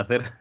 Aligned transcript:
hacer. 0.00 0.32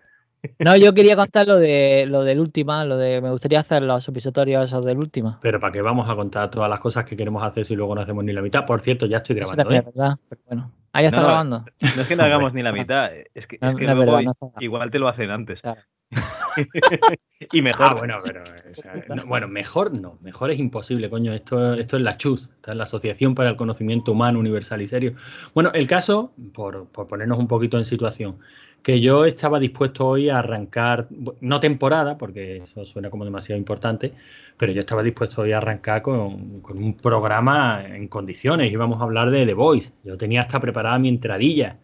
No, 0.60 0.76
yo 0.76 0.94
quería 0.94 1.16
contar 1.16 1.48
lo 1.48 1.58
de 1.58 2.06
lo 2.08 2.24
del 2.24 2.40
última, 2.40 2.86
lo 2.86 2.98
de 2.98 3.22
me 3.22 3.32
gustaría 3.32 3.60
hacer 3.60 3.82
los 3.82 4.04
supositorios 4.04 4.66
esos 4.66 4.86
del 4.86 4.98
última. 4.98 5.40
Pero 5.42 5.60
¿para 5.60 5.72
qué 5.72 5.82
vamos 5.82 6.08
a 6.10 6.16
contar 6.16 6.52
todas 6.52 6.70
las 6.70 6.80
cosas 6.80 7.06
que 7.06 7.16
queremos 7.16 7.44
hacer 7.44 7.66
si 7.66 7.76
luego 7.76 7.96
no 7.96 8.02
hacemos 8.02 8.24
ni 8.24 8.34
la 8.34 8.42
mitad? 8.42 8.66
Por 8.66 8.82
cierto, 8.82 9.06
ya 9.06 9.18
estoy 9.18 9.38
Eso 9.40 9.52
grabando. 9.52 9.64
también 9.64 9.84
¿eh? 9.84 9.86
es 9.90 9.96
verdad, 9.96 10.18
pero 10.30 10.42
bueno. 10.48 10.72
Ah, 10.94 11.02
ya 11.02 11.08
está 11.08 11.22
No, 11.22 11.28
grabando. 11.28 11.66
No 11.96 12.02
es 12.02 12.08
que 12.08 12.16
no 12.16 12.24
hagamos 12.26 12.54
ni 12.54 12.64
la 12.64 12.72
mitad, 12.72 13.10
es 13.14 13.48
que, 13.48 13.58
No, 13.62 13.72
es 13.72 13.78
que 13.78 13.86
no 13.86 13.96
luego 13.96 14.18
verdad, 14.18 14.34
igual 14.60 14.92
te 14.92 15.00
lo 15.00 15.08
hacen 15.08 15.30
antes. 15.32 15.62
Claro. 15.62 15.82
y 17.52 17.62
mejor. 17.62 17.88
Ah, 17.90 17.94
bueno, 17.96 18.16
pero. 18.24 18.44
o 18.44 18.74
sea, 18.76 18.94
no, 19.16 19.26
bueno, 19.26 19.48
mejor 19.48 19.94
no. 19.94 20.18
Mejor 20.22 20.52
es 20.52 20.60
imposible, 20.60 21.10
coño. 21.10 21.34
Esto, 21.34 21.74
esto 21.74 21.98
es 21.98 22.04
la 22.04 22.18
CHUS, 22.18 22.52
la 22.68 22.84
Asociación 22.84 23.36
para 23.36 23.50
el 23.50 23.56
Conocimiento 23.56 24.12
Humano 24.12 24.40
Universal 24.40 24.82
y 24.82 24.88
Serio. 24.88 25.14
Bueno, 25.54 25.72
el 25.74 25.88
caso, 25.88 26.34
por, 26.54 26.88
por 26.90 27.08
ponernos 27.08 27.40
un 27.40 27.48
poquito 27.48 27.78
en 27.78 27.86
situación, 27.86 28.38
que 28.86 29.02
yo 29.02 29.26
estaba 29.26 29.60
dispuesto 29.60 30.08
hoy 30.08 30.30
a 30.30 30.40
arrancar, 30.40 31.08
no 31.42 31.60
temporada, 31.60 32.18
porque 32.18 32.58
eso 32.60 32.86
suena 32.86 33.10
como 33.10 33.26
demasiado 33.26 33.58
importante, 33.60 34.14
pero 34.58 34.72
yo 34.74 34.82
estaba 34.82 35.04
dispuesto 35.04 35.42
hoy 35.44 35.54
a 35.54 35.58
arrancar 35.58 36.02
con, 36.04 36.62
con 36.62 36.78
un 36.78 36.96
programa 36.96 37.84
en 37.86 38.08
condiciones. 38.08 38.72
Íbamos 38.72 39.02
a 39.02 39.06
hablar 39.06 39.32
de 39.32 39.46
The 39.46 39.54
Voice. 39.56 39.94
Yo 40.04 40.18
tenía 40.18 40.42
hasta 40.42 40.60
preparada 40.60 41.00
mi 41.00 41.10
entradilla 41.10 41.80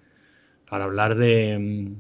para 0.70 0.86
hablar 0.86 1.16
de. 1.16 1.58
mm, 1.60 1.96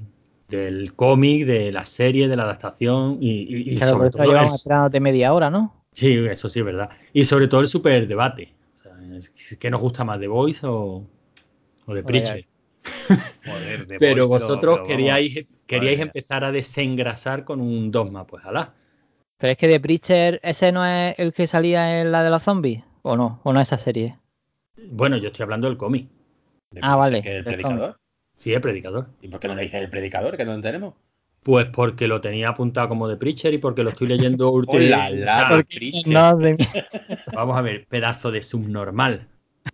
del 0.49 0.95
cómic, 0.95 1.45
de 1.45 1.71
la 1.71 1.85
serie, 1.85 2.27
de 2.27 2.35
la 2.35 2.43
adaptación 2.43 3.17
y, 3.21 3.29
y- 3.43 3.77
y 3.77 3.77
Claro, 3.77 3.93
por 3.97 4.01
sobre 4.01 4.09
todo 4.11 4.25
llevamos 4.25 4.53
el- 4.53 4.59
esperándote 4.59 4.99
media 4.99 5.33
hora, 5.33 5.49
¿no? 5.49 5.73
Sí, 5.93 6.13
eso 6.29 6.49
sí 6.49 6.59
es 6.59 6.65
verdad. 6.65 6.89
Y 7.13 7.23
sobre 7.25 7.47
todo 7.47 7.61
el 7.61 7.67
super 7.67 8.07
debate. 8.07 8.53
O 8.73 8.77
sea, 8.77 8.93
¿Qué 9.59 9.69
nos 9.69 9.81
gusta 9.81 10.03
más, 10.03 10.19
The 10.19 10.27
Voice 10.27 10.65
o, 10.65 11.05
o 11.87 11.93
The. 11.95 12.03
Preacher? 12.03 12.45
Joder, 13.45 13.87
de 13.87 13.97
Pero 13.97 14.27
vosotros 14.27 14.79
pero 14.79 14.87
queríais, 14.87 15.45
queríais 15.67 15.97
mía. 15.97 16.05
empezar 16.05 16.43
a 16.43 16.51
desengrasar 16.51 17.43
con 17.43 17.61
un 17.61 17.91
dogma, 17.91 18.25
pues 18.25 18.45
alá. 18.45 18.73
Pero 19.37 19.51
es 19.53 19.57
que 19.57 19.67
The 19.67 19.79
Preacher, 19.79 20.39
¿ese 20.43 20.71
no 20.71 20.85
es 20.85 21.15
el 21.17 21.33
que 21.33 21.47
salía 21.47 22.01
en 22.01 22.11
la 22.11 22.23
de 22.23 22.29
los 22.29 22.43
zombies? 22.43 22.83
¿O 23.01 23.15
no? 23.15 23.39
¿O 23.43 23.53
no 23.53 23.59
esa 23.61 23.77
serie? 23.77 24.17
Bueno, 24.91 25.17
yo 25.17 25.27
estoy 25.27 25.43
hablando 25.43 25.67
del 25.67 25.77
cómic. 25.77 26.07
De- 26.71 26.81
Ah, 26.83 26.95
vale, 26.95 27.21
¿Que 27.21 27.37
el 27.37 27.43
predicador? 27.43 27.97
Sí, 28.35 28.53
el 28.53 28.61
predicador. 28.61 29.07
¿Y 29.21 29.27
por 29.27 29.39
qué 29.39 29.47
no 29.47 29.55
le 29.55 29.63
dices 29.63 29.81
el 29.81 29.89
predicador? 29.89 30.37
Que 30.37 30.45
no 30.45 30.59
tenemos. 30.61 30.93
Pues 31.43 31.65
porque 31.67 32.07
lo 32.07 32.21
tenía 32.21 32.49
apuntado 32.49 32.87
como 32.89 33.09
The 33.09 33.15
Preacher 33.17 33.53
y 33.53 33.57
porque 33.57 33.83
lo 33.83 33.89
estoy 33.89 34.07
leyendo 34.07 34.51
de- 36.37 36.57
Vamos 37.33 37.57
a 37.57 37.61
ver, 37.61 37.85
pedazo 37.87 38.31
de 38.31 38.43
subnormal. 38.43 39.27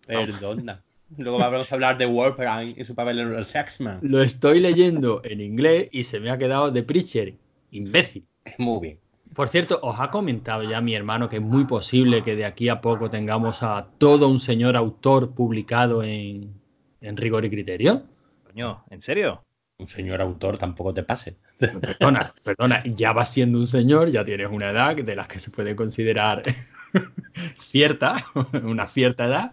Perdona. 0.06 0.82
Luego 1.16 1.38
vamos 1.38 1.72
a 1.72 1.76
hablar 1.76 1.98
de 1.98 2.06
Warpran 2.06 2.68
y 2.68 2.84
su 2.84 2.94
papel 2.94 3.20
en 3.20 3.34
el 3.34 3.46
Sexman. 3.46 4.00
Lo 4.02 4.22
estoy 4.22 4.60
leyendo 4.60 5.22
en 5.24 5.40
inglés 5.40 5.90
y 5.92 6.04
se 6.04 6.20
me 6.20 6.30
ha 6.30 6.38
quedado 6.38 6.72
The 6.72 6.84
Preacher. 6.84 7.34
Imbécil. 7.72 8.26
Muy 8.58 8.82
bien. 8.82 9.00
Por 9.34 9.50
cierto, 9.50 9.80
os 9.84 10.00
ha 10.00 10.10
comentado 10.10 10.64
ya 10.64 10.82
mi 10.82 10.96
hermano 10.96 11.30
que 11.30 11.38
es 11.38 11.42
muy 11.42 11.66
posible 11.66 12.24
que 12.24 12.36
de 12.36 12.46
aquí 12.46 12.70
a 12.70 12.82
poco 12.82 13.10
tengamos 13.10 13.62
a 13.62 13.88
todo 13.98 14.28
un 14.28 14.40
señor 14.40 14.76
autor 14.76 15.34
publicado 15.34 16.04
en, 16.04 16.54
en 17.02 17.18
rigor 17.18 17.46
y 17.46 17.50
criterio. 17.50 18.04
Coño, 18.44 18.84
¿en 18.90 19.02
serio? 19.02 19.44
Un 19.80 19.88
señor 19.88 20.22
autor 20.22 20.58
tampoco 20.58 20.94
te 20.94 21.04
pase. 21.04 21.38
Perdona, 21.60 22.34
perdona, 22.44 22.84
ya 22.84 23.14
vas 23.14 23.32
siendo 23.32 23.60
un 23.60 23.68
señor, 23.68 24.10
ya 24.10 24.26
tienes 24.26 24.48
una 24.52 24.72
edad 24.72 24.96
de 24.96 25.16
las 25.16 25.28
que 25.28 25.40
se 25.40 25.52
puede 25.52 25.76
considerar 25.76 26.42
cierta, 27.70 28.26
una 28.64 28.88
cierta 28.88 29.26
edad. 29.26 29.52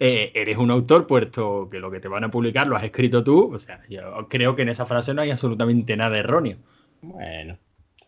Eh, 0.00 0.32
eres 0.34 0.56
un 0.56 0.70
autor, 0.70 1.06
puesto 1.06 1.68
que 1.70 1.78
lo 1.78 1.90
que 1.90 2.00
te 2.00 2.08
van 2.08 2.24
a 2.24 2.30
publicar 2.30 2.66
lo 2.66 2.76
has 2.76 2.84
escrito 2.84 3.24
tú. 3.24 3.54
O 3.54 3.58
sea, 3.58 3.80
yo 3.88 4.26
creo 4.28 4.56
que 4.56 4.62
en 4.62 4.68
esa 4.68 4.86
frase 4.86 5.14
no 5.14 5.22
hay 5.22 5.30
absolutamente 5.30 5.96
nada 5.96 6.18
erróneo. 6.18 6.56
Bueno, 7.02 7.58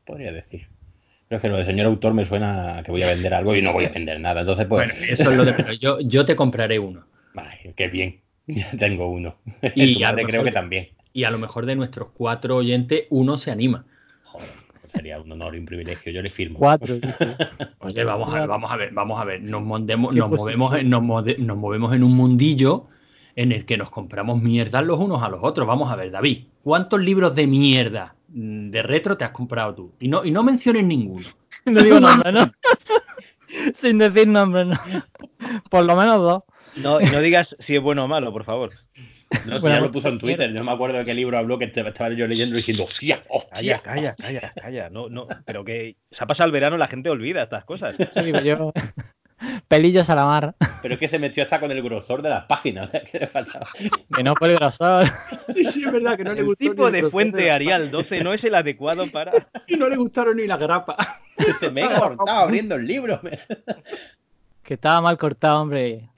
podría 0.04 0.32
decir. 0.32 0.68
Pero 1.28 1.36
es 1.36 1.42
que 1.42 1.48
lo 1.48 1.58
de 1.58 1.64
señor 1.64 1.86
autor 1.86 2.14
me 2.14 2.24
suena 2.24 2.78
a 2.78 2.82
que 2.82 2.90
voy 2.90 3.02
a 3.02 3.08
vender 3.08 3.34
algo 3.34 3.54
y 3.54 3.60
no 3.60 3.72
voy 3.72 3.84
a 3.84 3.90
vender 3.90 4.18
nada. 4.18 4.40
Entonces, 4.40 4.66
pues. 4.66 4.86
Bueno, 4.86 4.94
eso 5.08 5.30
es 5.30 5.36
lo 5.36 5.44
de 5.44 5.52
menos. 5.52 5.78
Yo, 5.78 6.00
yo 6.00 6.24
te 6.24 6.34
compraré 6.34 6.78
uno. 6.78 7.04
Ay, 7.34 7.72
qué 7.76 7.88
bien. 7.88 8.20
Ya 8.50 8.70
tengo 8.78 9.10
uno. 9.10 9.36
Y 9.74 10.02
a 10.02 10.14
creo 10.14 10.42
que 10.42 10.52
también. 10.52 10.88
Y 11.12 11.24
a 11.24 11.30
lo 11.30 11.38
mejor 11.38 11.66
de 11.66 11.76
nuestros 11.76 12.08
cuatro 12.14 12.56
oyentes, 12.56 13.04
uno 13.10 13.36
se 13.36 13.50
anima. 13.50 13.84
Joder, 14.24 14.48
sería 14.88 15.20
un 15.20 15.30
honor 15.32 15.54
y 15.54 15.58
un 15.58 15.66
privilegio. 15.66 16.12
Yo 16.12 16.22
le 16.22 16.30
firmo. 16.30 16.58
Cuatro. 16.58 16.96
Oye, 17.80 18.04
vamos 18.04 18.32
a 18.32 18.40
ver, 18.40 18.48
vamos 18.48 18.70
a 18.70 18.76
ver, 18.76 18.92
vamos 18.92 19.20
a 19.20 19.24
ver. 19.24 19.42
Nos, 19.42 19.62
nos, 19.62 19.82
movemos, 20.30 20.74
en, 20.74 20.90
nos 20.90 21.56
movemos 21.56 21.94
en 21.94 22.02
un 22.02 22.16
mundillo 22.16 22.86
en 23.36 23.52
el 23.52 23.64
que 23.64 23.76
nos 23.76 23.90
compramos 23.90 24.42
mierdas 24.42 24.84
los 24.84 24.98
unos 24.98 25.22
a 25.22 25.28
los 25.28 25.44
otros. 25.44 25.66
Vamos 25.66 25.92
a 25.92 25.96
ver, 25.96 26.10
David, 26.10 26.46
¿cuántos 26.62 27.00
libros 27.00 27.34
de 27.36 27.46
mierda 27.46 28.16
mm, 28.28 28.70
de 28.70 28.82
retro 28.82 29.16
te 29.16 29.24
has 29.24 29.30
comprado 29.30 29.74
tú? 29.74 29.94
Y 30.00 30.08
no, 30.08 30.24
y 30.24 30.30
no 30.30 30.42
menciones 30.42 30.84
ninguno. 30.84 31.26
No 31.66 31.82
digo 31.82 32.00
nombre, 32.00 32.32
¿no? 32.32 32.50
Sin 33.74 33.98
decir 33.98 34.26
nombre, 34.26 34.64
¿no? 34.64 34.78
Por 35.70 35.84
lo 35.84 35.96
menos 35.96 36.18
dos. 36.18 36.42
No, 36.76 36.98
y 37.00 37.04
no 37.04 37.20
digas 37.20 37.48
si 37.66 37.76
es 37.76 37.82
bueno 37.82 38.04
o 38.04 38.08
malo, 38.08 38.32
por 38.32 38.44
favor. 38.44 38.70
No, 39.46 39.54
si 39.56 39.60
Bueno, 39.60 39.76
ya 39.76 39.80
lo 39.82 39.90
puso 39.90 40.08
en 40.08 40.18
Twitter. 40.18 40.50
No 40.52 40.64
me 40.64 40.72
acuerdo 40.72 40.98
de 40.98 41.04
qué 41.04 41.14
libro 41.14 41.38
habló 41.38 41.58
que 41.58 41.66
te- 41.68 41.86
estaba 41.86 42.10
yo 42.10 42.26
leyendo 42.26 42.56
y 42.56 42.58
diciendo, 42.58 42.84
hostia, 42.84 43.22
hostia. 43.28 43.80
Calla, 43.80 44.14
calla, 44.14 44.40
calla, 44.40 44.52
calla. 44.60 44.90
No, 44.90 45.08
no, 45.08 45.26
pero 45.44 45.64
que 45.64 45.96
se 46.10 46.22
ha 46.22 46.26
pasado 46.26 46.46
el 46.46 46.52
verano, 46.52 46.76
la 46.76 46.88
gente 46.88 47.10
olvida 47.10 47.42
estas 47.42 47.64
cosas. 47.64 47.94
Pero 48.14 48.40
yo. 48.40 48.72
Pelillos 49.68 50.10
a 50.10 50.16
la 50.16 50.24
mar. 50.24 50.54
Pero 50.82 50.94
es 50.94 51.00
que 51.00 51.06
se 51.06 51.18
metió 51.20 51.44
hasta 51.44 51.60
con 51.60 51.70
el 51.70 51.80
grosor 51.80 52.22
de 52.22 52.28
las 52.28 52.44
páginas. 52.46 52.90
que 53.12 53.20
le 53.20 53.26
faltaba. 53.28 53.68
Que 54.16 54.24
no 54.24 54.34
por 54.34 54.50
el 54.50 54.56
grosor. 54.56 55.04
Sí, 55.54 55.64
sí, 55.70 55.84
es 55.84 55.92
verdad 55.92 56.16
que 56.16 56.24
no 56.24 56.32
le 56.32 56.40
El 56.40 56.46
gustó 56.46 56.58
tipo 56.70 56.90
ni 56.90 57.00
de 57.02 57.08
fuente 57.08 57.48
Arial 57.50 57.88
12 57.90 58.24
no 58.24 58.32
es 58.32 58.42
el 58.42 58.56
adecuado 58.56 59.06
para. 59.12 59.32
Y 59.68 59.76
no 59.76 59.88
le 59.88 59.94
gustaron 59.96 60.38
ni 60.38 60.46
las 60.48 60.58
grapas. 60.58 60.96
Dice, 61.36 61.70
me 61.70 61.82
he 61.84 61.88
cortado 61.88 62.38
abriendo 62.38 62.74
el 62.74 62.84
libro. 62.86 63.20
Que 64.64 64.74
estaba 64.74 65.00
mal 65.02 65.16
cortado, 65.16 65.62
hombre. 65.62 66.08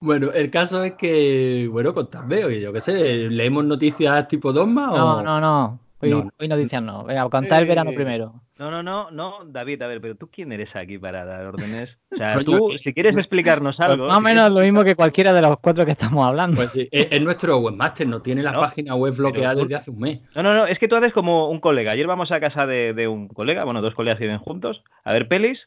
Bueno, 0.00 0.30
el 0.32 0.50
caso 0.50 0.84
es 0.84 0.92
que, 0.92 1.68
bueno, 1.70 1.92
contadme, 1.92 2.44
oye, 2.44 2.60
yo 2.60 2.72
qué 2.72 2.80
sé, 2.80 3.28
leemos 3.30 3.64
noticias 3.64 4.28
tipo 4.28 4.52
Dogma 4.52 4.86
No, 4.96 5.16
o... 5.18 5.22
no, 5.22 5.40
no. 5.40 5.80
Hoy, 6.00 6.10
No. 6.10 6.30
hoy 6.38 6.46
noticias 6.46 6.80
no. 6.80 7.02
Venga, 7.02 7.28
contar 7.28 7.60
el 7.62 7.68
verano 7.68 7.90
Eh. 7.90 7.94
primero. 7.94 8.32
No, 8.56 8.70
no, 8.70 8.84
no, 8.84 9.10
no, 9.10 9.44
David, 9.44 9.82
a 9.82 9.88
ver, 9.88 10.00
pero 10.00 10.14
tú 10.16 10.28
quién 10.30 10.52
eres 10.52 10.74
aquí 10.76 10.98
para 10.98 11.24
dar 11.24 11.46
órdenes? 11.46 12.00
O 12.12 12.16
sea, 12.16 12.38
tú, 12.44 12.70
si 12.82 12.92
quieres 12.94 13.16
explicarnos 13.16 13.76
Pues 13.76 13.90
algo. 13.90 14.06
más 14.06 14.16
o 14.16 14.20
menos 14.20 14.50
lo 14.52 14.60
mismo 14.60 14.84
que 14.84 14.94
cualquiera 14.94 15.32
de 15.32 15.42
los 15.42 15.58
cuatro 15.60 15.84
que 15.84 15.92
estamos 15.92 16.24
hablando. 16.24 16.56
Pues 16.56 16.72
sí, 16.72 16.88
es, 16.92 17.08
es 17.10 17.20
nuestro 17.22 17.58
webmaster, 17.58 18.06
no 18.06 18.22
tiene 18.22 18.42
la 18.44 18.52
No, 18.52 18.60
página 18.60 18.94
web 18.94 19.14
bloqueada 19.16 19.54
tú- 19.54 19.62
desde 19.62 19.74
hace 19.74 19.90
un 19.90 19.98
mes. 19.98 20.20
No, 20.36 20.42
no, 20.44 20.54
no, 20.54 20.66
es 20.66 20.78
que 20.78 20.86
tú 20.86 20.94
haces 20.94 21.12
como 21.12 21.48
un 21.50 21.58
colega. 21.60 21.90
Ayer 21.92 22.06
vamos 22.06 22.30
a 22.30 22.38
casa 22.38 22.66
de, 22.66 22.94
de 22.94 23.08
un 23.08 23.26
colega, 23.28 23.64
bueno, 23.64 23.80
dos 23.82 23.94
colegas 23.94 24.18
que 24.18 24.24
viven 24.26 24.38
juntos, 24.38 24.82
a 25.02 25.12
ver 25.12 25.26
pelis. 25.26 25.58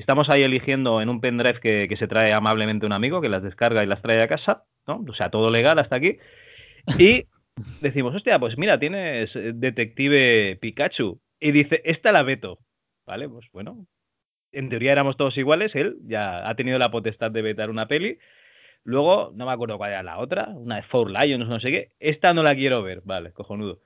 Estamos 0.00 0.30
ahí 0.30 0.42
eligiendo 0.42 1.02
en 1.02 1.10
un 1.10 1.20
pendrive 1.20 1.60
que, 1.60 1.86
que 1.86 1.96
se 1.98 2.08
trae 2.08 2.32
amablemente 2.32 2.86
un 2.86 2.92
amigo, 2.92 3.20
que 3.20 3.28
las 3.28 3.42
descarga 3.42 3.84
y 3.84 3.86
las 3.86 4.00
trae 4.00 4.22
a 4.22 4.28
casa, 4.28 4.64
¿no? 4.86 5.04
O 5.06 5.14
sea, 5.14 5.30
todo 5.30 5.50
legal 5.50 5.78
hasta 5.78 5.96
aquí. 5.96 6.18
Y 6.98 7.26
decimos, 7.82 8.14
hostia, 8.14 8.38
pues 8.38 8.56
mira, 8.56 8.78
tienes 8.78 9.34
eh, 9.36 9.52
Detective 9.54 10.56
Pikachu. 10.56 11.20
Y 11.38 11.52
dice, 11.52 11.82
esta 11.84 12.12
la 12.12 12.22
veto. 12.22 12.58
Vale, 13.06 13.28
pues 13.28 13.46
bueno. 13.52 13.86
En 14.52 14.68
teoría 14.68 14.92
éramos 14.92 15.16
todos 15.16 15.36
iguales, 15.36 15.74
él 15.76 15.98
ya 16.06 16.48
ha 16.48 16.56
tenido 16.56 16.76
la 16.78 16.90
potestad 16.90 17.30
de 17.30 17.42
vetar 17.42 17.70
una 17.70 17.86
peli. 17.86 18.18
Luego, 18.82 19.32
no 19.34 19.46
me 19.46 19.52
acuerdo 19.52 19.76
cuál 19.78 19.90
era 19.92 20.02
la 20.02 20.18
otra, 20.18 20.48
una 20.48 20.76
de 20.76 20.82
Four 20.82 21.10
Lions, 21.10 21.46
no 21.46 21.60
sé 21.60 21.70
qué. 21.70 21.92
Esta 22.00 22.34
no 22.34 22.42
la 22.42 22.54
quiero 22.56 22.82
ver, 22.82 23.02
vale, 23.04 23.32
cojonudo. 23.32 23.80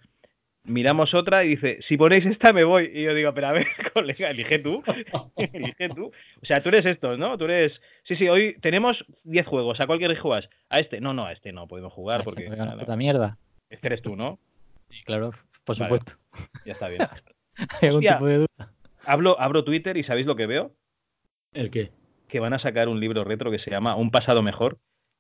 Miramos 0.65 1.13
otra 1.13 1.45
y 1.45 1.51
dice, 1.51 1.79
si 1.87 1.99
ponéis 1.99 2.25
esta 2.25 2.53
me 2.53 2.65
voy. 2.65 2.91
Y 2.95 3.03
yo 3.03 3.15
digo, 3.15 3.35
pero 3.35 3.49
a 3.49 3.53
ver, 3.53 3.67
colega, 3.93 4.31
elige 4.31 4.59
tú. 4.59 4.83
elige 5.37 5.91
tú. 5.91 6.11
O 6.43 6.47
sea, 6.47 6.63
tú 6.63 6.71
eres 6.71 6.87
esto, 6.87 7.17
¿no? 7.19 7.37
Tú 7.37 7.45
eres... 7.45 7.73
Sí, 8.05 8.17
sí, 8.17 8.29
hoy 8.29 8.57
tenemos 8.61 9.05
10 9.25 9.47
juegos. 9.47 9.81
¿A 9.81 9.87
cuál 9.87 9.99
quieres 9.99 10.19
jugar? 10.19 10.49
A 10.71 10.81
este. 10.81 11.01
No, 11.01 11.13
no, 11.13 11.27
a 11.27 11.33
este 11.33 11.53
no 11.53 11.69
podemos 11.69 11.93
jugar 11.93 12.21
Ay, 12.21 12.25
porque... 12.25 12.51
puta 12.79 12.97
mierda. 12.97 13.37
Este 13.69 13.89
eres 13.89 14.01
tú, 14.03 14.17
¿no? 14.17 14.39
Sí, 14.91 15.03
claro, 15.05 15.33
por 15.65 15.79
Vale. 15.79 15.99
supuesto. 15.99 16.13
Ya 16.65 16.73
está 16.73 16.89
bien. 16.89 17.03
Hay 17.81 17.89
algún 17.89 18.03
tipo 18.03 18.27
de 18.27 18.37
duda. 18.39 18.73
Hablo, 19.05 19.39
abro 19.39 19.65
Twitter 19.65 19.97
y 19.97 20.05
¿sabéis 20.05 20.27
lo 20.27 20.37
que 20.37 20.47
veo? 20.47 20.73
¿El 21.53 21.71
qué? 21.71 21.91
Que 22.29 22.41
van 22.41 22.55
a 22.55 22.59
sacar 22.59 22.89
un 22.89 23.01
libro 23.01 23.23
retro 23.23 23.51
que 23.51 23.59
se 23.59 23.71
llama 23.71 23.97
Un 23.97 24.11
pasado 24.11 24.43
mejor. 24.43 24.79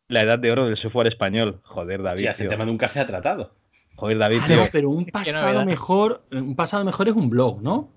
La 0.08 0.22
edad 0.22 0.38
de 0.38 0.50
oro 0.50 0.66
del 0.66 0.76
software 0.76 1.06
español. 1.06 1.60
Joder, 1.64 2.02
David. 2.02 2.20
Sí, 2.20 2.26
ese 2.26 2.42
tío. 2.44 2.50
tema 2.50 2.64
nunca 2.64 2.88
se 2.88 3.00
ha 3.00 3.06
tratado. 3.06 3.54
Joder, 3.96 4.18
David. 4.18 4.38
Ah, 4.42 4.46
tío. 4.46 4.56
no, 4.56 4.66
pero 4.72 4.90
un 4.90 5.06
pasado 5.06 5.64
mejor, 5.64 6.24
un 6.32 6.56
pasado 6.56 6.84
mejor 6.84 7.08
es 7.08 7.14
un 7.14 7.30
blog, 7.30 7.62
¿no? 7.62 7.90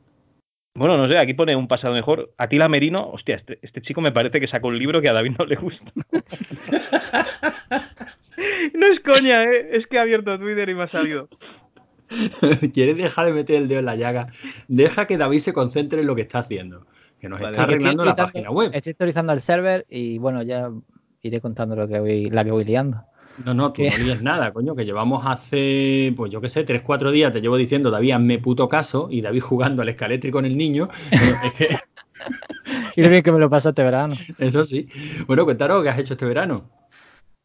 Bueno, 0.77 0.95
no 0.95 1.09
sé, 1.09 1.17
aquí 1.17 1.33
pone 1.33 1.55
un 1.55 1.67
pasado 1.67 1.93
mejor. 1.93 2.33
Atila 2.37 2.69
Merino, 2.69 3.09
hostia, 3.09 3.37
este, 3.37 3.57
este 3.63 3.81
chico 3.81 3.99
me 3.99 4.11
parece 4.11 4.39
que 4.39 4.47
sacó 4.47 4.67
un 4.67 4.77
libro 4.77 5.01
que 5.01 5.09
a 5.09 5.13
David 5.13 5.31
no 5.39 5.45
le 5.45 5.55
gusta. 5.55 5.91
no 8.75 8.85
es 8.85 8.99
coña, 8.99 9.43
¿eh? 9.43 9.69
es 9.71 9.87
que 9.87 9.95
he 9.95 9.99
abierto 9.99 10.37
Twitter 10.37 10.69
y 10.69 10.75
me 10.75 10.83
ha 10.83 10.87
salido. 10.87 11.29
¿Quieres 12.75 12.95
dejar 12.95 13.25
de 13.25 13.33
meter 13.33 13.55
el 13.55 13.67
dedo 13.67 13.79
en 13.79 13.85
la 13.85 13.95
llaga? 13.95 14.27
Deja 14.67 15.07
que 15.07 15.17
David 15.17 15.39
se 15.39 15.53
concentre 15.53 16.01
en 16.01 16.07
lo 16.07 16.15
que 16.15 16.21
está 16.21 16.39
haciendo. 16.39 16.85
Que 17.19 17.27
nos 17.27 17.39
Vale. 17.39 17.53
está 17.53 17.63
arreglando 17.63 18.05
la 18.05 18.15
página 18.15 18.51
web. 18.51 18.69
Estoy 18.71 18.91
actualizando 18.91 19.33
el 19.33 19.41
server 19.41 19.87
y 19.89 20.19
bueno, 20.19 20.43
ya 20.43 20.69
iré 21.23 21.41
contando 21.41 21.75
lo 21.75 21.87
que 21.87 21.99
voy, 21.99 22.29
la 22.29 22.45
que 22.45 22.51
voy 22.51 22.65
liando. 22.65 23.03
No, 23.45 23.53
no, 23.53 23.71
tú 23.71 23.83
no 23.83 23.97
líes 23.97 24.21
nada, 24.21 24.51
coño, 24.51 24.75
que 24.75 24.85
llevamos 24.85 25.25
hace, 25.25 26.13
pues 26.17 26.31
yo 26.31 26.41
qué 26.41 26.49
sé, 26.49 26.63
tres, 26.63 26.81
cuatro 26.81 27.11
días, 27.11 27.31
te 27.31 27.41
llevo 27.41 27.55
diciendo, 27.57 27.91
David, 27.91 28.11
hazme 28.11 28.39
puto 28.39 28.67
caso, 28.67 29.07
y 29.11 29.21
David 29.21 29.41
jugando 29.41 29.81
al 29.81 29.89
escaletri 29.89 30.31
con 30.31 30.45
el 30.45 30.57
niño. 30.57 30.89
y 32.95 33.01
bien 33.09 33.21
que 33.21 33.31
me 33.31 33.39
lo 33.39 33.49
pasó 33.49 33.69
este 33.69 33.83
verano. 33.83 34.15
Eso 34.39 34.63
sí. 34.63 34.87
Bueno, 35.27 35.45
cuéntanos, 35.45 35.83
¿qué 35.83 35.89
has 35.89 35.99
hecho 35.99 36.13
este 36.13 36.25
verano? 36.25 36.69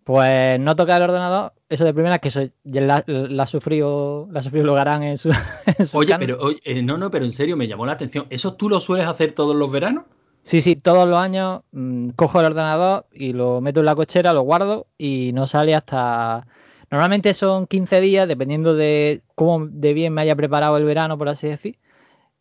Pues 0.04 0.58
no 0.58 0.74
tocar 0.74 1.00
el 1.00 1.08
ordenador, 1.08 1.52
eso 1.68 1.84
de 1.84 1.94
primera, 1.94 2.18
que 2.18 2.28
eso 2.28 2.48
la, 2.64 3.04
la, 3.06 3.46
sufrió, 3.46 4.28
la 4.32 4.42
sufrió 4.42 4.64
Logarán 4.64 5.04
en 5.04 5.16
su, 5.16 5.30
en 5.78 5.86
su 5.86 5.96
Oye, 5.96 6.16
pero 6.18 6.40
oye, 6.40 6.60
eh, 6.64 6.82
no, 6.82 6.98
no, 6.98 7.10
pero 7.10 7.24
en 7.24 7.32
serio 7.32 7.56
me 7.56 7.68
llamó 7.68 7.86
la 7.86 7.92
atención. 7.92 8.26
¿Eso 8.30 8.54
tú 8.54 8.68
lo 8.68 8.80
sueles 8.80 9.06
hacer 9.06 9.32
todos 9.32 9.54
los 9.54 9.70
veranos? 9.70 10.04
Sí, 10.42 10.60
sí, 10.60 10.76
todos 10.76 11.08
los 11.08 11.18
años 11.18 11.62
mmm, 11.72 12.10
cojo 12.10 12.40
el 12.40 12.46
ordenador 12.46 13.06
y 13.12 13.32
lo 13.32 13.60
meto 13.60 13.80
en 13.80 13.86
la 13.86 13.94
cochera, 13.94 14.32
lo 14.32 14.42
guardo 14.42 14.86
y 14.98 15.32
no 15.32 15.46
sale 15.46 15.74
hasta... 15.74 16.46
Normalmente 16.90 17.32
son 17.32 17.66
15 17.66 18.00
días, 18.02 18.28
dependiendo 18.28 18.74
de 18.74 19.22
cómo 19.34 19.66
de 19.66 19.94
bien 19.94 20.12
me 20.12 20.20
haya 20.20 20.36
preparado 20.36 20.76
el 20.76 20.84
verano, 20.84 21.16
por 21.16 21.28
así 21.30 21.48
decir. 21.48 21.78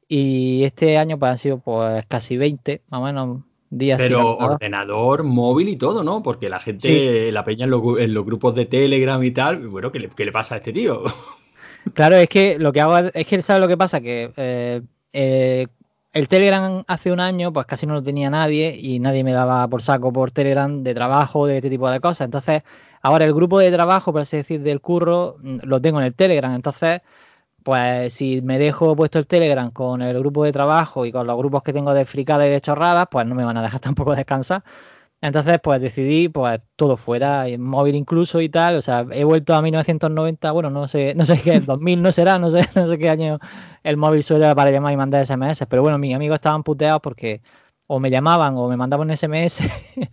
Y 0.09 0.63
este 0.65 0.97
año 0.97 1.17
pues 1.17 1.31
han 1.31 1.37
sido 1.37 1.59
pues 1.59 2.05
casi 2.07 2.35
20, 2.35 2.81
más 2.89 2.99
o 2.99 3.03
menos, 3.05 3.39
días. 3.69 3.97
Pero 3.97 4.37
ordenador, 4.37 5.23
móvil 5.23 5.69
y 5.69 5.77
todo, 5.77 6.03
¿no? 6.03 6.21
Porque 6.21 6.49
la 6.49 6.59
gente, 6.59 7.27
sí. 7.27 7.31
la 7.31 7.45
peña 7.45 7.63
en 7.63 7.71
los, 7.71 7.81
en 7.97 8.13
los, 8.13 8.25
grupos 8.25 8.53
de 8.55 8.65
Telegram 8.65 9.23
y 9.23 9.31
tal, 9.31 9.69
bueno, 9.69 9.91
¿qué 9.91 9.99
le, 10.01 10.09
qué 10.09 10.25
le 10.25 10.33
pasa 10.33 10.55
a 10.55 10.57
este 10.57 10.73
tío? 10.73 11.03
Claro, 11.93 12.15
es 12.17 12.29
que 12.29 12.59
lo 12.59 12.71
que 12.71 12.81
hago 12.81 12.97
es 12.97 13.25
que, 13.25 13.41
¿sabes 13.41 13.61
lo 13.61 13.67
que 13.67 13.77
pasa? 13.77 14.01
Que 14.01 14.31
eh, 14.37 14.81
eh, 15.13 15.67
el 16.13 16.27
Telegram 16.27 16.83
hace 16.87 17.11
un 17.11 17.19
año, 17.19 17.53
pues 17.53 17.65
casi 17.65 17.85
no 17.87 17.93
lo 17.93 18.03
tenía 18.03 18.29
nadie 18.29 18.75
y 18.77 18.99
nadie 18.99 19.23
me 19.23 19.31
daba 19.33 19.67
por 19.67 19.81
saco 19.81 20.11
por 20.11 20.31
Telegram 20.31 20.83
de 20.83 20.93
trabajo, 20.93 21.47
de 21.47 21.57
este 21.57 21.69
tipo 21.69 21.89
de 21.89 21.99
cosas. 22.01 22.25
Entonces, 22.25 22.63
ahora 23.01 23.25
el 23.25 23.33
grupo 23.33 23.59
de 23.59 23.71
trabajo, 23.71 24.11
por 24.11 24.21
así 24.21 24.37
decir, 24.37 24.61
del 24.61 24.81
curro, 24.81 25.37
lo 25.41 25.81
tengo 25.81 25.99
en 25.99 26.05
el 26.07 26.15
Telegram. 26.15 26.53
Entonces, 26.53 27.01
pues 27.63 28.13
si 28.13 28.41
me 28.41 28.59
dejo 28.59 28.95
puesto 28.95 29.19
el 29.19 29.27
Telegram 29.27 29.71
con 29.71 30.01
el 30.01 30.17
grupo 30.19 30.43
de 30.43 30.51
trabajo 30.51 31.05
y 31.05 31.11
con 31.11 31.27
los 31.27 31.37
grupos 31.37 31.63
que 31.63 31.73
tengo 31.73 31.93
de 31.93 32.05
fricadas 32.05 32.47
y 32.47 32.51
de 32.51 32.61
chorradas, 32.61 33.07
pues 33.11 33.25
no 33.27 33.35
me 33.35 33.45
van 33.45 33.57
a 33.57 33.63
dejar 33.63 33.79
tampoco 33.81 34.15
descansar. 34.15 34.63
Entonces, 35.21 35.59
pues 35.61 35.79
decidí, 35.79 36.29
pues 36.29 36.59
todo 36.75 36.97
fuera, 36.97 37.45
móvil 37.59 37.95
incluso 37.95 38.41
y 38.41 38.49
tal. 38.49 38.77
O 38.77 38.81
sea, 38.81 39.05
he 39.11 39.23
vuelto 39.23 39.53
a 39.53 39.61
1990, 39.61 40.51
bueno, 40.51 40.71
no 40.71 40.87
sé, 40.87 41.13
no 41.15 41.25
sé 41.25 41.39
qué, 41.41 41.59
2000 41.59 42.01
no 42.01 42.11
será, 42.11 42.39
no 42.39 42.49
sé, 42.49 42.67
no 42.75 42.87
sé 42.87 42.97
qué 42.97 43.09
año 43.09 43.39
el 43.83 43.97
móvil 43.97 44.23
suele 44.23 44.53
para 44.55 44.71
llamar 44.71 44.93
y 44.93 44.97
mandar 44.97 45.25
SMS. 45.25 45.65
Pero 45.69 45.83
bueno, 45.83 45.99
mis 45.99 46.15
amigos 46.15 46.35
estaban 46.35 46.63
puteados 46.63 47.01
porque 47.01 47.41
o 47.93 47.99
me 47.99 48.09
llamaban 48.09 48.55
o 48.55 48.69
me 48.69 48.77
mandaban 48.77 49.09
un 49.09 49.17
SMS 49.17 49.59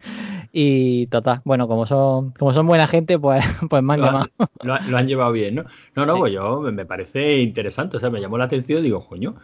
y 0.53 1.07
total, 1.07 1.43
bueno, 1.45 1.69
como 1.69 1.87
son, 1.87 2.33
como 2.33 2.53
son 2.53 2.67
buena 2.67 2.89
gente, 2.89 3.19
pues, 3.19 3.45
pues 3.71 3.83
me 3.83 3.95
han 3.95 4.01
lo, 4.01 4.07
llamado. 4.07 4.27
Lo, 4.63 4.79
lo, 4.79 4.97
han 4.99 5.07
llevado 5.07 5.33
bien, 5.33 5.55
¿no? 5.55 5.65
No, 5.95 6.05
no, 6.05 6.15
sí. 6.15 6.19
pues 6.19 6.33
yo 6.33 6.61
me 6.61 6.85
parece 6.85 7.39
interesante, 7.39 7.97
o 7.97 8.01
sea, 8.01 8.11
me 8.11 8.21
llamó 8.21 8.37
la 8.37 8.45
atención 8.45 8.81
y 8.81 8.83
digo, 8.83 9.07
coño, 9.07 9.37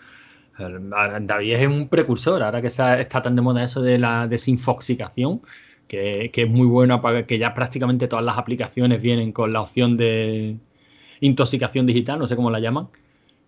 David 0.58 1.54
es 1.54 1.66
un 1.66 1.88
precursor, 1.88 2.42
ahora 2.42 2.60
que 2.60 2.68
está, 2.68 3.00
está 3.00 3.22
tan 3.22 3.36
de 3.36 3.42
moda 3.42 3.64
eso 3.64 3.82
de 3.82 3.98
la 3.98 4.28
desinfoxicación, 4.28 5.42
que, 5.88 6.30
que, 6.32 6.42
es 6.42 6.50
muy 6.50 6.66
bueno 6.66 7.00
para 7.02 7.26
que 7.26 7.38
ya 7.38 7.54
prácticamente 7.54 8.08
todas 8.08 8.24
las 8.24 8.38
aplicaciones 8.38 9.02
vienen 9.02 9.32
con 9.32 9.52
la 9.52 9.60
opción 9.60 9.96
de 9.96 10.56
intoxicación 11.20 11.86
digital, 11.86 12.18
no 12.18 12.26
sé 12.26 12.36
cómo 12.36 12.50
la 12.50 12.60
llaman, 12.60 12.88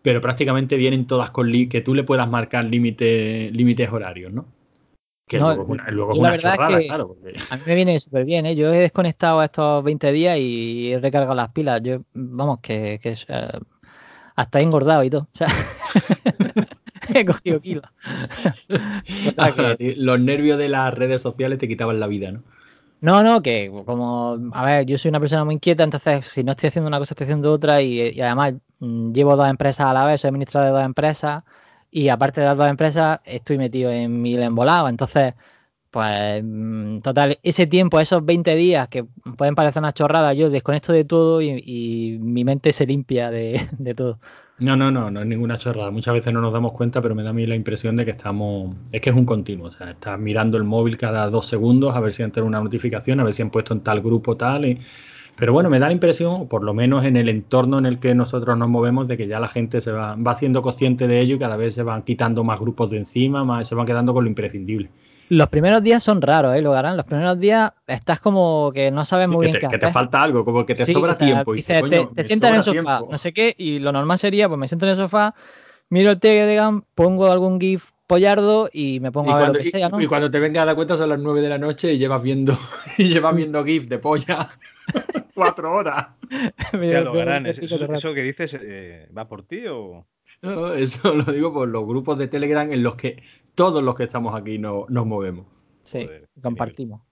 pero 0.03 0.20
prácticamente 0.20 0.76
vienen 0.76 1.06
todas 1.06 1.31
con 1.31 1.50
que 1.69 1.81
tú 1.81 1.94
le 1.94 2.05
puedas 2.05 2.29
marcar 2.29 2.64
límite, 2.64 3.50
límites 3.52 3.91
horarios, 3.91 4.32
¿no? 4.32 4.47
Que 5.29 5.41
no, 5.41 5.47
luego 5.47 5.62
es 5.62 5.69
una, 5.69 5.91
luego 5.91 6.12
es 6.12 6.19
una 6.20 6.38
chorrada, 6.38 6.70
es 6.70 6.79
que 6.79 6.87
claro. 6.87 7.09
Porque... 7.09 7.35
A 7.50 7.56
mí 7.56 7.62
me 7.67 7.75
viene 7.75 7.99
súper 7.99 8.25
bien, 8.25 8.47
¿eh? 8.47 8.55
Yo 8.55 8.73
he 8.73 8.79
desconectado 8.79 9.43
estos 9.43 9.82
20 9.82 10.12
días 10.12 10.38
y 10.38 10.93
he 10.93 11.00
recargado 11.00 11.35
las 11.35 11.50
pilas. 11.50 11.82
Yo, 11.82 12.02
vamos, 12.14 12.61
que, 12.61 13.00
que 13.02 13.17
hasta 14.37 14.61
he 14.61 14.62
engordado 14.62 15.02
y 15.02 15.11
todo. 15.11 15.23
O 15.23 15.37
sea, 15.37 15.49
he 17.21 17.25
cogido 17.27 17.61
kilos. 17.61 17.85
Los 19.97 20.21
nervios 20.21 20.59
de 20.59 20.69
las 20.69 20.95
redes 20.95 21.23
sociales 21.23 21.59
te 21.59 21.69
quitaban 21.69 22.01
la 22.01 22.07
vida, 22.07 22.33
¿no? 22.33 22.43
No, 23.01 23.23
no, 23.23 23.43
que 23.43 23.71
como, 23.85 24.39
a 24.53 24.65
ver, 24.65 24.87
yo 24.87 24.97
soy 24.99 25.11
una 25.11 25.21
persona 25.21 25.45
muy 25.45 25.55
inquieta, 25.55 25.85
entonces 25.85 26.27
si 26.29 26.43
no 26.43 26.53
estoy 26.53 26.69
haciendo 26.69 26.89
una 26.89 26.99
cosa, 26.99 27.13
estoy 27.13 27.25
haciendo 27.27 27.53
otra 27.53 27.83
y, 27.83 28.01
y 28.01 28.21
además 28.23 28.55
mmm, 28.81 29.13
llevo 29.13 29.37
dos 29.37 29.49
empresas 29.49 29.87
a 29.87 29.93
la 29.93 30.05
vez, 30.07 30.21
soy 30.23 30.29
administrador 30.29 30.69
de 30.69 30.73
dos 30.79 30.85
empresas 30.85 31.45
y 31.91 32.09
aparte 32.09 32.41
de 32.41 32.47
las 32.47 32.57
dos 32.57 32.69
empresas 32.69 33.21
estoy 33.25 33.59
metido 33.59 33.91
en 33.91 34.23
mil 34.23 34.43
embolados, 34.43 34.89
entonces, 34.91 35.35
pues, 35.91 36.43
mmm, 36.45 37.01
total, 37.01 37.39
ese 37.43 37.67
tiempo, 37.67 38.01
esos 38.01 38.25
20 38.25 38.55
días 38.57 38.89
que 38.89 39.05
pueden 39.37 39.55
parecer 39.55 39.81
una 39.83 39.93
chorrada, 39.95 40.35
yo 40.35 40.51
desconecto 40.51 40.93
de 40.93 41.05
todo 41.05 41.43
y, 41.43 41.62
y 41.65 42.19
mi 42.21 42.45
mente 42.45 42.73
se 42.73 42.87
limpia 42.87 43.31
de, 43.31 43.69
de 43.79 43.95
todo. 43.95 44.21
No, 44.58 44.75
no, 44.75 44.91
no, 44.91 45.11
no 45.11 45.20
es 45.20 45.26
ninguna 45.26 45.58
chorrada. 45.58 45.91
Muchas 45.91 46.14
veces 46.14 46.32
no 46.32 46.41
nos 46.41 46.53
damos 46.53 46.73
cuenta, 46.73 47.03
pero 47.03 47.14
me 47.14 47.23
da 47.23 47.31
a 47.31 47.32
mí 47.35 47.44
la 47.44 47.55
impresión 47.55 47.94
de 47.97 48.06
que 48.06 48.12
estamos. 48.12 48.75
Es 48.91 49.03
que 49.03 49.11
es 49.11 49.17
un 49.17 49.26
continuo. 49.26 49.67
O 49.69 49.70
sea, 49.70 49.91
estás 49.91 50.19
mirando 50.19 50.56
el 50.56 50.64
móvil 50.64 50.97
cada 50.97 51.29
dos 51.29 51.47
segundos 51.47 51.94
a 51.94 52.00
ver 52.00 52.14
si 52.14 52.23
entra 52.23 52.43
una 52.43 52.61
notificación, 52.62 53.20
a 53.20 53.25
ver 53.25 53.35
si 53.35 53.43
han 53.43 53.50
puesto 53.50 53.75
en 53.75 53.81
tal 53.81 54.00
grupo 54.00 54.37
tal. 54.37 54.64
Y... 54.64 54.79
Pero 55.37 55.53
bueno, 55.53 55.69
me 55.69 55.79
da 55.79 55.88
la 55.88 55.93
impresión, 55.93 56.49
por 56.49 56.64
lo 56.64 56.73
menos 56.73 57.05
en 57.05 57.17
el 57.17 57.29
entorno 57.29 57.79
en 57.79 57.85
el 57.85 57.99
que 57.99 58.14
nosotros 58.14 58.56
nos 58.56 58.69
movemos, 58.70 59.08
de 59.08 59.19
que 59.19 59.26
ya 59.26 59.41
la 59.41 59.49
gente 59.49 59.82
se 59.82 59.93
va, 59.93 60.17
va 60.17 60.31
haciendo 60.32 60.62
consciente 60.62 61.06
de 61.06 61.20
ello 61.20 61.37
y 61.37 61.38
cada 61.38 61.56
vez 61.59 61.75
se 61.75 61.82
van 61.82 62.02
quitando 62.02 62.43
más 62.43 62.59
grupos 62.59 62.91
de 62.91 62.97
encima, 62.99 63.44
más 63.44 63.69
se 63.69 63.75
van 63.75 63.87
quedando 63.87 64.14
con 64.14 64.25
lo 64.25 64.31
imprescindible. 64.31 64.91
Los 65.28 65.49
primeros 65.49 65.82
días 65.82 66.02
son 66.02 66.23
raros, 66.23 66.55
¿eh? 66.55 66.62
Lo 66.62 66.75
harán. 66.75 66.96
Los 66.96 67.06
primeros 67.06 67.38
días 67.38 67.73
estás 67.87 68.20
como 68.20 68.70
que 68.73 68.90
no 68.90 69.05
sabes 69.05 69.28
sí, 69.28 69.34
muy 69.34 69.46
que 69.46 69.50
bien 69.50 69.52
te, 69.52 69.58
qué 69.58 69.69
que 69.69 69.76
hacer. 69.76 69.88
te 69.88 69.93
falta 69.93 70.23
algo, 70.23 70.44
como 70.44 70.64
que 70.64 70.75
te 70.75 70.87
sí, 70.87 70.93
sobra 70.93 71.14
o 71.14 71.17
sea, 71.17 71.26
tiempo. 71.26 71.55
Y 71.55 71.58
dices, 71.58 71.82
te, 71.88 72.06
te 72.14 72.25
sientas 72.25 72.50
en 72.50 72.56
el 72.56 72.64
sofá, 72.64 72.73
tiempo. 72.73 73.08
no 73.11 73.19
sé 73.19 73.32
qué, 73.32 73.55
y 73.58 73.78
lo 73.78 73.93
normal 73.93 74.19
sería, 74.19 74.49
pues 74.49 74.58
me 74.58 74.69
siento 74.69 74.87
en 74.87 74.93
el 74.93 74.96
sofá, 74.96 75.34
miro 75.88 76.11
el 76.11 76.20
Telegram, 76.20 76.82
pongo 76.94 77.31
algún 77.31 77.61
GIF 77.61 77.90
pollardo 78.06 78.70
y 78.73 79.00
me 79.00 79.11
pongo 79.11 79.31
y 79.31 79.32
a 79.32 79.37
ver 79.37 79.44
cuando, 79.44 79.58
lo 79.58 79.64
que 79.64 79.70
sea, 79.70 79.88
¿no? 79.88 80.00
Y, 80.00 80.06
cuando 80.06 80.31
te 80.31 80.38
vengas 80.38 80.62
a 80.62 80.67
dar 80.67 80.76
cuenta 80.76 80.96
son 80.96 81.08
las 81.08 81.19
9 81.19 81.40
de 81.40 81.49
la 81.49 81.58
noche 81.58 81.93
y 81.93 81.99
llevas 81.99 82.23
viendo, 82.23 82.56
y 82.99 83.05
llevas 83.05 83.34
viendo 83.34 83.64
GIF 83.64 83.88
de 83.88 83.99
polla 83.99 84.50
cuatro 85.34 85.73
horas. 85.73 86.08
Ya 86.73 87.00
lo 87.00 87.20
harán. 87.20 87.46
¿Eso, 87.46 87.61
¿Eso, 87.62 88.14
que 88.14 88.23
dices 88.23 88.50
eh, 88.61 89.08
va 89.17 89.28
por 89.28 89.44
ti 89.44 89.67
o...? 89.69 90.05
No, 90.43 90.73
eso 90.75 91.14
lo 91.14 91.25
digo 91.32 91.52
por 91.52 91.69
los 91.69 91.87
grupos 91.87 92.19
de 92.19 92.28
Telegram 92.28 92.70
en 92.70 92.82
los 92.82 92.94
que 92.94 93.23
todos 93.55 93.82
los 93.82 93.94
que 93.94 94.05
estamos 94.05 94.34
aquí 94.34 94.58
no, 94.58 94.87
nos 94.88 95.06
movemos. 95.06 95.46
Sí, 95.84 96.02
Joder, 96.05 96.28
compartimos. 96.43 97.02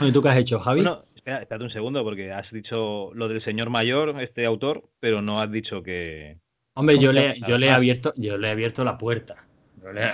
¿Y 0.00 0.12
tú 0.12 0.22
qué 0.22 0.28
has 0.28 0.38
hecho, 0.38 0.58
Javi? 0.60 0.82
Bueno, 0.82 1.04
espera, 1.14 1.40
espérate 1.40 1.64
un 1.64 1.70
segundo, 1.70 2.02
porque 2.02 2.32
has 2.32 2.50
dicho 2.50 3.12
lo 3.14 3.28
del 3.28 3.42
señor 3.42 3.70
mayor, 3.70 4.20
este 4.20 4.44
autor, 4.46 4.88
pero 5.00 5.22
no 5.22 5.40
has 5.40 5.50
dicho 5.50 5.82
que. 5.82 6.38
Hombre, 6.74 6.98
yo 6.98 7.12
le, 7.12 7.40
yo 7.46 7.58
le 7.58 7.66
he 7.66 7.70
abierto, 7.70 8.12
yo 8.16 8.36
le 8.36 8.48
he 8.48 8.50
abierto 8.50 8.84
la 8.84 8.98
puerta. 8.98 9.46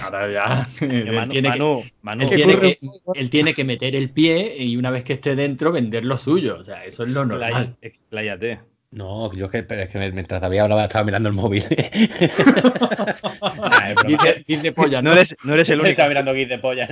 Ahora 0.02 0.31
ya. 0.31 0.67
él, 0.81 1.12
Manu, 1.14 1.31
tiene 1.31 1.49
Manu, 1.49 1.83
que, 1.83 1.93
Manu, 2.02 2.23
él, 2.23 2.31
tiene 2.31 2.59
que, 2.59 2.79
él, 3.14 3.31
tiene 3.31 3.55
que, 3.55 3.64
meter 3.64 3.95
el 3.95 4.11
pie 4.11 4.57
y 4.59 4.76
una 4.76 4.90
vez 4.90 5.05
que 5.05 5.12
esté 5.12 5.37
dentro 5.37 5.73
vender 5.73 6.05
lo 6.05 6.17
suyo. 6.17 6.59
O 6.59 6.64
sea, 6.64 6.85
eso 6.85 7.05
es 7.05 7.11
lo 7.11 7.25
normal. 7.25 7.76
Expláyate. 7.81 8.61
No, 8.93 9.33
yo 9.33 9.45
es 9.45 9.53
que, 9.53 9.63
pero 9.63 9.83
es 9.83 9.89
que 9.89 9.99
mientras 10.11 10.41
David 10.41 10.59
hablaba 10.59 10.85
estaba 10.85 11.05
mirando 11.05 11.29
el 11.29 11.35
móvil. 11.35 11.65
dice, 14.07 14.45
dice 14.47 14.73
polla, 14.73 15.01
¿no? 15.01 15.15
No 15.15 15.21
eres, 15.21 15.37
no 15.45 15.55
eres 15.55 15.69
el 15.69 15.79
único. 15.79 15.91
Estaba 15.91 16.09
mirando 16.09 16.35
GIF 16.35 16.49
de 16.49 16.59
polla. 16.59 16.89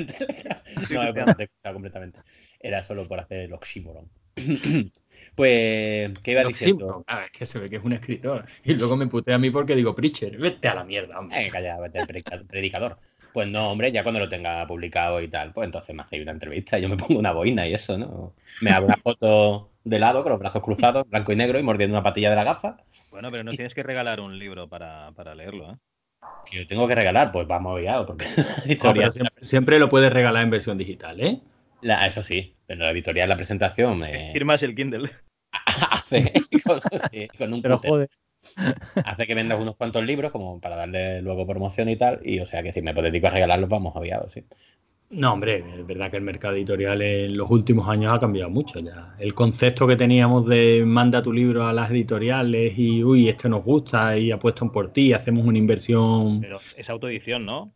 No, 0.91 1.03
es 1.03 1.13
broma, 1.13 1.35
te 1.35 1.51
completamente. 1.73 2.21
Era 2.61 2.85
solo 2.85 3.09
por 3.09 3.19
hacer 3.19 3.41
el 3.41 3.53
oxímoron. 3.53 4.09
Pues, 5.35 6.11
¿qué 6.25 6.33
iba 6.33 6.43
diciendo? 6.43 7.05
Ah, 7.07 7.27
es 7.27 7.31
que 7.31 7.47
se 7.47 7.61
ve 7.61 7.71
que 7.71 7.77
es 7.77 7.85
un 7.85 7.93
escritor. 7.93 8.45
Y 8.65 8.75
luego 8.75 8.97
me 8.97 9.07
putea 9.07 9.37
a 9.37 9.39
mí 9.39 9.51
porque 9.51 9.77
digo, 9.77 9.95
Preacher, 9.95 10.37
vete 10.37 10.67
a 10.67 10.75
la 10.75 10.83
mierda, 10.83 11.17
hombre. 11.17 11.47
Eh, 11.47 11.49
calla, 11.49 11.79
vete 11.79 12.01
al 12.01 12.45
predicador. 12.45 12.99
Pues 13.33 13.47
no, 13.47 13.71
hombre, 13.71 13.93
ya 13.93 14.03
cuando 14.03 14.19
lo 14.19 14.29
tenga 14.29 14.67
publicado 14.67 15.23
y 15.23 15.29
tal, 15.29 15.53
pues 15.53 15.67
entonces 15.67 15.95
me 15.95 16.03
hacéis 16.03 16.23
una 16.23 16.33
entrevista 16.33 16.77
y 16.77 16.83
yo 16.83 16.89
me 16.89 16.97
pongo 16.97 17.21
una 17.21 17.31
boina 17.31 17.69
y 17.69 17.75
eso, 17.75 17.97
¿no? 17.97 18.35
Me 18.63 18.71
hago 18.71 18.87
una 18.87 18.97
foto 18.97 19.68
de 19.85 19.99
lado 19.99 20.23
con 20.23 20.33
los 20.33 20.39
brazos 20.41 20.63
cruzados, 20.63 21.05
blanco 21.11 21.33
y 21.33 21.37
negro 21.37 21.59
y 21.59 21.63
mordiendo 21.63 21.97
una 21.97 22.03
patilla 22.03 22.31
de 22.31 22.37
la 22.37 22.45
gafa. 22.45 22.77
Bueno, 23.11 23.29
pero 23.31 23.45
no 23.45 23.53
tienes 23.53 23.75
que 23.75 23.83
regalar 23.83 24.21
un 24.21 24.39
libro 24.39 24.69
para, 24.69 25.13
para 25.13 25.35
leerlo, 25.35 25.73
¿eh? 25.73 25.77
Que 26.51 26.59
yo 26.59 26.67
tengo 26.67 26.89
que 26.89 26.95
regalar, 26.95 27.31
pues 27.31 27.47
vamos 27.47 27.81
guiado, 27.81 28.07
porque 28.07 28.27
la 28.37 28.65
editorial... 28.65 29.07
No, 29.07 29.13
siempre, 29.13 29.45
siempre, 29.45 29.79
lo 29.79 29.89
puedes 29.89 30.13
regalar 30.13 30.43
en 30.43 30.51
versión 30.51 30.77
digital, 30.77 31.21
¿eh? 31.21 31.41
La, 31.81 32.07
eso 32.07 32.23
sí, 32.23 32.57
pero 32.67 32.81
la 32.81 32.91
editorial, 32.91 33.29
la 33.29 33.37
presentación... 33.37 33.99
Me... 34.01 34.33
Firmas 34.33 34.63
el 34.63 34.75
Kindle. 34.75 35.11
hace 35.91 36.33
con, 36.65 36.81
con 37.39 37.53
un 37.55 37.63
Pero 37.63 37.79
joder. 37.79 38.11
hace 39.05 39.27
que 39.27 39.35
vendas 39.35 39.61
unos 39.61 39.77
cuantos 39.77 40.05
libros 40.05 40.31
como 40.31 40.61
para 40.61 40.77
darle 40.77 41.23
luego 41.23 41.47
promoción 41.47 41.89
y 41.89 41.97
tal 41.97 42.21
y 42.23 42.41
o 42.41 42.47
sea 42.47 42.63
que 42.63 42.73
si 42.73 42.83
me 42.83 42.93
dedico 42.93 43.27
a 43.27 43.31
regalarlos 43.31 43.69
vamos 43.69 43.97
aviados 43.97 44.33
sí 44.33 44.45
no 45.11 45.33
hombre 45.33 45.65
es 45.79 45.87
verdad 45.87 46.11
que 46.11 46.19
el 46.19 46.23
mercado 46.23 46.55
editorial 46.55 47.01
en 47.03 47.37
los 47.37 47.51
últimos 47.51 47.89
años 47.89 48.13
ha 48.13 48.21
cambiado 48.21 48.51
mucho 48.51 48.81
ya 48.81 49.15
el 49.19 49.35
concepto 49.35 49.87
que 49.87 49.97
teníamos 49.97 50.47
de 50.47 50.85
manda 50.87 51.23
tu 51.23 51.33
libro 51.33 51.67
a 51.67 51.73
las 51.73 51.91
editoriales 51.91 52.75
y 52.77 53.03
uy 53.03 53.29
este 53.29 53.49
nos 53.49 53.65
gusta 53.65 54.17
y 54.17 54.31
apuestan 54.31 54.71
por 54.71 54.93
ti 54.93 55.13
hacemos 55.13 55.47
una 55.47 55.59
inversión 55.59 56.41
pero 56.41 56.61
es 56.77 56.91
autoedición 56.91 57.47
no 57.47 57.73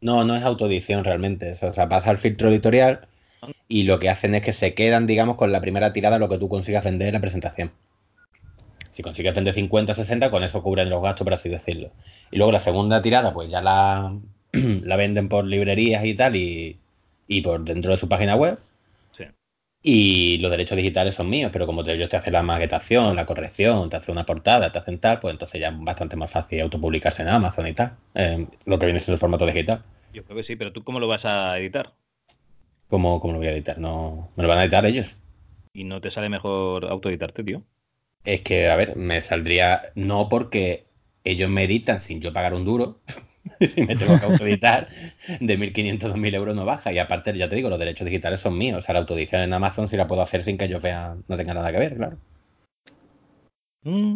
no 0.00 0.24
no 0.24 0.36
es 0.36 0.42
autoedición 0.44 1.04
realmente 1.04 1.52
o 1.52 1.72
sea 1.72 1.88
pasa 1.88 2.10
al 2.10 2.18
filtro 2.18 2.48
editorial 2.48 3.08
y 3.68 3.84
lo 3.84 3.98
que 3.98 4.10
hacen 4.10 4.34
es 4.34 4.42
que 4.42 4.52
se 4.52 4.74
quedan, 4.74 5.06
digamos, 5.06 5.36
con 5.36 5.52
la 5.52 5.60
primera 5.60 5.92
tirada 5.92 6.18
lo 6.18 6.28
que 6.28 6.38
tú 6.38 6.48
consigas 6.48 6.84
vender 6.84 7.08
en 7.08 7.14
la 7.14 7.20
presentación. 7.20 7.72
Si 8.90 9.02
consigues 9.02 9.34
vender 9.34 9.54
50 9.54 9.94
60, 9.94 10.30
con 10.30 10.44
eso 10.44 10.62
cubren 10.62 10.88
los 10.88 11.02
gastos, 11.02 11.24
por 11.24 11.34
así 11.34 11.48
decirlo. 11.48 11.90
Y 12.30 12.36
luego 12.36 12.52
la 12.52 12.60
segunda 12.60 13.02
tirada, 13.02 13.34
pues 13.34 13.50
ya 13.50 13.60
la, 13.60 14.16
la 14.82 14.96
venden 14.96 15.28
por 15.28 15.44
librerías 15.46 16.04
y 16.04 16.14
tal, 16.14 16.36
y, 16.36 16.78
y 17.28 17.42
por 17.42 17.64
dentro 17.64 17.92
de 17.92 17.98
su 17.98 18.08
página 18.08 18.36
web. 18.36 18.58
Sí. 19.16 19.24
Y 19.84 20.38
los 20.38 20.50
derechos 20.50 20.76
digitales 20.76 21.14
son 21.14 21.30
míos, 21.30 21.50
pero 21.52 21.64
como 21.66 21.84
te- 21.84 21.92
ellos 21.92 22.08
te 22.08 22.16
hacen 22.16 22.32
la 22.32 22.42
maquetación, 22.42 23.14
la 23.14 23.24
corrección, 23.24 23.88
te 23.88 23.96
hacen 23.96 24.12
una 24.14 24.26
portada, 24.26 24.72
te 24.72 24.78
hacen 24.80 24.98
tal, 24.98 25.20
pues 25.20 25.30
entonces 25.32 25.60
ya 25.60 25.68
es 25.68 25.74
bastante 25.78 26.16
más 26.16 26.30
fácil 26.32 26.60
autopublicarse 26.62 27.22
en 27.22 27.28
Amazon 27.28 27.66
y 27.68 27.72
tal. 27.74 27.92
eh, 28.14 28.46
lo 28.64 28.78
que 28.80 28.86
viene 28.86 28.98
siendo 29.00 29.14
el 29.14 29.20
formato 29.20 29.46
digital. 29.46 29.84
Yo 30.08 30.24
creo 30.24 30.38
que 30.38 30.44
sí, 30.44 30.56
pero 30.56 30.72
¿tú 30.72 30.82
cómo 30.82 30.98
lo 30.98 31.08
vas 31.08 31.26
a 31.26 31.58
editar? 31.58 31.94
¿Cómo, 32.88 33.20
cómo 33.20 33.34
lo 33.34 33.38
voy 33.40 33.48
a 33.48 33.52
editar? 33.52 33.78
No, 33.78 34.30
me 34.36 34.42
lo 34.42 34.48
van 34.48 34.58
a 34.58 34.62
editar 34.64 34.86
ellos. 34.86 35.16
Y 35.74 35.84
no 35.84 36.00
te 36.00 36.10
sale 36.10 36.30
mejor 36.30 36.86
autoeditarte, 36.86 37.44
tío. 37.44 37.66
Es 38.24 38.42
que, 38.42 38.68
a 38.68 38.76
ver, 38.76 38.96
me 38.96 39.20
saldría 39.22 39.92
no 39.94 40.28
porque 40.28 40.84
ellos 41.24 41.48
me 41.48 41.64
editan 41.64 42.00
sin 42.00 42.20
yo 42.20 42.32
pagar 42.32 42.52
un 42.54 42.64
duro. 42.64 43.00
si 43.60 43.82
me 43.82 43.96
tengo 43.96 44.18
que 44.18 44.26
autoeditar, 44.26 44.88
de 45.40 45.58
1.500 45.58 46.10
a 46.10 46.14
2.000 46.14 46.34
euros 46.34 46.54
no 46.54 46.64
baja. 46.64 46.92
Y 46.92 46.98
aparte, 46.98 47.36
ya 47.36 47.48
te 47.48 47.56
digo, 47.56 47.68
los 47.70 47.78
derechos 47.78 48.06
digitales 48.06 48.40
son 48.40 48.56
míos. 48.58 48.78
O 48.78 48.82
sea, 48.82 48.94
la 48.94 49.00
autoedición 49.00 49.42
en 49.42 49.52
Amazon 49.52 49.88
sí 49.88 49.96
la 49.96 50.06
puedo 50.08 50.22
hacer 50.22 50.42
sin 50.42 50.58
que 50.58 50.66
ellos 50.66 50.82
vean, 50.82 51.24
no 51.28 51.36
tenga 51.36 51.54
nada 51.54 51.72
que 51.72 51.78
ver, 51.78 51.96
claro. 51.96 52.18
Mm. 53.82 54.14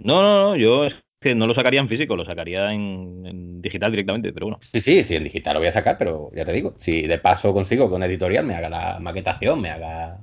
No, 0.00 0.22
no, 0.22 0.42
no, 0.42 0.56
yo 0.56 0.84
es 0.84 0.94
que 1.20 1.34
no 1.34 1.46
lo 1.46 1.54
sacaría 1.54 1.80
en 1.80 1.88
físico, 1.88 2.16
lo 2.16 2.24
sacaría 2.24 2.72
en, 2.72 3.24
en 3.26 3.62
digital 3.62 3.90
directamente, 3.90 4.32
pero 4.32 4.46
bueno. 4.46 4.58
Sí, 4.60 4.80
sí, 4.80 5.02
sí, 5.04 5.16
en 5.16 5.24
digital 5.24 5.54
lo 5.54 5.60
voy 5.60 5.68
a 5.68 5.72
sacar, 5.72 5.96
pero 5.98 6.30
ya 6.34 6.44
te 6.44 6.52
digo, 6.52 6.74
si 6.78 7.02
de 7.06 7.18
paso 7.18 7.52
consigo 7.54 7.88
que 7.88 7.94
un 7.94 8.02
editorial 8.02 8.44
me 8.44 8.54
haga 8.54 8.68
la 8.68 8.98
maquetación, 9.00 9.60
me 9.60 9.70
haga 9.70 10.18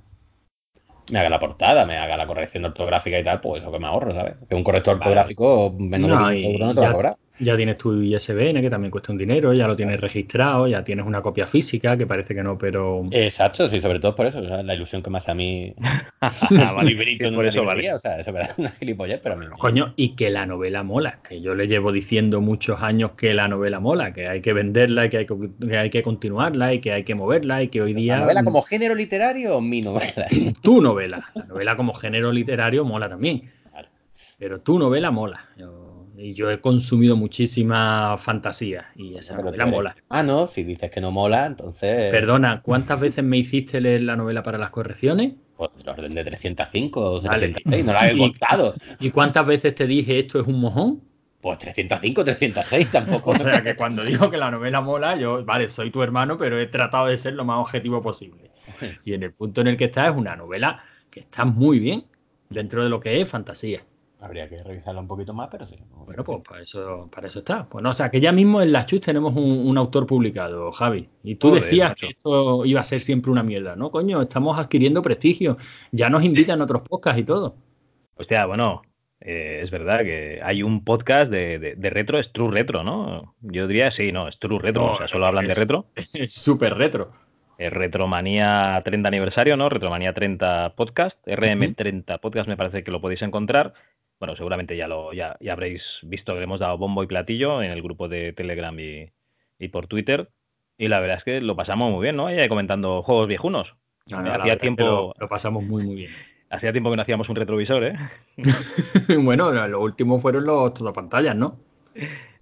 me 1.09 1.19
haga 1.19 1.29
la 1.29 1.39
portada, 1.39 1.85
me 1.85 1.97
haga 1.97 2.15
la 2.17 2.25
corrección 2.27 2.65
ortográfica 2.65 3.19
y 3.19 3.23
tal, 3.23 3.41
pues 3.41 3.61
eso 3.61 3.71
que 3.71 3.79
me 3.79 3.87
ahorro, 3.87 4.13
¿sabes? 4.13 4.35
Que 4.47 4.55
un 4.55 4.63
corrector 4.63 4.99
Vale. 4.99 5.01
ortográfico 5.01 5.75
menos 5.77 6.09
No, 6.09 6.31
de 6.31 6.37
y 6.37 6.41
500 6.43 6.53
euros 6.53 6.67
no 6.67 6.75
te 6.75 6.81
va 6.81 6.87
a 6.89 6.91
cobrar. 6.93 7.17
Ya 7.39 7.57
tienes 7.57 7.77
tu 7.77 7.93
ISBN, 7.99 8.61
que 8.61 8.69
también 8.69 8.91
cuesta 8.91 9.11
un 9.11 9.17
dinero, 9.17 9.53
ya 9.53 9.67
lo 9.67 9.75
tienes 9.75 9.99
registrado, 9.99 10.67
ya 10.67 10.83
tienes 10.83 11.05
una 11.05 11.21
copia 11.21 11.47
física, 11.47 11.97
que 11.97 12.05
parece 12.05 12.35
que 12.35 12.43
no, 12.43 12.57
pero... 12.59 13.05
Exacto, 13.09 13.67
sí, 13.67 13.81
sobre 13.81 13.99
todo 13.99 14.15
por 14.15 14.27
eso, 14.27 14.39
o 14.39 14.45
sea, 14.45 14.61
la 14.61 14.75
ilusión 14.75 15.01
que 15.01 15.09
me 15.09 15.17
hace 15.17 15.31
a 15.31 15.33
mí. 15.33 15.73
Vale, 16.21 16.89
librito 16.89 17.33
por 17.33 17.45
eso 17.45 17.61
librería, 17.61 17.95
o 17.95 17.99
sea, 17.99 18.19
eso 18.19 18.37
es 18.37 18.49
una 18.57 18.69
gilipollez, 18.71 19.19
pero 19.21 19.35
a 19.35 19.37
mí 19.37 19.47
Coño, 19.57 19.93
y 19.95 20.09
que 20.09 20.29
la 20.29 20.45
novela 20.45 20.83
mola, 20.83 21.19
que 21.27 21.41
yo 21.41 21.55
le 21.55 21.67
llevo 21.67 21.91
diciendo 21.91 22.39
muchos 22.39 22.81
años 22.83 23.11
que 23.11 23.33
la 23.33 23.47
novela 23.47 23.79
mola, 23.79 24.13
que 24.13 24.27
hay 24.27 24.41
que 24.41 24.53
venderla 24.53 25.07
y 25.07 25.09
que 25.09 25.17
hay 25.17 25.25
que, 25.25 25.35
que 25.67 25.77
hay 25.77 25.89
que 25.89 26.03
continuarla 26.03 26.73
y 26.73 26.79
que 26.79 26.93
hay 26.93 27.03
que 27.03 27.15
moverla 27.15 27.63
y 27.63 27.69
que 27.69 27.81
hoy 27.81 27.93
día... 27.93 28.17
¿La 28.17 28.21
novela 28.21 28.43
como 28.43 28.61
género 28.61 28.93
literario 28.93 29.57
o 29.57 29.61
mi 29.61 29.81
novela? 29.81 30.27
Tu 30.61 30.81
novela, 30.81 31.31
la 31.33 31.45
novela 31.45 31.75
como 31.75 31.93
género 31.93 32.31
literario 32.31 32.85
mola 32.85 33.09
también, 33.09 33.51
pero 34.37 34.61
tu 34.61 34.77
novela 34.77 35.09
mola. 35.09 35.47
Yo- 35.57 35.82
y 36.15 36.33
yo 36.33 36.51
he 36.51 36.61
consumido 36.61 37.15
muchísima 37.15 38.17
fantasía 38.17 38.91
y 38.95 39.15
esa 39.15 39.35
Pero 39.35 39.43
tú 39.43 39.57
novela 39.57 39.65
mola. 39.65 39.95
Ah, 40.09 40.23
no, 40.23 40.47
si 40.47 40.63
dices 40.63 40.91
que 40.91 41.01
no 41.01 41.11
mola, 41.11 41.45
entonces... 41.45 42.11
Perdona, 42.11 42.61
¿cuántas 42.61 42.99
veces 42.99 43.23
me 43.23 43.37
hiciste 43.37 43.81
leer 43.81 44.03
la 44.03 44.15
novela 44.15 44.43
para 44.43 44.57
las 44.57 44.69
correcciones? 44.69 45.33
Pues 45.57 45.71
el 45.79 45.89
orden 45.89 46.13
de 46.13 46.23
305 46.23 46.99
o 46.99 47.21
Vale. 47.21 47.49
306, 47.49 47.85
no 47.85 47.93
la 47.93 48.09
he 48.09 48.17
contado. 48.17 48.73
¿Y 48.99 49.11
cuántas 49.11 49.45
veces 49.45 49.75
te 49.75 49.87
dije 49.87 50.19
esto 50.19 50.39
es 50.39 50.47
un 50.47 50.59
mojón? 50.59 51.01
Pues 51.41 51.57
305, 51.57 52.23
306 52.23 52.91
tampoco. 52.91 53.31
O 53.31 53.39
sea 53.39 53.61
que 53.61 53.75
cuando 53.75 54.03
digo 54.03 54.29
que 54.29 54.37
la 54.37 54.51
novela 54.51 54.81
mola, 54.81 55.15
yo, 55.17 55.43
vale, 55.43 55.69
soy 55.69 55.89
tu 55.91 56.01
hermano, 56.03 56.37
pero 56.37 56.57
he 56.59 56.67
tratado 56.67 57.07
de 57.07 57.17
ser 57.17 57.33
lo 57.33 57.43
más 57.43 57.57
objetivo 57.57 58.01
posible. 58.01 58.51
Y 59.03 59.13
en 59.13 59.23
el 59.23 59.33
punto 59.33 59.61
en 59.61 59.67
el 59.67 59.77
que 59.77 59.85
está 59.85 60.07
es 60.07 60.15
una 60.15 60.35
novela 60.35 60.79
que 61.09 61.21
está 61.21 61.45
muy 61.45 61.79
bien 61.79 62.05
dentro 62.49 62.83
de 62.83 62.89
lo 62.89 62.99
que 62.99 63.21
es 63.21 63.27
fantasía. 63.27 63.83
Habría 64.23 64.47
que 64.47 64.63
revisarla 64.63 65.01
un 65.01 65.07
poquito 65.07 65.33
más, 65.33 65.49
pero 65.51 65.67
sí. 65.67 65.75
Bueno, 65.91 66.23
pues 66.23 66.39
para 66.47 66.61
eso, 66.61 67.09
para 67.13 67.27
eso 67.27 67.39
está. 67.39 67.67
Pues 67.67 67.83
no, 67.83 67.89
o 67.89 67.93
sea, 67.93 68.09
que 68.09 68.21
ya 68.21 68.31
mismo 68.31 68.61
en 68.61 68.71
la 68.71 68.85
Chus 68.85 69.01
tenemos 69.01 69.35
un, 69.35 69.67
un 69.67 69.77
autor 69.77 70.07
publicado, 70.07 70.71
Javi. 70.71 71.09
Y 71.23 71.35
tú 71.35 71.49
Joder, 71.49 71.63
decías 71.63 71.89
macho. 71.91 72.07
que 72.07 72.11
esto 72.13 72.65
iba 72.65 72.79
a 72.79 72.83
ser 72.83 73.01
siempre 73.01 73.31
una 73.31 73.43
mierda, 73.43 73.75
¿no? 73.75 73.91
Coño, 73.91 74.21
estamos 74.21 74.57
adquiriendo 74.57 75.01
prestigio. 75.01 75.57
Ya 75.91 76.09
nos 76.09 76.23
invitan 76.23 76.61
a 76.61 76.63
otros 76.63 76.83
podcasts 76.87 77.19
y 77.19 77.25
todo. 77.25 77.57
Hostia, 78.15 78.45
bueno, 78.45 78.81
eh, 79.19 79.59
es 79.63 79.71
verdad 79.71 79.99
que 80.03 80.39
hay 80.41 80.63
un 80.63 80.85
podcast 80.85 81.29
de, 81.29 81.59
de- 81.59 81.75
de 81.75 81.89
retro, 81.89 82.17
es 82.17 82.31
True 82.31 82.49
Retro, 82.51 82.81
¿no? 82.85 83.35
Yo 83.41 83.67
diría 83.67 83.91
sí, 83.91 84.13
no, 84.13 84.29
es 84.29 84.39
True 84.39 84.59
Retro, 84.59 84.85
No, 84.85 84.93
o 84.93 84.97
sea, 84.99 85.09
solo 85.09 85.25
hablan 85.25 85.47
de 85.47 85.53
retro. 85.53 85.87
Es 86.13 86.33
súper 86.33 86.75
retro. 86.75 87.11
Es 87.57 87.71
Retromanía 87.71 88.81
30 88.83 89.07
aniversario, 89.07 89.55
¿no? 89.57 89.69
Retromanía 89.69 90.13
30 90.13 90.75
podcast, 90.75 91.17
RM30 91.27 92.19
podcast 92.19 92.47
me 92.47 92.57
parece 92.57 92.83
que 92.83 92.91
lo 92.91 92.99
podéis 93.01 93.21
encontrar. 93.21 93.73
Bueno, 94.23 94.37
seguramente 94.37 94.77
ya 94.77 94.87
lo 94.87 95.11
ya, 95.11 95.35
ya 95.41 95.51
habréis 95.51 95.83
visto 96.01 96.31
que 96.31 96.37
le 96.39 96.45
hemos 96.45 96.61
dado 96.61 96.77
bombo 96.77 97.03
y 97.03 97.07
platillo 97.07 97.61
en 97.61 97.71
el 97.71 97.81
grupo 97.81 98.07
de 98.07 98.31
Telegram 98.31 98.73
y, 98.79 99.09
y 99.59 99.67
por 99.67 99.87
Twitter. 99.87 100.29
Y 100.77 100.87
la 100.87 101.01
verdad 101.01 101.17
es 101.17 101.25
que 101.25 101.41
lo 101.41 101.57
pasamos 101.57 101.91
muy 101.91 102.03
bien, 102.03 102.15
¿no? 102.15 102.27
Ahí 102.27 102.47
comentando 102.47 103.03
juegos 103.03 103.27
viejunos. 103.27 103.75
No, 104.09 104.21
no, 104.21 104.29
la 104.29 104.35
hacía 104.35 104.57
tiempo 104.57 104.85
Lo, 104.85 105.13
lo 105.19 105.27
pasamos 105.27 105.61
muy, 105.65 105.83
muy 105.83 105.95
bien. 105.95 106.11
hacía 106.49 106.71
tiempo 106.71 106.89
que 106.89 106.95
no 106.95 107.01
hacíamos 107.01 107.27
un 107.27 107.35
retrovisor, 107.35 107.83
¿eh? 107.83 107.95
bueno, 109.19 109.51
lo 109.67 109.81
último 109.81 110.19
fueron 110.19 110.45
los 110.45 110.73
todopantallas, 110.73 111.35
¿no? 111.35 111.59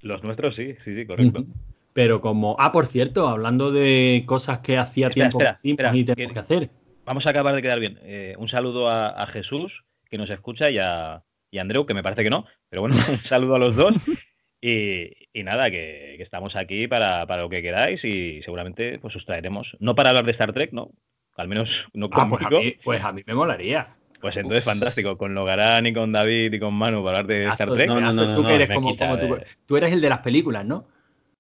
Los 0.02 0.24
nuestros 0.24 0.56
sí, 0.56 0.76
sí, 0.86 0.96
sí, 0.96 1.08
correcto. 1.08 1.46
Pero 1.94 2.22
como. 2.22 2.56
Ah, 2.60 2.72
por 2.72 2.86
cierto, 2.86 3.28
hablando 3.28 3.72
de 3.72 4.22
cosas 4.28 4.60
que 4.60 4.78
hacía 4.78 5.08
Espera, 5.08 5.30
tiempo 5.32 5.40
espera, 5.40 5.58
que 5.60 5.70
espera, 5.72 5.96
y 5.96 6.04
tenemos 6.04 6.30
que- 6.30 6.34
que 6.36 6.40
hacer. 6.40 6.70
Vamos 7.06 7.26
a 7.26 7.32
acabar 7.32 7.56
de 7.56 7.64
quedar 7.64 7.80
bien. 7.80 7.98
Eh, 8.04 8.36
un 8.38 8.50
saludo 8.50 8.88
a, 8.88 9.08
a 9.08 9.26
Jesús, 9.26 9.84
que 10.12 10.20
nos 10.20 10.30
escucha, 10.30 10.70
y 10.70 10.78
a, 10.78 11.24
y 11.52 11.60
Andreu, 11.60 11.86
que 11.86 11.94
me 11.94 12.02
parece 12.04 12.24
que 12.24 12.30
no, 12.30 12.46
pero 12.70 12.82
bueno, 12.82 12.96
un 13.10 13.18
saludo 13.18 13.56
a 13.56 13.60
los 13.60 13.76
dos. 13.76 13.94
Y, 14.64 15.10
y 15.34 15.42
nada, 15.44 15.72
que, 15.72 16.14
que 16.18 16.22
estamos 16.24 16.56
aquí 16.56 16.88
para, 16.88 17.26
para 17.26 17.42
lo 17.42 17.50
que 17.50 17.64
queráis 17.64 18.04
y 18.06 18.44
seguramente 18.44 19.00
pues 19.00 19.16
os 19.16 19.26
traeremos, 19.26 19.76
no 19.80 19.96
para 19.96 20.10
hablar 20.10 20.24
de 20.24 20.34
Star 20.34 20.54
Trek, 20.54 20.72
¿no? 20.72 20.92
Al 21.36 21.48
menos 21.48 21.68
no 21.94 22.10
Ah, 22.12 22.28
pues 22.30 22.46
a, 22.46 22.50
conmigo. 22.50 22.64
mí, 22.64 22.76
pues 22.84 23.04
a 23.04 23.12
mí 23.12 23.24
me 23.26 23.34
molaría. 23.34 23.88
Pues 24.20 24.38
entonces 24.38 24.64
fantástico, 24.64 25.18
con 25.18 25.34
Logarán 25.34 25.88
y 25.88 25.94
con 25.96 26.12
David 26.12 26.54
y 26.54 26.60
con 26.60 26.76
Manu 26.76 27.04
para 27.04 27.22
hablar 27.22 27.36
de 27.36 27.48
Star 27.50 27.74
Trek. 27.74 27.88
No, 27.88 28.00
no, 28.00 28.14
no, 28.14 28.36
tú 28.36 28.44
que 28.46 28.54
eres 28.54 28.70
como, 28.70 28.96
tú, 28.96 29.04
de- 29.04 29.46
tú 29.66 29.78
eres 29.78 29.92
el 29.94 30.00
de 30.02 30.10
las 30.10 30.20
películas, 30.20 30.64
¿no? 30.64 30.88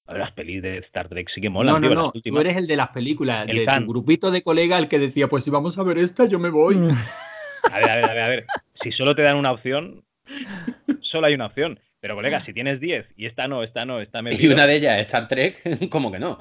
A 0.07 0.13
ver, 0.13 0.21
Las 0.21 0.31
pelis 0.31 0.63
de 0.63 0.79
Star 0.79 1.07
Trek 1.07 1.29
sí 1.29 1.39
que 1.41 1.49
molan, 1.51 1.75
no, 1.75 1.79
no, 1.79 1.87
tío, 1.89 1.95
no. 1.95 2.11
Tú 2.35 2.41
eres 2.41 2.57
el 2.57 2.65
de 2.65 2.75
las 2.75 2.87
películas, 2.89 3.47
El 3.47 3.57
de 3.57 3.65
fan. 3.65 3.85
tu 3.85 3.91
grupito 3.91 4.31
de 4.31 4.41
colega, 4.41 4.79
el 4.79 4.87
que 4.87 4.97
decía, 4.97 5.27
pues 5.29 5.43
si 5.43 5.51
vamos 5.51 5.77
a 5.77 5.83
ver 5.83 5.99
esta, 5.99 6.25
yo 6.25 6.39
me 6.39 6.49
voy. 6.49 6.75
A 7.71 7.77
ver, 7.79 7.89
a 7.89 7.95
ver, 7.95 8.05
a 8.05 8.13
ver, 8.13 8.23
a 8.23 8.27
ver. 8.27 8.45
Si 8.83 8.91
solo 8.91 9.15
te 9.15 9.21
dan 9.21 9.37
una 9.37 9.51
opción, 9.51 10.03
solo 11.01 11.27
hay 11.27 11.33
una 11.33 11.47
opción. 11.47 11.79
Pero 11.99 12.15
colega, 12.15 12.43
si 12.43 12.51
tienes 12.53 12.79
10 12.79 13.05
y 13.15 13.27
esta 13.27 13.47
no, 13.47 13.61
esta 13.61 13.85
no, 13.85 13.99
esta 14.01 14.23
me 14.23 14.33
Y 14.33 14.47
una 14.47 14.65
de 14.65 14.75
ellas, 14.77 14.99
Star 15.01 15.27
Trek, 15.27 15.61
como 15.89 16.11
que 16.11 16.17
no. 16.19 16.39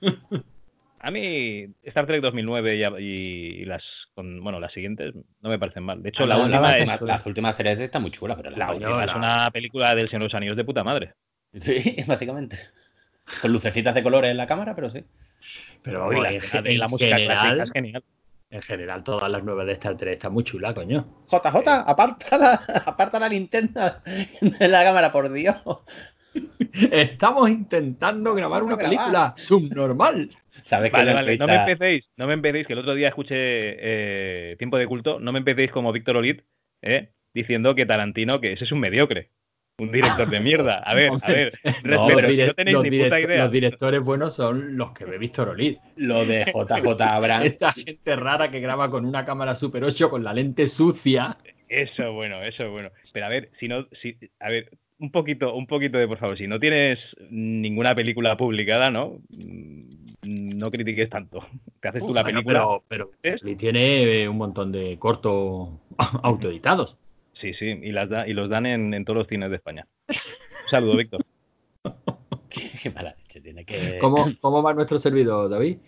A 1.00 1.12
mí 1.12 1.66
Star 1.84 2.06
Trek 2.06 2.20
2009 2.20 2.74
y, 2.76 2.82
y- 3.00 3.62
y 3.62 3.64
las 3.64 3.84
con, 4.16 4.42
bueno 4.42 4.58
las 4.58 4.72
siguientes 4.72 5.14
no 5.14 5.48
me 5.48 5.56
parecen 5.56 5.84
mal. 5.84 6.02
De 6.02 6.08
hecho, 6.08 6.24
Ah, 6.24 6.26
la 6.26 6.34
no, 6.34 6.42
última 6.42 6.60
la 6.60 6.76
es 6.76 6.82
última- 6.90 7.06
las 7.12 7.24
últimas 7.26 7.56
series 7.56 7.78
están 7.78 8.02
muy 8.02 8.10
chulas, 8.10 8.36
pero 8.36 8.50
la 8.50 8.56
las 8.58 8.70
última 8.74 9.00
es 9.02 9.06
la- 9.06 9.16
una 9.16 9.50
película 9.52 9.94
del 9.94 10.08
Señor 10.08 10.22
de 10.22 10.26
los 10.26 10.34
Anillos 10.34 10.56
de 10.56 10.64
puta 10.64 10.82
madre. 10.82 11.12
Sí, 11.60 11.96
básicamente. 12.08 12.58
Con 13.40 13.52
lucecitas 13.52 13.94
de 13.94 14.02
colores 14.02 14.32
en 14.32 14.36
la 14.36 14.48
cámara, 14.48 14.74
pero 14.74 14.90
sí. 14.90 15.04
Pero 15.82 16.12
Y 16.12 16.16
la, 16.20 16.32
la 16.32 16.88
música 16.88 17.16
clásica 17.16 17.62
es 17.62 17.70
genial. 17.70 18.02
En 18.50 18.62
general, 18.62 19.04
todas 19.04 19.30
las 19.30 19.44
nuevas 19.44 19.66
de 19.66 19.72
Star 19.72 19.96
Trek 19.96 20.14
están 20.14 20.32
muy 20.32 20.44
chulas, 20.44 20.72
coño. 20.74 21.06
JJ, 21.30 21.68
aparta 21.86 22.38
la, 22.38 22.52
aparta 22.86 23.18
la 23.18 23.28
linterna 23.28 24.02
de 24.40 24.68
la 24.68 24.84
cámara, 24.84 25.12
por 25.12 25.30
Dios. 25.32 25.56
Estamos 26.92 27.50
intentando 27.50 28.34
grabar 28.34 28.62
una 28.62 28.76
Grabar. 28.76 28.96
película 28.96 29.34
subnormal. 29.36 30.30
¿Sabes 30.64 30.90
Vale, 30.92 31.14
vale, 31.14 31.38
no 31.38 31.46
me 31.46 31.54
empecéis, 31.54 32.08
no 32.16 32.26
me 32.26 32.34
empecéis, 32.34 32.66
que 32.66 32.72
el 32.72 32.78
otro 32.80 32.94
día 32.94 33.08
escuché 33.08 33.34
eh, 33.36 34.56
Tiempo 34.58 34.76
de 34.76 34.86
Culto, 34.86 35.20
no 35.20 35.32
me 35.32 35.38
empecéis 35.38 35.70
como 35.70 35.92
Víctor 35.92 36.16
Olid, 36.16 36.40
¿eh? 36.82 37.12
diciendo 37.32 37.74
que 37.74 37.86
Tarantino, 37.86 38.40
que 38.40 38.52
ese 38.52 38.64
es 38.64 38.72
un 38.72 38.80
mediocre, 38.80 39.30
un 39.78 39.92
director 39.92 40.28
de 40.28 40.40
mierda. 40.40 40.78
A 40.78 40.94
ver, 40.94 41.12
a 41.22 41.28
ver, 41.28 41.52
No, 41.84 42.08
los, 42.10 42.22
direct- 42.22 42.46
no 42.48 42.54
tenéis 42.54 42.74
los 42.74 42.82
ni 42.84 42.90
puta 42.98 43.20
idea. 43.20 43.42
los 43.44 43.52
directores 43.52 44.00
buenos 44.00 44.34
son 44.34 44.76
los 44.76 44.90
que 44.92 45.04
ve 45.04 45.18
Víctor 45.18 45.50
Olid. 45.50 45.76
Lo 45.96 46.26
de 46.26 46.44
JJ 46.52 47.00
Abrams. 47.00 47.46
Esta 47.46 47.72
gente 47.72 48.16
rara 48.16 48.50
que 48.50 48.60
graba 48.60 48.90
con 48.90 49.04
una 49.06 49.24
cámara 49.24 49.54
Super 49.54 49.84
8 49.84 50.10
con 50.10 50.24
la 50.24 50.34
lente 50.34 50.66
sucia. 50.68 51.38
Eso 51.68 52.12
bueno, 52.12 52.42
eso 52.42 52.70
bueno. 52.70 52.90
Pero 53.12 53.26
a 53.26 53.28
ver, 53.28 53.50
si 53.60 53.68
no, 53.68 53.86
si, 54.02 54.16
a 54.40 54.48
ver, 54.48 54.70
un 54.98 55.12
poquito, 55.12 55.54
un 55.54 55.66
poquito 55.66 55.96
de 55.98 56.08
por 56.08 56.18
favor, 56.18 56.36
si 56.36 56.48
no 56.48 56.58
tienes 56.58 56.98
ninguna 57.30 57.94
película 57.94 58.36
publicada, 58.36 58.90
¿no? 58.90 59.18
Mm, 59.28 60.58
No 60.58 60.70
critiques 60.72 61.08
tanto. 61.08 61.46
Te 61.80 61.88
haces 61.88 62.04
tú 62.04 62.12
la 62.12 62.24
película. 62.24 62.60
pero, 62.60 62.84
pero 62.88 63.10
¿Es? 63.22 63.42
Olid 63.44 63.56
tiene 63.56 64.22
eh, 64.22 64.28
un 64.28 64.38
montón 64.38 64.72
de 64.72 64.98
cortos 64.98 65.68
autoeditados. 66.24 66.98
Sí, 67.40 67.54
sí, 67.54 67.66
y, 67.66 67.92
las 67.92 68.08
da- 68.08 68.26
y 68.26 68.32
los 68.32 68.48
dan 68.48 68.66
en, 68.66 68.92
en 68.94 69.04
todos 69.04 69.18
los 69.18 69.26
cines 69.28 69.48
de 69.50 69.56
España. 69.56 69.86
Un 70.08 70.16
saludo, 70.68 70.96
Víctor. 70.96 71.24
Qué 72.82 72.90
mala 72.90 73.14
leche 73.18 73.40
tiene 73.40 73.64
que. 73.64 73.98
¿Cómo, 74.00 74.26
¿Cómo 74.40 74.62
va 74.62 74.74
nuestro 74.74 74.98
servidor, 74.98 75.48
David? 75.48 75.78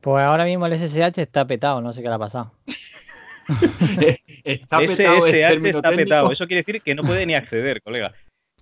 Pues 0.00 0.24
ahora 0.24 0.44
mismo 0.44 0.66
el 0.66 0.78
SSH 0.78 1.18
está 1.22 1.46
petado, 1.46 1.80
no 1.80 1.92
sé 1.92 2.02
qué 2.02 2.08
le 2.08 2.14
ha 2.14 2.18
pasado. 2.18 2.52
está 4.44 4.78
petado 4.78 5.26
es 5.26 5.34
SSH 5.34 5.48
término 5.48 5.78
está 5.78 5.88
técnico. 5.90 6.04
petado. 6.08 6.32
Eso 6.32 6.46
quiere 6.46 6.62
decir 6.62 6.82
que 6.82 6.94
no 6.94 7.02
puede 7.02 7.26
ni 7.26 7.34
acceder, 7.34 7.82
colega. 7.82 8.12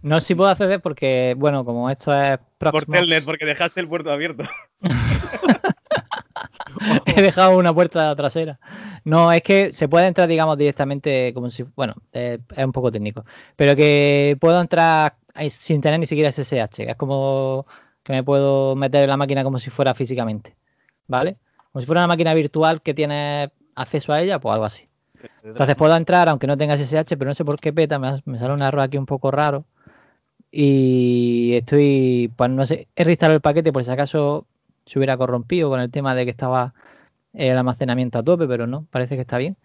No 0.02 0.20
si 0.20 0.34
puedo 0.34 0.50
acceder 0.50 0.80
porque, 0.80 1.34
bueno, 1.36 1.64
como 1.64 1.90
esto 1.90 2.14
es 2.20 2.38
Por 2.58 2.84
Telnet, 2.86 3.24
porque 3.24 3.44
dejaste 3.44 3.80
el 3.80 3.88
puerto 3.88 4.10
abierto. 4.12 4.44
He 7.06 7.22
dejado 7.22 7.56
una 7.56 7.72
puerta 7.72 8.14
trasera. 8.16 8.58
No, 9.04 9.32
es 9.32 9.42
que 9.42 9.72
se 9.72 9.88
puede 9.88 10.06
entrar, 10.06 10.28
digamos, 10.28 10.56
directamente 10.56 11.32
como 11.34 11.50
si, 11.50 11.64
bueno, 11.76 11.94
eh, 12.12 12.38
es 12.56 12.64
un 12.64 12.72
poco 12.72 12.90
técnico, 12.90 13.24
pero 13.56 13.74
que 13.76 14.36
puedo 14.40 14.60
entrar 14.60 15.16
sin 15.50 15.80
tener 15.80 16.00
ni 16.00 16.06
siquiera 16.06 16.30
SSH, 16.32 16.84
que 16.84 16.90
es 16.90 16.96
como 16.96 17.66
que 18.02 18.12
me 18.12 18.24
puedo 18.24 18.74
meter 18.74 19.02
en 19.02 19.10
la 19.10 19.16
máquina 19.16 19.44
como 19.44 19.58
si 19.58 19.70
fuera 19.70 19.94
físicamente, 19.94 20.56
¿vale? 21.06 21.36
Como 21.72 21.80
si 21.80 21.86
fuera 21.86 22.00
una 22.00 22.08
máquina 22.08 22.34
virtual 22.34 22.82
que 22.82 22.94
tiene 22.94 23.50
acceso 23.74 24.12
a 24.12 24.20
ella, 24.20 24.38
pues 24.40 24.52
algo 24.52 24.64
así. 24.64 24.88
Entonces 25.42 25.76
puedo 25.76 25.96
entrar 25.96 26.28
aunque 26.28 26.46
no 26.46 26.56
tenga 26.56 26.76
SSH, 26.76 27.16
pero 27.16 27.26
no 27.26 27.34
sé 27.34 27.44
por 27.44 27.60
qué 27.60 27.72
peta, 27.72 27.98
me, 27.98 28.22
me 28.24 28.38
sale 28.38 28.54
un 28.54 28.62
error 28.62 28.80
aquí 28.80 28.96
un 28.98 29.06
poco 29.06 29.30
raro. 29.30 29.64
Y 30.50 31.54
estoy, 31.54 32.32
pues 32.36 32.50
no 32.50 32.64
sé, 32.66 32.88
he 32.96 33.04
reinstalado 33.04 33.36
el 33.36 33.42
paquete 33.42 33.72
por 33.72 33.84
si 33.84 33.90
acaso 33.90 34.46
se 34.88 34.98
hubiera 34.98 35.16
corrompido 35.16 35.68
con 35.70 35.80
el 35.80 35.90
tema 35.90 36.14
de 36.14 36.24
que 36.24 36.30
estaba 36.30 36.74
el 37.32 37.56
almacenamiento 37.56 38.18
a 38.18 38.22
tope, 38.22 38.48
pero 38.48 38.66
no, 38.66 38.86
parece 38.90 39.14
que 39.14 39.20
está 39.22 39.38
bien. 39.38 39.56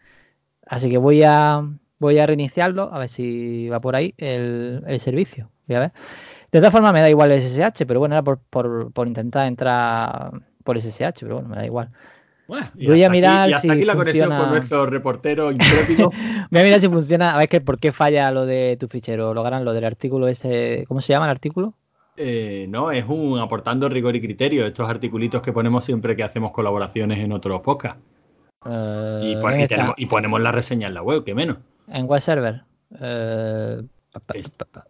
Así 0.67 0.89
que 0.89 0.97
voy 0.97 1.23
a 1.23 1.63
voy 1.99 2.19
a 2.19 2.25
reiniciarlo, 2.25 2.93
a 2.93 2.99
ver 2.99 3.07
si 3.09 3.69
va 3.69 3.79
por 3.79 3.95
ahí 3.95 4.13
el, 4.17 4.83
el 4.85 4.99
servicio. 4.99 5.49
Voy 5.67 5.77
a 5.77 5.79
ver. 5.79 5.91
De 6.51 6.59
todas 6.59 6.71
formas 6.73 6.93
me 6.93 6.99
da 7.01 7.09
igual 7.09 7.31
el 7.31 7.41
SSH, 7.41 7.85
pero 7.87 7.99
bueno, 7.99 8.13
era 8.15 8.21
por, 8.21 8.39
por, 8.49 8.91
por 8.91 9.07
intentar 9.07 9.47
entrar 9.47 10.31
por 10.63 10.77
SSH, 10.79 11.21
pero 11.21 11.35
bueno, 11.35 11.49
me 11.49 11.55
da 11.55 11.65
igual. 11.65 11.89
Bueno, 12.45 12.67
y 12.75 12.87
Voy 12.87 13.01
a 13.03 13.05
hasta 13.07 13.11
aquí- 13.13 13.17
mirar 13.17 13.49
y 13.49 13.53
hasta 13.53 13.61
si 13.61 13.69
aquí 13.73 13.85
la 13.85 13.95
conexión 13.95 14.29
con 14.29 14.49
nuestro 14.49 14.85
reportero 14.85 15.49
intrépido. 15.53 16.09
Voy 16.51 16.61
a 16.61 16.63
mirar 16.63 16.81
si 16.81 16.89
funciona, 16.89 17.31
a 17.31 17.37
ver 17.37 17.47
que 17.47 17.61
por 17.61 17.79
qué 17.79 17.93
falla 17.93 18.29
lo 18.31 18.45
de 18.45 18.75
tu 18.77 18.89
fichero, 18.89 19.33
Logran, 19.33 19.63
lo 19.63 19.71
del 19.73 19.85
artículo 19.85 20.27
ese, 20.27 20.83
¿cómo 20.89 20.99
se 20.99 21.13
llama 21.13 21.25
el 21.25 21.31
artículo? 21.31 21.73
Eh, 22.15 22.67
no, 22.69 22.91
es 22.91 23.05
un 23.07 23.39
aportando 23.39 23.89
rigor 23.89 24.15
y 24.15 24.21
criterio, 24.21 24.65
estos 24.67 24.87
articulitos 24.87 25.41
que 25.41 25.51
ponemos 25.51 25.83
siempre 25.83 26.15
que 26.15 26.23
hacemos 26.23 26.51
colaboraciones 26.51 27.19
en 27.19 27.31
otros 27.31 27.61
podcasts. 27.61 27.99
Eh, 28.65 29.21
Y, 29.23 29.33
pon- 29.35 29.41
¿dónde 29.41 29.59
y 29.59 29.63
está? 29.63 29.75
tenemos- 29.75 29.95
y 29.97 30.05
ponemos 30.05 30.39
la 30.41 30.51
reseña 30.51 30.87
en 30.87 30.93
la 30.93 31.01
web, 31.01 31.23
que 31.23 31.33
menos. 31.35 31.57
En 31.87 32.05
web 32.05 32.21
server. 32.21 32.61
Eh, 32.99 33.81
pa, 34.11 34.19
pa, 34.19 34.33
Es- 34.35 34.49
pa, 34.51 34.65
pa. 34.65 34.85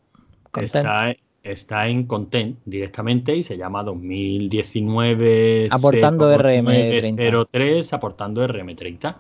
Content. 0.52 0.76
Está, 0.76 1.16
está 1.42 1.88
en 1.88 2.06
Content 2.06 2.60
directamente 2.66 3.36
y 3.36 3.42
se 3.42 3.58
llama 3.58 3.84
2019 3.84 5.70
Aportando 5.72 6.32
RM30. 6.38 7.48
03 7.50 7.94
aportando 7.94 8.46
RM30. 8.48 9.16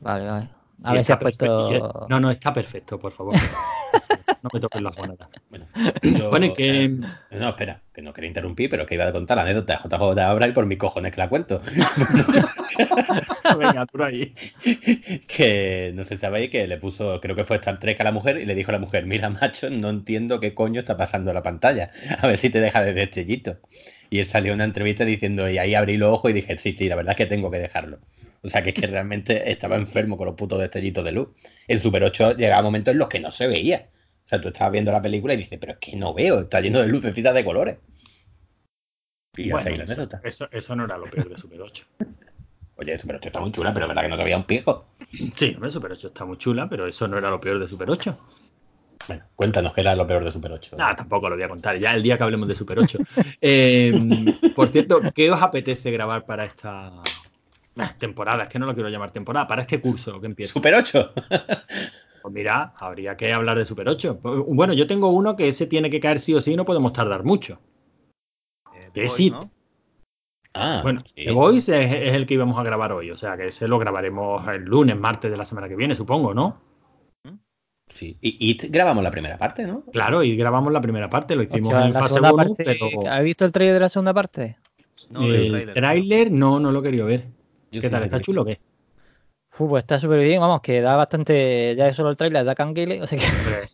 Vale, 0.00 0.26
vale. 0.28 0.48
A 0.82 0.92
ver 0.92 0.98
si 0.98 1.02
está 1.02 1.14
has 1.14 1.20
puesto. 1.20 1.68
perfecto. 1.68 2.06
No, 2.08 2.20
no, 2.20 2.30
está 2.30 2.52
perfecto, 2.54 2.98
por 2.98 3.12
favor. 3.12 3.34
no 4.42 4.50
me 4.52 4.60
toques 4.60 4.82
las 4.82 4.94
gonadas. 4.96 5.28
Bueno, 5.50 5.66
yo- 6.02 6.30
Bueno, 6.30 6.46
y 6.46 6.52
que- 6.52 6.84
eh, 6.84 6.88
no, 7.32 7.48
espera, 7.48 7.80
que 7.92 8.02
no 8.02 8.12
quería 8.12 8.28
interrumpir, 8.28 8.68
pero 8.70 8.86
que 8.86 8.94
iba 8.94 9.06
a 9.06 9.12
contar 9.12 9.36
la 9.36 9.42
anécdota 9.42 9.72
de 9.74 9.78
JJ 9.88 10.14
de 10.14 10.22
Abra 10.22 10.48
y 10.48 10.52
por 10.52 10.66
mis 10.66 10.78
cojones 10.78 11.12
que 11.12 11.18
la 11.18 11.28
cuento. 11.28 11.60
Venga, 13.58 13.86
tú 13.86 14.02
ahí. 14.02 14.34
que 15.26 15.92
no 15.94 16.04
sé 16.04 16.16
si 16.16 16.20
sabéis 16.20 16.50
que 16.50 16.66
le 16.66 16.76
puso, 16.78 17.20
creo 17.20 17.34
que 17.34 17.44
fue 17.44 17.56
Star 17.56 17.78
Trek 17.78 18.00
a 18.00 18.04
la 18.04 18.12
mujer 18.12 18.38
y 18.38 18.44
le 18.44 18.54
dijo 18.54 18.70
a 18.70 18.72
la 18.72 18.78
mujer, 18.78 19.06
mira 19.06 19.28
macho, 19.30 19.70
no 19.70 19.90
entiendo 19.90 20.40
qué 20.40 20.54
coño 20.54 20.80
está 20.80 20.96
pasando 20.96 21.30
en 21.30 21.34
la 21.36 21.42
pantalla. 21.42 21.90
A 22.20 22.26
ver 22.26 22.38
si 22.38 22.50
te 22.50 22.60
deja 22.60 22.82
de 22.82 22.92
destellito. 22.92 23.58
Y 24.10 24.20
él 24.20 24.26
salió 24.26 24.54
una 24.54 24.64
entrevista 24.64 25.04
diciendo, 25.04 25.48
y 25.50 25.58
ahí 25.58 25.74
abrí 25.74 25.96
los 25.96 26.12
ojos 26.12 26.30
y 26.30 26.34
dije, 26.34 26.58
sí, 26.58 26.74
sí, 26.78 26.88
la 26.88 26.96
verdad 26.96 27.12
es 27.12 27.16
que 27.16 27.26
tengo 27.26 27.50
que 27.50 27.58
dejarlo. 27.58 27.98
O 28.46 28.48
sea, 28.48 28.62
que 28.62 28.70
es 28.70 28.74
que 28.74 28.86
realmente 28.86 29.50
estaba 29.50 29.76
enfermo 29.76 30.16
con 30.16 30.26
los 30.26 30.36
putos 30.36 30.60
destellitos 30.60 31.04
de 31.04 31.12
luz. 31.12 31.28
El 31.66 31.80
Super 31.80 32.04
8 32.04 32.36
llegaba 32.36 32.62
momentos 32.62 32.92
en 32.92 32.98
los 32.98 33.08
que 33.08 33.18
no 33.20 33.30
se 33.30 33.48
veía. 33.48 33.88
O 33.92 34.28
sea, 34.28 34.40
tú 34.40 34.48
estabas 34.48 34.72
viendo 34.72 34.92
la 34.92 35.02
película 35.02 35.34
y 35.34 35.38
dices, 35.38 35.58
pero 35.60 35.72
es 35.72 35.78
que 35.78 35.96
no 35.96 36.14
veo, 36.14 36.40
está 36.40 36.60
lleno 36.60 36.80
de 36.80 36.86
lucecitas 36.86 37.34
de 37.34 37.44
colores. 37.44 37.76
Y 39.36 39.50
Bueno, 39.50 39.68
la 39.70 39.84
eso, 39.84 39.92
anécdota. 39.92 40.20
eso, 40.24 40.48
eso 40.50 40.76
no 40.76 40.84
era 40.84 40.96
lo 40.96 41.10
peor 41.10 41.28
de 41.28 41.36
Super 41.38 41.60
8. 41.60 41.84
Oye, 42.76 42.92
el 42.92 43.00
Super 43.00 43.16
8 43.16 43.28
está 43.28 43.40
muy 43.40 43.52
chula, 43.52 43.72
pero 43.72 43.86
es 43.86 43.88
verdad 43.88 44.02
que 44.02 44.08
no 44.08 44.16
se 44.16 44.24
veía 44.24 44.36
un 44.36 44.44
pico. 44.44 44.86
Sí, 45.36 45.52
hombre, 45.54 45.70
Super 45.70 45.92
8 45.92 46.08
está 46.08 46.24
muy 46.24 46.38
chula, 46.38 46.68
pero 46.68 46.86
eso 46.86 47.08
no 47.08 47.18
era 47.18 47.30
lo 47.30 47.40
peor 47.40 47.58
de 47.58 47.66
Super 47.68 47.90
8. 47.90 48.18
Bueno, 49.08 49.24
cuéntanos 49.36 49.72
qué 49.72 49.80
era 49.82 49.94
lo 49.94 50.06
peor 50.06 50.24
de 50.24 50.32
Super 50.32 50.52
8. 50.52 50.76
Nada, 50.76 50.96
tampoco 50.96 51.28
lo 51.30 51.36
voy 51.36 51.44
a 51.44 51.48
contar, 51.48 51.78
ya 51.78 51.94
el 51.94 52.02
día 52.02 52.16
que 52.18 52.24
hablemos 52.24 52.48
de 52.48 52.54
Super 52.56 52.78
8. 52.78 52.98
Eh, 53.40 53.92
por 54.54 54.68
cierto, 54.68 55.00
¿qué 55.14 55.30
os 55.30 55.40
apetece 55.42 55.90
grabar 55.90 56.24
para 56.26 56.44
esta 56.44 56.92
temporada? 57.98 58.44
Es 58.44 58.48
que 58.48 58.58
no 58.58 58.66
lo 58.66 58.74
quiero 58.74 58.88
llamar 58.88 59.10
temporada, 59.12 59.46
para 59.46 59.62
este 59.62 59.80
curso 59.80 60.20
que 60.20 60.26
empieza. 60.26 60.52
¿Super 60.52 60.74
8? 60.74 61.12
Pues 62.22 62.34
mira, 62.34 62.74
habría 62.78 63.16
que 63.16 63.32
hablar 63.32 63.56
de 63.56 63.64
Super 63.64 63.88
8. 63.88 64.18
Bueno, 64.48 64.72
yo 64.72 64.88
tengo 64.88 65.10
uno 65.10 65.36
que 65.36 65.46
ese 65.46 65.68
tiene 65.68 65.90
que 65.90 66.00
caer 66.00 66.18
sí 66.18 66.34
o 66.34 66.40
sí, 66.40 66.56
no 66.56 66.64
podemos 66.64 66.92
tardar 66.92 67.22
mucho. 67.22 67.60
Eh, 68.74 68.88
Que 68.92 69.08
sí. 69.08 69.30
¿no? 69.30 69.48
Ah, 70.52 70.80
Bueno, 70.82 71.02
sí. 71.04 71.24
The 71.24 71.30
Voice 71.30 71.84
es, 71.84 71.92
es 71.92 72.14
el 72.16 72.26
que 72.26 72.34
íbamos 72.34 72.58
a 72.58 72.64
grabar 72.64 72.90
hoy, 72.90 73.12
o 73.12 73.16
sea 73.16 73.36
que 73.36 73.46
ese 73.46 73.68
lo 73.68 73.78
grabaremos 73.78 74.48
el 74.48 74.64
lunes, 74.64 74.96
martes 74.98 75.30
de 75.30 75.36
la 75.36 75.44
semana 75.44 75.68
que 75.68 75.76
viene, 75.76 75.94
supongo, 75.94 76.34
¿no? 76.34 76.60
Sí. 77.88 78.18
Y, 78.20 78.56
grabamos 78.70 79.04
la 79.04 79.12
primera 79.12 79.38
parte, 79.38 79.64
¿no? 79.64 79.84
Claro, 79.92 80.24
y 80.24 80.36
grabamos 80.36 80.72
la 80.72 80.80
primera 80.80 81.08
parte, 81.08 81.36
lo 81.36 81.44
hicimos 81.44 81.72
Hostia, 81.72 81.86
en 81.86 81.92
la 81.92 82.00
fase 82.00 82.14
segunda 82.14 82.32
1, 82.34 82.44
parte- 82.56 82.64
pero 82.64 83.08
¿Has 83.08 83.22
visto 83.22 83.44
el 83.44 83.52
trailer 83.52 83.74
de 83.74 83.80
la 83.80 83.88
segunda 83.88 84.12
parte? 84.12 84.56
No, 85.10 85.22
el 85.22 85.48
tráiler. 85.50 85.74
tráiler 85.74 86.32
no, 86.32 86.58
no 86.58 86.72
lo 86.72 86.82
querido 86.82 87.06
ver. 87.06 87.35
Yo 87.76 87.82
¿Qué 87.82 87.90
tal? 87.90 88.04
¿Está 88.04 88.20
chulo 88.20 88.40
o 88.42 88.44
qué? 88.46 88.58
Uf, 89.58 89.68
pues 89.68 89.84
está 89.84 90.00
súper 90.00 90.20
bien, 90.22 90.40
vamos, 90.40 90.60
que 90.62 90.80
da 90.80 90.96
bastante. 90.96 91.74
Ya 91.76 91.92
solo 91.92 92.08
el 92.10 92.16
trailer 92.16 92.44
da 92.44 92.54
canguile, 92.54 93.02
o 93.02 93.06
sea 93.06 93.18
que. 93.18 93.26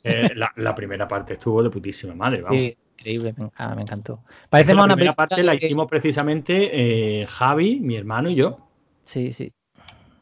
Eh, 0.04 0.30
la, 0.36 0.52
la 0.56 0.74
primera 0.74 1.06
parte 1.06 1.34
estuvo 1.34 1.62
de 1.62 1.70
putísima 1.70 2.14
madre, 2.14 2.42
vamos. 2.42 2.58
Sí, 2.58 2.76
increíble, 2.98 3.32
me, 3.36 3.50
ah, 3.56 3.74
me 3.76 3.82
encantó. 3.82 4.24
Es 4.28 4.48
Parece 4.48 4.72
que 4.72 4.74
más 4.74 4.82
la 4.82 4.84
una 4.86 4.94
primera 4.96 5.14
parte 5.14 5.42
la 5.44 5.56
que- 5.56 5.66
hicimos 5.66 5.86
precisamente 5.88 7.20
eh, 7.22 7.26
Javi, 7.26 7.78
mi 7.80 7.96
hermano 7.96 8.28
y 8.28 8.34
yo. 8.34 8.58
Sí, 9.04 9.32
sí. 9.32 9.52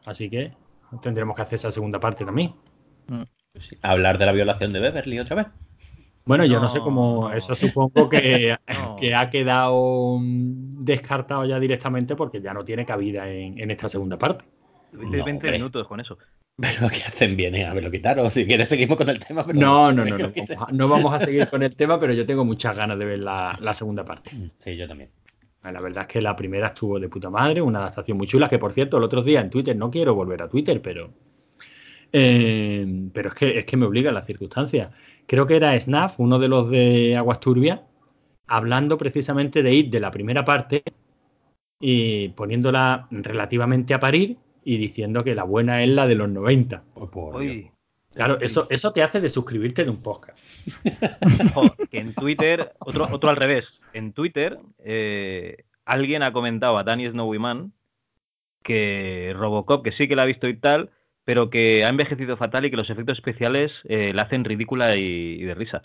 Así 0.05 0.29
que 0.29 0.53
tendremos 1.01 1.35
que 1.37 1.43
hacer 1.43 1.55
esa 1.55 1.73
segunda 1.73 2.01
parte 2.01 2.25
también. 2.25 2.55
Sí. 3.59 3.77
Hablar 3.83 4.19
de 4.19 4.27
la 4.27 4.33
violación 4.33 4.73
de 4.75 4.81
Beverly 4.81 5.19
otra 5.21 5.37
vez. 5.37 5.47
Bueno, 6.31 6.45
yo 6.45 6.61
no, 6.61 6.69
sé 6.69 6.79
cómo. 6.79 7.29
no. 7.29 7.33
Eso 7.37 7.55
supongo 7.57 8.09
que, 8.09 8.57
No. 8.69 8.95
que 8.97 9.14
ha 9.16 9.29
quedado 9.31 10.16
mm, 10.21 10.81
descartado 10.85 11.45
ya 11.45 11.59
directamente 11.59 12.14
porque 12.14 12.40
ya 12.40 12.55
no 12.55 12.64
tiene 12.64 12.87
cabida 12.87 13.29
en, 13.29 13.59
en 13.59 13.71
esta 13.73 13.88
segunda 13.88 14.16
parte. 14.16 14.45
Tuviste 14.93 15.16
No, 15.19 15.25
20 15.25 15.31
hombre. 15.47 15.53
minutos 15.53 15.88
con 15.88 15.99
eso. 15.99 16.16
Pero 16.57 16.88
que 16.88 17.03
hacen 17.03 17.37
bien 17.37 17.55
en 17.57 17.66
haberlo 17.66 17.90
quitado. 17.90 18.31
Si 18.31 18.47
quieres, 18.47 18.69
seguimos 18.69 18.97
con 18.97 19.09
el 19.09 19.19
tema. 19.19 19.45
Pero 19.45 19.59
No, 19.59 19.90
no, 19.93 20.05
no, 20.05 20.16
no. 20.16 20.19
lo. 20.19 20.33
Vamos 20.33 20.69
a, 20.69 20.73
no 20.73 20.88
vamos 20.88 21.14
a 21.14 21.19
seguir 21.19 21.49
con 21.49 21.62
el 21.64 21.75
tema, 21.75 21.99
pero 21.99 22.12
yo 22.12 22.25
tengo 22.27 22.45
muchas 22.45 22.77
ganas 22.77 22.97
de 22.99 23.05
ver 23.07 23.19
la, 23.19 23.59
la 23.61 23.75
segunda 23.75 24.05
parte. 24.05 24.31
Sí, 24.61 24.77
yo 24.77 24.87
también. 24.87 25.11
La 25.64 25.81
verdad 25.81 26.03
es 26.03 26.09
que 26.09 26.23
la 26.23 26.37
primera 26.37 26.69
estuvo 26.69 26.99
de 27.01 27.09
puta 27.09 27.29
madre, 27.29 27.61
una 27.61 27.81
adaptación 27.81 28.16
muy 28.16 28.27
chula, 28.27 28.49
que 28.49 28.59
por 28.59 28.73
cierto, 28.73 28.97
el 28.99 29.03
otro 29.05 29.21
día 29.23 29.40
en 29.40 29.51
Twitter, 29.51 29.77
no 29.77 29.90
quiero 29.90 30.14
volver 30.14 30.43
a 30.43 30.49
Twitter, 30.49 30.81
pero. 30.81 31.11
Eh, 32.12 33.09
pero 33.12 33.29
es 33.29 33.35
que, 33.35 33.59
es 33.59 33.64
que 33.64 33.77
me 33.77 33.87
obliga 33.87 34.12
las 34.12 34.27
circunstancias. 34.27 34.90
Creo 35.27 35.46
que 35.46 35.57
era 35.57 35.79
Snaf, 35.79 36.18
uno 36.18 36.38
de 36.38 36.49
los 36.49 36.70
de 36.70 37.16
Aguas 37.16 37.40
Turbias, 37.40 37.81
hablando 38.46 38.99
precisamente 38.99 39.62
de 39.62 39.75
IT 39.75 39.92
de 39.92 40.01
la 40.01 40.11
primera 40.11 40.44
parte 40.44 40.83
y 41.81 42.29
poniéndola 42.31 43.07
relativamente 43.11 43.94
a 43.94 44.01
parir 44.01 44.37
y 44.64 44.77
diciendo 44.77 45.25
que 45.25 45.35
la 45.35 45.44
buena 45.44 45.83
es 45.83 45.88
la 45.88 46.07
de 46.07 46.14
los 46.14 46.29
90. 46.29 46.83
Pues 46.94 47.11
por 47.11 47.40
Dios. 47.40 47.70
Claro, 48.12 48.40
eso, 48.40 48.66
eso 48.70 48.92
te 48.92 49.05
hace 49.05 49.20
de 49.20 49.29
suscribirte 49.29 49.85
de 49.85 49.90
un 49.90 50.03
podcast. 50.03 50.37
en 51.92 52.12
Twitter, 52.12 52.73
otro, 52.81 53.07
otro 53.11 53.31
al 53.31 53.37
revés. 53.37 53.81
En 53.92 54.12
Twitter, 54.12 54.59
eh, 54.81 55.64
alguien 55.85 56.25
ha 56.25 56.33
comentado 56.33 56.77
a 56.77 56.83
Danny 56.83 57.09
Snowyman 57.09 57.73
que 58.62 59.33
Robocop, 59.37 59.85
que 59.85 59.92
sí 59.92 60.09
que 60.09 60.16
la 60.16 60.23
ha 60.23 60.27
visto 60.27 60.49
y 60.49 60.57
tal, 60.57 60.90
pero 61.31 61.49
que 61.49 61.85
ha 61.85 61.88
envejecido 61.90 62.37
fatal 62.37 62.66
y 62.66 62.71
que 62.73 62.77
los 62.77 62.90
efectos 62.90 63.16
especiales 63.19 63.71
eh, 63.85 64.12
la 64.12 64.23
hacen 64.23 64.45
ridícula 64.45 64.97
y, 64.97 65.03
y 65.40 65.45
de 65.45 65.55
risa. 65.55 65.81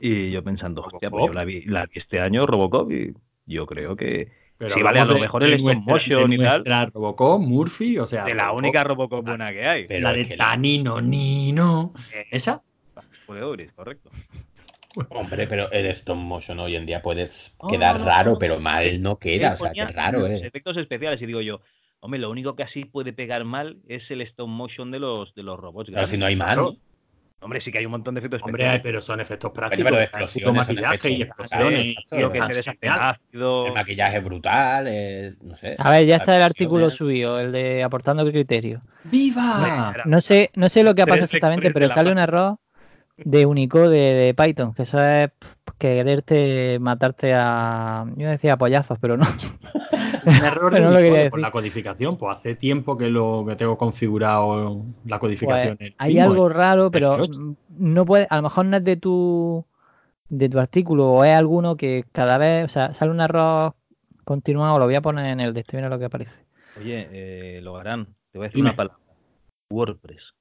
Y 0.00 0.30
yo 0.30 0.42
pensando, 0.42 0.80
hostia, 0.80 1.10
pues 1.10 1.26
yo 1.26 1.32
la 1.34 1.44
vi, 1.44 1.60
la 1.66 1.84
vi 1.84 2.00
este 2.00 2.20
año, 2.20 2.46
Robocop, 2.46 2.90
y 2.90 3.12
yo 3.44 3.66
creo 3.66 3.96
que 3.96 4.32
Pero 4.56 4.74
Sí, 4.76 4.82
vale, 4.82 5.00
a 5.00 5.04
lo 5.04 5.18
mejor 5.18 5.44
el 5.44 5.52
stop 5.52 5.74
motion 5.84 6.32
y 6.32 6.38
tal. 6.38 6.52
nuestra 6.54 6.86
Robocop, 6.86 7.38
Murphy, 7.42 7.98
o 7.98 8.06
sea, 8.06 8.24
de 8.24 8.34
la 8.34 8.44
Robocop, 8.44 8.58
única 8.64 8.84
Robocop 8.84 9.26
buena 9.26 9.52
que 9.52 9.66
hay. 9.66 9.86
Pero 9.86 10.00
la 10.04 10.12
de 10.14 10.26
que 10.26 10.36
la- 10.38 10.44
Tanino 10.46 11.02
Nino. 11.02 11.92
Eh, 12.14 12.24
¿Esa? 12.30 12.62
Euris, 13.28 13.70
correcto. 13.74 14.08
Hombre, 15.10 15.46
pero 15.46 15.70
el 15.70 15.84
stop 15.88 16.16
motion 16.16 16.58
hoy 16.60 16.76
en 16.76 16.86
día 16.86 17.02
puede 17.02 17.28
quedar 17.68 17.96
no, 17.96 17.98
no, 17.98 18.06
raro, 18.06 18.30
no. 18.32 18.38
pero 18.38 18.58
mal 18.58 19.02
no 19.02 19.18
queda. 19.18 19.48
Él 19.48 19.52
O 19.52 19.56
sea, 19.58 19.68
ponía 19.68 19.86
que 19.88 19.92
raro, 19.92 20.20
los 20.20 20.30
¿eh? 20.30 20.46
efectos 20.46 20.78
especiales 20.78 21.20
y 21.20 21.26
digo 21.26 21.42
yo, 21.42 21.60
hombre, 22.00 22.20
lo 22.20 22.30
único 22.30 22.56
que 22.56 22.62
así 22.62 22.84
puede 22.84 23.12
pegar 23.12 23.44
mal 23.44 23.78
es 23.88 24.02
el 24.10 24.20
stop 24.22 24.48
motion 24.48 24.90
de 24.90 24.98
los 25.00 25.34
de 25.34 25.42
los 25.42 25.58
robots. 25.58 25.90
Claro, 25.90 26.06
si 26.06 26.16
no 26.16 26.26
hay. 26.26 26.36
Claro. 26.36 26.76
Hombre, 27.40 27.60
sí 27.60 27.70
que 27.70 27.78
hay 27.78 27.84
un 27.84 27.92
montón 27.92 28.14
de 28.14 28.20
efectos 28.20 28.40
Hombre, 28.42 28.62
especiales. 28.62 28.82
pero 28.82 29.00
son 29.02 29.20
efectos 29.20 29.52
prácticos. 29.52 29.84
pero 29.84 30.00
explosiones, 30.00 30.68
maquillaje 30.68 31.10
y 31.10 31.22
explosiones. 31.22 31.84
y 31.84 31.96
que 32.80 32.88
ácido. 32.88 33.66
El 33.66 33.72
maquillaje 33.74 34.20
brutal, 34.20 35.36
no 35.42 35.54
sé. 35.54 35.76
A 35.78 35.90
ver, 35.90 36.06
ya 36.06 36.16
está 36.16 36.34
el 36.36 36.42
artículo 36.42 36.90
subido, 36.90 37.38
el 37.38 37.52
de 37.52 37.82
aportando 37.84 38.24
criterio. 38.30 38.80
¡Viva! 39.04 39.94
No 40.06 40.20
sé, 40.20 40.50
no 40.54 40.68
sé 40.68 40.82
lo 40.82 40.94
que 40.94 41.02
ha 41.02 41.06
pasado 41.06 41.24
exactamente, 41.24 41.70
pero 41.72 41.88
sale 41.88 42.10
un 42.10 42.18
error 42.18 42.56
de 43.16 43.46
Unicode 43.46 43.90
de, 43.90 44.14
de 44.14 44.34
Python, 44.34 44.74
que 44.74 44.82
eso 44.82 45.02
es 45.02 45.30
quererte 45.78 46.78
matarte 46.80 47.34
a. 47.34 48.06
Yo 48.16 48.28
decía 48.28 48.54
a 48.54 48.58
pollazos, 48.58 48.98
pero 49.00 49.16
no. 49.16 49.26
Un 50.26 50.34
error 50.34 50.72
de 50.74 50.80
no 50.80 50.90
lo 50.90 51.30
por 51.30 51.40
la 51.40 51.50
codificación. 51.50 52.16
Pues 52.16 52.36
hace 52.36 52.54
tiempo 52.54 52.96
que 52.96 53.08
lo 53.08 53.44
que 53.48 53.56
tengo 53.56 53.78
configurado 53.78 54.84
la 55.04 55.18
codificación. 55.18 55.76
Pues, 55.76 55.94
hay 55.98 56.18
algo 56.18 56.48
raro, 56.48 56.90
pero 56.90 57.16
18. 57.16 57.56
no 57.78 58.04
puede, 58.04 58.26
a 58.30 58.36
lo 58.36 58.42
mejor 58.42 58.66
no 58.66 58.76
es 58.76 58.84
de 58.84 58.96
tu 58.96 59.64
de 60.28 60.48
tu 60.48 60.58
artículo 60.58 61.12
o 61.12 61.24
es 61.24 61.36
alguno 61.36 61.76
que 61.76 62.04
cada 62.12 62.36
vez, 62.38 62.64
o 62.64 62.68
sea, 62.68 62.92
sale 62.94 63.12
un 63.12 63.20
error 63.20 63.74
continuado, 64.24 64.78
lo 64.78 64.86
voy 64.86 64.96
a 64.96 65.00
poner 65.00 65.26
en 65.26 65.40
el 65.40 65.54
de 65.54 65.60
este, 65.60 65.76
mira 65.76 65.88
lo 65.88 65.98
que 65.98 66.06
aparece. 66.06 66.40
Oye, 66.78 67.08
eh, 67.12 67.60
lo 67.62 67.76
harán. 67.76 68.06
Te 68.32 68.38
voy 68.38 68.46
a 68.46 68.48
decir 68.48 68.56
Dime. 68.56 68.70
una 68.70 68.76
palabra. 68.76 68.98
WordPress. 69.70 70.35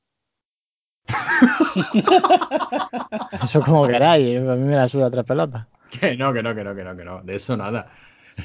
Eso 3.44 3.62
como 3.62 3.88
queráis, 3.88 4.38
a 4.40 4.56
mí 4.56 4.64
me 4.64 4.76
la 4.76 4.88
suda 4.90 5.10
tres 5.10 5.26
pelotas. 5.26 5.66
Que 6.00 6.18
no, 6.18 6.34
que 6.34 6.44
no, 6.44 6.56
que 6.56 6.64
no, 6.64 6.76
que 6.76 6.84
no, 6.84 6.96
que 6.96 7.06
no. 7.06 7.22
De 7.22 7.36
eso 7.36 7.56
nada. 7.56 7.88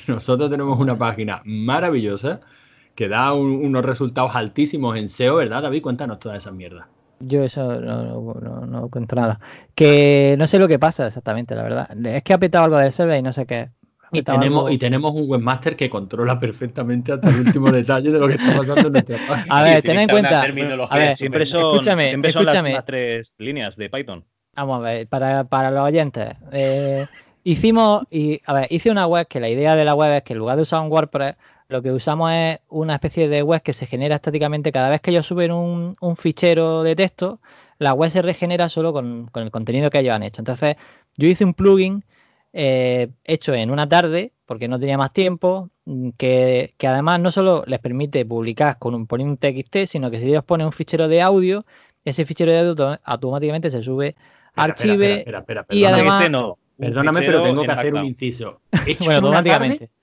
Nosotros 0.08 0.50
tenemos 0.50 0.78
una 0.78 0.96
página 0.96 1.42
maravillosa 1.44 2.40
que 2.94 3.08
da 3.08 3.32
un- 3.32 3.64
unos 3.64 3.84
resultados 3.84 4.36
altísimos 4.36 4.96
en 4.96 5.08
SEO, 5.08 5.36
¿verdad, 5.36 5.62
David? 5.62 5.82
Cuéntanos 5.82 6.18
todas 6.18 6.38
esas 6.38 6.52
mierdas. 6.52 6.86
Yo 7.20 7.42
eso 7.42 7.80
no, 7.80 8.02
no, 8.04 8.34
no- 8.40 8.66
no 8.66 8.88
cuento 8.88 9.16
nada. 9.16 9.40
Que 9.74 10.36
no 10.38 10.46
sé 10.46 10.58
lo 10.58 10.68
que 10.68 10.78
pasa 10.78 11.06
exactamente, 11.06 11.54
la 11.54 11.62
verdad. 11.62 12.06
Es 12.06 12.22
que 12.22 12.32
ha 12.34 12.38
petado 12.38 12.64
algo 12.64 12.76
del 12.78 12.92
server 12.92 13.18
y 13.18 13.22
no 13.22 13.32
sé 13.32 13.46
qué. 13.46 13.70
Y 14.12 14.22
tenemos, 14.22 14.58
algo- 14.64 14.70
y 14.70 14.78
tenemos 14.78 15.14
un 15.14 15.24
webmaster 15.30 15.76
que 15.76 15.88
controla 15.88 16.38
perfectamente 16.40 17.12
hasta 17.12 17.28
el 17.30 17.40
último 17.40 17.70
detalle 17.72 18.10
de 18.10 18.18
lo 18.18 18.26
que 18.28 18.34
está 18.34 18.56
pasando 18.56 18.86
en 18.88 18.92
nuestra 18.92 19.18
página. 19.26 19.56
A 19.58 19.62
ver, 19.62 19.82
ten 19.82 19.98
en 19.98 20.08
cuenta. 20.08 20.42
A 20.42 20.98
ver, 20.98 21.16
Siempre 21.16 21.46
son, 21.46 21.60
escúchame, 21.60 22.08
siempre 22.08 22.32
son 22.32 22.44
las- 22.44 22.54
escúchame. 22.54 22.72
Las, 22.74 22.84
tres 22.84 23.32
líneas 23.38 23.76
de 23.76 23.90
Python. 23.90 24.24
Vamos 24.56 24.78
a 24.78 24.80
ver, 24.80 25.06
para, 25.06 25.44
para 25.44 25.70
los 25.70 25.80
oyentes. 25.84 26.34
eh, 26.52 27.06
hicimos, 27.44 28.02
y, 28.10 28.40
a 28.44 28.52
ver, 28.52 28.66
hice 28.70 28.90
una 28.90 29.06
web 29.06 29.26
que 29.28 29.40
la 29.40 29.48
idea 29.48 29.76
de 29.76 29.84
la 29.84 29.94
web 29.94 30.12
es 30.16 30.22
que 30.22 30.32
en 30.32 30.38
lugar 30.40 30.56
de 30.56 30.62
usar 30.62 30.80
un 30.82 30.90
WordPress, 30.90 31.36
lo 31.68 31.82
que 31.82 31.92
usamos 31.92 32.32
es 32.32 32.58
una 32.68 32.94
especie 32.94 33.28
de 33.28 33.42
web 33.42 33.62
que 33.62 33.72
se 33.72 33.86
genera 33.86 34.16
estáticamente 34.16 34.72
cada 34.72 34.88
vez 34.88 35.00
que 35.00 35.12
ellos 35.12 35.26
suben 35.26 35.52
un, 35.52 35.96
un 36.00 36.16
fichero 36.16 36.82
de 36.82 36.96
texto, 36.96 37.40
la 37.78 37.94
web 37.94 38.10
se 38.10 38.22
regenera 38.22 38.68
solo 38.68 38.92
con, 38.92 39.28
con 39.32 39.44
el 39.44 39.50
contenido 39.52 39.88
que 39.88 40.00
ellos 40.00 40.14
han 40.14 40.24
hecho. 40.24 40.40
Entonces, 40.42 40.76
yo 41.16 41.28
hice 41.28 41.44
un 41.44 41.54
plugin 41.54 42.04
eh, 42.52 43.08
hecho 43.24 43.54
en 43.54 43.70
una 43.70 43.88
tarde, 43.88 44.32
porque 44.46 44.68
no 44.68 44.78
tenía 44.78 44.98
más 44.98 45.12
tiempo, 45.12 45.70
mm, 45.84 46.10
que, 46.18 46.74
que 46.78 46.86
además 46.86 47.20
no 47.20 47.30
solo 47.30 47.64
les 47.66 47.78
permite 47.80 48.24
publicar 48.24 48.78
con 48.78 48.94
un, 48.94 49.06
poniendo 49.06 49.32
un 49.32 49.38
TXT, 49.38 49.86
sino 49.86 50.10
que 50.10 50.18
si 50.20 50.28
ellos 50.28 50.44
ponen 50.44 50.66
un 50.66 50.72
fichero 50.72 51.06
de 51.08 51.22
audio, 51.22 51.64
ese 52.04 52.24
fichero 52.24 52.50
de 52.50 52.58
audio 52.58 52.70
auto- 52.70 53.00
automáticamente 53.04 53.70
se 53.70 53.82
sube 53.82 54.08
Espera, 54.08 54.64
archive 54.64 55.18
espera, 55.18 55.38
espera, 55.40 55.60
espera, 55.62 55.78
y 55.78 55.84
además- 55.84 56.30
no, 56.30 56.58
Perdóname, 56.76 57.20
pero 57.20 57.42
tengo 57.42 57.62
que 57.62 57.72
hacer 57.72 57.92
un 57.94 58.04
inciso. 58.06 58.60
Hecho 58.86 59.04
Bueno, 59.04 59.18
automáticamente. 59.26 59.78
tarde- 59.88 59.99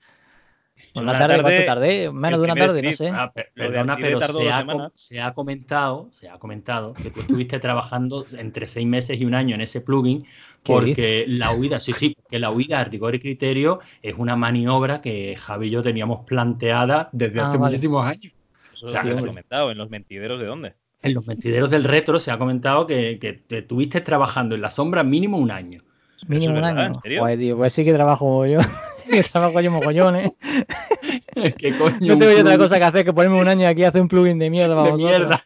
Una 0.98 1.10
una 1.10 1.18
tarde, 1.18 1.40
¿cuánto 1.42 1.62
tarde, 1.62 1.64
tardé? 1.64 2.10
Menos 2.10 2.40
de 2.40 2.44
una 2.44 2.56
tarde, 2.56 2.82
no 2.82 2.92
sé. 2.92 3.08
Ah, 3.10 3.32
per- 3.32 3.52
perdona, 3.56 3.96
pero 4.00 4.20
se 4.22 4.50
ha, 4.50 4.66
se 4.94 5.20
ha 5.20 5.34
comentado, 5.34 6.08
se 6.12 6.28
ha 6.28 6.38
comentado 6.38 6.94
que 6.94 7.10
tú 7.10 7.20
estuviste 7.20 7.58
trabajando 7.60 8.26
entre 8.36 8.66
seis 8.66 8.86
meses 8.86 9.20
y 9.20 9.24
un 9.24 9.34
año 9.34 9.54
en 9.54 9.60
ese 9.60 9.80
plugin 9.80 10.26
¿Qué 10.62 10.72
porque 10.72 11.24
la 11.28 11.52
huida, 11.52 11.80
sí, 11.80 11.92
sí, 11.94 12.14
porque 12.14 12.38
la 12.38 12.50
huida 12.50 12.80
a 12.80 12.84
rigor 12.84 13.14
y 13.14 13.20
criterio 13.20 13.80
es 14.02 14.14
una 14.18 14.36
maniobra 14.36 15.00
que 15.00 15.34
Javi 15.36 15.68
y 15.68 15.70
yo 15.70 15.82
teníamos 15.82 16.24
planteada 16.26 17.08
desde 17.12 17.40
Ah, 17.40 17.48
hace 17.48 17.58
vale. 17.58 17.72
muchísimos 17.72 18.06
años. 18.06 18.32
Eso 18.72 18.86
O 18.86 18.88
sea, 18.88 19.04
lo 19.04 19.12
he 19.12 19.16
sí. 19.16 19.26
comentado. 19.26 19.70
¿En 19.70 19.78
los 19.78 19.88
mentideros 19.90 20.40
de 20.40 20.46
dónde? 20.46 20.74
En 21.02 21.14
los 21.14 21.26
mentideros 21.26 21.70
del 21.70 21.84
retro 21.84 22.18
se 22.20 22.30
ha 22.30 22.38
comentado 22.38 22.86
que, 22.86 23.18
que 23.20 23.32
te 23.32 23.58
estuviste 23.58 24.00
trabajando 24.00 24.54
en 24.54 24.62
la 24.62 24.70
sombra 24.70 25.04
mínimo 25.04 25.38
un 25.38 25.50
año. 25.50 25.80
Mínimo 26.28 26.54
¿Eso 26.54 26.58
un 26.58 26.64
año. 26.64 27.00
Joder, 27.18 27.38
tío, 27.38 27.56
pues 27.56 27.72
sí 27.72 27.84
que 27.84 27.92
trabajo 27.92 28.46
yo. 28.46 28.58
que 29.10 29.22
trabajo 29.22 29.60
yo 29.60 29.70
mogollones. 29.70 30.32
¿Qué 31.58 31.76
coño? 31.76 31.98
No 32.00 32.18
tengo 32.18 32.32
yo 32.32 32.40
otra 32.40 32.58
cosa 32.58 32.78
que 32.78 32.84
hacer 32.84 33.04
que 33.04 33.12
ponerme 33.12 33.38
un 33.38 33.48
año 33.48 33.66
aquí 33.66 33.84
a 33.84 33.88
hacer 33.88 34.00
un 34.00 34.08
plugin 34.08 34.38
de 34.38 34.50
mierda 34.50 34.74
para 34.74 34.86
de 34.86 34.92
vosotros, 34.92 35.18
mierda 35.18 35.42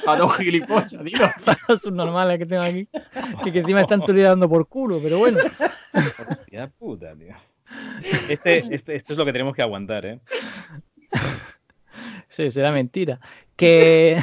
para 0.04 0.18
dos 0.18 0.36
gilipollas, 0.36 1.04
dilo. 1.04 1.28
para 1.44 1.58
los 1.68 1.80
subnormales 1.80 2.38
que 2.38 2.46
tengo 2.46 2.62
aquí. 2.62 2.88
Y 3.44 3.52
que 3.52 3.58
encima 3.60 3.82
están 3.82 4.00
todo 4.00 4.12
el 4.12 4.18
día 4.18 4.28
dando 4.28 4.48
por 4.48 4.66
culo, 4.68 4.98
pero 5.02 5.18
bueno. 5.18 5.38
Hostia 6.28 6.70
puta, 6.78 7.14
tío. 7.14 7.34
Este, 8.28 8.58
este, 8.74 8.96
esto 8.96 9.12
es 9.12 9.18
lo 9.18 9.24
que 9.24 9.32
tenemos 9.32 9.54
que 9.54 9.62
aguantar, 9.62 10.06
¿eh? 10.06 10.20
Sí, 12.28 12.50
será 12.50 12.72
mentira. 12.72 13.20
Que. 13.56 14.20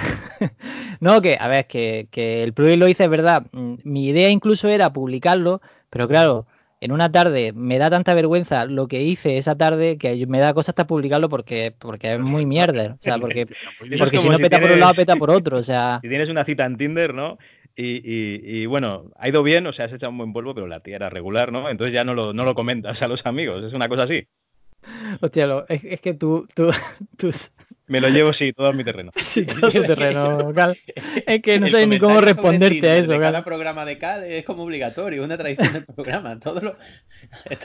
no, 0.99 1.21
que, 1.21 1.37
a 1.39 1.47
ver, 1.47 1.67
que, 1.67 2.07
que 2.11 2.43
el 2.43 2.53
plugin 2.53 2.79
lo 2.79 2.87
hice, 2.87 3.05
es 3.05 3.09
verdad. 3.09 3.45
Mm, 3.51 3.75
Mi 3.83 4.07
idea 4.07 4.29
incluso 4.29 4.67
era 4.67 4.91
publicarlo, 4.91 5.61
pero 5.89 6.07
claro, 6.07 6.45
en 6.81 6.91
una 6.91 7.11
tarde 7.11 7.53
me 7.53 7.77
da 7.77 7.89
tanta 7.89 8.13
vergüenza 8.15 8.65
lo 8.65 8.87
que 8.87 9.03
hice 9.03 9.37
esa 9.37 9.55
tarde 9.55 9.97
que 9.97 10.25
me 10.25 10.39
da 10.39 10.53
cosa 10.53 10.71
hasta 10.71 10.87
publicarlo 10.87 11.29
porque, 11.29 11.73
porque 11.77 12.13
es 12.13 12.19
muy 12.19 12.45
mierda. 12.45 12.95
O 12.99 13.03
sea, 13.03 13.17
porque, 13.19 13.41
Eso 13.43 13.53
es 13.89 13.99
porque 13.99 14.17
si 14.17 14.27
no 14.27 14.39
peta 14.39 14.59
por 14.59 14.71
un 14.71 14.79
lado, 14.79 14.95
peta 14.95 15.15
por 15.15 15.29
otro. 15.29 15.57
O 15.59 15.63
sea, 15.63 15.99
Si 16.03 16.09
tienes 16.09 16.29
una 16.29 16.43
cita 16.43 16.65
en 16.65 16.77
Tinder, 16.77 17.13
¿no? 17.13 17.37
Y, 17.75 17.97
y- 18.03 18.41
y, 18.63 18.65
bueno, 18.65 19.11
ha 19.15 19.29
ido 19.29 19.43
bien, 19.43 19.65
o 19.67 19.71
sea, 19.73 19.85
has 19.85 19.93
echado 19.93 20.11
un 20.11 20.17
buen 20.17 20.33
polvo, 20.33 20.53
pero 20.53 20.67
la 20.67 20.81
tía 20.81 20.97
era 20.97 21.09
regular, 21.09 21.51
¿no? 21.53 21.69
Entonces 21.69 21.93
ya 21.93 22.03
no 22.03 22.13
lo, 22.13 22.33
no 22.33 22.43
lo 22.43 22.53
comentas 22.55 23.01
a 23.01 23.07
los 23.07 23.25
amigos, 23.25 23.63
es 23.63 23.73
una 23.73 23.87
cosa 23.87 24.03
así. 24.03 24.27
hostia, 25.21 25.47
lo- 25.47 25.67
es, 25.69 25.83
es 25.83 26.01
que 26.01 26.13
tú, 26.13 26.47
tú, 26.55 26.69
tus, 27.17 27.51
Me 27.91 27.99
lo 27.99 28.07
llevo, 28.07 28.31
sí, 28.31 28.53
todo 28.53 28.67
a 28.67 28.73
mi 28.73 28.83
terreno. 28.85 29.11
sí, 29.17 29.45
todo 29.59 29.69
tu 29.69 29.83
terreno, 29.87 30.53
Cal. 30.55 30.77
Es 31.27 31.41
que 31.41 31.59
no 31.59 31.65
El 31.65 31.71
sé 31.71 31.85
ni 31.87 31.99
cómo 31.99 32.21
responderte 32.21 32.89
a 32.89 32.95
eso, 32.97 33.11
de 33.11 33.19
Cal. 33.19 33.33
cada 33.33 33.43
programa 33.43 33.83
de 33.85 33.97
Cal 33.97 34.23
es 34.23 34.45
como 34.45 34.63
obligatorio, 34.63 35.23
una 35.23 35.37
tradición 35.37 35.73
del 35.73 35.85
programa. 35.85 36.39
Todo 36.39 36.61
lo... 36.61 36.77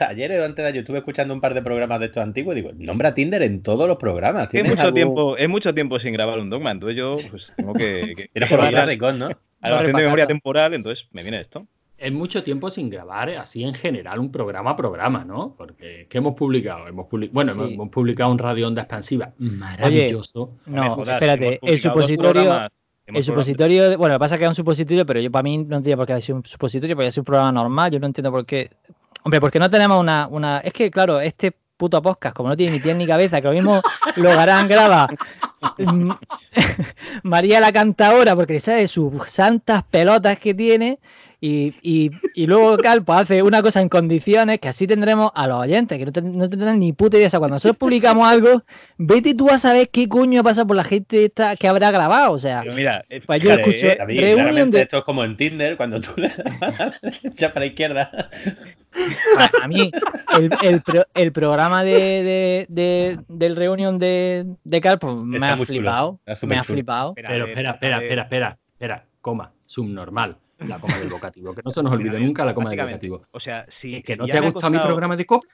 Ayer 0.09 0.33
o 0.33 0.45
antes 0.45 0.63
de 0.65 0.69
ayer 0.69 0.81
estuve 0.81 0.99
escuchando 0.99 1.33
un 1.33 1.41
par 1.41 1.55
de 1.55 1.63
programas 1.63 2.01
de 2.01 2.07
estos 2.07 2.23
antiguos 2.23 2.55
y 2.55 2.61
digo, 2.61 2.73
nombra 2.75 3.15
Tinder 3.15 3.41
en 3.43 3.63
todos 3.63 3.87
los 3.87 3.97
programas. 3.99 4.45
Es 4.45 4.51
¿Tienes 4.51 4.71
mucho, 4.71 4.83
algún- 4.83 4.95
tiempo, 4.95 5.37
es 5.37 5.49
mucho 5.49 5.73
tiempo 5.75 6.01
sin 6.01 6.13
grabar 6.13 6.39
un 6.41 6.51
dogma, 6.51 6.73
entonces 6.73 6.99
yo 6.99 7.13
pues, 7.31 7.47
tengo 7.57 7.73
que... 7.73 8.15
que 8.17 8.31
Era 8.35 8.47
por 8.49 8.59
va 8.61 8.71
los 8.71 8.81
a- 8.81 9.13
¿no? 9.15 9.29
Grabación 9.63 9.97
de 9.97 10.03
memoria 10.03 10.27
temporal, 10.27 10.75
entonces 10.75 11.07
me 11.13 11.23
viene 11.23 11.41
esto. 11.41 11.67
Es 12.07 12.13
mucho 12.13 12.43
tiempo 12.43 12.71
sin 12.71 12.89
grabar 12.89 13.29
eh, 13.31 13.37
así 13.37 13.65
en 13.65 13.75
general 13.75 14.19
un 14.21 14.31
programa 14.31 14.71
a 14.71 14.77
programa, 14.77 15.25
¿no? 15.25 15.55
Porque 15.59 16.07
¿qué 16.09 16.19
hemos 16.19 16.35
publicado? 16.35 16.87
Hemos 16.87 17.07
publi- 17.07 17.31
bueno, 17.33 17.53
Sí. 17.53 17.75
hemos, 17.75 17.89
publicado 17.89 18.31
un 18.31 18.39
radio 18.39 18.69
onda 18.69 18.83
expansiva 18.83 19.33
maravilloso. 19.39 20.53
No 20.67 20.95
jodas, 20.95 21.15
espérate, 21.21 21.59
el 21.63 21.79
supositorio... 21.81 22.69
El 23.07 23.23
supositorio, 23.23 23.91
de- 23.91 23.97
bueno, 23.97 24.15
lo 24.15 24.19
que 24.19 24.21
pasa 24.25 24.35
es 24.35 24.39
que 24.41 24.45
es 24.45 24.49
un 24.49 24.55
supositorio, 24.57 25.07
pero 25.07 25.21
yo 25.21 25.31
para 25.31 25.45
mí 25.45 25.59
no 25.59 25.77
tendría 25.77 25.97
por 25.97 26.07
qué 26.07 26.21
sido 26.21 26.39
un 26.39 26.45
supositorio, 26.45 26.97
porque 26.97 27.09
es 27.09 27.19
un 27.19 27.25
programa 27.25 27.53
normal, 27.53 27.91
yo 27.93 28.01
no 28.01 28.07
entiendo 28.07 28.33
por 28.33 28.45
qué. 28.45 28.71
Hombre, 29.23 29.41
porque 29.41 29.59
no 29.61 29.71
tenemos 29.71 30.01
una, 30.01 30.27
una. 30.29 30.59
Es 30.59 30.73
que, 30.73 30.91
claro, 30.91 31.21
este 31.21 31.53
puto 31.77 32.03
podcast, 32.03 32.35
como 32.35 32.49
no 32.49 32.57
tiene 32.57 32.73
ni 32.73 32.81
pie 32.81 32.95
ni 32.95 33.07
cabeza, 33.07 33.41
que 33.41 33.47
lo 33.47 33.55
mismo 33.55 33.81
lo 34.17 34.31
harán 34.31 34.67
graba 34.67 35.07
mm, 35.79 36.11
María 37.23 37.61
la 37.61 37.73
cantadora, 37.73 38.35
porque 38.35 38.61
sabe 38.61 38.89
sus 38.89 39.13
santas 39.29 39.85
pelotas 39.85 40.39
que 40.39 40.55
tiene. 40.55 40.99
Y, 41.49 41.73
y, 41.83 42.11
y 42.35 42.47
luego 42.49 42.77
Cal 42.79 43.05
pues, 43.05 43.21
hace 43.21 43.41
una 43.43 43.63
cosa 43.63 43.81
en 43.81 43.89
condiciones 43.89 44.59
que 44.59 44.67
así 44.69 44.87
tendremos 44.89 45.31
a 45.35 45.47
los 45.47 45.61
oyentes, 45.61 45.97
que 45.97 46.05
no, 46.07 46.11
ten- 46.13 46.37
no 46.37 46.51
tendrán 46.51 46.81
ni 46.81 46.93
puta 46.93 47.19
idea. 47.19 47.29
O 47.29 47.31
sea, 47.31 47.39
cuando 47.39 47.55
nosotros 47.55 47.77
publicamos 47.77 48.29
algo, 48.29 48.65
vete 48.99 49.33
tú 49.35 49.49
a 49.51 49.59
saber 49.59 49.89
qué 49.91 50.09
coño 50.09 50.43
pasa 50.43 50.65
por 50.65 50.75
la 50.75 50.83
gente 50.83 51.25
esta 51.27 51.55
que 51.55 51.69
habrá 51.69 51.93
grabado. 51.93 52.33
O 52.33 52.39
sea, 52.41 52.63
Pero 52.65 52.75
mira, 52.75 53.03
eh, 53.11 53.21
Pues 53.25 53.41
yo 53.41 53.51
fíjate, 53.51 53.63
escucho- 53.71 53.87
eh, 53.87 53.97
David, 53.97 54.21
Reunión 54.21 54.71
de- 54.73 54.81
esto 54.83 54.99
es 54.99 55.05
como 55.05 55.23
en 55.23 55.37
Tinder, 55.37 55.77
cuando 55.77 56.01
tú 56.01 56.11
le 56.17 56.29
das 56.61 57.53
para 57.53 57.61
la 57.61 57.67
izquierda. 57.67 58.31
a, 59.39 59.65
a 59.65 59.69
mí 59.69 59.91
el, 60.39 60.51
el 60.63 60.83
pro- 60.83 61.07
el 61.15 61.33
programa 61.33 61.85
de, 61.85 61.93
de- 61.93 62.67
de- 62.69 63.19
del 63.29 63.55
reunión 63.55 63.99
de, 64.01 64.47
de 64.65 64.81
Cal 64.81 64.99
pues, 64.99 65.15
me 65.17 65.37
Está 65.37 65.53
ha 65.53 65.57
flipado. 65.59 66.19
Me 66.43 66.57
ha 66.59 66.65
flipado. 66.65 67.15
Pero 67.15 67.47
espera, 67.47 67.71
espera, 67.73 67.97
espera, 67.99 68.23
espera, 68.23 68.59
espera, 68.73 69.05
coma, 69.21 69.53
subnormal, 69.65 70.39
la 70.59 70.79
coma 70.79 70.99
del 70.99 71.09
vocativo, 71.09 71.55
que 71.55 71.63
no 71.65 71.71
se 71.71 71.83
nos 71.83 71.93
olvide 71.93 72.19
nunca 72.21 72.45
la 72.45 72.55
coma 72.55 72.71
del 72.71 72.81
vocativo. 72.81 73.23
O 73.33 73.41
sea, 73.41 73.67
si, 73.81 73.91
¿Que, 73.91 74.03
que 74.03 74.17
no 74.17 74.27
te 74.27 74.39
ha 74.39 74.41
gustado 74.41 74.71
mi 74.71 74.79
programa 74.79 75.17
de 75.17 75.27
copla? 75.27 75.51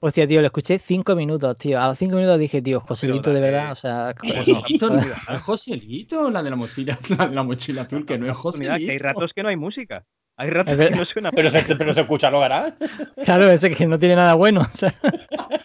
Hostia, 0.00 0.26
tío, 0.26 0.40
lo 0.40 0.46
escuché 0.46 0.78
cinco 0.78 1.16
minutos, 1.16 1.56
tío. 1.56 1.80
A 1.80 1.86
los 1.88 1.96
cinco 1.98 2.16
minutos 2.16 2.38
dije, 2.38 2.60
tío, 2.60 2.78
Joselito, 2.80 3.32
de 3.32 3.40
verdad. 3.40 3.72
O 3.72 3.74
sea, 3.74 4.14
Joselito, 4.18 4.90
no, 4.90 5.02
Joselito, 5.40 6.30
la 6.30 6.42
de 6.42 6.50
la 6.50 6.56
mochila, 6.56 6.98
la 7.18 7.26
de 7.28 7.34
la 7.34 7.42
mochila 7.42 7.82
azul, 7.82 8.04
que 8.04 8.18
no 8.18 8.26
es 8.26 8.58
Mira, 8.58 8.74
que 8.76 8.82
hay 8.82 8.86
Joselito. 8.98 9.04
ratos 9.04 9.32
que 9.34 9.42
no 9.42 9.48
hay 9.48 9.56
música. 9.56 10.04
Hay 10.36 10.50
ratos 10.50 10.76
que 10.76 10.90
no 10.90 11.04
suena 11.04 11.30
Pero 11.32 11.48
se, 11.50 11.76
pero 11.76 11.94
se 11.94 12.00
escucha 12.02 12.30
lo 12.30 12.42
hará. 12.42 12.76
Claro, 13.24 13.48
ese 13.50 13.74
que 13.74 13.86
no 13.86 13.98
tiene 13.98 14.16
nada 14.16 14.34
bueno. 14.34 14.60
O 14.62 14.76
sea, 14.76 14.94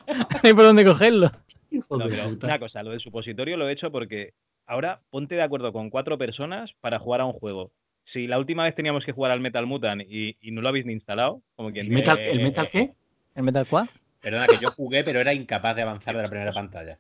no 0.08 0.40
hay 0.44 0.54
por 0.54 0.64
dónde 0.64 0.86
cogerlo. 0.86 1.32
Hijo 1.72 1.98
No, 1.98 2.08
de 2.08 2.12
pero 2.16 2.30
puta. 2.30 2.48
una 2.48 2.60
cosa, 2.60 2.82
lo 2.84 2.92
del 2.92 3.00
supositorio 3.02 3.58
lo 3.58 3.68
he 3.68 3.74
hecho 3.74 3.92
porque 3.92 4.34
ahora 4.68 5.02
ponte 5.10 5.36
de 5.36 5.42
acuerdo 5.42 5.74
con 5.74 5.90
cuatro 5.90 6.18
personas 6.18 6.72
para 6.82 7.00
jugar 7.00 7.22
a 7.22 7.26
un 7.26 7.34
juego. 7.34 7.72
Si 8.14 8.28
la 8.28 8.40
última 8.40 8.64
vez 8.64 8.76
teníamos 8.76 9.06
que 9.06 9.12
jugar 9.12 9.32
al 9.32 9.40
Metal 9.40 9.66
Mutant 9.66 10.02
y, 10.02 10.38
y 10.42 10.52
no 10.52 10.62
lo 10.62 10.70
habéis 10.70 10.86
ni 10.86 10.94
instalado, 10.94 11.42
como 11.56 11.72
quien 11.72 11.86
¿El 11.86 11.92
Metal, 11.92 12.18
dice, 12.18 12.32
¿El 12.32 12.42
Metal 12.42 12.70
qué? 12.70 12.94
¿El 13.36 13.44
Metal 13.44 13.66
Quad? 13.68 13.88
Perdona, 14.22 14.48
que 14.48 14.58
yo 14.62 14.72
jugué, 14.72 15.04
pero 15.04 15.20
era 15.20 15.34
incapaz 15.34 15.76
de 15.76 15.84
avanzar 15.84 16.16
de 16.16 16.24
la 16.24 16.30
primera 16.30 16.52
pantalla. 16.52 17.00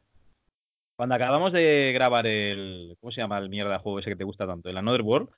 Cuando 0.95 1.15
acabamos 1.15 1.53
de 1.53 1.91
grabar 1.93 2.27
el. 2.27 2.97
¿Cómo 2.99 3.11
se 3.11 3.21
llama 3.21 3.37
el 3.37 3.49
mierda 3.49 3.73
de 3.73 3.79
juego 3.79 3.99
ese 3.99 4.09
que 4.09 4.15
te 4.15 4.23
gusta 4.23 4.45
tanto? 4.45 4.69
El 4.69 4.77
Another 4.77 5.01
World. 5.01 5.29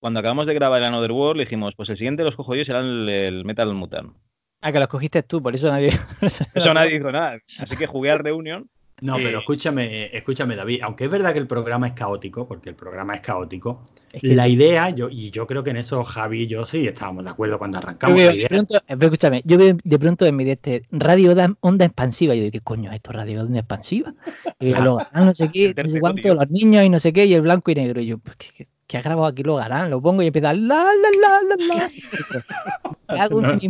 Cuando 0.00 0.20
acabamos 0.20 0.46
de 0.46 0.54
grabar 0.54 0.80
el 0.80 0.86
Another 0.86 1.12
World, 1.12 1.38
le 1.38 1.44
dijimos, 1.44 1.74
pues 1.76 1.88
el 1.88 1.96
siguiente 1.96 2.24
los 2.24 2.36
cojo 2.36 2.54
yo 2.54 2.64
será 2.64 2.80
el, 2.80 3.08
el 3.08 3.44
Metal 3.44 3.72
Mutant. 3.72 4.16
Ah, 4.60 4.72
que 4.72 4.80
los 4.80 4.88
cogiste 4.88 5.22
tú, 5.22 5.42
por 5.42 5.54
eso 5.54 5.68
nadie. 5.68 5.92
Eso 6.22 6.74
nadie 6.74 6.94
dijo 6.94 7.12
nada. 7.12 7.38
Así 7.58 7.76
que 7.76 7.86
jugué 7.86 8.10
al 8.10 8.18
Reunion. 8.18 8.68
No, 9.04 9.16
pero 9.16 9.36
Eh, 9.36 9.40
escúchame, 9.40 10.16
escúchame, 10.16 10.56
David. 10.56 10.80
Aunque 10.82 11.04
es 11.04 11.10
verdad 11.10 11.34
que 11.34 11.38
el 11.38 11.46
programa 11.46 11.88
es 11.88 11.92
caótico, 11.92 12.48
porque 12.48 12.70
el 12.70 12.74
programa 12.74 13.14
es 13.14 13.20
caótico, 13.20 13.82
Es 14.10 14.22
que- 14.22 14.34
la 14.34 14.48
idea, 14.48 14.88
yo, 14.88 15.10
y 15.10 15.30
yo 15.30 15.46
creo 15.46 15.62
que 15.62 15.70
en 15.70 15.76
eso 15.76 16.02
Javi 16.02 16.44
y 16.44 16.46
yo 16.46 16.64
sí 16.64 16.86
estábamos 16.86 17.22
de 17.24 17.28
acuerdo 17.30 17.58
cuando 17.58 17.76
Yo 17.78 17.82
arrancamos. 17.82 18.16
veo 18.16 18.26
La 18.28 18.32
de 18.32 18.38
idea, 18.38 18.48
pronto, 18.48 18.76
eh, 18.78 18.80
pero 18.88 19.04
escúchame, 19.04 19.42
yo 19.44 19.58
veo 19.58 19.76
de 19.84 19.98
pronto 19.98 20.24
en 20.24 20.36
mi 20.36 20.44
de 20.44 20.52
este 20.52 20.84
radio 20.90 21.32
onda, 21.32 21.54
onda 21.60 21.84
expansiva. 21.84 22.34
Y 22.34 22.38
yo 22.38 22.44
digo, 22.44 22.52
¿qué 22.52 22.60
coño 22.62 22.90
es 22.90 22.96
esto, 22.96 23.12
radio 23.12 23.42
onda 23.42 23.58
expansiva? 23.58 24.14
Y 24.58 24.72
lo 24.90 24.98
no 25.14 25.34
sé 25.34 25.50
qué, 25.52 25.74
no 25.76 25.88
sé 25.90 26.00
cuánto, 26.00 26.34
los 26.34 26.50
niños 26.50 26.82
y 26.84 26.88
no 26.88 26.98
sé 26.98 27.12
qué, 27.12 27.26
y 27.26 27.34
el 27.34 27.42
blanco 27.42 27.70
y 27.70 27.74
negro. 27.74 28.00
Y 28.00 28.06
yo, 28.06 28.16
pues, 28.16 28.36
¿qué, 28.38 28.48
qué, 28.56 28.68
qué 28.86 28.96
ha 28.96 29.02
grabado 29.02 29.26
aquí 29.26 29.42
lo 29.42 29.56
Garán? 29.56 29.90
Lo 29.90 30.00
pongo 30.00 30.22
y 30.22 30.28
empieza 30.28 30.54
la 30.54 30.82
la 30.84 30.84
la 31.20 31.42
la 31.42 31.56
la. 31.74 31.88
¿Qué 33.08 33.20
hago 33.20 33.42
mi- 33.42 33.68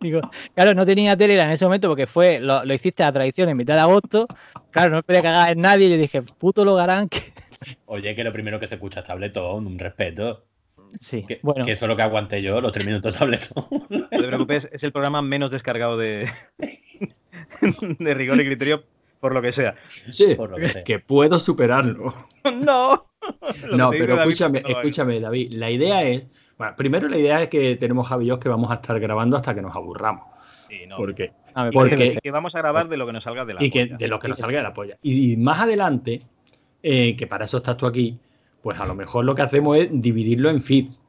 Digo, 0.00 0.20
claro, 0.54 0.74
no 0.74 0.84
tenía 0.84 1.16
tele 1.16 1.40
en 1.40 1.50
ese 1.50 1.64
momento 1.64 1.88
porque 1.88 2.06
fue, 2.06 2.38
lo, 2.40 2.64
lo 2.64 2.74
hiciste 2.74 3.02
a 3.02 3.12
tradición 3.12 3.48
en 3.48 3.56
mitad 3.56 3.74
de 3.74 3.80
agosto. 3.80 4.26
Claro, 4.70 4.90
no 4.96 5.02
podía 5.02 5.22
cagar 5.22 5.52
en 5.52 5.60
nadie. 5.62 5.86
Y 5.86 5.90
yo 5.92 5.96
dije, 5.96 6.22
puto 6.22 6.64
lo 6.64 6.74
Garán, 6.74 7.08
que 7.08 7.32
Oye, 7.86 8.14
que 8.14 8.22
lo 8.24 8.32
primero 8.32 8.60
que 8.60 8.68
se 8.68 8.74
escucha 8.74 9.00
es 9.00 9.06
tabletón, 9.06 9.66
un 9.66 9.78
respeto. 9.78 10.44
sí, 11.00 11.24
Que, 11.26 11.40
bueno. 11.42 11.64
que 11.64 11.72
eso 11.72 11.86
es 11.86 11.88
lo 11.88 11.96
que 11.96 12.02
aguanté 12.02 12.42
yo, 12.42 12.60
los 12.60 12.72
tres 12.72 12.84
minutos 12.86 13.14
de 13.14 13.18
tabletón. 13.18 13.64
No 13.88 14.08
te 14.08 14.18
preocupes, 14.22 14.68
es 14.70 14.82
el 14.82 14.92
programa 14.92 15.22
menos 15.22 15.50
descargado 15.50 15.96
de, 15.96 16.30
de 17.98 18.14
rigor 18.14 18.40
y 18.40 18.46
criterio, 18.46 18.84
por 19.20 19.32
lo 19.34 19.40
que 19.42 19.52
sea. 19.52 19.74
sí, 20.08 20.34
Por 20.34 20.50
lo 20.50 20.56
que 20.56 20.68
sea. 20.68 20.84
que 20.84 20.98
puedo 20.98 21.38
superarlo. 21.40 22.28
¡No! 22.54 23.06
No, 23.72 23.90
pero 23.90 24.14
David 24.16 24.32
escúchame, 24.32 24.62
escúchame, 24.66 25.20
David. 25.20 25.52
La 25.52 25.70
idea 25.70 26.02
es, 26.02 26.28
bueno, 26.58 26.74
primero 26.76 27.08
la 27.08 27.18
idea 27.18 27.42
es 27.42 27.48
que 27.48 27.76
tenemos 27.76 28.08
Javi 28.08 28.24
y 28.24 28.28
yo 28.28 28.38
que 28.40 28.48
vamos 28.48 28.70
a 28.70 28.74
estar 28.74 28.98
grabando 29.00 29.36
hasta 29.36 29.54
que 29.54 29.62
nos 29.62 29.74
aburramos. 29.74 30.24
Sí, 30.68 30.86
no. 30.86 30.96
Porque 30.96 31.32
Ah, 31.58 31.70
Que- 31.70 32.18
que 32.22 32.30
vamos 32.30 32.54
a 32.54 32.58
grabar 32.58 32.86
de 32.86 32.98
lo 32.98 33.06
que 33.06 33.14
nos 33.14 33.24
salga 33.24 33.46
de 33.46 33.54
la 33.54 33.64
y 33.64 33.70
que 33.70 33.86
polla. 33.86 33.96
de 33.96 34.08
lo 34.08 34.18
que 34.18 34.28
nos 34.28 34.38
salga 34.38 34.58
de 34.58 34.62
la 34.62 34.74
polla. 34.74 34.98
Y, 35.00 35.32
y 35.32 35.36
más 35.38 35.60
adelante, 35.60 36.20
eh, 36.82 37.16
que 37.16 37.26
para 37.26 37.46
eso 37.46 37.56
estás 37.56 37.78
tú 37.78 37.86
aquí, 37.86 38.18
pues 38.62 38.78
a 38.78 38.84
lo 38.84 38.94
mejor 38.94 39.24
lo 39.24 39.34
que 39.34 39.40
hacemos 39.40 39.78
es 39.78 39.88
dividirlo 39.90 40.50
en 40.50 40.60
feeds 40.60 41.02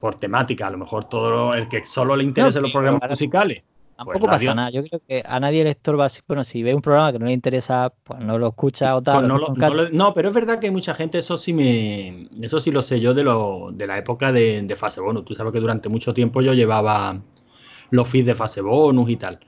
por 0.00 0.16
temática. 0.16 0.66
A 0.66 0.70
lo 0.70 0.78
mejor 0.78 1.04
todo 1.04 1.30
lo- 1.30 1.54
el 1.54 1.68
que 1.68 1.84
solo 1.84 2.16
le 2.16 2.24
interesen 2.24 2.60
No, 2.60 2.66
los 2.66 2.72
programas 2.72 3.08
musicales. 3.08 3.62
Tampoco 4.04 4.18
Pues 4.20 4.32
radio- 4.32 4.48
pasa 4.50 4.54
nada. 4.54 4.70
Yo 4.70 4.82
creo 4.84 5.00
que 5.06 5.22
a 5.26 5.40
nadie 5.40 5.64
le 5.64 5.70
estorba. 5.70 6.08
Bueno, 6.28 6.44
si 6.44 6.62
ve 6.62 6.74
un 6.74 6.82
programa 6.82 7.12
que 7.12 7.18
no 7.18 7.26
le 7.26 7.32
interesa, 7.32 7.92
pues 8.04 8.20
no 8.20 8.38
lo 8.38 8.48
escucha 8.48 8.96
o 8.96 9.02
tal. 9.02 9.20
Pues 9.20 9.28
no, 9.28 9.34
no 9.34 9.40
lo- 9.40 9.46
con 9.46 9.54
no 9.56 9.60
calma. 9.60 9.82
lo- 9.82 9.90
no, 9.90 10.12
pero 10.14 10.28
es 10.28 10.34
verdad 10.34 10.58
que 10.58 10.66
hay 10.66 10.72
mucha 10.72 10.94
gente, 10.94 11.18
eso 11.18 11.36
sí 11.38 11.52
me. 11.52 12.28
Eso 12.40 12.60
sí 12.60 12.70
lo 12.70 12.82
sé 12.82 13.00
yo 13.00 13.14
de 13.14 13.24
lo, 13.24 13.70
de 13.72 13.86
la 13.86 13.98
época 13.98 14.32
de, 14.32 14.62
de 14.62 14.76
fase 14.76 15.00
bonus. 15.00 15.24
Tú 15.24 15.34
sabes 15.34 15.52
que 15.52 15.60
durante 15.60 15.88
mucho 15.88 16.12
tiempo 16.14 16.42
yo 16.42 16.52
llevaba 16.54 17.20
los 17.90 18.08
feeds 18.08 18.26
de 18.26 18.34
fase 18.34 18.60
bonus 18.60 19.10
y 19.10 19.16
tal. 19.16 19.38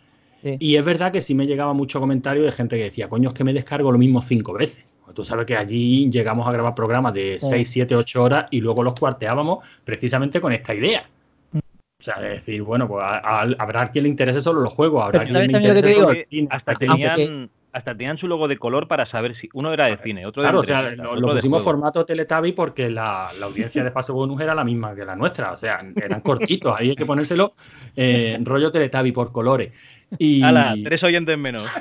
Sí. 0.42 0.56
Y 0.58 0.76
es 0.76 0.84
verdad 0.84 1.10
que 1.10 1.22
sí 1.22 1.34
me 1.34 1.46
llegaba 1.46 1.72
mucho 1.72 2.00
comentario 2.00 2.42
de 2.42 2.52
gente 2.52 2.76
que 2.76 2.84
decía, 2.84 3.08
coño, 3.08 3.28
es 3.30 3.34
que 3.34 3.44
me 3.44 3.52
descargo 3.54 3.90
lo 3.90 3.98
mismo 3.98 4.20
cinco 4.20 4.52
veces. 4.52 4.84
Pues 5.04 5.14
Tú 5.14 5.24
sabes 5.24 5.46
que 5.46 5.56
allí 5.56 6.10
llegamos 6.10 6.46
a 6.46 6.52
grabar 6.52 6.74
programas 6.74 7.14
de 7.14 7.38
Sí. 7.40 7.46
6, 7.50 7.70
7, 7.70 7.94
8 7.96 8.22
horas 8.22 8.46
y 8.50 8.60
luego 8.60 8.82
los 8.82 8.94
cuarteábamos 8.94 9.64
precisamente 9.84 10.40
con 10.40 10.52
esta 10.52 10.74
idea. 10.74 11.08
O 12.04 12.06
sea, 12.12 12.20
decir, 12.20 12.60
bueno, 12.62 12.86
pues 12.86 13.02
a- 13.02 13.16
a- 13.40 13.48
habrá 13.58 13.90
quien 13.90 14.02
le 14.02 14.10
interese 14.10 14.42
solo 14.42 14.60
los 14.60 14.74
juegos, 14.74 15.02
habrá 15.04 15.20
Pero 15.20 15.24
quien 15.24 15.32
¿sabes 15.32 15.46
le 15.48 15.52
también 15.54 15.70
lo 15.70 15.74
que 15.74 15.78
interese 15.78 15.96
te 15.96 16.02
solo 16.02 16.12
digo? 16.12 16.20
el 16.20 16.28
cine. 16.28 16.48
Hasta 16.50 16.74
tenían, 16.74 17.50
hasta 17.72 17.96
tenían 17.96 18.18
su 18.18 18.28
logo 18.28 18.46
de 18.46 18.58
color 18.58 18.86
para 18.88 19.06
saber 19.06 19.34
si 19.40 19.48
uno 19.54 19.72
era 19.72 19.86
de 19.86 19.96
cine, 19.96 20.26
otro 20.26 20.42
de 20.42 20.48
Claro, 20.48 20.60
o 20.60 20.64
sea, 20.64 20.82
lo, 20.82 21.12
otro 21.12 21.20
lo 21.28 21.32
pusimos 21.32 21.62
formato 21.62 22.04
Teletubby 22.04 22.52
porque 22.52 22.90
la, 22.90 23.30
la 23.40 23.46
audiencia 23.46 23.82
de 23.82 23.90
fase 23.90 24.12
bonus 24.12 24.38
era 24.42 24.54
la 24.54 24.64
misma 24.64 24.94
que 24.94 25.06
la 25.06 25.16
nuestra. 25.16 25.52
O 25.52 25.56
sea, 25.56 25.80
eran 25.96 26.20
cortitos. 26.20 26.78
Ahí 26.78 26.90
hay 26.90 26.96
que 26.96 27.06
ponérselo 27.06 27.54
eh, 27.96 28.36
rollo 28.42 28.70
Teletubby 28.70 29.12
por 29.12 29.32
colores. 29.32 29.72
Y 30.18 30.42
¡Hala! 30.42 30.74
Tres 30.84 31.02
oyentes 31.04 31.38
menos. 31.38 31.64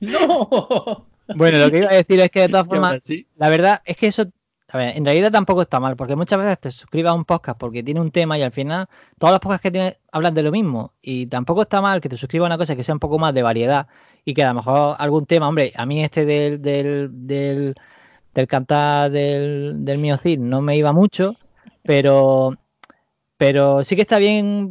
¡No! 0.00 1.06
Bueno, 1.34 1.58
lo 1.58 1.70
que 1.70 1.78
iba 1.78 1.90
a 1.90 1.94
decir 1.94 2.20
es 2.20 2.30
que 2.30 2.40
de 2.42 2.48
todas 2.48 2.66
formas, 2.66 3.00
la 3.36 3.48
verdad 3.50 3.82
es 3.84 3.96
que 3.96 4.08
eso, 4.08 4.24
en 4.72 5.04
realidad 5.04 5.32
tampoco 5.32 5.62
está 5.62 5.80
mal, 5.80 5.96
porque 5.96 6.16
muchas 6.16 6.38
veces 6.38 6.60
te 6.60 6.70
suscribes 6.70 7.10
a 7.10 7.14
un 7.14 7.24
podcast 7.24 7.58
porque 7.58 7.82
tiene 7.82 8.00
un 8.00 8.10
tema 8.10 8.38
y 8.38 8.42
al 8.42 8.52
final 8.52 8.86
todos 9.18 9.32
los 9.32 9.40
podcasts 9.40 9.62
que 9.62 9.70
tienes 9.70 9.96
hablan 10.12 10.34
de 10.34 10.42
lo 10.42 10.52
mismo. 10.52 10.92
Y 11.02 11.26
tampoco 11.26 11.62
está 11.62 11.80
mal 11.80 12.00
que 12.00 12.08
te 12.08 12.16
suscribas 12.16 12.46
a 12.46 12.50
una 12.50 12.58
cosa 12.58 12.76
que 12.76 12.84
sea 12.84 12.94
un 12.94 13.00
poco 13.00 13.18
más 13.18 13.34
de 13.34 13.42
variedad 13.42 13.88
y 14.24 14.34
que 14.34 14.44
a 14.44 14.48
lo 14.48 14.54
mejor 14.54 14.96
algún 14.98 15.26
tema, 15.26 15.48
hombre, 15.48 15.72
a 15.76 15.86
mí 15.86 16.04
este 16.04 16.24
del, 16.24 16.62
del, 16.62 17.10
del, 17.26 17.74
del 18.34 18.46
cantar 18.46 19.10
del, 19.10 19.84
del 19.84 19.98
mío 19.98 20.16
Cid 20.16 20.38
no 20.38 20.60
me 20.60 20.76
iba 20.76 20.92
mucho, 20.92 21.34
pero 21.82 22.56
pero 23.40 23.84
sí 23.84 23.96
que 23.96 24.02
está 24.02 24.18
bien, 24.18 24.70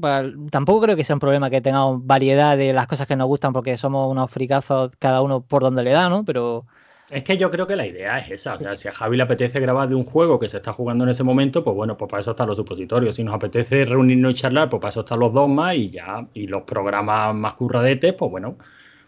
tampoco 0.52 0.82
creo 0.82 0.96
que 0.96 1.04
sea 1.04 1.16
un 1.16 1.20
problema 1.20 1.50
que 1.50 1.60
tengamos 1.60 2.06
variedad 2.06 2.56
de 2.56 2.72
las 2.72 2.86
cosas 2.88 3.08
que 3.08 3.16
nos 3.16 3.28
gustan 3.28 3.52
porque 3.52 3.78
somos 3.78 4.08
unos 4.12 4.30
fricazos 4.30 4.92
cada 5.00 5.24
uno 5.24 5.42
por 5.42 5.64
donde 5.64 5.84
le 5.84 5.90
da, 5.90 6.08
¿no? 6.08 6.24
Pero 6.24 6.68
Es 7.10 7.24
que 7.24 7.38
yo 7.38 7.50
creo 7.50 7.66
que 7.66 7.76
la 7.76 7.88
idea 7.88 8.20
es 8.20 8.30
esa. 8.32 8.54
O 8.56 8.60
sea, 8.60 8.76
si 8.76 8.88
a 8.88 8.92
Javi 8.92 9.18
le 9.18 9.24
apetece 9.24 9.60
grabar 9.60 9.90
de 9.90 9.96
un 9.96 10.04
juego 10.06 10.40
que 10.40 10.48
se 10.48 10.58
está 10.58 10.74
jugando 10.74 11.04
en 11.06 11.10
ese 11.10 11.24
momento, 11.24 11.64
pues 11.64 11.76
bueno, 11.76 11.98
pues 11.98 12.10
para 12.10 12.22
eso 12.22 12.32
están 12.32 12.48
los 12.48 12.58
supositorios. 12.58 13.16
Si 13.16 13.24
nos 13.24 13.34
apetece 13.34 13.84
reunirnos 13.84 14.32
y 14.32 14.36
charlar, 14.36 14.70
pues 14.70 14.80
para 14.80 14.90
eso 14.92 15.00
están 15.02 15.20
los 15.20 15.34
dos 15.34 15.50
más 15.50 15.76
y 15.76 15.90
ya. 15.90 16.28
Y 16.34 16.46
los 16.48 16.64
programas 16.64 17.34
más 17.34 17.54
curradetes, 17.56 18.14
pues 18.14 18.30
bueno, 18.30 18.58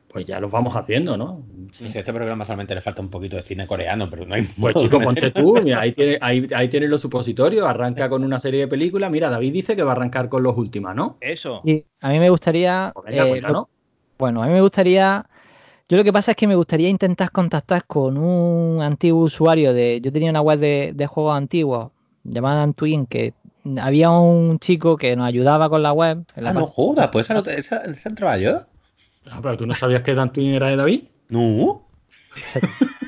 pues 0.08 0.26
ya 0.26 0.40
los 0.40 0.52
vamos 0.52 0.76
haciendo, 0.76 1.16
¿no? 1.18 1.44
Si 1.72 1.86
a 1.86 2.02
este 2.02 2.14
programa 2.14 2.46
solamente 2.46 2.76
le 2.76 2.82
falta 2.82 3.02
un 3.02 3.10
poquito 3.10 3.38
de 3.38 3.44
cine 3.44 3.68
coreano, 3.68 4.08
pero 4.10 4.26
no 4.26 4.36
hay 4.36 4.44
Pues 4.60 4.76
chico, 4.76 5.00
ponte 5.02 5.32
tú, 5.32 5.56
mira, 5.64 5.80
ahí 5.82 5.94
tienes 5.94 6.18
ahí, 6.22 6.48
ahí 6.54 6.68
tienes 6.70 6.90
los 6.90 7.02
supositorios, 7.02 7.66
arranca 7.66 8.10
con 8.10 8.24
una 8.24 8.40
serie 8.40 8.62
de 8.62 8.68
películas. 8.68 9.10
Mira, 9.12 9.30
David 9.30 9.54
dice 9.54 9.76
que 9.76 9.84
va 9.84 9.92
a 9.92 9.96
arrancar 9.96 10.28
con 10.28 10.44
los 10.44 10.58
últimos, 10.58 10.94
¿no? 10.96 11.18
Eso. 11.22 11.62
sí, 11.64 11.86
a 12.02 12.10
mí 12.10 12.20
me 12.20 12.30
gustaría... 12.30 12.92
Pues 12.94 13.06
venga, 13.06 13.24
eh, 13.26 13.30
cuéntanos. 13.30 13.54
lo- 13.64 13.70
bueno, 14.18 14.44
a 14.44 14.48
mí 14.48 14.54
me 14.54 14.62
gustaría... 14.62 15.26
Yo 15.92 15.98
lo 15.98 16.06
que 16.06 16.14
pasa 16.14 16.32
es 16.32 16.38
que 16.38 16.48
me 16.48 16.56
gustaría 16.56 16.88
intentar 16.88 17.32
contactar 17.32 17.84
con 17.86 18.18
un 18.18 18.82
antiguo 18.82 19.24
usuario 19.24 19.74
de... 19.74 20.00
Yo 20.02 20.10
tenía 20.10 20.30
una 20.32 20.40
web 20.40 20.58
de, 20.58 20.94
de 20.96 21.06
juegos 21.06 21.36
antiguos 21.36 21.92
llamada 22.24 22.64
Antwin, 22.64 23.06
que 23.06 23.34
había 23.78 24.10
un 24.10 24.58
chico 24.60 24.96
que 24.96 25.14
nos 25.18 25.28
ayudaba 25.28 25.70
con 25.70 25.84
la 25.84 25.92
web. 25.92 26.24
en 26.38 26.44
la 26.46 26.52
Ah, 26.52 26.54
no 26.54 26.66
jodas, 26.66 27.10
pues 27.12 27.26
esa, 27.26 27.34
no 27.34 27.44
te- 27.44 27.60
esa, 27.60 27.80
esa 27.84 28.08
entraba 28.08 28.38
yo. 28.38 28.62
Ah, 29.30 29.40
pero 29.44 29.58
tú 29.58 29.66
no 29.66 29.76
sabías 29.76 30.02
que 30.02 30.16
Dan 30.16 30.32
Twin 30.32 30.54
era 30.54 30.70
de 30.70 30.78
David. 30.78 31.04
No. 31.28 31.86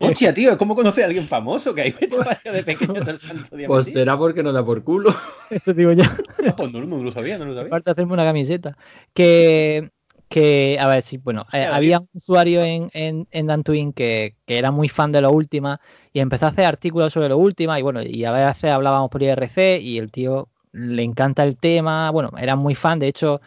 Hostia, 0.00 0.34
tío, 0.34 0.58
¿cómo 0.58 0.74
conoce 0.74 1.02
a 1.02 1.06
alguien 1.06 1.26
famoso? 1.26 1.74
Que 1.74 1.82
ahí 1.82 1.94
me 2.00 2.08
yo 2.08 2.52
de 2.52 2.62
pequeño 2.64 2.94
todo 2.94 3.10
el 3.12 3.18
santo 3.20 3.56
día. 3.56 3.68
Pues 3.68 3.86
será 3.86 4.18
porque 4.18 4.42
no 4.42 4.52
da 4.52 4.64
por 4.64 4.82
culo. 4.82 5.14
Eso 5.50 5.72
digo 5.72 5.92
yo. 5.92 6.02
Ah, 6.46 6.54
pues 6.56 6.72
no, 6.72 6.84
no 6.84 7.02
lo 7.02 7.12
sabía, 7.12 7.38
no 7.38 7.44
lo 7.46 7.54
sabía. 7.54 7.68
Aparte 7.68 7.86
de 7.86 7.92
hacerme 7.92 8.12
una 8.12 8.24
camiseta. 8.24 8.76
Que, 9.14 9.90
que 10.34 10.76
a 10.80 10.88
ver, 10.88 11.02
sí, 11.04 11.16
bueno, 11.18 11.46
eh, 11.52 11.64
había 11.64 12.00
un 12.00 12.08
usuario 12.12 12.60
en, 12.64 12.90
en, 12.92 13.28
en 13.30 13.92
que, 13.92 14.36
que 14.44 14.58
era 14.58 14.72
muy 14.72 14.88
fan 14.88 15.12
de 15.12 15.20
lo 15.20 15.30
última 15.30 15.80
y 16.12 16.18
empezó 16.18 16.46
a 16.46 16.48
hacer 16.48 16.64
artículos 16.64 17.12
sobre 17.12 17.28
lo 17.28 17.38
última 17.38 17.78
y 17.78 17.82
bueno, 17.82 18.02
y 18.02 18.24
a 18.24 18.32
veces 18.32 18.72
hablábamos 18.72 19.10
por 19.10 19.22
IRC 19.22 19.80
y 19.80 19.96
el 19.98 20.10
tío 20.10 20.48
le 20.72 21.04
encanta 21.04 21.44
el 21.44 21.56
tema, 21.56 22.10
bueno, 22.10 22.32
era 22.36 22.56
muy 22.56 22.74
fan, 22.74 22.98
de 22.98 23.06
hecho 23.06 23.40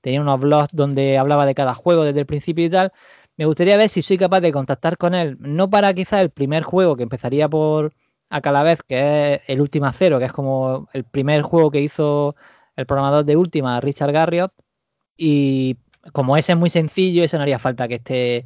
tenía 0.00 0.20
unos 0.20 0.38
blogs 0.40 0.68
donde 0.72 1.18
hablaba 1.18 1.44
de 1.44 1.56
cada 1.56 1.74
juego 1.74 2.04
desde 2.04 2.20
el 2.20 2.26
principio 2.26 2.66
y 2.66 2.70
tal. 2.70 2.92
Me 3.36 3.46
gustaría 3.46 3.76
ver 3.76 3.88
si 3.88 4.02
soy 4.02 4.16
capaz 4.18 4.40
de 4.40 4.52
contactar 4.52 4.96
con 4.96 5.14
él, 5.16 5.36
no 5.40 5.68
para 5.70 5.92
quizá 5.94 6.20
el 6.20 6.30
primer 6.30 6.62
juego 6.62 6.96
que 6.96 7.02
empezaría 7.04 7.48
por 7.48 7.94
a 8.30 8.40
cada 8.40 8.62
vez, 8.62 8.78
que 8.86 9.34
es 9.34 9.40
el 9.48 9.60
Última 9.60 9.92
Cero, 9.92 10.20
que 10.20 10.26
es 10.26 10.32
como 10.32 10.88
el 10.92 11.04
primer 11.04 11.42
juego 11.42 11.70
que 11.72 11.80
hizo 11.82 12.36
el 12.76 12.86
programador 12.86 13.24
de 13.24 13.36
Última, 13.36 13.80
Richard 13.80 14.12
Garriott, 14.12 14.52
y 15.16 15.76
como 16.12 16.36
ese 16.36 16.52
es 16.52 16.58
muy 16.58 16.70
sencillo, 16.70 17.24
eso 17.24 17.36
no 17.36 17.42
haría 17.42 17.58
falta 17.58 17.88
que 17.88 17.96
esté 17.96 18.36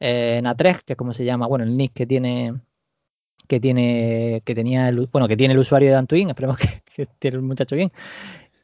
eh, 0.00 0.36
en 0.38 0.44
A3, 0.46 0.82
que 0.84 0.92
es 0.94 0.96
como 0.96 1.12
se 1.12 1.24
llama, 1.24 1.46
bueno, 1.46 1.64
el 1.64 1.76
nick 1.76 1.92
que 1.92 2.06
tiene 2.06 2.54
que 3.48 3.60
tiene 3.60 4.42
que 4.44 4.54
tenía 4.54 4.88
el, 4.88 5.06
bueno 5.06 5.28
que 5.28 5.36
tiene 5.36 5.54
el 5.54 5.60
usuario 5.60 5.88
de 5.88 5.94
Dantwin, 5.94 6.30
esperemos 6.30 6.58
que, 6.58 6.82
que 6.94 7.06
tiene 7.18 7.36
el 7.36 7.42
muchacho 7.42 7.76
bien. 7.76 7.92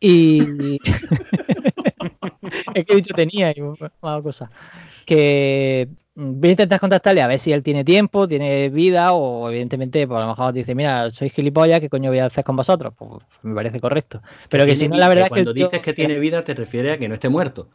Y 0.01 0.79
es 2.75 2.85
que 2.85 2.93
he 2.93 2.97
dicho 2.97 3.15
tenía 3.15 3.53
y 3.57 3.61
me 3.61 3.73
ha 3.81 3.91
dado 4.03 4.23
cosa. 4.23 4.51
Que 5.07 5.89
voy 6.15 6.49
a 6.49 6.53
intentar 6.53 6.81
contactarle 6.81 7.23
a 7.23 7.27
ver 7.27 7.39
si 7.39 7.53
él 7.53 7.63
tiene 7.63 7.85
tiempo, 7.85 8.29
tiene 8.29 8.69
vida, 8.69 9.13
o 9.13 9.49
evidentemente, 9.49 10.07
pues 10.07 10.19
a 10.19 10.23
lo 10.23 10.29
mejor 10.31 10.53
dice, 10.53 10.75
mira, 10.75 11.11
soy 11.11 11.31
gilipollas, 11.31 11.81
¿qué 11.81 11.89
coño 11.89 12.11
voy 12.11 12.19
a 12.19 12.27
hacer 12.27 12.45
con 12.45 12.57
vosotros? 12.57 12.93
Pues 12.97 13.11
me 13.43 13.55
parece 13.55 13.81
correcto. 13.81 14.23
Pero 14.49 14.67
que 14.67 14.77
si 14.77 14.89
no, 14.89 14.97
la 14.97 15.09
verdad 15.09 15.25
es 15.25 15.29
que. 15.29 15.35
Cuando 15.35 15.53
dices 15.53 15.81
que 15.81 15.93
tiene 15.93 16.19
vida, 16.19 16.45
te 16.45 16.55
refieres 16.55 16.95
a 16.95 16.99
que 16.99 17.09
no 17.09 17.15
esté 17.15 17.29
muerto. 17.29 17.69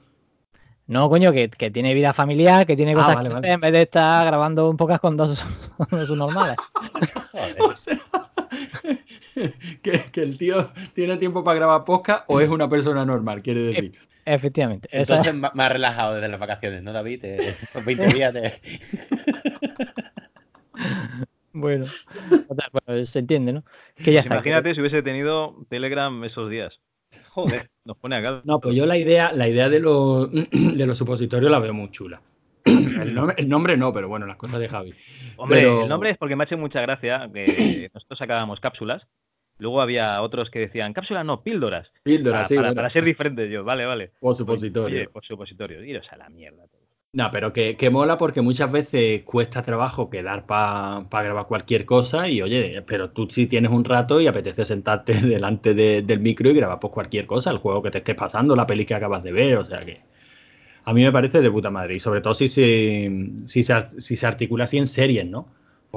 No, 0.87 1.09
coño, 1.09 1.31
que, 1.33 1.49
que 1.49 1.69
tiene 1.69 1.93
vida 1.93 2.13
familiar, 2.13 2.65
que 2.65 2.75
tiene 2.77 2.93
Ah, 2.93 2.95
cosas 2.95 3.15
vale, 3.15 3.27
que 3.29 3.33
vale. 3.35 3.45
hacer 3.47 3.55
en 3.55 3.59
vez 3.61 3.71
de 3.73 3.81
estar 3.81 4.25
grabando 4.25 4.69
un 4.69 4.77
podcast 4.77 5.01
con 5.01 5.17
dos, 5.17 5.43
dos 5.91 6.09
normales. 6.11 6.55
Joder. 7.31 7.55
O 7.61 7.75
sea, 7.75 7.97
que, 9.83 10.01
que 10.11 10.21
el 10.21 10.37
tío 10.37 10.69
tiene 10.93 11.17
tiempo 11.17 11.43
para 11.43 11.55
grabar 11.59 11.83
podcast 11.83 12.23
o 12.27 12.39
es 12.39 12.49
una 12.49 12.69
persona 12.69 13.05
normal, 13.05 13.41
quiere 13.41 13.59
decir. 13.61 13.99
Efectivamente. 14.25 14.87
esa 14.91 15.13
Entonces 15.15 15.33
ma- 15.35 15.51
más 15.53 15.71
relajado 15.71 16.15
desde 16.15 16.27
las 16.29 16.39
vacaciones, 16.39 16.83
¿no, 16.83 16.91
David? 16.93 17.23
Eh, 17.25 17.37
Esos 17.37 17.83
20 17.85 18.07
días 18.07 18.33
de... 18.33 18.53
Bueno, 21.53 21.85
se 23.05 23.19
entiende, 23.19 23.51
¿no? 23.51 23.63
Que 23.95 24.11
ya 24.13 24.21
Pues 24.21 24.25
está. 24.25 24.35
imagínate 24.35 24.75
si 24.75 24.79
hubiese 24.81 25.01
tenido 25.01 25.55
Telegram 25.69 26.23
esos 26.23 26.51
días. 26.51 26.79
Joder. 27.29 27.69
Nos 27.87 27.95
pone 27.97 28.17
acá. 28.17 28.41
No, 28.43 28.59
pues 28.59 28.75
yo 28.75 28.85
la 28.85 28.97
idea, 28.97 29.31
la 29.33 29.47
idea 29.47 29.69
de 29.69 29.79
los, 29.79 30.29
de 30.51 30.85
los 30.85 30.97
supositorios 30.97 31.49
la 31.49 31.59
veo 31.59 31.73
muy 31.73 31.89
chula. 31.89 32.21
El 32.65 33.13
nombre, 33.13 33.35
el 33.37 33.47
nombre 33.47 33.77
no, 33.77 33.93
pero 33.93 34.09
bueno, 34.09 34.25
las 34.25 34.35
cosas 34.35 34.59
de 34.59 34.67
Javi. 34.67 34.93
Hombre, 35.37 35.59
Pero- 35.61 35.83
el 35.83 35.87
nombre 35.89 36.09
es 36.09 36.17
porque 36.17 36.35
me 36.35 36.43
ha 36.43 36.45
hecho 36.47 36.57
mucha 36.57 36.81
gracia 36.81 37.29
que 37.33 37.89
nosotros 37.93 38.19
sacábamos 38.19 38.59
cápsulas. 38.59 39.03
Luego 39.59 39.81
había 39.81 40.21
otros 40.21 40.49
que 40.51 40.59
decían, 40.59 40.91
cápsulas 40.93 41.25
no, 41.25 41.41
píldoras. 41.43 41.87
Píldora, 42.03 42.39
Para, 42.39 42.47
sí, 42.47 42.55
para- 42.55 42.67
bueno. 42.69 42.75
para 42.75 42.89
ser 42.91 43.03
diferentes 43.05 43.49
yo, 43.49 43.63
vale, 43.63 43.85
vale. 43.85 44.11
O 44.19 44.33
supositorio. 44.33 44.97
Oye, 44.97 45.09
pues 45.09 45.25
supositorios. 45.25 45.83
Iros 45.85 46.05
a 46.11 46.17
la 46.17 46.29
mierda. 46.29 46.63
No, 47.13 47.31
pero 47.31 47.51
que, 47.53 47.77
que 47.77 47.89
mola 47.89 48.17
porque 48.17 48.41
muchas 48.41 48.71
veces 48.71 49.23
cuesta 49.23 49.63
trabajo 49.63 50.09
quedar 50.09 50.45
para 50.45 51.03
grabar 51.23 51.47
cualquier 51.47 51.85
cosa 51.85 52.27
y 52.29 52.41
oye, 52.41 52.83
pero 52.85 53.09
tú 53.11 53.27
sí 53.29 53.47
tienes 53.47 53.71
un 53.71 53.85
rato 53.85 54.21
y 54.21 54.27
apetece 54.27 54.65
sentarte 54.65 55.13
delante 55.21 55.73
de- 55.73 56.03
del 56.03 56.19
micro 56.19 56.49
y 56.49 56.53
grabar 56.53 56.79
pues 56.79 56.93
cualquier 56.93 57.25
cosa, 57.25 57.49
el 57.51 57.57
juego 57.57 57.81
que 57.81 57.91
te 57.91 57.99
estés 57.99 58.15
pasando, 58.15 58.55
la 58.55 58.67
peli 58.67 58.85
que 58.85 58.93
acabas 58.93 59.23
de 59.23 59.31
ver, 59.31 59.57
o 59.57 59.65
sea 59.65 59.83
que 59.85 60.01
a 60.85 60.93
mí 60.93 61.03
me 61.03 61.11
parece 61.13 61.41
de 61.41 61.51
puta 61.51 61.71
madre 61.71 61.95
y 61.95 61.99
sobre 62.01 62.21
todo 62.21 62.33
si 62.35 62.47
se, 62.49 63.11
si 63.47 63.63
se 64.17 64.27
articula 64.27 64.65
así 64.65 64.77
en 64.77 64.87
series, 64.87 65.25
¿no? 65.27 65.47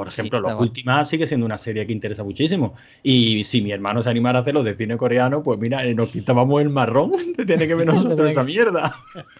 Por 0.00 0.08
ejemplo, 0.08 0.40
guay. 0.40 0.56
Últimas 0.56 1.10
sigue 1.10 1.26
siendo 1.26 1.44
una 1.44 1.58
serie 1.58 1.86
que 1.86 1.92
interesa 1.92 2.24
muchísimo. 2.24 2.74
Y 3.02 3.44
si 3.44 3.60
mi 3.60 3.70
hermano 3.70 4.00
se 4.00 4.08
animara 4.08 4.38
a 4.38 4.40
hacerlo 4.40 4.62
de 4.62 4.74
cine 4.74 4.96
coreano, 4.96 5.42
pues 5.42 5.58
mira, 5.58 5.84
eh, 5.84 5.94
nos 5.94 6.08
quitábamos 6.08 6.62
el 6.62 6.70
marrón 6.70 7.10
de 7.36 7.44
tener 7.44 7.68
que 7.68 7.74
ver 7.74 7.86
nosotros 7.86 8.30
esa 8.30 8.42
mierda. 8.42 8.94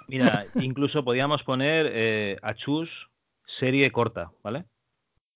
Mira, 0.06 0.44
incluso 0.56 1.02
podíamos 1.02 1.42
poner 1.44 1.90
eh, 1.94 2.36
a 2.42 2.52
Chus 2.52 2.90
serie 3.58 3.90
corta, 3.90 4.32
¿vale? 4.44 4.66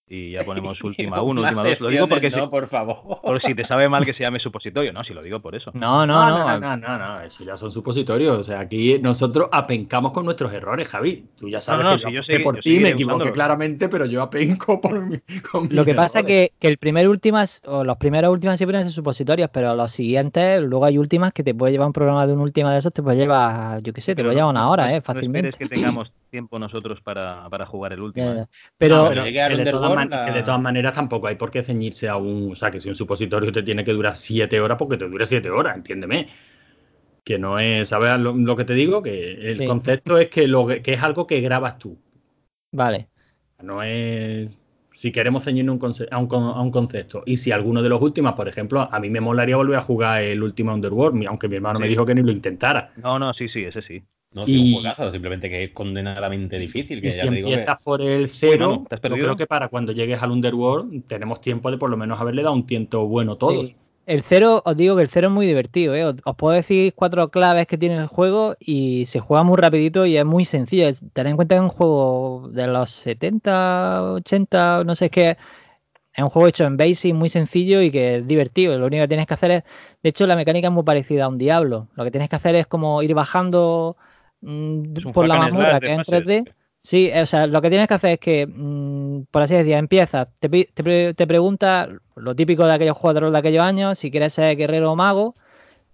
Y 0.06 0.32
ya 0.32 0.44
ponemos 0.44 0.80
última 0.82 1.22
uno, 1.22 1.40
última 1.42 1.62
dos. 1.64 1.80
Lo 1.80 1.88
digo 1.88 2.06
porque, 2.08 2.30
si, 2.30 2.36
No, 2.36 2.50
por 2.50 2.68
favor. 2.68 3.20
por 3.22 3.40
si 3.40 3.54
te 3.54 3.64
sabe 3.66 3.88
mal 3.88 4.04
que 4.04 4.12
se 4.12 4.20
llame 4.20 4.38
supositorio. 4.38 4.92
No, 4.92 5.02
si 5.02 5.14
lo 5.14 5.22
digo 5.22 5.40
por 5.40 5.54
eso. 5.54 5.70
No, 5.74 6.06
no, 6.06 6.28
no. 6.30 6.58
no, 6.60 6.60
no, 6.60 6.76
no, 6.76 6.98
no, 6.98 7.20
eso 7.22 7.42
ya 7.44 7.56
son 7.56 7.72
supositorios. 7.72 8.38
O 8.38 8.42
sea, 8.44 8.60
aquí 8.60 8.98
nosotros 9.00 9.48
apencamos 9.50 10.12
con 10.12 10.24
nuestros 10.26 10.52
errores, 10.52 10.88
Javi. 10.88 11.24
Tú 11.36 11.48
ya 11.48 11.60
sabes 11.60 11.84
No, 11.84 11.90
no, 11.92 11.96
que 11.96 12.04
sí, 12.04 12.12
yo, 12.12 12.20
yo 12.20 12.22
sé 12.22 12.40
por 12.40 12.58
ti, 12.58 12.80
me 12.80 12.90
equivoqué 12.90 13.32
claramente, 13.32 13.88
pero 13.88 14.04
yo 14.06 14.22
apenco 14.22 14.80
por 14.80 15.00
mi, 15.00 15.18
con 15.50 15.68
Lo 15.70 15.84
que 15.84 15.94
pasa 15.94 16.22
que, 16.22 16.52
que 16.58 16.68
el 16.68 16.76
primer 16.78 17.08
últimas, 17.08 17.62
o 17.66 17.82
los 17.84 17.96
primeros 17.96 18.30
últimas 18.30 18.58
siempre 18.58 18.80
son 18.82 18.90
supositorios, 18.90 19.48
pero 19.52 19.74
los 19.74 19.90
siguientes, 19.92 20.60
luego 20.60 20.84
hay 20.84 20.98
últimas 20.98 21.32
que 21.32 21.42
te 21.42 21.54
puede 21.54 21.72
llevar 21.72 21.86
un 21.86 21.92
programa 21.94 22.26
de 22.26 22.32
un 22.34 22.40
última 22.40 22.72
de 22.72 22.78
esos, 22.78 22.92
te 22.92 23.02
puede 23.02 23.16
llevar, 23.16 23.82
yo 23.82 23.92
qué 23.92 24.00
sé, 24.00 24.14
te 24.14 24.16
Pero 24.16 24.28
puede 24.28 24.34
no- 24.34 24.40
llevar 24.40 24.50
una 24.50 24.60
no- 24.64 24.70
hora, 24.70 24.84
no- 24.84 24.90
eh, 24.90 24.96
no 24.96 25.02
fácilmente. 25.02 25.48
esperes 25.48 25.56
que 25.56 25.74
tengamos 25.74 26.12
tiempo 26.34 26.58
nosotros 26.58 27.00
para, 27.02 27.48
para 27.50 27.66
jugar 27.66 27.92
el 27.92 28.00
último. 28.00 28.32
¿eh? 28.34 28.46
Pero, 28.78 28.96
No, 28.96 29.08
pero 29.08 29.24
que 29.24 29.32
de, 29.56 29.66
todas 29.66 29.90
que 30.24 30.30
la- 30.30 30.32
de 30.32 30.42
todas 30.42 30.60
maneras 30.60 30.94
tampoco 30.94 31.26
hay 31.28 31.36
por 31.36 31.50
qué 31.50 31.62
ceñirse 31.62 32.08
a 32.08 32.16
un. 32.16 32.52
O 32.52 32.54
sea, 32.54 32.70
que 32.70 32.80
si 32.80 32.88
un 32.88 32.94
supositorio 32.94 33.52
te 33.52 33.62
tiene 33.62 33.84
que 33.84 33.92
durar 33.92 34.14
siete 34.14 34.60
horas, 34.60 34.76
porque 34.78 34.96
te 34.98 35.08
dure 35.08 35.26
siete 35.26 35.50
horas, 35.50 35.76
entiéndeme. 35.76 36.28
Que 37.24 37.38
no 37.38 37.58
es, 37.58 37.88
¿sabes 37.90 38.18
lo, 38.20 38.34
lo 38.34 38.56
que 38.56 38.64
te 38.64 38.74
digo? 38.74 39.02
Que 39.02 39.32
el 39.52 39.58
Sí. 39.58 39.64
concepto 39.64 40.18
es 40.18 40.28
que, 40.30 40.48
lo, 40.48 40.66
que 40.68 40.92
es 40.94 41.02
algo 41.02 41.26
que 41.26 41.40
grabas 41.40 41.78
tú. 41.78 41.98
vale. 42.72 43.08
No 43.62 43.82
es. 43.82 44.50
Si 44.92 45.10
queremos 45.10 45.44
ceñirnos 45.44 45.74
un 45.82 46.06
a, 46.10 46.18
un, 46.18 46.26
con- 46.28 46.44
a 46.44 46.60
un 46.62 46.70
concepto. 46.70 47.22
Y 47.26 47.36
si 47.38 47.50
alguno 47.50 47.82
de 47.82 47.88
los 47.88 48.00
últimos, 48.00 48.32
por 48.34 48.48
ejemplo, 48.48 48.88
a 48.90 49.00
mí 49.00 49.10
me 49.10 49.20
molaría 49.20 49.56
volver 49.56 49.76
a 49.78 49.80
jugar 49.82 50.22
el 50.22 50.42
último 50.42 50.72
Underworld, 50.72 51.26
aunque 51.26 51.48
mi 51.48 51.56
hermano 51.56 51.80
me 51.80 51.88
dijo 51.88 52.06
que 52.06 52.14
ni 52.14 52.22
lo 52.22 52.30
intentara. 52.30 52.90
No, 52.96 53.18
no, 53.18 53.32
sí, 53.34 53.48
sí, 53.48 53.64
ese 53.64 53.82
sí. 53.82 54.04
No, 54.34 54.46
sí, 54.46 54.52
Y- 54.52 54.68
un 54.68 54.80
juegazo, 54.82 55.10
simplemente 55.12 55.48
que 55.48 55.64
es 55.64 55.70
condenadamente 55.70 56.58
difícil. 56.58 57.00
Que 57.00 57.06
Y 57.08 57.10
ya 57.10 57.16
si 57.22 57.28
te 57.28 57.34
digo 57.36 57.48
que- 57.48 57.54
empiezas 57.54 57.82
por 57.84 58.02
el 58.02 58.28
cero, 58.28 58.70
mano, 58.70 58.86
¿te 58.88 58.94
has 58.96 58.98
yo 58.98 59.02
perdido? 59.02 59.26
creo 59.26 59.36
que 59.36 59.46
para 59.46 59.68
cuando 59.68 59.92
llegues 59.92 60.22
al 60.22 60.32
Underworld 60.32 61.04
tenemos 61.06 61.40
tiempo 61.40 61.70
de 61.70 61.78
por 61.78 61.88
lo 61.88 61.96
menos 61.96 62.20
haberle 62.20 62.42
dado 62.42 62.54
un 62.54 62.66
tiento 62.66 63.06
bueno 63.06 63.36
todos. 63.36 63.68
Sí. 63.68 63.76
El 64.06 64.22
cero, 64.22 64.60
os 64.66 64.76
digo 64.76 64.96
que 64.96 65.02
el 65.02 65.08
cero 65.08 65.28
es 65.28 65.32
muy 65.32 65.46
divertido, 65.46 65.94
¿eh? 65.94 66.04
Os, 66.04 66.16
os 66.24 66.36
puedo 66.36 66.54
decir 66.54 66.92
cuatro 66.94 67.30
claves 67.30 67.66
que 67.66 67.78
tiene 67.78 67.96
el 67.96 68.06
juego 68.06 68.54
y 68.60 69.06
se 69.06 69.18
juega 69.20 69.42
muy 69.44 69.56
rapidito 69.56 70.04
y 70.04 70.16
es 70.18 70.24
muy 70.26 70.44
sencillo. 70.44 70.90
Tened 71.14 71.30
en 71.30 71.36
cuenta 71.36 71.54
que 71.54 71.58
es 71.60 71.62
un 71.62 71.68
juego 71.70 72.50
de 72.52 72.66
los 72.66 72.90
70, 72.90 74.12
80, 74.12 74.82
no 74.84 74.94
sé, 74.94 75.06
es 75.06 75.10
que 75.10 75.30
es 76.12 76.22
un 76.22 76.28
juego 76.30 76.48
hecho 76.48 76.64
en 76.64 76.76
Basic 76.76 77.14
muy 77.14 77.28
sencillo 77.30 77.80
y 77.82 77.90
que 77.90 78.16
es 78.16 78.26
divertido. 78.26 78.78
Lo 78.78 78.86
único 78.86 79.02
que 79.04 79.08
tienes 79.08 79.26
que 79.26 79.34
hacer 79.34 79.50
es, 79.50 79.62
de 80.02 80.10
hecho 80.10 80.26
la 80.26 80.36
mecánica 80.36 80.68
es 80.68 80.74
muy 80.74 80.84
parecida 80.84 81.24
a 81.24 81.28
un 81.28 81.38
Diablo. 81.38 81.88
Lo 81.94 82.04
que 82.04 82.10
tienes 82.10 82.28
que 82.28 82.36
hacer 82.36 82.54
es 82.56 82.66
como 82.66 83.02
ir 83.02 83.14
bajando 83.14 83.96
mm, 84.44 85.12
por 85.12 85.26
la 85.26 85.48
slash 85.48 85.80
que 85.80 85.86
es 85.86 85.92
en 85.92 85.96
fases. 86.04 86.24
3D. 86.26 86.54
Sí, 86.82 87.10
o 87.10 87.24
sea, 87.26 87.46
lo 87.46 87.62
que 87.62 87.70
tienes 87.70 87.88
que 87.88 87.94
hacer 87.94 88.10
es 88.12 88.18
que, 88.18 88.46
mm, 88.46 89.22
por 89.30 89.42
así 89.42 89.54
decir, 89.54 89.72
empiezas, 89.72 90.28
te, 90.38 90.48
te, 90.48 91.14
te 91.14 91.26
pregunta 91.26 91.88
lo 92.14 92.34
típico 92.36 92.66
de 92.66 92.74
aquellos 92.74 92.96
juegos 92.96 93.32
de 93.32 93.38
aquellos 93.38 93.62
años, 93.64 93.98
si 93.98 94.10
quieres 94.10 94.34
ser 94.34 94.56
guerrero 94.56 94.92
o 94.92 94.96
mago, 94.96 95.34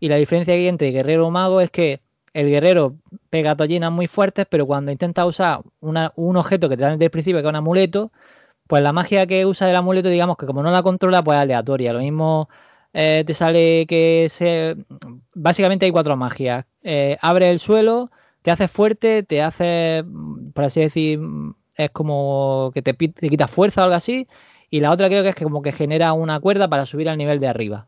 y 0.01 0.09
la 0.09 0.17
diferencia 0.17 0.55
que 0.55 0.61
hay 0.61 0.67
entre 0.69 0.91
guerrero 0.91 1.29
o 1.29 1.31
mago 1.31 1.61
es 1.61 1.71
que 1.71 2.01
el 2.33 2.49
guerrero 2.49 2.97
pega 3.29 3.55
tollinas 3.57 3.93
muy 3.93 4.09
fuertes, 4.09 4.47
pero 4.51 4.67
cuando 4.67 4.91
intenta 4.91 5.27
usar 5.27 5.61
una- 5.81 6.13
un 6.17 6.37
objeto 6.37 6.69
que 6.69 6.77
te 6.77 6.83
dan 6.83 6.93
desde 6.95 7.05
el 7.07 7.11
principio, 7.11 7.41
que 7.41 7.47
es 7.47 7.51
un 7.51 7.57
amuleto, 7.57 8.11
pues 8.67 8.83
la 8.83 8.93
magia 8.93 9.27
que 9.27 9.47
usa 9.47 9.69
el 9.71 9.77
amuleto, 9.77 10.09
digamos 10.09 10.37
que 10.37 10.47
como 10.47 10.63
no 10.63 10.71
la 10.71 10.83
controla, 10.83 11.23
pues 11.23 11.37
es 11.37 11.43
aleatoria. 11.43 11.93
Lo 11.93 12.01
mismo 12.01 12.49
eh, 12.93 13.25
te 13.27 13.35
sale 13.35 13.87
que 13.87 14.29
se... 14.31 14.77
Básicamente 15.35 15.87
hay 15.87 15.93
cuatro 15.93 16.17
magias. 16.17 16.65
Eh, 16.83 17.17
abre 17.21 17.51
el 17.51 17.59
suelo, 17.61 18.11
te 18.43 18.51
hace 18.51 18.69
fuerte, 18.69 19.23
te 19.23 19.43
hace, 19.43 20.03
mm, 20.07 20.51
por 20.53 20.65
así 20.65 20.81
decir, 20.81 21.19
mm, 21.19 21.55
es 21.77 21.91
como 21.91 22.71
que 22.75 22.83
te, 22.83 22.95
te 22.95 23.29
quita 23.29 23.49
fuerza 23.49 23.83
o 23.83 23.85
algo 23.85 23.97
así. 23.97 24.27
Y 24.71 24.81
la 24.81 24.91
otra 24.93 25.09
creo 25.09 25.23
que 25.23 25.31
es 25.31 25.35
que 25.35 25.45
como 25.45 25.63
que 25.63 25.73
genera 25.73 26.13
una 26.13 26.39
cuerda 26.41 26.69
para 26.69 26.87
subir 26.87 27.09
al 27.09 27.19
nivel 27.19 27.41
de 27.41 27.49
arriba. 27.49 27.87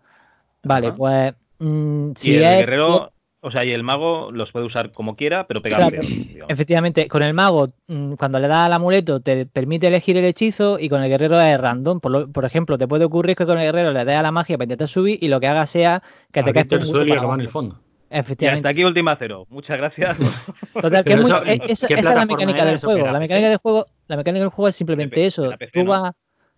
Vale, 0.64 0.88
Ajá. 0.88 0.96
pues 0.96 1.34
mm, 1.58 2.10
Y 2.10 2.14
si 2.14 2.34
el 2.34 2.42
es... 2.42 2.66
guerrero, 2.66 3.12
o 3.40 3.50
sea, 3.50 3.64
y 3.64 3.72
el 3.72 3.82
mago 3.82 4.30
los 4.32 4.52
puede 4.52 4.66
usar 4.66 4.92
como 4.92 5.16
quiera, 5.16 5.46
pero 5.46 5.62
pega 5.62 5.76
Claro. 5.78 5.96
peor. 6.02 6.48
Efectivamente, 6.48 7.08
con 7.08 7.22
el 7.22 7.34
mago, 7.34 7.72
mm, 7.88 8.14
cuando 8.14 8.38
le 8.38 8.48
das 8.48 8.66
al 8.66 8.72
amuleto, 8.72 9.20
te 9.20 9.46
permite 9.46 9.86
elegir 9.88 10.16
el 10.16 10.24
hechizo 10.24 10.78
y 10.78 10.88
con 10.88 11.02
el 11.02 11.08
guerrero 11.08 11.40
es 11.40 11.58
random. 11.60 12.00
Por, 12.00 12.12
lo- 12.12 12.30
por 12.30 12.44
ejemplo, 12.44 12.78
te 12.78 12.86
puede 12.88 13.04
ocurrir 13.04 13.36
que 13.36 13.46
con 13.46 13.58
el 13.58 13.64
guerrero 13.64 13.92
le 13.92 14.04
des 14.04 14.16
a 14.16 14.22
la 14.22 14.32
magia 14.32 14.56
para 14.56 14.64
intentar 14.64 14.88
subir 14.88 15.18
y 15.22 15.28
lo 15.28 15.40
que 15.40 15.46
haga 15.48 15.66
sea 15.66 16.02
que 16.32 16.42
te 16.42 16.52
caes 16.52 16.66
Abrirte 16.66 16.74
el 16.76 16.84
suelo 16.84 17.06
y 17.06 17.12
acabar 17.12 17.34
en 17.38 17.40
el 17.40 17.46
abajo. 17.46 17.82
Y 18.12 18.14
hasta 18.14 18.20
Efectivamente. 18.20 18.68
aquí 18.68 18.84
última 18.84 19.16
cero. 19.18 19.46
Muchas 19.48 19.78
gracias. 19.78 20.16
Total, 20.74 21.02
que 21.04 21.10
Pero 21.10 21.22
es 21.22 21.28
muy- 21.28 21.30
eso, 21.30 21.42
es- 21.44 21.60
esa, 21.70 21.86
¿qué 21.88 21.94
esa 21.94 22.08
es 22.10 22.14
la 22.16 22.26
mecánica 22.26 22.64
del 22.64 22.78
juego. 22.78 23.06
La 23.06 23.18
mecánica 23.18 23.48
del 23.48 23.58
juego, 23.58 23.86
la 24.06 24.16
mecánica 24.16 24.40
del 24.40 24.50
juego 24.50 24.68
es 24.68 24.76
simplemente 24.76 25.24
eso. 25.26 25.50
PC, 25.58 25.70
Tú 25.72 25.84
¿no? 25.84 25.90
vas. 25.90 26.12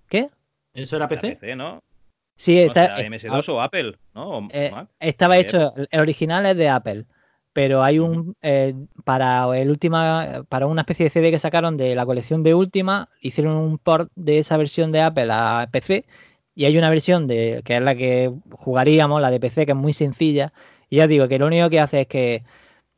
¿Qué? 0.08 0.28
¿Eso 0.74 0.96
era 0.96 1.06
PC? 1.08 1.36
PC, 1.36 1.54
¿no? 1.56 1.80
Sí, 2.36 2.58
está, 2.58 2.96
será 2.96 3.08
MS2 3.08 3.48
o 3.48 3.62
Apple, 3.62 3.96
¿no? 4.14 4.38
O 4.38 4.48
eh, 4.50 4.72
estaba 4.98 5.38
hecho, 5.38 5.72
el 5.88 6.00
original 6.00 6.44
es 6.46 6.56
de 6.56 6.68
Apple, 6.68 7.04
pero 7.52 7.84
hay 7.84 8.00
un 8.00 8.34
eh, 8.42 8.74
para 9.04 9.46
el 9.56 9.70
última, 9.70 10.44
para 10.48 10.66
una 10.66 10.80
especie 10.80 11.04
de 11.04 11.10
CD 11.10 11.30
que 11.30 11.38
sacaron 11.38 11.76
de 11.76 11.94
la 11.94 12.04
colección 12.04 12.42
de 12.42 12.54
Última, 12.54 13.08
hicieron 13.20 13.54
un 13.56 13.78
port 13.78 14.10
de 14.16 14.38
esa 14.40 14.56
versión 14.56 14.90
de 14.90 15.02
Apple 15.02 15.28
a 15.30 15.68
PC 15.70 16.04
y 16.56 16.64
hay 16.64 16.76
una 16.76 16.90
versión 16.90 17.28
de 17.28 17.62
que 17.64 17.76
es 17.76 17.82
la 17.82 17.94
que 17.94 18.32
jugaríamos, 18.50 19.22
la 19.22 19.30
de 19.30 19.38
PC, 19.38 19.64
que 19.66 19.72
es 19.72 19.78
muy 19.78 19.92
sencilla. 19.92 20.52
Y 20.90 20.96
ya 20.96 21.06
digo 21.06 21.28
que 21.28 21.38
lo 21.38 21.46
único 21.46 21.68
que 21.70 21.80
hace 21.80 22.02
es 22.02 22.06
que 22.06 22.44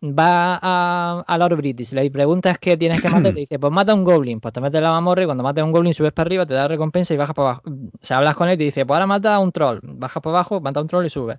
va 0.02 0.58
a, 0.62 1.24
a 1.26 1.38
Lord 1.38 1.56
British, 1.56 1.92
le 1.92 2.10
preguntas 2.10 2.58
qué 2.58 2.76
tienes 2.76 3.00
que 3.00 3.08
matar, 3.10 3.32
te 3.32 3.40
dice, 3.40 3.58
pues 3.58 3.72
mata 3.72 3.92
a 3.92 3.94
un 3.94 4.04
goblin, 4.04 4.40
pues 4.40 4.52
te 4.54 4.60
metes 4.60 4.80
la 4.82 4.90
mamorra 4.92 5.22
y 5.22 5.26
cuando 5.26 5.42
mates 5.44 5.62
a 5.62 5.64
un 5.64 5.72
goblin 5.72 5.94
subes 5.94 6.12
para 6.12 6.28
arriba, 6.28 6.46
te 6.46 6.54
da 6.54 6.68
recompensa 6.68 7.14
y 7.14 7.16
bajas 7.16 7.34
para 7.34 7.50
abajo. 7.50 7.62
O 7.66 8.06
sea, 8.06 8.18
hablas 8.18 8.34
con 8.36 8.48
él 8.48 8.54
y 8.54 8.58
te 8.58 8.64
dice, 8.64 8.86
pues 8.86 8.96
ahora 8.96 9.06
mata 9.06 9.34
a 9.34 9.38
un 9.40 9.52
troll, 9.52 9.80
bajas 9.82 10.22
para 10.22 10.36
abajo, 10.38 10.60
mata 10.60 10.80
a 10.80 10.82
un 10.82 10.88
troll 10.88 11.06
y 11.06 11.10
subes. 11.10 11.38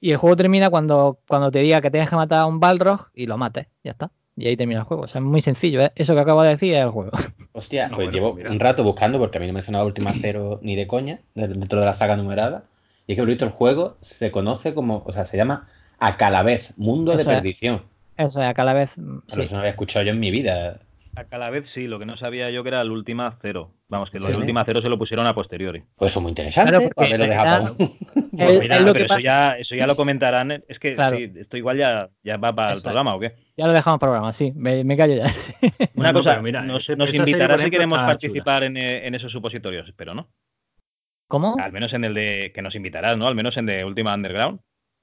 Y 0.00 0.12
el 0.12 0.16
juego 0.18 0.36
termina 0.36 0.70
cuando, 0.70 1.20
cuando 1.28 1.50
te 1.50 1.60
diga 1.60 1.80
que 1.80 1.90
tienes 1.90 2.08
que 2.10 2.16
matar 2.16 2.40
a 2.40 2.46
un 2.46 2.60
Balrog 2.60 3.08
y 3.14 3.26
lo 3.26 3.38
mates, 3.38 3.66
ya 3.84 3.92
está. 3.92 4.10
Y 4.36 4.46
ahí 4.48 4.56
termina 4.56 4.80
el 4.80 4.86
juego. 4.86 5.04
O 5.04 5.08
sea, 5.08 5.20
es 5.20 5.24
muy 5.26 5.42
sencillo, 5.42 5.82
¿eh? 5.82 5.92
Eso 5.94 6.14
que 6.14 6.20
acabo 6.20 6.42
de 6.42 6.50
decir 6.50 6.74
es 6.74 6.80
el 6.82 6.90
juego. 6.90 7.12
Hostia, 7.52 7.88
No, 7.88 7.96
pues 7.96 8.06
bueno, 8.06 8.12
llevo 8.12 8.34
mira. 8.34 8.50
un 8.50 8.60
rato 8.60 8.84
buscando 8.84 9.18
porque 9.18 9.38
a 9.38 9.40
mí 9.40 9.46
no 9.46 9.52
me 9.52 9.62
sonaba 9.62 9.84
Última 9.84 10.14
Cero 10.14 10.60
ni 10.62 10.76
de 10.76 10.86
coña 10.86 11.20
de- 11.34 11.48
dentro 11.48 11.80
de 11.80 11.86
la 11.86 11.94
saga 11.94 12.16
numerada. 12.16 12.64
Y 13.06 13.12
es 13.12 13.16
que 13.16 13.22
por 13.22 13.28
visto 13.28 13.44
el 13.44 13.50
juego 13.50 13.96
se 14.00 14.30
conoce 14.30 14.72
como, 14.74 15.02
o 15.04 15.12
sea, 15.12 15.26
se 15.26 15.36
llama 15.36 15.68
A 16.00 16.16
Calavez, 16.16 16.74
Mundo 16.76 17.12
de 17.14 17.22
es. 17.22 17.28
Perdición. 17.28 17.82
Eso 18.16 18.40
es, 18.42 18.48
a 18.48 18.54
cada 18.54 18.72
vez. 18.72 18.96
mm, 18.98 19.20
Pero 19.28 19.34
Sí. 19.36 19.40
Eso 19.42 19.54
no 19.54 19.60
había 19.60 19.70
escuchado 19.70 20.04
yo 20.04 20.12
en 20.12 20.20
mi 20.20 20.30
vida. 20.30 20.80
A 21.16 21.24
cada 21.24 21.50
vez 21.50 21.64
sí, 21.74 21.86
lo 21.88 21.98
que 21.98 22.06
no 22.06 22.16
sabía 22.16 22.50
yo 22.50 22.62
que 22.62 22.68
era 22.68 22.80
el 22.80 22.90
última 22.90 23.36
cero. 23.42 23.72
Vamos, 23.88 24.10
que 24.10 24.20
lo 24.20 24.28
Sí. 24.28 24.32
última 24.34 24.64
cero 24.64 24.80
se 24.80 24.88
lo 24.88 24.96
pusieron 24.96 25.26
a 25.26 25.34
posteriori. 25.34 25.82
Pues 25.96 26.12
eso 26.12 26.20
es 26.20 26.22
muy 26.22 26.30
interesante. 26.30 26.70
Claro, 26.70 26.88
porque 26.94 27.14
haberlo 27.14 27.26
dejado 27.26 27.48
era- 27.48 27.60
para 27.76 27.84
un- 27.84 28.50
Es- 28.54 28.60
Mira, 28.60 28.76
es 28.76 28.82
lo 28.82 28.92
pero 28.92 29.04
eso, 29.06 29.18
ya, 29.18 29.52
eso 29.58 29.74
ya 29.74 29.86
lo 29.88 29.96
comentarán. 29.96 30.62
Es 30.68 30.78
que 30.78 30.94
Claro. 30.94 31.16
sí, 31.16 31.32
esto 31.36 31.56
igual 31.56 31.76
ya, 31.78 32.08
ya 32.22 32.36
va 32.36 32.54
para 32.54 32.74
el 32.74 32.80
programa, 32.82 33.14
¿o 33.16 33.20
qué? 33.20 33.34
Ya 33.56 33.66
lo 33.66 33.72
dejamos 33.72 33.98
para 33.98 34.10
el 34.12 34.14
programa, 34.14 34.32
sí. 34.32 34.52
Me, 34.54 34.84
me 34.84 34.96
callo 34.96 35.16
ya. 35.16 35.28
sí. 35.30 35.52
Una 35.96 36.12
No, 36.12 36.20
cosa, 36.20 36.40
mira, 36.40 36.62
nos, 36.62 36.88
nos 36.90 37.10
por 37.16 37.60
si 37.60 37.70
queremos 37.70 37.98
participar 37.98 38.62
en, 38.64 38.76
eh, 38.76 39.06
en 39.06 39.14
esos 39.16 39.32
supositorios, 39.32 39.92
pero 39.96 40.14
no. 40.14 40.28
¿Cómo? 41.28 41.56
Al 41.60 41.72
menos 41.72 41.92
en 41.92 42.04
el 42.04 42.14
de 42.14 42.52
que 42.54 42.62
nos 42.62 42.74
invitarás, 42.74 43.16
¿no? 43.18 43.26
Al 43.26 43.34
menos 43.34 43.56
en 43.56 43.66
de 43.66 43.84
Última 43.84 44.14
Underground. 44.14 44.60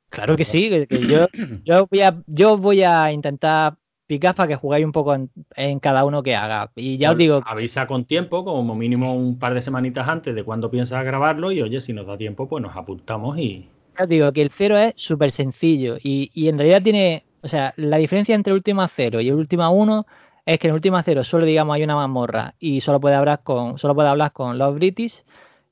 Claro 0.09 0.37
que 0.37 0.45
sí, 0.45 0.69
que, 0.69 0.87
que 0.87 1.05
yo, 1.05 1.27
yo, 1.65 1.87
voy 1.89 2.01
a, 2.01 2.21
yo 2.27 2.57
voy 2.57 2.83
a 2.83 3.11
intentar 3.11 3.77
picar 4.07 4.35
para 4.35 4.47
que 4.47 4.55
jugáis 4.55 4.85
un 4.85 4.93
poco 4.93 5.13
en, 5.13 5.29
en 5.55 5.79
cada 5.79 6.05
uno 6.05 6.23
que 6.23 6.35
haga. 6.35 6.71
Y 6.75 6.97
ya 6.97 7.11
os 7.11 7.17
digo, 7.17 7.41
Avisa 7.45 7.87
con 7.87 8.05
tiempo, 8.05 8.43
como 8.45 8.73
mínimo 8.75 9.15
un 9.15 9.37
par 9.37 9.53
de 9.53 9.61
semanitas 9.61 10.07
antes 10.07 10.33
de 10.33 10.43
cuando 10.43 10.71
piensas 10.71 11.03
grabarlo. 11.03 11.51
Y 11.51 11.61
oye, 11.61 11.81
si 11.81 11.93
nos 11.93 12.07
da 12.07 12.17
tiempo, 12.17 12.47
pues 12.47 12.63
nos 12.63 12.75
apuntamos 12.75 13.37
y. 13.37 13.69
ya 13.97 14.03
os 14.03 14.09
digo 14.09 14.31
que 14.31 14.41
el 14.41 14.49
cero 14.51 14.77
es 14.77 14.93
súper 14.95 15.31
sencillo 15.31 15.97
y, 16.01 16.31
y 16.33 16.47
en 16.49 16.57
realidad 16.57 16.81
tiene, 16.81 17.25
o 17.41 17.47
sea, 17.47 17.73
la 17.77 17.97
diferencia 17.97 18.35
entre 18.35 18.51
el 18.51 18.57
última 18.57 18.87
cero 18.87 19.19
y 19.21 19.27
el 19.29 19.35
última 19.35 19.69
uno 19.69 20.05
es 20.45 20.57
que 20.59 20.67
en 20.67 20.71
el 20.71 20.75
última 20.75 21.03
cero 21.03 21.23
solo 21.23 21.45
digamos 21.45 21.75
hay 21.75 21.83
una 21.83 21.95
mazmorra 21.95 22.55
y 22.59 22.79
solo 22.81 22.99
puede 23.01 23.15
hablar 23.15 23.43
con, 23.43 23.77
solo 23.77 23.93
puede 23.95 24.07
hablar 24.09 24.31
con 24.31 24.57
los 24.57 24.73
British 24.75 25.23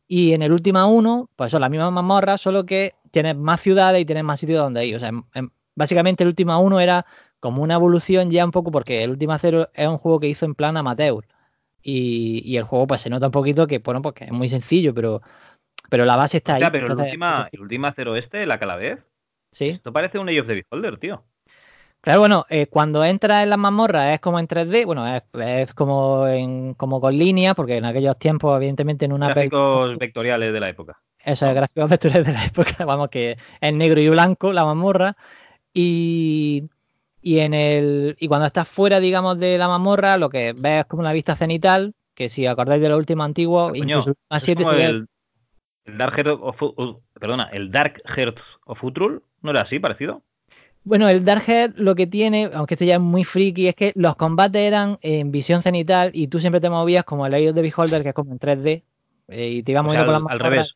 y 0.08 0.34
en 0.34 0.42
el 0.44 0.52
última 0.52 0.86
uno, 0.86 1.30
pues 1.36 1.52
son 1.52 1.62
las 1.62 1.70
mismas 1.70 1.92
mazmorras, 1.92 2.42
solo 2.42 2.66
que 2.66 2.96
tienes 3.16 3.36
más 3.38 3.62
ciudades 3.62 4.02
y 4.02 4.06
tienes 4.06 4.24
más 4.24 4.40
sitios 4.40 4.60
donde 4.60 4.86
ir. 4.86 4.96
O 4.98 5.00
sea, 5.00 5.10
en- 5.10 5.26
en- 5.34 5.52
básicamente 5.76 6.24
el 6.24 6.30
última 6.30 6.60
uno 6.60 6.80
era 6.80 7.06
como 7.40 7.64
una 7.64 7.76
evolución 7.76 8.32
ya 8.32 8.46
un 8.46 8.52
poco 8.52 8.72
porque 8.72 9.04
el 9.04 9.12
última 9.12 9.40
cero 9.40 9.70
es 9.74 9.88
un 9.88 9.98
juego 9.98 10.20
que 10.20 10.28
hizo 10.30 10.46
en 10.46 10.56
plan 10.56 10.78
amateur. 10.78 11.26
Y, 11.82 12.42
y 12.46 12.58
el 12.58 12.64
juego 12.64 12.88
pues 12.88 13.02
se 13.02 13.10
nota 13.12 13.28
un 13.28 13.32
poquito 13.32 13.68
que, 13.68 13.80
bueno, 13.80 14.02
porque 14.02 14.26
es 14.26 14.32
muy 14.32 14.50
sencillo, 14.50 14.94
pero, 14.94 15.22
pero 15.90 16.06
la 16.06 16.16
base 16.16 16.38
está 16.38 16.56
ahí. 16.56 16.64
Hostia, 16.64 16.72
pero 16.72 16.86
el 16.88 16.92
entonces, 16.92 17.14
última, 17.14 17.42
pues, 17.44 17.54
el 17.54 17.62
última 17.62 17.94
cero 17.96 18.16
este, 18.16 18.46
la 18.46 18.60
Calavez, 18.60 19.00
sí. 19.52 19.70
esto 19.70 19.94
parece 19.94 20.20
un 20.20 20.30
Age 20.30 20.42
of 20.42 20.48
the 20.48 20.54
Beholder, 20.56 20.98
tío. 21.00 21.24
Claro, 22.02 22.20
bueno, 22.20 22.46
eh, 22.50 22.68
cuando 22.68 23.04
entras 23.04 23.44
en 23.44 23.50
las 23.50 23.58
mazmorras 23.58 24.14
es 24.14 24.20
como 24.20 24.40
en 24.40 24.46
3D, 24.48 24.86
bueno, 24.86 25.08
es, 25.08 25.24
es 25.34 25.74
como 25.74 26.28
en, 26.28 26.76
como 26.76 27.02
con 27.02 27.18
líneas, 27.18 27.56
porque 27.56 27.78
en 27.78 27.86
aquellos 27.86 28.20
tiempos, 28.20 28.56
evidentemente, 28.58 29.06
en 29.06 29.14
una 29.14 29.30
Gráficos 29.34 29.98
vectoriales 29.98 30.54
de 30.54 30.60
la 30.60 30.70
época. 30.70 31.00
Eso 31.26 31.48
es 31.48 31.56
gráficos 31.56 31.90
vectoriales 31.90 32.28
de 32.28 32.34
la 32.34 32.46
época, 32.46 32.86
vamos, 32.86 33.10
que 33.10 33.38
es 33.60 33.74
negro 33.74 34.00
y 34.00 34.10
blanco 34.10 34.54
la 34.54 34.64
mazmorra. 34.64 35.18
Y, 35.74 36.64
y 37.22 37.40
en 37.40 37.54
el. 37.54 38.16
Y 38.20 38.28
cuando 38.28 38.46
estás 38.46 38.68
fuera, 38.68 39.00
digamos, 39.00 39.40
de 39.40 39.58
la 39.58 39.68
mazmorra, 39.68 40.18
lo 40.18 40.30
que 40.30 40.54
ves 40.54 40.82
es 40.82 40.86
como 40.86 41.02
una 41.02 41.14
vista 41.14 41.36
cenital, 41.36 41.94
que 42.14 42.30
si 42.30 42.46
acordáis 42.46 42.82
de 42.82 42.90
lo 42.90 42.98
último 42.98 43.24
antiguo, 43.24 43.70
Coño, 43.70 43.84
incluso 43.84 44.14
Es 44.30 44.44
7 44.44 44.64
como 44.64 44.78
se 44.78 44.78
ve- 44.78 44.86
el, 44.90 45.08
el 45.86 45.98
Dark 45.98 46.16
Heart 46.16 46.40
of, 46.42 46.62
uh, 46.62 47.02
perdona, 47.20 47.50
el 47.52 47.72
Dark 47.72 48.02
Heart 48.06 48.38
of 48.66 48.84
Utrul, 48.84 49.24
¿no 49.42 49.52
era 49.52 49.62
así, 49.62 49.80
parecido? 49.80 50.22
Bueno, 50.84 51.10
el 51.10 51.26
Darkhead 51.26 51.74
lo 51.78 51.96
que 51.96 52.06
tiene, 52.06 52.52
aunque 52.54 52.76
esto 52.76 52.86
ya 52.86 52.96
es 52.96 53.02
muy 53.02 53.24
friki, 53.24 53.68
es 53.68 53.76
que 53.76 53.92
los 53.96 54.16
combates 54.16 54.62
eran 54.62 55.00
en 55.02 55.32
visión 55.32 55.64
cenital 55.64 56.12
y 56.14 56.28
tú 56.28 56.40
siempre 56.40 56.62
te 56.62 56.70
movías 56.70 57.04
como 57.04 57.26
el 57.26 57.34
Eye 57.34 57.54
the 57.54 57.62
Beholder, 57.64 58.04
que 58.04 58.10
es 58.10 58.16
como 58.16 58.32
en 58.32 58.38
3D, 58.38 58.84
eh, 59.30 59.50
y 59.50 59.64
te 59.64 59.72
ibas 59.72 59.82
O 59.82 59.86
moviendo 59.86 60.12
sea, 60.12 60.20
por 60.20 60.24
las 60.24 60.32
al 60.32 60.40
revés. 60.52 60.76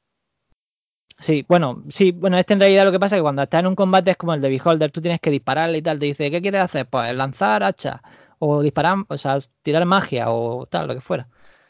Sí, 1.21 1.45
bueno, 1.49 1.83
sí, 1.89 2.11
bueno, 2.11 2.37
este 2.37 2.53
en 2.53 2.61
realidad 2.61 2.85
lo 2.85 2.91
que 2.93 2.99
pasa 2.99 3.15
es 3.15 3.19
que 3.19 3.23
cuando 3.23 3.43
estás 3.43 3.59
en 3.59 3.67
un 3.67 3.75
combate 3.75 4.11
es 4.11 4.17
como 4.17 4.33
el 4.33 4.41
de 4.41 4.49
Beholder, 4.49 4.89
tú 4.89 5.01
tienes 5.01 5.19
que 5.19 5.29
dispararle 5.29 5.79
y 5.79 5.81
tal, 5.81 5.99
te 5.99 6.05
dice, 6.05 6.31
¿qué 6.31 6.41
quieres 6.41 6.61
hacer? 6.61 6.87
Pues 6.87 7.13
lanzar 7.13 7.61
hacha, 7.63 8.01
o 8.39 8.61
disparar, 8.61 8.99
o 9.07 9.17
sea, 9.17 9.37
tirar 9.61 9.85
magia, 9.85 10.29
o 10.31 10.65
tal, 10.67 10.87
lo 10.87 10.95
que 10.95 11.01
fuera. 11.01 11.27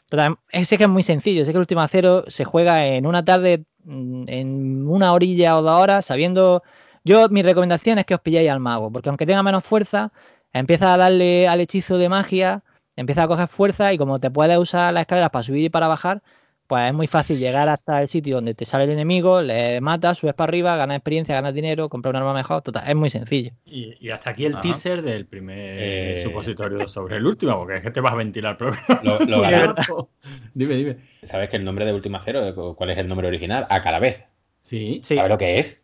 Total, 0.08 0.36
ese 0.50 0.78
que 0.78 0.84
es 0.84 0.88
muy 0.90 1.02
sencillo, 1.02 1.44
sé 1.44 1.50
que 1.52 1.56
el 1.56 1.60
último 1.60 1.86
cero 1.88 2.24
se 2.28 2.44
juega 2.44 2.86
en 2.86 3.06
una 3.06 3.24
tarde, 3.24 3.64
mm, 3.84 4.24
en 4.28 4.86
una 4.88 5.12
orilla 5.12 5.58
o 5.58 5.62
dos 5.62 5.80
horas, 5.80 6.06
sabiendo. 6.06 6.62
Yo, 7.04 7.28
mi 7.28 7.42
recomendación 7.42 7.98
es 7.98 8.04
que 8.06 8.14
os 8.14 8.20
pilláis 8.20 8.50
al 8.50 8.60
mago, 8.60 8.92
porque 8.92 9.08
aunque 9.08 9.26
tenga 9.26 9.42
menos 9.42 9.64
fuerza, 9.64 10.12
empieza 10.52 10.94
a 10.94 10.96
darle 10.96 11.48
al 11.48 11.60
hechizo 11.60 11.98
de 11.98 12.08
magia, 12.08 12.62
empieza 12.96 13.24
a 13.24 13.28
coger 13.28 13.48
fuerza 13.48 13.92
y 13.92 13.98
como 13.98 14.20
te 14.20 14.30
puedes 14.30 14.58
usar 14.58 14.92
las 14.94 15.02
escaleras 15.02 15.30
para 15.30 15.42
subir 15.42 15.64
y 15.64 15.70
para 15.70 15.88
bajar, 15.88 16.22
pues 16.70 16.86
es 16.88 16.94
muy 16.94 17.08
fácil 17.08 17.36
llegar 17.40 17.68
hasta 17.68 18.00
el 18.00 18.06
sitio 18.06 18.36
donde 18.36 18.54
te 18.54 18.64
sale 18.64 18.84
el 18.84 18.90
enemigo, 18.90 19.42
le 19.42 19.80
matas, 19.80 20.18
subes 20.18 20.34
para 20.34 20.48
arriba, 20.48 20.76
ganas 20.76 20.98
experiencia, 20.98 21.34
ganas 21.34 21.52
dinero, 21.52 21.88
compras 21.88 22.12
un 22.12 22.16
arma 22.18 22.32
mejor, 22.32 22.62
total, 22.62 22.84
es 22.88 22.94
muy 22.94 23.10
sencillo. 23.10 23.50
Y, 23.64 23.96
y 23.98 24.10
hasta 24.10 24.30
aquí 24.30 24.44
el 24.46 24.52
Ajá. 24.52 24.60
teaser 24.60 25.02
del 25.02 25.26
primer 25.26 25.58
Eh. 25.58 26.20
supositorio 26.22 26.86
sobre 26.86 27.16
el 27.16 27.26
último, 27.26 27.58
porque 27.58 27.78
es 27.78 27.82
que 27.82 27.90
te 27.90 28.00
vas 28.00 28.12
a 28.12 28.16
ventilar. 28.16 28.56
Lo, 29.02 29.18
lo 29.18 29.42
dime, 30.54 30.76
dime. 30.76 30.96
¿Sabes 31.24 31.48
que 31.48 31.56
el 31.56 31.64
nombre 31.64 31.84
de 31.84 31.92
Última 31.92 32.22
Cero, 32.24 32.46
eh, 32.46 32.54
cuál 32.76 32.90
es 32.90 32.98
el 32.98 33.08
nombre 33.08 33.26
original? 33.26 33.66
A 33.68 33.82
cada 33.82 33.98
vez. 33.98 34.24
Sí, 34.62 35.00
Sí. 35.02 35.16
¿Sabes 35.16 35.30
lo 35.30 35.38
que 35.38 35.58
es? 35.58 35.80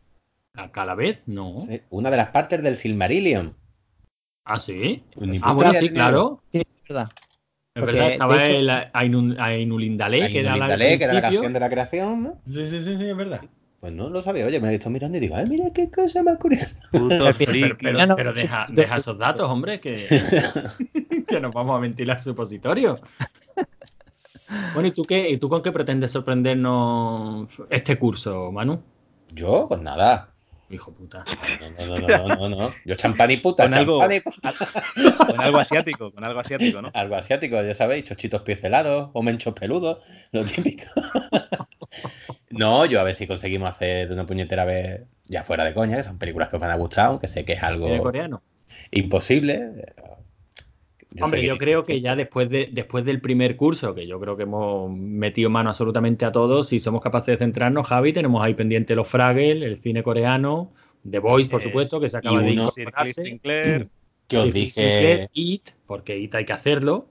a 0.54 0.70
cada 0.70 0.94
vez, 0.94 1.20
no. 1.26 1.66
Sí, 1.68 1.82
Una 1.90 2.10
de 2.12 2.16
las 2.16 2.28
partes 2.28 2.62
del 2.62 2.76
Silmarillion. 2.76 3.54
Ah, 4.44 4.60
sí. 4.60 5.02
Ni 5.16 5.40
Ah, 5.42 5.52
bueno, 5.52 5.72
sí, 5.72 5.90
claro. 5.90 6.40
Sí, 6.52 6.58
es 6.58 6.88
verdad. 6.88 7.10
Es 7.76 7.80
Porque, 7.80 7.92
verdad, 7.96 8.12
estaba 8.12 8.42
hecho- 8.42 8.58
el 8.58 8.68
Ainul- 8.70 9.36
Ainulindale, 9.38 10.30
que 10.32 10.40
era 10.40 10.56
la, 10.56 10.66
que 10.78 10.94
era 10.94 11.12
la 11.12 11.20
principio. 11.20 11.20
canción 11.20 11.52
de 11.52 11.60
la 11.60 11.68
creación, 11.68 12.22
¿no? 12.22 12.38
Sí, 12.50 12.66
sí, 12.70 12.82
sí, 12.82 12.96
sí, 12.96 13.04
es 13.10 13.14
verdad. 13.16 13.42
Pues 13.80 13.92
no 13.92 14.08
lo 14.08 14.22
sabía. 14.22 14.46
Oye, 14.46 14.58
me 14.58 14.68
lo 14.68 14.70
he 14.72 14.76
visto 14.76 14.88
mirando 14.88 15.18
y 15.18 15.20
digo, 15.20 15.36
ay, 15.36 15.44
mira 15.46 15.66
qué 15.74 15.90
cosa 15.90 16.22
más 16.22 16.38
curiosa. 16.38 16.74
Puto 16.90 17.06
Pero- 17.38 17.76
Pero, 17.78 18.32
deja, 18.32 18.66
sí, 18.66 18.72
deja 18.74 18.94
sí. 18.94 18.98
esos 19.00 19.18
datos, 19.18 19.50
hombre, 19.50 19.78
que, 19.78 19.92
que 21.28 21.38
nos 21.40 21.52
vamos 21.52 21.76
a 21.76 21.80
ventilar 21.80 22.22
supositorio. 22.22 22.98
Bueno, 24.72 24.88
¿y 24.88 24.92
tú 24.92 25.02
qué? 25.04 25.28
¿Y 25.28 25.36
tú 25.36 25.50
con 25.50 25.60
qué 25.60 25.70
pretendes 25.70 26.12
sorprendernos 26.12 27.48
este 27.68 27.98
curso, 27.98 28.50
Manu? 28.52 28.80
Yo, 29.34 29.66
pues 29.68 29.82
nada. 29.82 30.30
Hijo 30.68 30.92
puta. 30.92 31.24
No, 31.78 31.86
no, 31.86 31.98
no, 32.00 32.08
no, 32.08 32.36
no, 32.36 32.48
no. 32.48 32.74
Yo 32.84 32.94
champán 32.96 33.30
y 33.30 33.36
puta, 33.36 33.64
Con 33.64 33.74
algo- 33.74 34.00
champán 34.00 34.16
y 34.16 34.20
puta. 34.20 34.54
Con 35.26 35.40
algo 35.40 35.58
asiático, 35.58 36.10
con 36.12 36.24
algo 36.24 36.40
asiático, 36.40 36.82
¿no? 36.82 36.90
Algo 36.92 37.14
asiático, 37.14 37.62
ya 37.62 37.74
sabéis, 37.74 38.04
chochitos 38.04 38.42
pincelados 38.42 39.10
o 39.12 39.22
menchos 39.22 39.54
peludos, 39.54 39.98
lo 40.32 40.44
típico. 40.44 40.84
no, 42.50 42.84
yo 42.86 43.00
a 43.00 43.04
ver 43.04 43.14
si 43.14 43.26
conseguimos 43.26 43.70
hacer 43.70 44.10
una 44.10 44.26
puñetera 44.26 44.64
vez, 44.64 45.02
ya 45.28 45.44
fuera 45.44 45.64
de 45.64 45.74
coña, 45.74 45.96
que 45.98 46.04
son 46.04 46.18
películas 46.18 46.48
que 46.48 46.56
os 46.56 46.60
van 46.62 46.70
a 46.70 46.76
gustar, 46.76 47.06
aunque 47.06 47.28
sé 47.28 47.44
que 47.44 47.52
es 47.54 47.62
algo 47.62 47.96
coreano. 47.98 48.42
imposible. 48.90 49.94
Hombre, 51.22 51.44
yo 51.44 51.56
creo 51.58 51.82
que 51.84 52.00
ya 52.00 52.16
después, 52.16 52.48
de, 52.50 52.68
después 52.72 53.04
del 53.04 53.20
primer 53.20 53.56
curso, 53.56 53.94
que 53.94 54.06
yo 54.06 54.18
creo 54.20 54.36
que 54.36 54.42
hemos 54.44 54.90
metido 54.90 55.50
mano 55.50 55.70
absolutamente 55.70 56.24
a 56.24 56.32
todos, 56.32 56.68
si 56.68 56.78
somos 56.78 57.00
capaces 57.02 57.26
de 57.34 57.36
centrarnos, 57.38 57.86
Javi, 57.86 58.12
tenemos 58.12 58.42
ahí 58.42 58.54
pendiente 58.54 58.94
los 58.96 59.08
Fraggle, 59.08 59.64
el 59.64 59.78
cine 59.78 60.02
coreano, 60.02 60.72
The 61.08 61.18
Voice, 61.18 61.48
por 61.48 61.60
Eh, 61.60 61.64
supuesto, 61.64 62.00
que 62.00 62.08
se 62.08 62.16
acaba 62.18 62.40
de 62.42 62.52
uno- 62.52 62.62
incorporarse. 62.74 63.24
Sinclair, 63.24 63.86
que 64.28 64.36
os 64.38 64.44
Sí, 64.44 64.52
dije 64.52 64.70
Sinclair, 64.72 65.30
It, 65.32 65.68
porque 65.86 66.18
It 66.18 66.34
hay 66.34 66.44
que 66.44 66.52
hacerlo. 66.52 67.08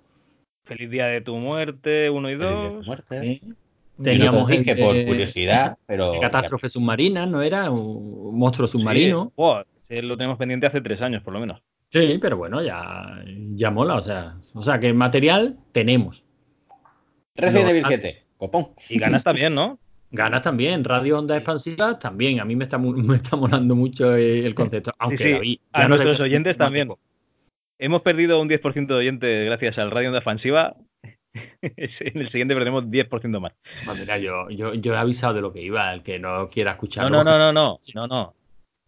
Feliz 0.66 0.90
Día 0.90 1.06
de 1.08 1.22
tu 1.22 1.36
Muerte, 1.38 2.10
1 2.10 2.30
y 2.30 2.36
Feliz 2.36 2.48
día 2.50 2.58
de 2.62 2.70
tu 2.70 2.76
2. 2.78 2.86
muerte. 2.88 3.18
¿eh? 3.20 3.26
Y 3.42 3.48
no 3.48 3.56
te 3.98 4.04
Teníamos 4.04 4.50
dije 4.50 4.72
el 4.72 4.80
por 4.80 5.06
curiosidad, 5.06 5.78
pero 5.88 6.12
de 6.12 6.20
catástrofe 6.20 6.68
submarina, 6.70 7.26
¿no 7.26 7.42
era? 7.42 7.70
Un 7.72 8.38
monstruo 8.38 8.68
submarino. 8.68 9.32
Sí, 9.88 10.02
lo 10.02 10.18
tenemos 10.18 10.38
pendiente 10.38 10.66
hace 10.66 10.82
tres 10.82 11.00
años, 11.02 11.22
por 11.22 11.34
lo 11.34 11.40
menos. 11.40 11.62
Sí, 11.96 12.18
pero 12.20 12.36
bueno, 12.36 12.62
ya, 12.62 13.24
ya 13.54 13.72
mola, 13.72 13.96
o 13.96 14.02
sea, 14.02 14.36
o 14.54 14.62
sea 14.62 14.80
que 14.82 14.94
material 14.94 15.58
tenemos. 15.72 16.26
Resident 17.36 17.66
no, 17.66 17.72
Evil 17.72 17.84
ah. 17.86 17.90
7. 17.90 18.24
Copón. 18.38 18.68
Y 18.90 19.00
ganas 19.00 19.24
también, 19.24 19.56
¿no? 19.56 19.80
Ganas 20.12 20.42
también, 20.42 20.84
radio 20.84 21.20
onda 21.20 21.38
expansiva 21.38 21.98
también. 21.98 22.42
A 22.42 22.46
mí 22.46 22.56
me 22.58 22.66
está, 22.66 22.78
me 22.80 23.16
está 23.16 23.38
molando 23.38 23.76
mucho 23.76 24.14
el 24.16 24.54
concepto. 24.54 24.92
Aunque 25.00 25.24
sí. 25.24 25.32
David, 25.32 25.60
A 25.72 25.82
no 25.84 25.88
nuestros 25.90 26.18
te- 26.18 26.24
oyentes 26.24 26.58
también. 26.58 26.90
Hemos 27.80 28.02
perdido 28.02 28.42
un 28.42 28.50
10% 28.50 28.88
de 28.88 28.94
oyentes 28.94 29.46
gracias 29.46 29.78
al 29.78 29.92
radio 29.92 30.10
onda 30.10 30.20
expansiva. 30.20 30.76
en 31.62 32.22
el 32.22 32.30
siguiente 32.30 32.56
perdemos 32.56 32.86
10% 32.86 33.40
más. 33.40 33.54
Mira, 34.00 34.18
yo, 34.18 34.50
yo, 34.50 34.74
yo 34.74 34.94
he 34.94 34.98
avisado 34.98 35.34
de 35.34 35.42
lo 35.42 35.54
que 35.54 35.62
iba, 35.62 35.94
el 35.94 36.02
que 36.04 36.20
no 36.20 36.50
quiera 36.50 36.72
No, 36.72 36.76
escucharlo. 36.76 37.24
no, 37.24 37.24
no, 37.24 37.38
no, 37.38 37.54
no, 37.54 37.80
no, 37.94 38.08
no. 38.08 38.34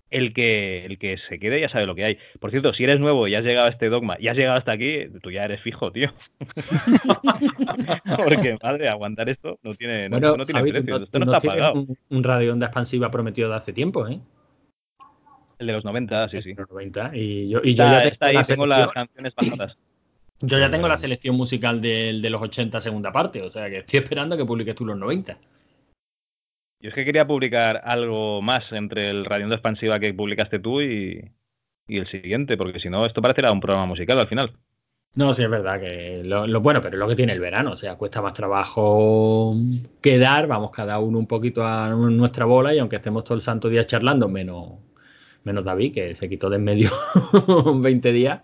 El 0.10 0.34
que, 0.34 0.86
el 0.86 0.98
que 0.98 1.18
se 1.28 1.38
quede 1.38 1.60
ya 1.60 1.68
sabe 1.70 1.86
lo 1.86 1.94
que 1.94 2.06
hay. 2.06 2.18
Por 2.40 2.52
cierto, 2.52 2.74
si 2.74 2.86
eres 2.86 3.00
nuevo 3.00 3.28
y 3.28 3.36
has 3.36 3.44
llegado 3.44 3.68
a 3.68 3.70
este 3.70 3.90
dogma 3.90 4.16
y 4.20 4.30
has 4.30 4.38
llegado 4.38 4.58
hasta 4.58 4.72
aquí, 4.72 5.08
tú 5.22 5.32
ya 5.32 5.44
eres 5.44 5.60
fijo, 5.60 5.92
tío. 5.92 6.14
Porque, 8.24 8.58
madre, 8.64 8.88
aguantar 8.90 9.30
esto 9.30 9.60
no 9.64 9.74
tiene, 9.74 10.10
no, 10.10 10.20
Bueno, 10.20 10.38
no 10.38 10.46
tiene 10.46 10.60
Javi, 10.60 10.70
tú 10.72 10.74
precio. 10.76 10.98
no- 11.00 11.04
esto 11.06 11.20
no 11.20 11.26
no 11.26 11.34
está 11.38 11.48
pagado. 11.48 11.74
Un, 11.74 11.98
un 12.10 12.24
radio 12.24 12.54
onda 12.54 12.68
expansiva 12.68 13.12
prometido 13.12 13.50
de 13.50 13.56
hace 13.56 13.74
tiempo, 13.74 14.08
¿eh? 14.08 14.20
El 15.60 15.68
de 15.68 15.74
los 15.74 15.84
90, 15.84 16.30
sí, 16.30 16.42
sí. 16.42 16.50
En 16.52 16.58
los 16.58 16.70
90. 16.70 17.12
Y 17.16 17.50
yo, 17.50 17.60
y 17.64 17.74
yo 17.76 17.84
Está, 17.84 18.04
ya 18.04 18.08
está 18.10 18.26
ahí, 18.28 18.36
la 18.36 18.44
tengo 18.44 18.66
las 18.66 18.88
canciones 18.92 19.34
bajadas. 19.36 19.78
Yo 20.40 20.60
ya 20.60 20.70
tengo 20.70 20.88
la 20.88 20.98
selección 20.98 21.36
musical 21.36 21.82
del 21.82 22.22
de 22.22 22.30
los 22.30 22.40
80 22.40 22.80
segunda 22.80 23.12
parte, 23.12 23.42
o 23.42 23.50
sea 23.50 23.72
que 23.72 23.78
estoy 23.80 24.02
esperando 24.02 24.38
que 24.38 24.46
publiques 24.46 24.76
tú 24.76 24.86
los 24.86 24.96
90. 24.96 25.36
Yo 26.80 26.90
es 26.90 26.96
que 26.96 27.06
quería 27.06 27.26
publicar 27.26 27.82
algo 27.86 28.42
más 28.42 28.64
entre 28.72 29.10
el 29.10 29.26
Radio 29.26 29.46
Onda 29.46 29.56
Expansiva 29.56 30.00
que 30.00 30.14
publicaste 30.14 30.60
tú 30.60 30.82
y, 30.82 31.32
el 31.88 32.08
siguiente, 32.08 32.56
porque 32.56 32.80
si 32.80 32.90
no, 32.90 33.06
esto 33.06 33.22
parecerá 33.22 33.52
un 33.52 33.62
programa 33.62 33.88
musical 33.88 34.20
al 34.20 34.28
final. 34.28 34.54
No, 35.16 35.34
sí, 35.34 35.42
es 35.42 35.50
verdad 35.50 35.80
que 35.80 36.22
lo, 36.24 36.62
bueno, 36.62 36.80
pero 36.82 36.96
es 36.96 37.00
lo 37.00 37.08
que 37.08 37.16
tiene 37.16 37.34
el 37.34 37.40
verano, 37.40 37.72
o 37.72 37.78
sea, 37.78 37.96
cuesta 37.96 38.22
más 38.22 38.34
trabajo 38.34 39.56
quedar, 40.02 40.46
vamos 40.46 40.70
cada 40.70 41.00
uno 41.00 41.18
un 41.18 41.26
poquito 41.26 41.66
a 41.66 41.90
nuestra 41.90 42.46
bola 42.46 42.76
y 42.76 42.78
aunque 42.78 42.98
estemos 42.98 43.24
todo 43.24 43.34
el 43.34 43.42
santo 43.42 43.70
día 43.70 43.86
charlando, 43.86 44.30
menos, 44.30 44.74
menos 45.44 45.66
David, 45.66 45.94
que 45.94 46.14
se 46.14 46.30
quitó 46.30 46.52
de 46.52 46.58
en 46.58 46.64
medio 46.64 46.92
20 47.82 48.12
días, 48.12 48.42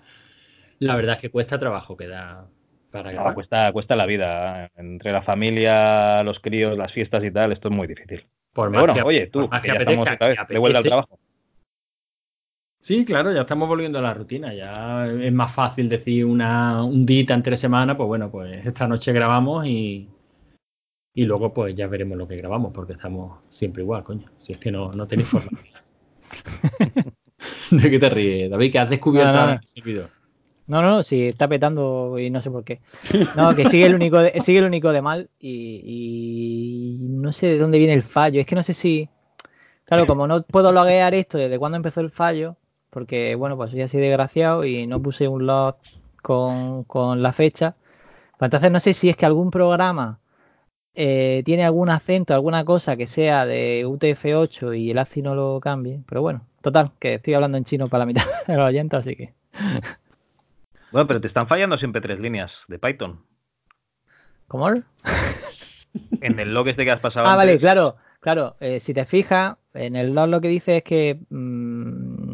la 0.80 0.96
verdad 0.96 1.16
es 1.18 1.22
que 1.22 1.30
cuesta 1.30 1.60
trabajo 1.60 1.96
quedar 1.96 2.46
para 2.94 3.12
grabar. 3.12 3.34
cuesta, 3.34 3.74
cuesta 3.74 3.96
la 3.96 4.06
vida, 4.06 4.70
entre 4.76 5.12
la 5.12 5.24
familia, 5.24 6.22
los 6.24 6.40
críos, 6.40 6.78
las 6.78 6.94
fiestas 6.94 7.24
y 7.24 7.32
tal, 7.32 7.52
esto 7.52 7.70
es 7.70 7.76
muy 7.76 7.88
difícil. 7.88 8.26
Por 8.54 8.70
más 8.70 8.86
bueno, 8.86 9.06
oye, 9.06 9.28
tú, 9.28 9.50
que, 9.50 9.68
ya 9.68 9.74
estamos 9.74 10.08
otra 10.08 10.28
vez, 10.28 10.40
de 10.48 10.58
vuelta 10.60 10.78
al 10.78 10.84
trabajo. 10.86 11.20
Sí, 12.80 13.04
claro, 13.04 13.34
ya 13.34 13.42
estamos 13.42 13.68
volviendo 13.68 13.98
a 13.98 14.02
la 14.04 14.14
rutina. 14.14 14.54
Ya 14.54 15.08
es 15.08 15.34
más 15.34 15.52
fácil 15.52 15.90
decir 15.90 16.26
una, 16.26 16.84
un 16.84 17.04
día 17.06 17.26
entre 17.30 17.58
semana, 17.58 17.98
pues 17.98 18.08
bueno, 18.08 18.30
pues 18.30 18.64
esta 18.64 18.88
noche 18.88 19.12
grabamos 19.12 19.66
y, 19.66 20.08
y 21.16 21.26
luego 21.26 21.52
pues 21.52 21.74
ya 21.74 21.88
veremos 21.88 22.16
lo 22.18 22.28
que 22.28 22.36
grabamos, 22.36 22.72
porque 22.74 22.94
estamos 22.94 23.40
siempre 23.50 23.82
igual, 23.82 24.04
coño. 24.04 24.30
Si 24.38 24.54
es 24.54 24.60
que 24.60 24.72
no, 24.72 24.92
no 24.92 25.08
tenéis 25.08 25.30
forma. 25.30 25.60
¿De 27.72 27.90
qué 27.90 27.98
te 27.98 28.10
ríes, 28.10 28.52
David? 28.52 28.72
Que 28.72 28.80
has 28.80 28.90
descubierto 28.90 29.34
no, 29.34 29.56
no, 29.56 29.60
servidor. 29.64 30.23
No, 30.66 30.82
no, 30.82 31.04
sí, 31.04 31.28
está 31.28 31.48
petando 31.48 32.18
y 32.18 32.30
no 32.30 32.42
sé 32.42 32.50
por 32.50 32.64
qué. 32.64 32.82
No, 33.36 33.54
que 33.56 33.68
sigue 33.68 33.86
el 33.86 33.96
único 33.96 34.20
de, 34.20 34.32
sigue 34.42 34.60
el 34.60 34.66
único 34.66 34.92
de 34.94 35.02
mal 35.02 35.30
y, 35.40 35.82
y, 35.84 36.98
no 37.02 37.34
sé 37.34 37.48
de 37.48 37.58
dónde 37.58 37.80
viene 37.80 37.94
el 37.94 38.04
fallo. 38.04 38.40
Es 38.40 38.48
que 38.48 38.56
no 38.56 38.64
sé 38.64 38.74
si. 38.74 39.10
Claro, 39.86 40.08
como 40.08 40.26
no 40.28 40.44
puedo 40.44 40.72
loguear 40.72 41.14
esto 41.14 41.38
desde 41.38 41.60
cuándo 41.60 41.76
empezó 41.76 42.00
el 42.00 42.10
fallo, 42.10 42.56
porque 42.90 43.36
bueno, 43.36 43.58
pues 43.58 43.72
soy 43.72 43.82
así 43.82 43.98
desgraciado 43.98 44.64
y 44.64 44.88
no 44.88 45.02
puse 45.02 45.28
un 45.28 45.46
log 45.46 45.76
con, 46.22 47.22
la 47.22 47.34
fecha. 47.34 47.76
Pues 48.38 48.48
entonces 48.48 48.72
no 48.72 48.80
sé 48.80 48.94
si 48.94 49.10
es 49.10 49.18
que 49.18 49.26
algún 49.26 49.52
programa 49.52 50.20
eh, 50.96 51.44
tiene 51.46 51.66
algún 51.66 51.90
acento, 51.90 52.34
alguna 52.34 52.64
cosa 52.64 52.96
que 52.96 53.08
sea 53.08 53.46
de 53.46 53.86
UTF-8 53.86 54.80
y 54.80 54.92
el 54.92 54.98
ACI 54.98 55.22
no 55.22 55.36
lo 55.36 55.60
cambie. 55.60 56.02
Pero 56.08 56.22
bueno, 56.22 56.48
total, 56.62 56.92
que 57.00 57.16
estoy 57.16 57.34
hablando 57.34 57.58
en 57.58 57.66
chino 57.66 57.90
para 57.90 58.00
la 58.00 58.06
mitad 58.06 58.24
de 58.48 58.56
los 58.56 58.68
oyentes, 58.68 59.00
así 59.00 59.16
que... 59.16 59.34
Bueno, 60.94 61.08
pero 61.08 61.20
te 61.20 61.26
están 61.26 61.48
fallando 61.48 61.76
siempre 61.80 62.02
tres 62.02 62.20
líneas 62.20 62.52
de 62.68 62.78
Python. 62.78 63.20
¿Cómo? 64.48 64.70
en 64.70 66.40
el 66.40 66.54
log 66.54 66.68
este 66.68 66.86
que 66.86 66.92
has 66.92 67.00
pasado. 67.00 67.26
Ah, 67.26 67.36
vale, 67.36 67.58
claro, 67.58 67.96
claro. 68.20 68.56
Eh, 68.60 68.80
si 68.80 68.94
te 68.94 69.04
fijas, 69.04 69.56
en 69.74 69.96
el 69.96 70.14
log 70.14 70.30
lo 70.30 70.40
que 70.40 70.50
dice 70.50 70.78
es 70.78 70.84
que 70.84 71.20
mm, 71.32 72.34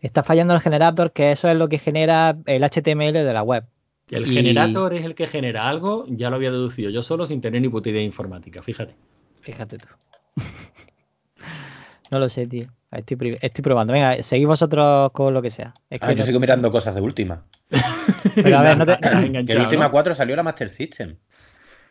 está 0.00 0.22
fallando 0.22 0.54
el 0.54 0.62
generator, 0.62 1.12
que 1.12 1.30
eso 1.30 1.46
es 1.46 1.58
lo 1.58 1.68
que 1.68 1.78
genera 1.78 2.38
el 2.46 2.64
HTML 2.64 3.12
de 3.12 3.32
la 3.34 3.42
web. 3.42 3.64
el 4.08 4.24
generator 4.24 4.94
es 4.94 5.04
el 5.04 5.14
que 5.14 5.26
genera 5.26 5.68
algo, 5.68 6.06
ya 6.08 6.30
lo 6.30 6.36
había 6.36 6.52
deducido 6.52 6.88
yo 6.88 7.02
solo 7.02 7.26
sin 7.26 7.42
tener 7.42 7.60
ni 7.60 7.68
puta 7.68 7.90
idea 7.90 8.02
informática, 8.02 8.62
fíjate. 8.62 8.96
Fíjate 9.42 9.76
tú. 9.76 9.88
no 12.10 12.18
lo 12.18 12.30
sé, 12.30 12.46
tío. 12.46 12.68
Estoy, 12.98 13.62
probando. 13.62 13.92
Venga, 13.92 14.22
seguid 14.22 14.46
vosotros 14.46 15.12
con 15.12 15.34
lo 15.34 15.42
que 15.42 15.50
sea. 15.50 15.74
ah, 16.00 16.12
yo 16.12 16.24
sigo 16.24 16.40
mirando 16.40 16.70
cosas 16.70 16.94
de 16.94 17.00
última. 17.00 17.44
Pero 18.34 18.58
a 18.58 18.62
ver, 18.62 18.78
no 18.78 18.86
te... 18.86 18.98
que 18.98 19.52
el 19.52 19.60
última 19.60 19.90
4 19.90 20.14
salió 20.14 20.36
la 20.36 20.42
Master 20.42 20.70
System. 20.70 21.16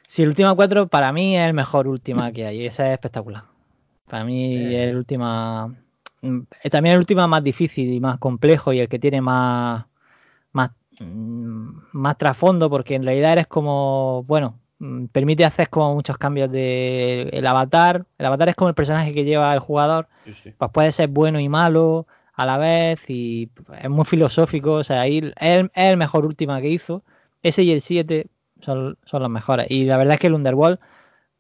Sí, 0.08 0.24
el 0.24 0.30
última 0.30 0.54
4 0.54 0.88
para 0.88 1.12
mí 1.12 1.38
es 1.38 1.48
el 1.48 1.54
mejor 1.54 1.88
última 1.88 2.32
que 2.32 2.46
hay. 2.46 2.66
Esa 2.66 2.88
es 2.88 2.94
espectacular. 2.94 3.44
Para 4.08 4.26
mí 4.26 4.56
eh. 4.56 4.84
es 4.84 4.90
el 4.90 4.98
última 4.98 5.74
Mm, 6.24 6.44
también 6.72 6.94
el 6.94 7.00
último 7.00 7.28
más 7.28 7.44
difícil 7.44 7.92
y 7.94 8.00
más 8.00 8.18
complejo 8.18 8.72
y 8.72 8.80
el 8.80 8.88
que 8.88 8.98
tiene 8.98 9.22
más, 9.22 9.86
más, 10.54 10.72
mm, 11.00 11.70
más 11.92 12.18
trasfondo 12.18 12.70
porque 12.70 12.96
en 12.96 13.04
realidad 13.04 13.34
eres 13.34 13.48
como, 13.48 14.24
bueno, 14.24 14.60
permite 15.12 15.46
hacer 15.46 15.70
como 15.70 15.96
muchos 15.96 16.18
cambios 16.18 16.52
de 16.52 17.30
el 17.32 17.46
avatar. 17.48 18.06
El 18.18 18.26
avatar 18.26 18.50
es 18.50 18.56
como 18.56 18.70
el 18.70 18.76
personaje 18.76 19.14
que 19.14 19.24
lleva 19.24 19.54
el 19.54 19.60
jugador. 19.60 20.08
Pues 20.26 20.72
puede 20.72 20.92
ser 20.92 21.10
bueno 21.10 21.40
y 21.40 21.50
malo 21.50 22.08
a 22.34 22.46
la 22.46 22.58
vez 22.58 23.10
y 23.10 23.50
es 23.82 23.90
muy 23.90 24.06
filosófico. 24.06 24.74
O 24.74 24.84
sea, 24.84 25.02
ahí 25.02 25.32
es, 25.40 25.70
el 25.74 25.98
mejor 25.98 26.26
última 26.26 26.62
que 26.62 26.70
hizo. 26.70 27.04
Ese 27.42 27.64
y 27.64 27.72
el 27.72 27.82
7 27.82 28.28
son, 28.62 28.98
son 29.06 29.22
los 29.22 29.30
mejores. 29.30 29.68
Y 29.70 29.86
la 29.86 29.98
verdad 29.98 30.16
es 30.16 30.20
que 30.20 30.28
el 30.28 30.34
Underworld 30.34 30.80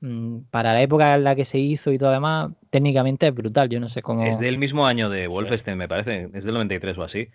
Mm, 0.03 0.41
para 0.51 0.73
la 0.73 0.81
época 0.81 1.15
en 1.15 1.23
la 1.23 1.33
que 1.33 1.45
se 1.45 1.59
hizo 1.59 1.89
y 1.93 1.97
todo 1.97 2.11
demás, 2.11 2.51
técnicamente 2.69 3.25
es 3.25 3.33
brutal. 3.33 3.69
Yo 3.69 3.79
no 3.79 3.87
sé 3.87 4.01
cómo. 4.01 4.25
Es 4.25 4.37
del 4.37 4.57
mismo 4.57 4.85
año 4.85 5.09
de 5.09 5.29
Wolfenstein, 5.29 5.77
me 5.77 5.87
parece. 5.87 6.29
Es 6.33 6.43
del 6.43 6.53
93 6.55 6.97
o 6.97 7.03
así. 7.03 7.29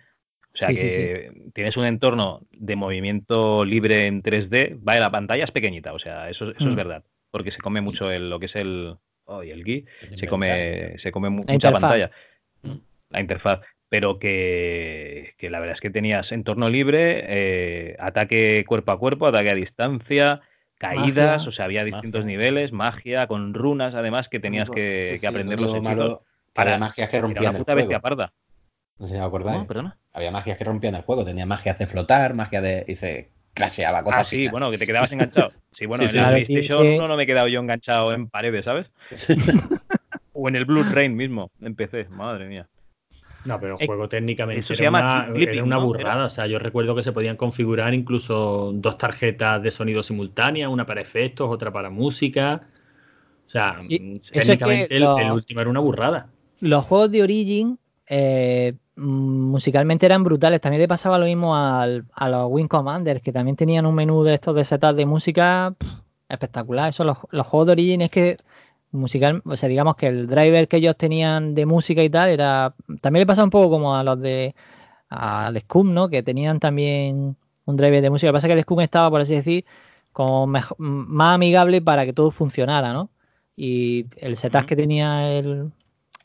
O 0.61 0.65
sea 0.65 0.75
que 0.75 1.31
tienes 1.53 1.77
un 1.77 1.85
entorno 1.85 2.41
de 2.51 2.75
movimiento 2.75 3.63
libre 3.63 4.07
en 4.07 4.21
3D. 4.21 4.77
Vale, 4.81 4.99
la 4.99 5.11
pantalla 5.11 5.45
es 5.45 5.51
pequeñita, 5.51 5.93
o 5.93 5.99
sea, 5.99 6.29
eso, 6.29 6.49
eso 6.49 6.63
es 6.63 6.71
mm. 6.71 6.75
verdad. 6.75 7.03
Porque 7.31 7.51
se 7.51 7.59
come 7.59 7.79
mucho 7.79 8.11
el, 8.11 8.29
lo 8.29 8.39
que 8.39 8.47
es 8.47 8.55
el. 8.55 8.95
Oh, 9.25 9.41
el 9.41 9.63
GUI. 9.63 9.85
Se 10.19 10.27
come, 10.27 10.97
se 10.99 11.11
come 11.11 11.29
mucha 11.29 11.71
pantalla. 11.71 12.11
Mm. 12.63 12.73
La 13.11 13.21
interfaz. 13.21 13.61
Pero 13.87 14.19
que, 14.19 15.33
que, 15.37 15.49
la 15.49 15.59
verdad 15.59 15.75
es 15.75 15.81
que 15.81 15.89
tenías 15.89 16.31
entorno 16.31 16.69
libre, 16.69 17.23
eh, 17.27 17.95
ataque 17.97 18.65
cuerpo 18.67 18.91
a 18.91 18.99
cuerpo, 18.99 19.27
ataque 19.27 19.49
a 19.49 19.55
distancia, 19.55 20.41
caídas, 20.77 21.47
o 21.47 21.51
sea, 21.51 21.65
había 21.65 21.83
distintos 21.83 22.23
niveles, 22.25 22.71
magia, 22.71 23.25
con 23.27 23.53
runas 23.53 23.95
además 23.95 24.27
que 24.29 24.39
tenías 24.39 24.69
que, 24.69 25.19
aprender 25.27 25.59
los 25.59 25.81
malo, 25.81 26.23
para 26.53 26.77
magias 26.77 27.09
que 27.09 27.19
rompían 27.19 27.53
la 27.53 27.59
puta 27.59 27.73
bestia 27.73 27.99
parda. 27.99 28.33
No 28.99 29.07
sé 29.07 29.13
si 29.13 29.19
me 29.19 29.25
acordáis. 29.25 29.65
Había 30.13 30.31
magias 30.31 30.57
que 30.57 30.63
rompían 30.63 30.95
el 30.95 31.01
juego, 31.01 31.23
tenía 31.23 31.45
magias 31.45 31.79
de 31.79 31.87
flotar, 31.87 32.33
magia 32.33 32.61
de. 32.61 32.85
y 32.87 32.95
se 32.95 33.31
crasheaba 33.53 34.03
cosas. 34.03 34.21
Ah, 34.21 34.23
sí, 34.25 34.47
bueno, 34.49 34.69
que 34.69 34.77
te 34.77 34.85
quedabas 34.85 35.11
enganchado. 35.11 35.51
Sí, 35.71 35.85
bueno, 35.85 36.03
en 36.09 36.15
la 36.15 36.29
PlayStation 36.29 36.85
1 36.85 37.07
no 37.07 37.15
me 37.15 37.23
he 37.23 37.25
quedado 37.25 37.47
yo 37.47 37.59
enganchado 37.59 38.13
en 38.13 38.27
paredes, 38.27 38.65
¿sabes? 38.65 38.91
o 40.33 40.49
en 40.49 40.55
el 40.55 40.65
Blue 40.65 40.83
Rain 40.83 41.15
mismo, 41.15 41.49
en 41.61 41.75
PC, 41.75 42.09
madre 42.09 42.47
mía. 42.47 42.67
No, 43.45 43.57
pero 43.57 43.77
el 43.79 43.87
juego 43.87 44.09
técnicamente 44.09 44.73
era, 44.73 44.89
una, 44.89 45.29
una, 45.63 45.77
burrada. 45.77 46.25
O 46.25 46.29
sea, 46.29 46.45
yo 46.45 46.59
recuerdo 46.59 46.93
que 46.93 47.03
se 47.03 47.13
podían 47.13 47.37
configurar 47.37 47.93
incluso 47.93 48.73
dos 48.73 48.97
tarjetas 48.97 49.63
de 49.63 49.71
sonido 49.71 50.03
simultánea, 50.03 50.67
una 50.67 50.85
para 50.85 50.99
efectos, 50.99 51.49
otra 51.49 51.71
para 51.71 51.89
música. 51.89 52.67
O 53.47 53.49
sea, 53.49 53.79
técnicamente 54.31 54.97
el, 54.97 55.31
último 55.31 55.61
era 55.61 55.69
una 55.69 55.79
burrada. 55.79 56.29
Los 56.59 56.83
juegos 56.83 57.11
de 57.11 57.23
Origin 57.23 57.79
eh, 58.07 58.73
musicalmente 58.99 60.05
eran 60.05 60.23
brutales. 60.23 60.61
También 60.61 60.81
le 60.81 60.87
pasaba 60.87 61.17
lo 61.17 61.25
mismo 61.25 61.55
a 61.55 61.87
los 61.87 62.47
Wing 62.49 62.67
Commanders, 62.67 63.21
que 63.21 63.31
también 63.31 63.55
tenían 63.55 63.85
un 63.85 63.95
menú 63.95 64.23
de 64.23 64.35
estos 64.35 64.55
de 64.55 64.65
setup 64.65 64.95
de 64.95 65.05
música 65.05 65.73
espectacular. 66.27 66.89
Eso, 66.89 67.03
los, 67.03 67.17
los 67.31 67.47
juegos 67.47 67.67
de 67.67 67.71
Origin 67.73 68.01
es 68.01 68.11
que 68.11 68.37
musical, 68.91 69.41
o 69.45 69.55
sea, 69.55 69.69
digamos 69.69 69.95
que 69.95 70.07
el 70.07 70.27
driver 70.27 70.67
que 70.67 70.77
ellos 70.77 70.97
tenían 70.97 71.53
de 71.55 71.65
música 71.65 72.03
y 72.03 72.09
tal 72.09 72.29
era 72.29 72.73
también 73.01 73.21
le 73.21 73.27
pasaba 73.27 73.45
un 73.45 73.51
poco 73.51 73.69
como 73.69 73.95
a 73.95 74.03
los 74.03 74.19
de 74.19 74.55
al 75.09 75.59
Scum, 75.61 75.93
¿no? 75.93 76.09
Que 76.09 76.23
tenían 76.23 76.59
también 76.59 77.35
un 77.65 77.77
driver 77.77 78.01
de 78.01 78.09
música. 78.09 78.27
Lo 78.27 78.33
que 78.33 78.37
pasa 78.37 78.47
es 78.47 78.51
que 78.51 78.59
el 78.59 78.63
Scum 78.63 78.81
estaba, 78.81 79.09
por 79.09 79.21
así 79.21 79.35
decir, 79.35 79.65
como 80.11 80.47
más 80.47 81.33
amigable 81.35 81.81
para 81.81 82.05
que 82.05 82.13
todo 82.13 82.31
funcionara, 82.31 82.93
¿no? 82.93 83.09
Y 83.55 84.05
el 84.17 84.37
setup 84.37 84.65
que 84.65 84.75
tenía 84.75 85.31
el, 85.33 85.71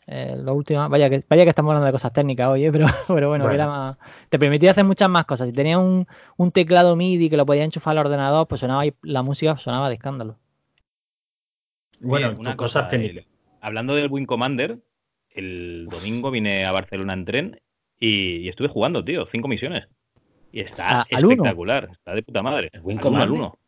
lo 0.06 0.54
último, 0.54 0.88
vaya 0.88 1.08
que 1.08 1.24
vaya 1.28 1.44
que 1.44 1.48
estamos 1.48 1.70
hablando 1.70 1.86
de 1.86 1.92
cosas 1.92 2.12
técnicas 2.12 2.48
hoy, 2.48 2.66
¿eh? 2.66 2.72
pero, 2.72 2.86
pero 3.08 3.28
bueno, 3.28 3.50
era 3.50 3.66
más, 3.66 3.96
te 4.28 4.38
permitía 4.38 4.72
hacer 4.72 4.84
muchas 4.84 5.08
más 5.08 5.24
cosas. 5.24 5.48
Si 5.48 5.54
tenía 5.54 5.78
un, 5.78 6.06
un 6.36 6.52
teclado 6.52 6.96
MIDI 6.96 7.30
que 7.30 7.36
lo 7.36 7.46
podía 7.46 7.64
enchufar 7.64 7.92
al 7.92 8.06
ordenador, 8.06 8.46
pues 8.46 8.60
sonaba 8.60 8.84
la 9.02 9.22
música 9.22 9.56
sonaba 9.56 9.88
de 9.88 9.94
escándalo. 9.94 10.38
Bueno, 12.00 12.34
una 12.38 12.56
cosa, 12.56 12.86
técnicas. 12.88 13.24
hablando 13.60 13.94
del 13.94 14.10
Wing 14.10 14.26
Commander, 14.26 14.78
el 15.30 15.88
domingo 15.90 16.30
vine 16.30 16.64
a 16.66 16.72
Barcelona 16.72 17.14
en 17.14 17.24
tren 17.24 17.60
y, 17.98 18.48
estuve 18.48 18.68
jugando, 18.68 19.04
tío, 19.04 19.26
cinco 19.32 19.48
misiones. 19.48 19.88
Y 20.52 20.60
está 20.60 21.00
ah, 21.00 21.06
espectacular, 21.08 21.88
está 21.90 22.14
de 22.14 22.22
puta 22.22 22.42
madre. 22.42 22.70
El 22.72 22.82
Wing 22.82 22.98
Commander. 22.98 23.28
Al 23.28 23.32
1. 23.32 23.58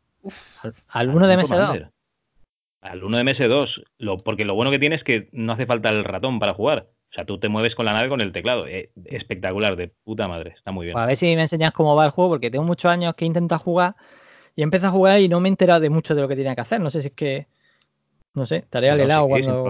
Al 0.89 1.09
1 1.09 1.26
de 1.28 1.39
MS2. 1.39 1.91
Al 2.87 3.05
1 3.05 3.16
de 3.18 3.24
MS2, 3.24 3.84
lo, 3.99 4.18
porque 4.18 4.45
lo 4.45 4.55
bueno 4.55 4.70
que 4.70 4.78
tiene 4.78 4.97
es 4.97 5.05
que 5.05 5.28
no 5.32 5.53
hace 5.53 5.66
falta 5.66 5.91
el 5.91 6.05
ratón 6.05 6.39
para 6.39 6.55
jugar. 6.55 6.89
O 7.11 7.14
sea, 7.14 7.24
tú 7.24 7.39
te 7.39 7.49
mueves 7.49 7.74
con 7.74 7.87
la 7.87 7.93
nave 7.93 8.09
con 8.09 8.20
el 8.20 8.32
teclado. 8.32 8.66
Eh, 8.66 8.91
espectacular, 9.05 9.76
de 9.76 9.89
puta 9.89 10.28
madre. 10.28 10.55
Está 10.57 10.72
muy 10.72 10.87
bien. 10.87 10.95
Pues 10.95 11.03
a 11.03 11.07
ver 11.07 11.16
si 11.16 11.34
me 11.37 11.43
enseñas 11.43 11.72
cómo 11.72 11.95
va 11.97 12.07
el 12.07 12.11
juego, 12.11 12.32
porque 12.32 12.51
tengo 12.51 12.64
muchos 12.64 12.91
años 12.91 13.14
que 13.14 13.24
intento 13.24 13.59
jugar 13.59 13.97
y 14.55 14.62
empiezo 14.62 14.87
a 14.87 14.91
jugar 14.91 15.20
y 15.20 15.28
no 15.28 15.41
me 15.41 15.49
he 15.49 15.51
enterado 15.51 15.80
de 15.80 15.91
mucho 15.91 16.14
de 16.14 16.22
lo 16.22 16.28
que 16.28 16.37
tenía 16.37 16.55
que 16.55 16.61
hacer. 16.61 16.80
No 16.80 16.91
sé 16.91 17.01
si 17.01 17.09
es 17.09 17.14
que 17.14 17.47
no 18.37 18.45
sé, 18.45 18.57
estaré 18.57 18.91
al 18.91 19.01
helado 19.01 19.26
cuando, 19.28 19.64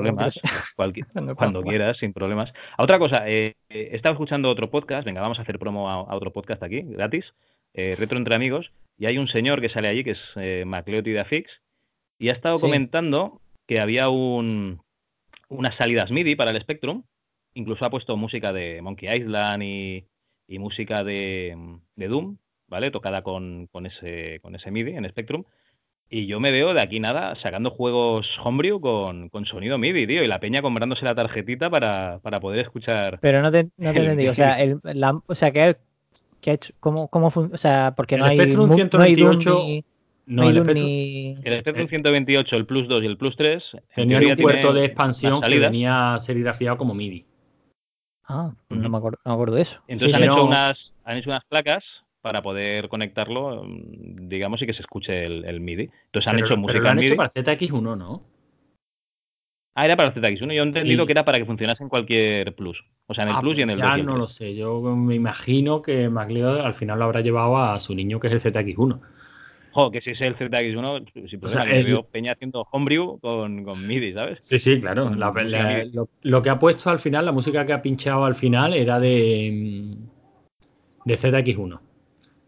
cuando, 1.37 1.63
quieras, 1.63 1.97
sin 1.99 2.13
problemas. 2.13 2.53
A 2.77 2.83
otra 2.83 2.99
cosa, 2.99 3.23
eh, 3.29 3.55
he 3.71 3.95
estado 3.95 4.15
escuchando 4.15 4.51
otro 4.51 4.71
podcast, 4.71 5.07
venga, 5.07 5.21
vamos 5.21 5.39
a 5.39 5.43
hacer 5.43 5.59
promo 5.59 5.89
a, 5.89 6.15
otro 6.15 6.33
podcast 6.33 6.63
aquí, 6.65 6.83
gratis, 6.83 7.25
eh, 7.75 7.95
Retro 7.97 8.19
Entre 8.19 8.35
Amigos, 8.35 8.73
y 8.99 9.07
hay 9.07 9.19
un 9.19 9.29
señor 9.29 9.61
que 9.61 9.69
sale 9.69 9.87
allí, 9.87 10.03
que 10.03 10.11
es 10.13 10.19
eh, 10.35 10.65
de 10.67 11.21
Afix, 11.21 11.49
y 12.19 12.29
ha 12.29 12.33
estado 12.33 12.59
comentando 12.59 13.41
que 13.67 13.81
había 13.81 14.09
un, 14.09 14.81
unas 15.49 15.77
salidas 15.77 16.11
MIDI 16.11 16.37
para 16.37 16.51
el 16.51 16.61
Spectrum, 16.61 17.03
incluso 17.55 17.85
ha 17.85 17.91
puesto 17.91 18.17
música 18.17 18.53
de 18.53 18.81
Monkey 18.83 19.09
Island 19.17 19.63
y, 19.63 20.05
música 20.59 21.03
de, 21.05 21.57
de 21.97 22.09
Doom, 22.09 22.37
¿vale? 22.69 22.91
Tocada 22.91 23.23
con, 23.23 23.67
con, 23.73 23.87
ese, 23.87 24.39
con 24.41 24.55
ese 24.55 24.71
MIDI 24.71 24.93
en 24.97 25.09
Spectrum. 25.09 25.45
Y 26.09 26.27
yo 26.29 26.39
me 26.39 26.53
veo 26.53 26.73
de 26.73 26.81
aquí 26.81 27.01
nada 27.01 27.35
sacando 27.43 27.71
juegos 27.71 28.29
homebrew 28.45 28.81
con, 28.81 29.29
con 29.29 29.45
sonido 29.45 29.77
MIDI, 29.77 30.07
tío, 30.07 30.23
y 30.23 30.29
la 30.29 30.39
peña 30.39 30.63
comprándose 30.63 31.05
la 31.05 31.17
tarjetita 31.17 31.69
para, 31.69 32.21
para 32.23 32.39
poder 32.39 32.61
escuchar. 32.61 33.19
Pero 33.21 33.43
no 33.43 33.51
te, 33.51 33.65
no 33.77 33.93
te 33.93 33.99
entendí. 33.99 34.29
O 34.29 34.35
sea, 34.37 34.63
el, 34.63 34.79
la, 34.85 35.21
o 35.27 35.35
sea 35.35 35.51
que, 35.51 35.77
que 36.41 36.51
ha 36.53 36.55
hecho, 36.55 36.73
¿cómo, 36.79 37.09
cómo 37.09 37.33
O 37.35 37.57
sea, 37.59 37.95
porque 37.97 38.15
El 38.15 38.21
no 38.21 38.27
hay, 38.29 38.37
Spectrum 38.37 38.69
mu- 38.69 38.77
no 38.77 39.03
hay 39.03 39.15
Doom 39.17 39.41
128 39.43 39.65
ni- 39.67 39.85
No, 40.27 40.43
el 40.49 40.57
Spectrum 40.57 40.75
ni- 40.85 41.37
El 41.45 41.61
Spectrum 41.61 41.89
128, 41.89 42.57
el 42.57 42.67
Plus 42.67 42.89
2 42.89 43.03
y 43.03 43.07
el 43.07 43.17
Plus 43.17 43.37
3 43.37 43.63
en 43.95 44.09
tenía 44.09 44.35
un 44.35 44.37
puerto 44.37 44.73
de 44.73 44.85
expansión 44.85 45.41
que 45.41 45.59
venía 45.59 46.19
serigrafiado 46.21 46.77
como 46.77 46.95
MIDI. 46.95 47.25
Ah, 48.29 48.53
pues 48.67 48.81
no 48.81 48.89
me 48.89 48.99
acuerdo, 48.99 49.19
no 49.25 49.31
me 49.31 49.35
acuerdo 49.35 49.55
de 49.57 49.63
eso. 49.63 49.81
Entonces 49.87 50.17
Sí, 50.17 50.23
han, 50.23 50.29
hecho 50.29 50.37
no. 50.39 50.47
unas, 50.47 50.93
han 51.05 51.17
hecho 51.19 51.31
unas 51.31 51.45
placas 51.45 51.85
para 52.23 52.43
poder 52.43 52.89
conectarlo, 52.89 53.63
mm, 53.65 54.29
digamos, 54.29 54.61
y 54.63 54.67
que 54.67 54.75
se 54.75 54.81
escuche 54.83 55.25
el, 55.25 55.45
el 55.45 55.61
MIDI. 55.61 55.91
Entonces 56.07 56.27
han 56.27 56.35
Pero- 56.35 56.47
hecho 56.47 56.55
pero 56.55 56.61
música 56.61 56.81
lo 56.81 56.89
han 56.89 56.99
en 56.99 57.05
hecho 57.05 57.15
MIDI. 57.15 57.17
para 57.17 57.31
ZX1, 57.31 57.97
¿no? 57.97 58.23
Ah, 59.77 59.85
era 59.85 59.95
para 59.97 60.09
el 60.09 60.15
ZX1. 60.15 60.55
Yo 60.55 60.63
he 60.63 60.67
entendido 60.67 61.03
Sí. 61.05 61.07
que 61.07 61.13
era 61.13 61.25
para 61.25 61.39
que 61.39 61.45
funcionase 61.45 61.83
en 61.85 61.89
cualquier 61.89 62.55
Plus. 62.57 62.83
O 63.07 63.15
sea, 63.15 63.25
en 63.25 63.31
el 63.31 63.37
Ah, 63.37 63.41
Plus 63.43 63.59
y 63.59 63.63
en 63.63 63.71
el 63.71 63.79
ya 63.79 63.85
2 63.91 63.97
y 63.99 64.01
el 64.01 64.07
no 64.07 64.13
3. 64.13 64.21
lo 64.21 64.27
sé. 64.29 64.55
Yo 64.57 64.81
me 64.81 65.15
imagino 65.15 65.83
que 65.83 66.09
MacLeod 66.09 66.61
al 66.61 66.75
final 66.75 66.99
lo 66.99 67.05
habrá 67.05 67.21
llevado 67.21 67.59
a 67.59 67.79
su 67.79 67.95
niño, 67.95 68.19
que 68.19 68.27
es 68.29 68.33
el 68.33 68.41
ZX1. 68.53 69.01
Jo, 69.77 69.91
que 69.91 70.01
si 70.01 70.11
es 70.11 70.21
el 70.23 70.37
ZX1, 70.37 70.99
sin 71.29 71.41
problema, 71.41 71.65
sea, 71.65 71.77
el- 71.77 71.85
veo 71.85 72.03
Peña 72.05 72.33
haciendo 72.33 72.67
homebrew 72.73 73.19
con, 73.21 73.65
con 73.65 73.87
MIDI, 73.87 74.13
¿sabes? 74.15 74.39
Sí, 74.41 74.59
sí, 74.59 74.81
claro. 74.81 75.11
La- 75.17 75.33
la- 75.33 75.85
lo, 75.93 76.09
lo 76.23 76.43
que 76.43 76.51
ha 76.51 76.59
puesto 76.59 76.89
al 76.91 76.99
final, 77.01 77.25
la 77.25 77.33
música 77.33 77.67
que 77.67 77.73
ha 77.73 77.83
pinchado 77.83 78.25
al 78.25 78.35
final 78.37 78.75
era 78.75 79.01
de, 79.01 79.97
de 81.05 81.17
ZX1. 81.17 81.81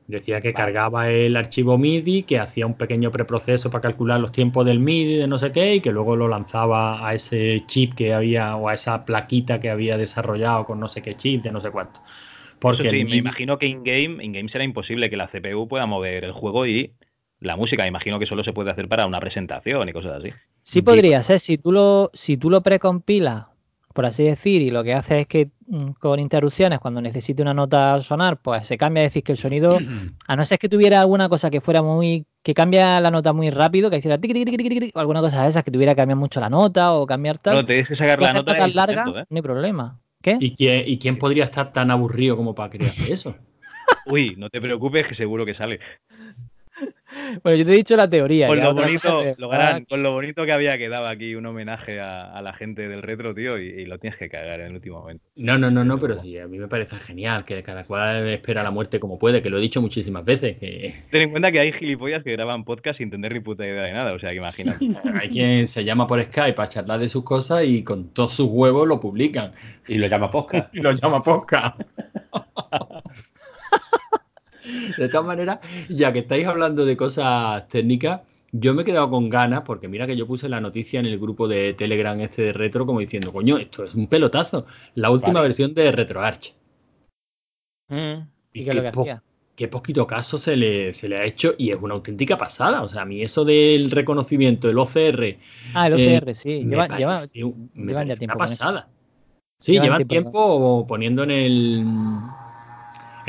Decía 0.07 0.41
que 0.41 0.55
cargaba 0.55 1.11
el 1.11 1.37
archivo 1.37 1.77
MIDI, 1.77 2.23
que 2.23 2.39
hacía 2.39 2.67
un 2.67 2.75
pequeño 2.75 3.11
preproceso 3.13 3.71
para 3.71 3.83
calcular 3.83 4.19
los 4.21 4.33
tiempos 4.33 4.65
del 4.65 4.79
MIDI, 4.81 5.17
de 5.19 5.27
no 5.27 5.39
sé 5.39 5.53
qué, 5.53 5.75
y 5.77 5.81
que 5.81 5.93
luego 5.93 6.17
lo 6.17 6.29
lanzaba 6.29 7.07
a 7.07 7.15
ese 7.15 7.63
chip 7.67 7.95
que 7.95 8.15
había, 8.15 8.57
o 8.57 8.69
a 8.69 8.75
esa 8.75 9.05
plaquita 9.05 9.61
que 9.61 9.71
había 9.71 9.99
desarrollado 9.99 10.65
con 10.65 10.81
no 10.81 10.89
sé 10.89 11.03
qué 11.03 11.15
chip, 11.17 11.43
de 11.43 11.53
no 11.53 11.61
sé 11.61 11.71
cuánto. 11.71 12.01
Porque 12.61 12.89
sí, 12.91 12.97
el 13.01 13.09
me 13.09 13.17
imagino 13.17 13.59
que 13.59 13.67
in-game 13.67 14.23
in 14.25 14.49
será 14.49 14.65
imposible 14.65 15.11
que 15.11 15.17
la 15.17 15.29
CPU 15.31 15.69
pueda 15.69 15.87
mover 15.87 16.25
el 16.25 16.33
juego 16.33 16.67
y 16.67 16.95
la 17.41 17.57
música. 17.57 17.87
Imagino 17.87 18.19
que 18.19 18.27
solo 18.27 18.45
se 18.45 18.53
puede 18.53 18.71
hacer 18.71 18.89
para 18.89 19.07
una 19.07 19.21
presentación 19.21 19.89
y 19.89 19.93
cosas 19.93 20.21
así. 20.21 20.33
Sí 20.63 20.83
podría 20.83 21.23
ser, 21.23 21.41
si 21.41 21.59
tú 21.59 21.73
lo, 21.73 22.11
si 22.15 22.37
tú 22.37 22.51
lo 22.51 22.63
precompilas, 22.63 23.47
por 23.95 24.07
así 24.07 24.23
decir, 24.23 24.63
y 24.63 24.71
lo 24.71 24.85
que 24.85 24.95
hace 24.95 25.21
es 25.21 25.27
que 25.27 25.51
mm, 25.67 25.91
con 25.99 26.21
interrupciones, 26.21 26.79
cuando 26.79 27.01
necesite 27.01 27.43
una 27.43 27.55
nota 27.55 28.01
sonar, 28.01 28.41
pues 28.41 28.67
se 28.67 28.79
cambia, 28.79 29.03
decir, 29.03 29.23
que 29.23 29.33
el 29.33 29.39
sonido, 29.39 29.79
a 30.27 30.37
no 30.37 30.45
ser 30.45 30.59
que 30.59 30.69
tuviera 30.69 31.01
alguna 31.01 31.29
cosa 31.29 31.51
que 31.51 31.61
fuera 31.61 31.83
muy, 31.83 32.27
que 32.43 32.55
cambia 32.55 33.01
la 33.01 33.11
nota 33.11 33.33
muy 33.33 33.51
rápido, 33.51 33.91
que 33.91 33.99
hiciera 33.99 34.19
tiqui, 34.19 34.35
tiqui, 34.35 34.45
tiqui, 34.45 34.57
tiqui, 34.59 34.81
tiqui, 34.81 34.93
o 34.95 35.01
alguna 35.01 35.21
cosa 35.21 35.43
de 35.43 35.49
esas, 35.49 35.65
que 35.65 35.71
tuviera 35.71 35.95
que 35.95 36.03
cambiar 36.03 36.19
mucho 36.19 36.39
la 36.41 36.51
nota 36.51 36.93
o 36.93 37.07
cambiar 37.07 37.39
tal. 37.39 37.55
Claro, 37.55 37.67
tenéis 37.67 37.89
que 37.89 37.97
sacar 37.97 38.21
la 38.21 38.33
nota 38.33 38.53
notas 38.53 38.69
y 38.69 38.73
largas, 38.73 39.07
intento, 39.07 39.21
¿eh? 39.21 39.27
no 39.29 39.37
hay 39.37 39.43
problema. 39.43 40.01
¿Qué? 40.23 40.37
¿Y 40.41 40.55
quién, 40.55 40.83
¿Y 40.87 40.99
quién 40.99 41.19
podría 41.19 41.45
estar 41.45 41.73
tan 41.73 41.91
aburrido 41.91 42.37
como 42.37 42.55
para 42.55 42.69
hacer 42.69 43.11
eso? 43.11 43.35
Uy, 44.07 44.35
no 44.37 44.51
te 44.51 44.61
preocupes 44.61 45.07
que 45.07 45.15
seguro 45.15 45.45
que 45.45 45.55
sale. 45.55 45.81
Bueno, 47.43 47.59
yo 47.59 47.65
te 47.65 47.73
he 47.73 47.77
dicho 47.77 47.97
la 47.97 48.09
teoría. 48.09 48.47
Con 48.47 48.61
lo 48.61 48.75
bonito, 48.75 49.23
con 49.89 50.03
lo 50.03 50.13
bonito 50.13 50.45
que 50.45 50.53
había 50.53 50.77
quedado 50.79 51.07
aquí 51.07 51.35
un 51.35 51.47
homenaje 51.47 52.01
a, 52.01 52.33
a 52.33 52.43
la 52.43 52.53
gente 52.53 52.89
del 52.89 53.03
retro, 53.03 53.35
tío, 53.35 53.59
y, 53.59 53.67
y 53.67 53.87
lo 53.87 53.99
tienes 53.99 54.19
que 54.19 54.29
cagar 54.29 54.61
en 54.61 54.67
el 54.69 54.75
último 54.75 55.01
momento. 55.01 55.25
No, 55.37 55.59
no, 55.59 55.71
no, 55.71 55.85
no, 55.85 55.99
pero 55.99 56.19
sí, 56.19 56.39
a 56.39 56.47
mí 56.47 56.59
me 56.59 56.69
parece 56.69 56.97
genial 56.97 57.45
que 57.45 57.63
cada 57.63 57.85
cual 57.85 58.29
espera 58.29 58.63
la 58.63 58.71
muerte 58.71 59.01
como 59.01 59.19
puede, 59.19 59.43
que 59.43 59.51
lo 59.51 59.59
he 59.59 59.61
dicho 59.61 59.81
muchísimas 59.81 60.25
veces, 60.25 60.59
que 60.59 60.95
Ten 61.11 61.23
en 61.23 61.31
cuenta 61.31 61.51
que 61.51 61.61
hay 61.61 61.73
gilipollas 61.73 62.23
que 62.23 62.33
graban 62.33 62.65
podcast 62.65 62.99
sin 62.99 63.11
tener 63.11 63.33
ni 63.33 63.41
puta 63.41 63.67
idea 63.67 63.83
de 63.83 63.93
nada, 63.93 64.13
o 64.13 64.19
sea 64.19 64.31
que 64.31 64.37
imagínate. 64.37 64.79
hay 65.21 65.29
quien 65.29 65.67
se 65.67 65.85
llama 65.85 66.07
por 66.07 66.23
Skype 66.23 66.61
a 66.61 66.69
charlar 66.69 67.01
de 67.01 67.09
sus 67.09 67.25
cosas 67.25 67.65
y 67.65 67.83
con 67.83 68.09
todos 68.11 68.35
sus 68.35 68.49
huevos 68.51 68.87
lo 68.87 69.01
publican 69.01 69.53
Y 69.87 69.99
lo 69.99 70.07
llama 70.07 70.31
podcast. 70.31 70.69
y 70.75 70.81
lo 70.81 70.93
llama 70.93 71.23
podcast. 71.23 71.81
De 74.97 75.09
todas 75.09 75.27
maneras, 75.27 75.59
ya 75.89 76.13
que 76.13 76.21
estáis 76.21 76.47
hablando 76.47 76.85
de 76.85 76.97
cosas 76.97 77.67
técnicas, 77.69 78.21
yo 78.53 78.73
me 78.75 78.83
he 78.83 78.85
quedado 78.85 79.11
con 79.11 79.29
ganas, 79.29 79.63
porque 79.63 79.89
mira 79.89 80.07
que 80.07 80.17
yo 80.17 80.27
puse 80.27 80.49
la 80.49 80.61
noticia 80.61 81.01
en 81.01 81.07
el 81.07 81.19
grupo 81.19 81.47
de 81.49 81.75
Telegram 81.75 82.19
este 82.21 82.43
de 82.43 82.53
retro, 82.53 82.87
como 82.87 83.01
diciendo, 83.01 83.33
coño, 83.33 83.59
esto 83.59 83.85
es 83.85 83.95
un 83.95 84.07
pelotazo. 84.07 84.65
La 84.95 85.11
última 85.11 85.35
Vale. 85.35 85.49
versión 85.49 85.75
de 85.75 85.93
RetroArch. 85.93 86.55
¿Y 87.91 88.61
Y 88.61 88.65
qué 88.65 88.71
que 88.71 88.91
po- 88.93 89.07
qué 89.55 89.69
poquito 89.69 90.07
caso 90.07 90.39
se 90.39 90.57
le, 90.57 90.93
se 90.93 91.09
le 91.09 91.17
ha 91.19 91.25
hecho 91.25 91.55
y 91.59 91.71
es 91.71 91.79
una 91.81 91.95
auténtica 91.95 92.39
pasada. 92.39 92.83
O 92.83 92.89
sea, 92.89 93.03
a 93.03 93.05
mí 93.05 93.23
eso 93.23 93.45
del 93.45 93.91
reconocimiento, 93.91 94.71
el 94.71 94.79
OCR, 94.79 95.39
Ah, 95.75 95.89
el 95.89 95.99
eh, 95.99 96.17
OCR, 96.19 96.35
sí. 96.35 96.63
me 96.65 96.77
Lleva, 96.77 96.89
lleva- 96.97 97.23
me 97.75 97.87
llevan 97.93 98.09
ya 98.09 98.17
tiempo 98.17 98.37
una 98.37 98.45
pasada. 98.45 98.89
Sí, 99.61 99.73
Llevan 99.73 99.85
llevan 99.87 100.09
tiempo 100.09 100.31
tiempo 100.31 100.87
poniendo 100.87 101.25
en 101.25 101.31
el 101.33 101.85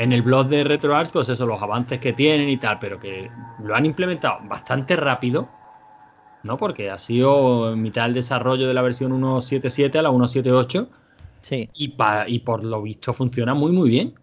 en 0.02 0.12
el 0.12 0.22
blog 0.22 0.48
de 0.48 0.64
RetroArch, 0.64 1.10
pues 1.12 1.28
eso, 1.28 1.46
los 1.46 1.62
avances 1.62 2.00
que 2.00 2.12
tienen 2.12 2.48
y 2.48 2.56
tal, 2.58 2.78
pero 2.78 2.98
que 2.98 3.34
lo 3.58 3.74
han 3.74 3.86
implementado 3.86 4.40
bastante 4.44 4.96
rápido, 4.96 5.54
¿no? 6.42 6.56
Porque 6.58 6.90
ha 6.90 6.98
sido 6.98 7.72
en 7.74 7.82
mitad 7.82 8.04
del 8.04 8.14
desarrollo 8.14 8.68
de 8.68 8.74
la 8.74 8.82
versión 8.82 9.12
1.7.7 9.12 9.98
a 9.98 10.02
la 10.02 10.10
1.7.8 10.10 10.90
sí. 11.42 11.70
y, 11.72 11.88
pa- 11.90 12.28
y 12.28 12.40
por 12.40 12.64
lo 12.64 12.82
visto 12.82 13.14
funciona 13.14 13.54
muy, 13.54 13.72
muy 13.72 13.90
bien. 13.90 14.19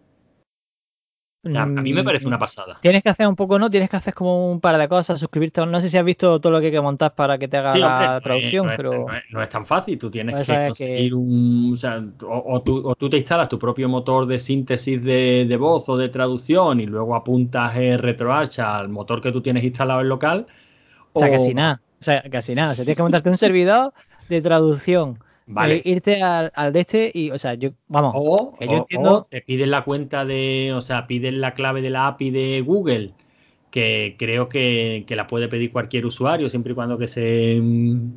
Sea, 1.53 1.63
a 1.63 1.65
mí 1.65 1.93
me 1.93 2.03
parece 2.03 2.27
una 2.27 2.37
pasada. 2.39 2.77
Tienes 2.81 3.03
que 3.03 3.09
hacer 3.09 3.27
un 3.27 3.35
poco, 3.35 3.57
¿no? 3.59 3.69
Tienes 3.69 3.89
que 3.89 3.97
hacer 3.97 4.13
como 4.13 4.51
un 4.51 4.59
par 4.59 4.77
de 4.77 4.87
cosas, 4.87 5.19
suscribirte. 5.19 5.65
No 5.65 5.81
sé 5.81 5.89
si 5.89 5.97
has 5.97 6.05
visto 6.05 6.39
todo 6.39 6.51
lo 6.51 6.59
que 6.59 6.67
hay 6.67 6.71
que 6.71 6.81
montar 6.81 7.13
para 7.15 7.37
que 7.37 7.47
te 7.47 7.57
haga 7.57 7.71
Sí, 7.71 7.79
la 7.79 7.95
hombre, 7.97 8.21
traducción, 8.21 8.65
no 8.65 8.71
es, 8.71 8.77
pero 8.77 8.91
no 9.07 9.13
es- 9.13 9.23
no 9.31 9.41
es 9.41 9.49
tan 9.49 9.65
fácil. 9.65 9.97
Tú 9.97 10.09
tienes 10.11 10.35
Pues 10.35 10.47
que 10.47 10.67
conseguir 10.67 11.09
que- 11.09 11.13
un. 11.15 11.71
O, 11.73 11.77
sea, 11.77 12.03
o- 12.23 12.53
o 12.55 12.61
tú, 12.61 12.81
o 12.87 12.95
tú 12.95 13.09
te 13.09 13.17
instalas 13.17 13.49
tu 13.49 13.57
propio 13.59 13.87
motor 13.89 14.25
de 14.25 14.39
síntesis 14.39 15.03
de, 15.03 15.45
de 15.47 15.57
voz 15.57 15.87
o 15.89 15.97
de 15.97 16.09
traducción 16.09 16.79
y 16.79 16.85
luego 16.85 17.15
apuntas 17.15 17.75
el 17.77 17.99
RetroArch 17.99 18.59
al 18.59 18.89
motor 18.89 19.21
que 19.21 19.31
tú 19.31 19.41
tienes 19.41 19.63
instalado 19.63 20.01
en 20.01 20.09
local. 20.09 20.47
o 21.13 21.19
sea, 21.19 21.31
casi 21.31 21.53
nada. 21.53 21.81
O 21.99 22.03
sea, 22.03 22.21
casi 22.29 22.53
nada. 22.53 22.73
O 22.73 22.75
sea, 22.75 22.85
tienes 22.85 22.97
que 22.97 23.01
montarte 23.03 23.29
un 23.29 23.37
servidor 23.37 23.91
de 24.29 24.39
traducción. 24.41 25.17
Vale. 25.47 25.77
eh, 25.77 25.81
irte 25.85 26.21
al, 26.21 26.51
al 26.55 26.73
de 26.73 26.79
este 26.81 27.11
y, 27.13 27.31
o 27.31 27.37
sea, 27.37 27.53
yo, 27.55 27.71
vamos, 27.87 28.13
O, 28.15 28.53
que 28.59 28.65
yo 28.65 28.71
o- 28.73 28.77
entiendo- 28.77 29.17
o 29.19 29.23
te 29.23 29.41
piden 29.41 29.71
la 29.71 29.83
cuenta 29.83 30.25
de, 30.25 30.73
o 30.75 30.81
sea, 30.81 31.07
piden 31.07 31.41
la 31.41 31.53
clave 31.53 31.81
de 31.81 31.89
la 31.89 32.07
API 32.07 32.31
de 32.31 32.61
Google, 32.61 33.13
que 33.71 34.15
creo 34.19 34.49
que, 34.49 35.05
que 35.07 35.15
la 35.15 35.27
puede 35.27 35.47
pedir 35.47 35.71
cualquier 35.71 36.05
usuario, 36.05 36.49
siempre 36.49 36.73
y 36.73 36.75
cuando 36.75 36.97
que 36.97 37.07
se, 37.07 37.59
mm, 37.61 38.11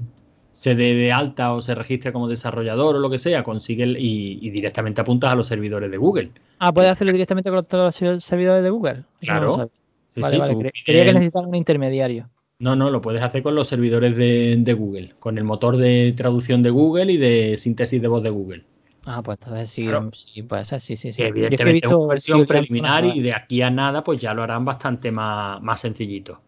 se 0.52 0.74
dé 0.74 0.94
de 0.94 1.12
alta 1.12 1.54
o 1.54 1.60
se 1.60 1.74
registre 1.74 2.12
como 2.12 2.28
desarrollador 2.28 2.96
o 2.96 2.98
lo 2.98 3.10
que 3.10 3.18
sea, 3.18 3.42
consigue 3.42 3.84
el- 3.84 3.96
y, 3.98 4.38
y 4.42 4.50
directamente 4.50 5.00
apuntas 5.00 5.32
a 5.32 5.36
los 5.36 5.46
servidores 5.46 5.90
de 5.90 5.96
Google. 5.96 6.32
Ah, 6.58 6.72
puedes 6.72 6.90
hacerlo 6.90 7.12
directamente 7.12 7.50
con 7.50 7.64
todos 7.64 8.00
los 8.02 8.22
servidores 8.24 8.62
de 8.62 8.70
Google. 8.70 9.04
Eso 9.20 9.34
no 9.34 9.40
lo 9.40 9.52
Claro. 9.54 9.70
Sí, 10.14 10.20
vale, 10.20 10.34
sí, 10.34 10.40
vale. 10.40 10.54
tú 10.54 10.70
Creía 10.84 11.04
que 11.04 11.12
necesitaba 11.12 11.46
un 11.46 11.54
intermediario. 11.54 12.28
No, 12.60 12.76
no, 12.76 12.90
lo 12.90 13.00
puedes 13.00 13.22
hacer 13.22 13.42
con 13.42 13.54
los 13.54 13.68
servidores 13.68 14.16
de, 14.16 14.54
de 14.58 14.72
Google, 14.74 15.14
con 15.18 15.38
el 15.38 15.44
motor 15.44 15.76
de 15.78 16.12
traducción 16.16 16.62
de 16.62 16.70
Google 16.70 17.10
y 17.12 17.16
de 17.16 17.56
síntesis 17.56 18.00
de 18.00 18.08
voz 18.08 18.22
de 18.22 18.30
Google. 18.30 18.64
Ah, 19.06 19.22
pues 19.22 19.38
entonces 19.40 19.70
sí, 19.70 19.86
Claro. 19.86 20.10
sí 20.12 20.42
puede 20.42 20.64
ser, 20.66 20.78
sí, 20.80 20.94
sí, 20.94 21.10
sí. 21.12 21.22
Es 21.22 21.32
que 21.32 21.38
evidentemente 21.38 21.68
es 21.70 21.82
visto 21.82 21.98
una 21.98 22.08
versión 22.08 22.46
preliminar 22.46 23.04
y 23.06 23.22
de 23.22 23.32
aquí 23.34 23.62
a 23.62 23.70
nada 23.70 24.04
pues 24.04 24.20
ya 24.20 24.34
lo 24.34 24.42
harán 24.42 24.64
bastante 24.66 25.10
más, 25.10 25.60
más 25.62 25.80
sencillito. 25.80 26.42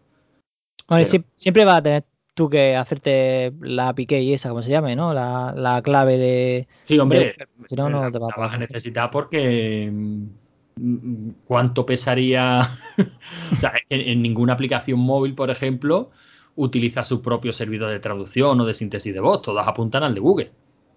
Hombre, 0.87 1.05
pero- 1.05 1.23
sie- 1.23 1.25
siempre 1.35 1.65
vas 1.65 1.77
a 1.77 1.81
tener 1.81 2.03
tú 2.35 2.47
que 2.49 2.75
hacerte 2.75 3.51
la 3.61 3.89
API 3.89 4.05
key 4.05 4.33
esa, 4.33 4.49
como 4.49 4.61
se 4.61 4.69
llame, 4.69 4.95
¿no? 4.95 5.13
La, 5.15 5.53
la 5.55 5.81
clave 5.81 6.17
de... 6.19 6.67
Sí, 6.83 6.99
hombre, 6.99 7.19
de- 7.37 7.67
si 7.67 7.75
no, 7.75 7.89
no 7.89 8.01
la, 8.03 8.11
te 8.11 8.19
vas 8.19 8.53
a 8.53 8.57
necesitar 8.57 9.09
porque 9.09 9.89
mm, 9.91 10.25
cuánto 11.45 11.85
pesaría. 11.85 12.69
o 13.53 13.55
sea, 13.55 13.71
que 13.71 13.85
en 13.89 14.21
ninguna 14.21 14.53
aplicación 14.53 14.99
móvil, 14.99 15.35
por 15.35 15.49
ejemplo, 15.49 16.11
utiliza 16.55 17.03
su 17.03 17.21
propio 17.21 17.53
servidor 17.53 17.89
de 17.89 17.99
traducción 17.99 18.59
o 18.59 18.65
de 18.65 18.73
síntesis 18.73 19.13
de 19.13 19.19
voz. 19.19 19.41
Todas 19.41 19.67
apuntan 19.67 20.03
al 20.03 20.13
de 20.13 20.19
Google. 20.19 20.51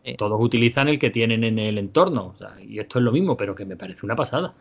Sí. 0.05 0.14
Todos 0.14 0.39
utilizan 0.41 0.89
el 0.89 0.99
que 0.99 1.11
tienen 1.11 1.45
en 1.45 1.59
el 1.59 1.79
entorno. 1.79 2.33
O 2.35 2.39
sea, 2.39 2.55
y 2.61 2.79
esto 2.79 2.99
es 2.99 3.05
lo 3.05 3.12
mismo, 3.12 3.37
pero 3.37 3.55
que 3.55 3.64
me 3.64 3.77
parece 3.77 4.07
una 4.07 4.16
pasada. 4.16 4.55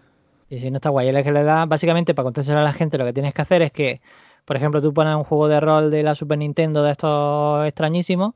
Y 0.49 0.59
si 0.59 0.70
no 0.70 0.78
está 0.78 0.89
guay, 0.89 1.09
es 1.09 1.24
que 1.24 1.32
le 1.32 1.43
da, 1.43 1.66
básicamente, 1.66 2.13
para 2.13 2.26
contárselo 2.26 2.59
a 2.59 2.63
la 2.63 2.74
gente, 2.74 2.97
lo 2.97 3.05
que 3.05 3.13
tienes 3.13 3.34
que 3.34 3.41
hacer 3.41 3.61
es 3.61 3.72
que, 3.72 4.01
por 4.45 4.55
ejemplo, 4.55 4.82
tú 4.82 4.93
pones 4.93 5.16
un 5.16 5.24
juego 5.24 5.47
de 5.47 5.59
rol 5.59 5.89
de 5.89 6.03
la 6.03 6.13
Super 6.13 6.38
Nintendo 6.38 6.84
de 6.84 6.91
estos 6.91 7.66
extrañísimos. 7.66 8.34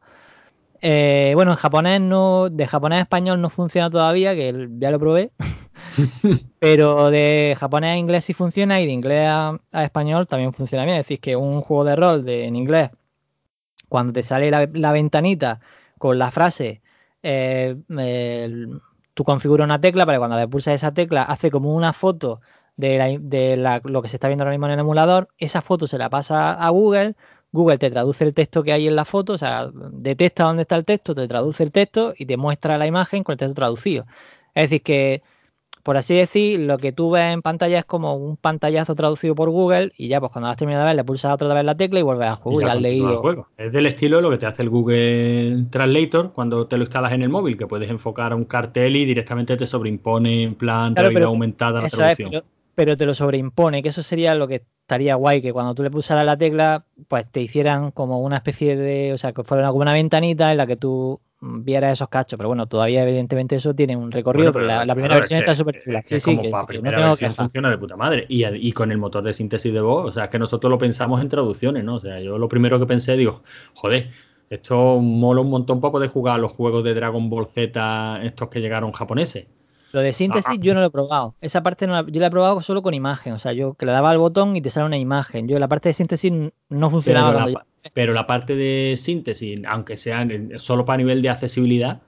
Eh, 0.82 1.32
bueno, 1.36 1.51
en 1.51 1.57
japonés 1.57 2.01
no, 2.01 2.49
de 2.49 2.67
japonés 2.67 2.97
a 2.99 3.01
español 3.01 3.41
no 3.41 3.49
funciona 3.49 3.89
todavía, 3.89 4.36
que 4.36 4.67
ya 4.80 4.91
lo 4.91 4.99
probé. 4.99 5.32
pero 6.59 7.09
de 7.09 7.55
japonés 7.59 7.91
a 7.93 7.97
inglés 7.97 8.25
sí 8.25 8.34
funciona 8.34 8.82
y 8.82 8.86
de 8.86 8.91
inglés 8.91 9.27
a, 9.30 9.59
a 9.71 9.84
español 9.84 10.27
también 10.27 10.53
funciona 10.53 10.86
bien. 10.86 10.97
Es 10.97 11.05
decir, 11.05 11.19
que 11.19 11.36
un 11.36 11.61
juego 11.61 11.84
de 11.86 11.95
rol 11.95 12.25
de, 12.25 12.45
en 12.45 12.55
inglés, 12.55 12.91
cuando 13.89 14.13
te 14.13 14.23
sale 14.23 14.51
la, 14.51 14.69
la 14.73 14.91
ventanita 14.91 15.59
con 15.97 16.19
la 16.19 16.32
frase, 16.32 16.82
eh, 17.23 17.75
tú 19.13 19.23
configuras 19.23 19.65
una 19.65 19.82
tecla 19.82 20.05
para 20.05 20.17
que 20.17 20.19
cuando 20.19 20.38
le 20.38 20.47
pulsas 20.47 20.75
esa 20.75 20.93
tecla 20.93 21.23
hace 21.23 21.51
como 21.51 21.73
una 21.75 21.93
foto 21.93 22.41
de, 22.77 22.97
la- 22.97 23.17
de 23.19 23.57
la- 23.57 23.82
lo 23.84 24.01
que 24.01 24.07
se 24.09 24.15
está 24.17 24.27
viendo 24.27 24.43
ahora 24.43 24.51
mismo 24.51 24.67
en 24.67 24.73
el 24.73 24.80
emulador, 24.80 25.30
esa 25.38 25.61
foto 25.61 25.88
se 25.88 25.97
la 25.97 26.09
pasa 26.09 26.53
a 26.53 26.69
Google, 26.69 27.15
Google 27.51 27.77
te 27.77 27.89
traduce 27.91 28.23
el 28.23 28.33
texto 28.33 28.63
que 28.63 28.73
hay 28.73 28.87
en 28.87 28.95
la 28.95 29.05
foto, 29.05 29.33
o 29.33 29.37
sea, 29.37 29.69
detecta 29.73 30.43
dónde 30.45 30.63
está 30.63 30.75
el 30.75 30.85
texto, 30.85 31.15
te 31.15 31.27
traduce 31.27 31.63
el 31.63 31.71
texto 31.71 32.13
y 32.17 32.25
te 32.25 32.37
muestra 32.37 32.77
la 32.77 32.87
imagen 32.87 33.23
con 33.23 33.33
el 33.33 33.37
texto 33.39 33.55
traducido. 33.55 34.05
Es 34.55 34.65
decir, 34.69 34.81
que, 34.83 35.23
por 35.83 35.97
así 35.97 36.15
decir, 36.15 36.59
lo 36.61 36.77
que 36.79 36.91
tú 36.93 37.11
ves 37.11 37.33
en 37.33 37.41
pantalla 37.41 37.79
es 37.79 37.85
como 37.85 38.15
un 38.15 38.37
pantallazo 38.37 38.95
traducido 38.95 39.35
por 39.35 39.49
Google 39.51 39.93
y 39.97 40.09
ya, 40.09 40.19
pues 40.21 40.31
cuando 40.31 40.49
has 40.49 40.57
terminado 40.57 40.83
de 40.85 40.89
ver, 40.89 40.95
le 40.97 41.03
pulsas 41.05 41.33
otra 41.33 41.53
vez 41.53 41.65
la 41.65 41.75
tecla 41.77 41.99
y 41.99 42.03
vuelves 42.03 42.27
al 42.29 42.37
Y 42.47 42.55
juego 42.55 42.61
y, 42.61 42.65
ya 42.65 42.73
has 42.73 42.77
el 42.77 42.83
leído. 42.83 43.17
juego. 43.17 43.47
Es 43.57 43.71
del 43.71 43.85
estilo 43.85 44.17
de 44.17 44.23
lo 44.23 44.29
que 44.31 44.37
te 44.39 44.45
hace 44.47 44.63
el 44.63 44.69
Google 44.69 45.65
Translator 45.69 46.33
cuando 46.33 46.67
te 46.67 46.77
lo 46.77 46.83
instalas 46.83 47.11
en 47.13 47.21
el 47.21 47.29
móvil, 47.29 47.55
que 47.57 47.67
puedes 47.67 47.89
enfocar 47.91 48.31
a 48.31 48.35
un 48.35 48.45
cartel 48.45 48.95
y 48.95 49.05
directamente 49.05 49.55
te 49.55 49.67
sobreimpone 49.67 50.43
en 50.43 50.55
plan 50.55 50.95
Claro, 50.95 51.09
realidad 51.09 51.27
aumentada 51.27 51.79
la 51.81 51.87
Eso 51.87 52.03
es, 52.03 52.17
traducción. 52.17 52.31
pero, 52.31 52.45
pero 52.80 52.95
te 52.95 53.05
lo 53.05 53.13
sobreimpone, 53.13 53.84
que 53.84 53.89
eso 53.89 54.01
sería 54.03 54.36
lo 54.36 54.47
que 54.47 54.63
estaría 54.84 55.15
guay, 55.15 55.41
que 55.41 55.51
cuando 55.51 55.75
tú 55.75 55.84
le 55.84 55.91
pulsaras 55.91 56.25
la 56.25 56.38
tecla, 56.38 56.86
pues 57.09 57.30
te 57.30 57.41
hicieran 57.41 57.91
como 57.91 58.19
una 58.21 58.38
especie 58.38 58.77
de, 58.77 59.11
o 59.11 59.17
sea, 59.17 59.34
que 59.34 59.43
fuera 59.43 59.67
como 59.67 59.82
una 59.82 59.91
ventanita 59.91 60.49
en 60.51 60.57
la 60.57 60.65
que 60.65 60.77
tú 60.77 61.19
vieras 61.41 61.91
esos 61.91 62.07
cachos. 62.07 62.38
Pero 62.38 62.47
bueno, 62.47 62.67
todavía 62.67 63.03
evidentemente 63.03 63.57
eso 63.57 63.73
tiene 63.73 63.97
un 63.97 64.11
recorrido, 64.11 64.53
Bueno, 64.53 64.67
pero 64.67 64.80
la, 64.80 64.86
la 64.86 64.93
primera 64.95 65.15
versión 65.15 65.39
es 65.39 65.43
que- 65.43 65.51
está 65.51 65.55
súper 65.55 65.77
chula. 65.84 65.99
es 65.99 66.05
que 66.05 66.19
Sí, 66.19 66.19
sí, 66.21 66.32
como 66.38 66.43
que 66.43 66.49
para 66.51 66.61
sí, 66.61 66.67
que 66.67 66.73
no 66.77 66.80
primera 66.82 66.97
tengo 66.99 67.09
versión 67.09 67.36
funciona 67.36 67.69
de 67.69 67.77
puta 67.77 67.97
madre. 67.97 68.25
Y, 68.30 68.45
y 68.45 68.71
con 68.71 68.91
el 68.93 68.97
motor 68.97 69.23
de 69.23 69.34
síntesis 69.34 69.73
de 69.73 69.82
voz, 69.82 70.09
o 70.09 70.11
sea, 70.13 70.23
es 70.23 70.30
que 70.30 70.39
nosotros 70.39 70.71
lo 70.71 70.77
pensamos 70.77 71.19
en 71.21 71.27
traducciones, 71.27 71.84
¿no? 71.84 71.95
O 71.95 71.99
sea, 71.99 72.21
yo 72.21 72.38
lo 72.38 72.47
primero 72.47 72.80
que 72.80 72.86
pensé, 72.86 73.17
digo, 73.17 73.43
joder, 73.73 74.09
esto 74.49 74.99
mola 74.99 75.41
un 75.41 75.49
montón 75.49 75.82
para 75.82 75.91
poder 75.91 76.09
jugar 76.09 76.36
a 76.36 76.38
los 76.38 76.51
juegos 76.51 76.84
de 76.84 76.93
Dragon 76.93 77.30
Ball 77.30 77.45
Z, 77.45 78.21
estos 78.23 78.49
que 78.49 78.61
llegaron 78.61 78.91
japoneses. 78.93 79.47
Lo 79.91 80.01
de 80.01 80.11
síntesis 80.13 80.51
Ah. 80.51 80.59
yo 80.59 80.73
no 80.73 80.81
lo 80.81 80.87
he 80.87 80.91
probado. 80.91 81.35
Esa 81.41 81.63
parte 81.63 81.87
no 81.87 81.93
la- 81.93 82.05
yo 82.09 82.19
la 82.19 82.27
he 82.27 82.31
probado 82.31 82.61
solo 82.61 82.81
con 82.81 82.93
imagen. 82.93 83.33
O 83.33 83.39
sea, 83.39 83.53
yo 83.53 83.73
que 83.73 83.85
le 83.85 83.91
daba 83.91 84.11
al 84.11 84.17
botón 84.19 84.55
y 84.55 84.61
te 84.61 84.69
sale 84.69 84.85
una 84.85 84.97
imagen. 84.97 85.47
Yo 85.47 85.57
la 85.59 85.67
parte 85.67 85.89
de 85.89 85.93
síntesis 85.93 86.31
no 86.69 86.89
funcionaba. 86.89 87.31
Pero 87.45 87.47
la, 87.49 87.65
pero 87.93 88.13
la 88.13 88.27
parte 88.27 88.55
de 88.55 88.95
síntesis, 88.97 89.59
aunque 89.67 89.97
sea 89.97 90.27
solo 90.57 90.85
para 90.85 90.97
nivel 90.97 91.21
de 91.21 91.29
accesibilidad, 91.29 92.01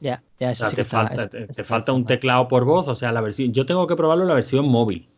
Ya, 0.00 0.22
ya, 0.38 0.48
o 0.48 0.50
eso 0.52 0.64
sea, 0.64 0.70
sí 0.70 0.76
te, 0.76 0.82
está- 0.82 0.98
falta, 1.08 1.14
eso- 1.22 1.28
te, 1.30 1.38
eso 1.38 1.46
te 1.46 1.52
está 1.52 1.64
falta 1.64 1.92
un 1.92 2.04
teclado 2.06 2.48
por 2.48 2.64
voz, 2.64 2.88
o 2.88 2.94
sea, 2.94 3.12
la 3.12 3.20
versión. 3.20 3.52
Yo 3.52 3.66
tengo 3.66 3.86
que 3.86 3.96
probarlo 3.96 4.24
en 4.24 4.28
la 4.28 4.34
versión 4.34 4.66
móvil. 4.68 5.08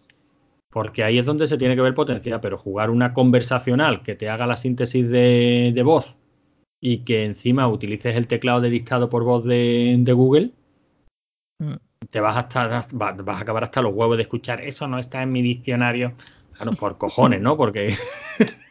Porque 0.70 1.02
ahí 1.02 1.18
es 1.18 1.24
donde 1.24 1.46
se 1.46 1.56
tiene 1.56 1.74
que 1.76 1.80
ver 1.82 1.94
potencia, 1.94 2.40
pero 2.42 2.58
jugar 2.58 2.90
una 2.90 3.14
conversacional 3.14 4.02
que 4.02 4.14
te 4.14 4.28
haga 4.28 4.46
la 4.46 4.56
síntesis 4.56 5.08
de, 5.08 5.72
de 5.74 5.82
voz 5.82 6.16
y 6.80 6.98
que 7.04 7.24
encima 7.24 7.66
utilices 7.68 8.14
el 8.16 8.26
teclado 8.26 8.60
de 8.60 8.68
dictado 8.70 9.08
por 9.08 9.24
voz 9.24 9.44
de, 9.44 9.96
de 9.98 10.12
Google, 10.12 10.50
Mm. 11.60 11.74
Te 12.10 12.20
vas 12.20 12.36
a, 12.36 12.40
estar, 12.40 12.70
va- 12.70 13.12
vas 13.12 13.38
a 13.38 13.40
acabar 13.42 13.64
hasta 13.64 13.82
los 13.82 13.92
huevos 13.94 14.16
de 14.16 14.22
escuchar. 14.22 14.60
Eso 14.60 14.86
no 14.88 14.98
está 14.98 15.22
en 15.22 15.32
mi 15.32 15.42
diccionario. 15.42 16.14
Claro, 16.54 16.72
por 16.72 16.98
cojones, 16.98 17.40
¿no? 17.40 17.56
Porque, 17.56 17.94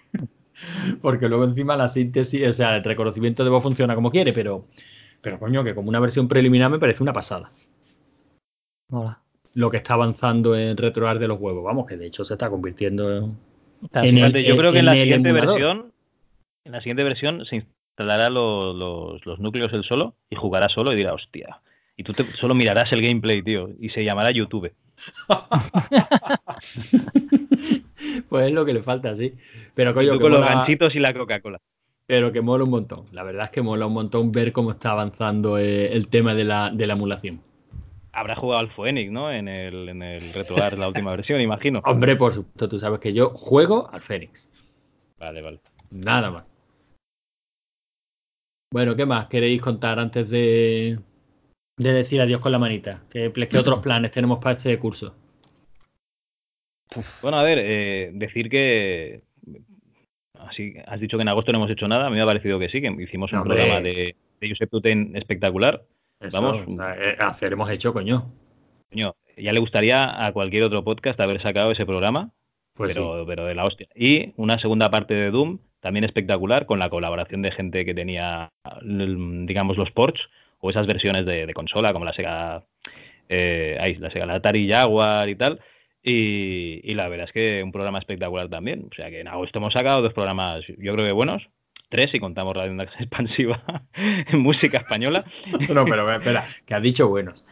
porque 1.01 1.27
luego 1.29 1.43
encima 1.45 1.77
la 1.77 1.87
síntesis, 1.89 2.47
o 2.47 2.53
sea, 2.53 2.75
el 2.75 2.83
reconocimiento 2.83 3.43
de 3.43 3.49
voz 3.49 3.63
funciona 3.63 3.95
como 3.95 4.11
quiere, 4.11 4.33
pero, 4.33 4.65
pero 5.21 5.39
coño, 5.39 5.63
que 5.63 5.75
como 5.75 5.89
una 5.89 5.99
versión 5.99 6.27
preliminar 6.27 6.69
me 6.71 6.79
parece 6.79 7.03
una 7.03 7.13
pasada 7.13 7.51
Mola. 8.89 9.21
lo 9.53 9.69
que 9.69 9.77
está 9.77 9.93
avanzando 9.93 10.55
en 10.55 10.75
RetroArch 10.77 11.19
de 11.19 11.27
los 11.27 11.39
huevos. 11.39 11.63
Vamos, 11.63 11.85
que 11.87 11.97
de 11.97 12.07
hecho 12.07 12.25
se 12.25 12.33
está 12.33 12.49
convirtiendo 12.49 13.09
en. 13.11 13.37
El- 13.93 14.43
yo 14.43 14.57
creo 14.57 14.71
que 14.71 14.79
en 14.79 14.85
la 14.85 14.93
siguiente 14.95 15.29
emulador. 15.29 15.55
versión, 15.59 15.93
en 16.65 16.71
la 16.71 16.79
siguiente 16.79 17.03
versión 17.03 17.45
se 17.45 17.57
instalará 17.57 18.29
lo- 18.29 18.73
los, 18.73 19.25
los 19.25 19.39
núcleos 19.39 19.71
él 19.73 19.83
solo 19.83 20.15
y 20.29 20.35
jugará 20.35 20.69
solo 20.69 20.93
y 20.93 20.95
dirá, 20.95 21.13
hostia. 21.13 21.61
Y 21.99 22.03
tú 22.03 22.13
te- 22.13 22.23
solo 22.23 22.53
mirarás 22.53 22.91
el 22.93 23.01
gameplay, 23.01 23.41
tío, 23.41 23.69
y 23.79 23.89
se 23.89 24.03
llamará 24.03 24.31
YouTube. 24.31 24.71
Pues 28.29 28.47
es 28.47 28.53
lo 28.53 28.65
que 28.65 28.73
le 28.73 28.81
falta, 28.83 29.15
sí. 29.15 29.33
Pero 29.73 29.93
coño, 29.93 30.13
tú 30.13 30.19
con 30.19 30.31
los 30.31 30.41
ganchitos 30.41 30.95
y 30.95 30.99
la 30.99 31.13
Coca-Cola. 31.13 31.59
pero 32.05 32.31
que 32.31 32.41
mola 32.41 32.63
un 32.63 32.69
montón. 32.69 33.05
La 33.11 33.23
verdad 33.23 33.45
es 33.45 33.51
que 33.51 33.61
mola 33.61 33.85
un 33.87 33.93
montón 33.93 34.31
ver 34.31 34.51
cómo 34.51 34.71
está 34.71 34.91
avanzando 34.91 35.57
eh, 35.57 35.93
el 35.93 36.07
tema 36.07 36.33
de 36.33 36.43
la, 36.43 36.69
de 36.69 36.87
la 36.87 36.93
emulación. 36.93 37.41
Habrá 38.13 38.35
jugado 38.35 38.59
al 38.59 38.69
Phoenix, 38.71 39.11
¿no? 39.11 39.31
En 39.31 39.47
el, 39.47 39.89
en 39.89 40.01
el 40.01 40.33
RetroArch, 40.33 40.77
la 40.77 40.87
última 40.87 41.11
versión, 41.11 41.41
imagino. 41.41 41.81
Hombre, 41.85 42.15
por 42.15 42.33
supuesto, 42.33 42.67
tú 42.69 42.79
sabes 42.79 42.99
que 42.99 43.13
yo 43.13 43.29
juego 43.31 43.89
al 43.91 44.01
Fénix. 44.01 44.49
Vale, 45.19 45.41
vale. 45.41 45.59
Nada 45.91 46.31
más. 46.31 46.45
Bueno, 48.71 48.95
¿qué 48.95 49.05
más 49.05 49.27
queréis 49.27 49.61
contar 49.61 49.99
antes 49.99 50.29
de, 50.29 50.99
de 51.77 51.93
decir 51.93 52.19
adiós 52.21 52.41
con 52.41 52.51
la 52.51 52.59
manita? 52.59 53.03
¿Qué, 53.09 53.31
qué 53.49 53.57
otros 53.57 53.79
planes 53.83 54.11
tenemos 54.11 54.39
para 54.39 54.57
este 54.57 54.77
curso? 54.79 55.15
Bueno, 57.21 57.37
a 57.37 57.43
ver, 57.43 57.59
eh, 57.61 58.11
decir 58.13 58.49
que. 58.49 59.21
Así, 60.39 60.75
has 60.85 60.99
dicho 60.99 61.17
que 61.17 61.23
en 61.23 61.29
agosto 61.29 61.51
no 61.51 61.57
hemos 61.59 61.71
hecho 61.71 61.87
nada. 61.87 62.07
A 62.07 62.09
mí 62.09 62.15
me 62.15 62.21
ha 62.21 62.25
parecido 62.25 62.59
que 62.59 62.69
sí, 62.69 62.81
que 62.81 62.95
hicimos 62.99 63.31
un 63.33 63.39
Hombre. 63.39 63.55
programa 63.57 63.81
de, 63.81 64.15
de 64.39 64.49
Josep 64.49 64.69
Tuten 64.69 65.15
espectacular. 65.15 65.83
Eso, 66.19 66.41
Vamos. 66.41 66.65
o 66.67 66.71
sea, 66.71 66.95
eh, 66.95 67.15
hacer 67.19 67.53
hemos 67.53 67.69
hecho, 67.69 67.91
coño. 67.93 68.31
Coño, 68.91 69.15
ya 69.35 69.51
le 69.51 69.59
gustaría 69.59 70.25
a 70.25 70.31
cualquier 70.31 70.63
otro 70.63 70.83
podcast 70.83 71.19
haber 71.19 71.41
sacado 71.41 71.71
ese 71.71 71.85
programa, 71.85 72.31
Pues 72.73 72.93
sí. 72.93 72.99
pero, 72.99 73.25
pero 73.27 73.45
de 73.45 73.55
la 73.55 73.65
hostia. 73.65 73.87
Y 73.95 74.33
una 74.37 74.57
segunda 74.59 74.89
parte 74.89 75.13
de 75.15 75.29
Doom, 75.31 75.59
también 75.79 76.05
espectacular, 76.05 76.65
con 76.65 76.79
la 76.79 76.89
colaboración 76.89 77.41
de 77.41 77.51
gente 77.51 77.83
que 77.85 77.93
tenía, 77.93 78.49
digamos, 78.81 79.77
los 79.77 79.91
ports 79.91 80.21
o 80.59 80.69
esas 80.69 80.87
versiones 80.87 81.25
de, 81.25 81.45
de 81.45 81.53
consola, 81.53 81.93
como 81.93 82.05
la 82.05 82.13
Sega, 82.13 82.63
eh, 83.29 83.77
ahí, 83.79 83.95
la 83.95 84.09
Sega, 84.11 84.25
la 84.25 84.35
Atari 84.35 84.67
Jaguar 84.69 85.29
y 85.29 85.35
tal. 85.35 85.59
Y, 86.03 86.79
y 86.89 86.93
la 86.95 87.09
verdad 87.09 87.27
es 87.27 87.33
que 87.33 87.61
un 87.63 87.71
programa 87.71 87.99
espectacular 87.99 88.47
también. 88.49 88.87
O 88.91 88.95
sea 88.95 89.09
que 89.09 89.19
en 89.19 89.27
agosto 89.27 89.59
hemos 89.59 89.73
sacado 89.73 90.01
dos 90.01 90.13
programas, 90.13 90.61
yo 90.67 90.93
creo 90.93 91.05
que 91.05 91.11
buenos. 91.11 91.49
Tres 91.89 92.11
si 92.11 92.19
contamos 92.19 92.55
Radio 92.55 92.71
Onda 92.71 92.83
Expansiva 92.99 93.63
en 93.95 94.39
música 94.39 94.77
española. 94.77 95.23
No, 95.69 95.85
pero 95.85 96.11
espera, 96.11 96.43
que 96.65 96.73
has 96.73 96.81
dicho 96.81 97.07
buenos. 97.07 97.45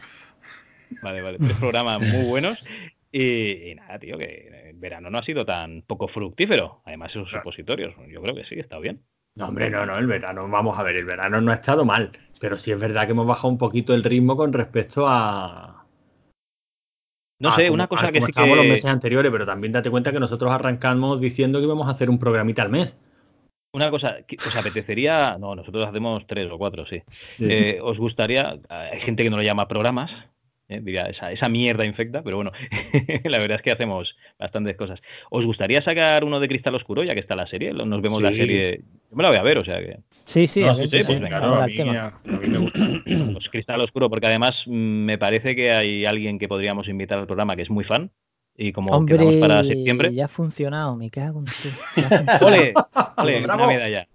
Vale, 1.02 1.20
vale. 1.22 1.38
Tres 1.38 1.54
programas 1.54 2.00
muy 2.00 2.24
buenos. 2.26 2.64
Y, 3.12 3.70
y 3.70 3.74
nada, 3.74 3.98
tío, 3.98 4.18
que 4.18 4.68
el 4.70 4.76
verano 4.78 5.10
no 5.10 5.18
ha 5.18 5.22
sido 5.24 5.44
tan 5.46 5.82
poco 5.82 6.06
fructífero. 6.08 6.82
Además, 6.84 7.10
esos 7.10 7.28
Claro. 7.28 7.42
supositorios. 7.42 7.94
Yo 8.08 8.20
creo 8.22 8.34
que 8.34 8.44
sí, 8.44 8.58
está 8.58 8.78
bien. 8.78 9.00
No, 9.36 9.48
hombre, 9.48 9.68
no, 9.70 9.84
no, 9.84 9.96
el 9.98 10.06
verano, 10.06 10.48
vamos 10.48 10.78
a 10.78 10.82
ver, 10.82 10.96
el 10.96 11.04
verano 11.04 11.40
no 11.40 11.50
ha 11.50 11.54
estado 11.56 11.84
mal, 11.84 12.10
pero 12.40 12.58
sí 12.58 12.72
es 12.72 12.78
verdad 12.78 13.06
que 13.06 13.12
hemos 13.12 13.26
bajado 13.26 13.48
un 13.48 13.58
poquito 13.58 13.94
el 13.94 14.04
ritmo 14.04 14.36
con 14.36 14.52
respecto 14.52 15.06
a... 15.08 15.86
No 17.38 17.50
a 17.50 17.56
sé, 17.56 17.70
una 17.70 17.84
a 17.84 17.88
cosa 17.88 18.10
que 18.10 18.18
cómo 18.18 18.26
sí 18.26 18.30
estábamos 18.30 18.56
los 18.56 18.64
que. 18.64 18.70
meses 18.70 18.90
anteriores, 18.90 19.30
pero 19.30 19.44
también 19.44 19.72
date 19.72 19.90
cuenta 19.90 20.12
que 20.12 20.20
nosotros 20.20 20.50
arrancamos 20.50 21.20
diciendo 21.20 21.58
que 21.58 21.66
íbamos 21.66 21.86
a 21.88 21.90
hacer 21.90 22.08
un 22.08 22.18
programita 22.18 22.62
al 22.62 22.70
mes. 22.70 22.96
Una 23.74 23.90
cosa, 23.90 24.22
que 24.26 24.36
¿os 24.36 24.56
apetecería? 24.56 25.36
No, 25.38 25.54
nosotros 25.54 25.86
hacemos 25.86 26.26
tres 26.26 26.50
o 26.50 26.56
cuatro, 26.56 26.86
sí. 26.86 27.02
Eh, 27.38 27.78
¿Os 27.82 27.98
gustaría? 27.98 28.58
Hay 28.70 29.00
gente 29.00 29.22
que 29.22 29.28
no 29.28 29.36
lo 29.36 29.42
llama 29.42 29.68
programas. 29.68 30.10
Eh, 30.68 30.80
diría, 30.82 31.02
esa, 31.04 31.30
esa 31.32 31.48
mierda 31.48 31.84
infecta, 31.84 32.22
pero 32.22 32.36
bueno, 32.36 32.50
la 33.24 33.38
verdad 33.38 33.56
es 33.56 33.62
que 33.62 33.70
hacemos 33.70 34.16
bastantes 34.38 34.76
cosas. 34.76 35.00
¿Os 35.30 35.44
gustaría 35.44 35.82
sacar 35.82 36.24
uno 36.24 36.40
de 36.40 36.48
Cristal 36.48 36.74
Oscuro, 36.74 37.04
ya 37.04 37.14
que 37.14 37.20
está 37.20 37.36
la 37.36 37.46
serie? 37.46 37.72
Nos 37.72 38.02
vemos 38.02 38.20
la 38.22 38.30
serie. 38.32 38.80
Yo 39.10 39.16
me 39.16 39.22
la 39.22 39.28
voy 39.28 39.38
a 39.38 39.42
ver, 39.42 39.58
o 39.58 39.64
sea 39.64 39.78
que. 39.78 39.98
Sí, 40.24 40.46
sí, 40.48 40.62
No, 40.62 40.70
a 40.70 40.74
sí, 40.74 40.88
ver 40.90 41.04
sí, 41.04 41.14
venga, 41.14 41.28
claro, 41.38 41.54
a 41.62 41.66
mí, 41.66 41.76
tema. 41.76 42.06
a 42.24 42.30
mí 42.36 42.48
me 42.48 42.58
gusta. 42.58 42.80
Pues 43.32 43.48
Cristal 43.50 43.80
Oscuro, 43.80 44.10
porque 44.10 44.26
además 44.26 44.56
mm, 44.66 44.72
me 45.04 45.18
parece 45.18 45.54
que 45.54 45.70
hay 45.72 46.04
alguien 46.04 46.38
que 46.38 46.48
podríamos 46.48 46.88
invitar 46.88 47.18
al 47.18 47.26
programa 47.26 47.54
que 47.54 47.62
es 47.62 47.70
muy 47.70 47.84
fan. 47.84 48.10
Y 48.58 48.72
como 48.72 49.04
quedamos 49.06 49.26
Hombre, 49.34 49.40
para 49.40 49.62
septiembre. 49.62 50.14
ya 50.14 50.24
ha 50.24 50.28
funcionado, 50.28 50.96
me 50.96 51.10
cago 51.10 51.40
en 51.40 51.46
funcionado. 51.46 52.46
¡Ole! 52.46 52.72
¡Ole! 53.18 53.44
Una 53.44 53.56
medalla. 53.66 54.08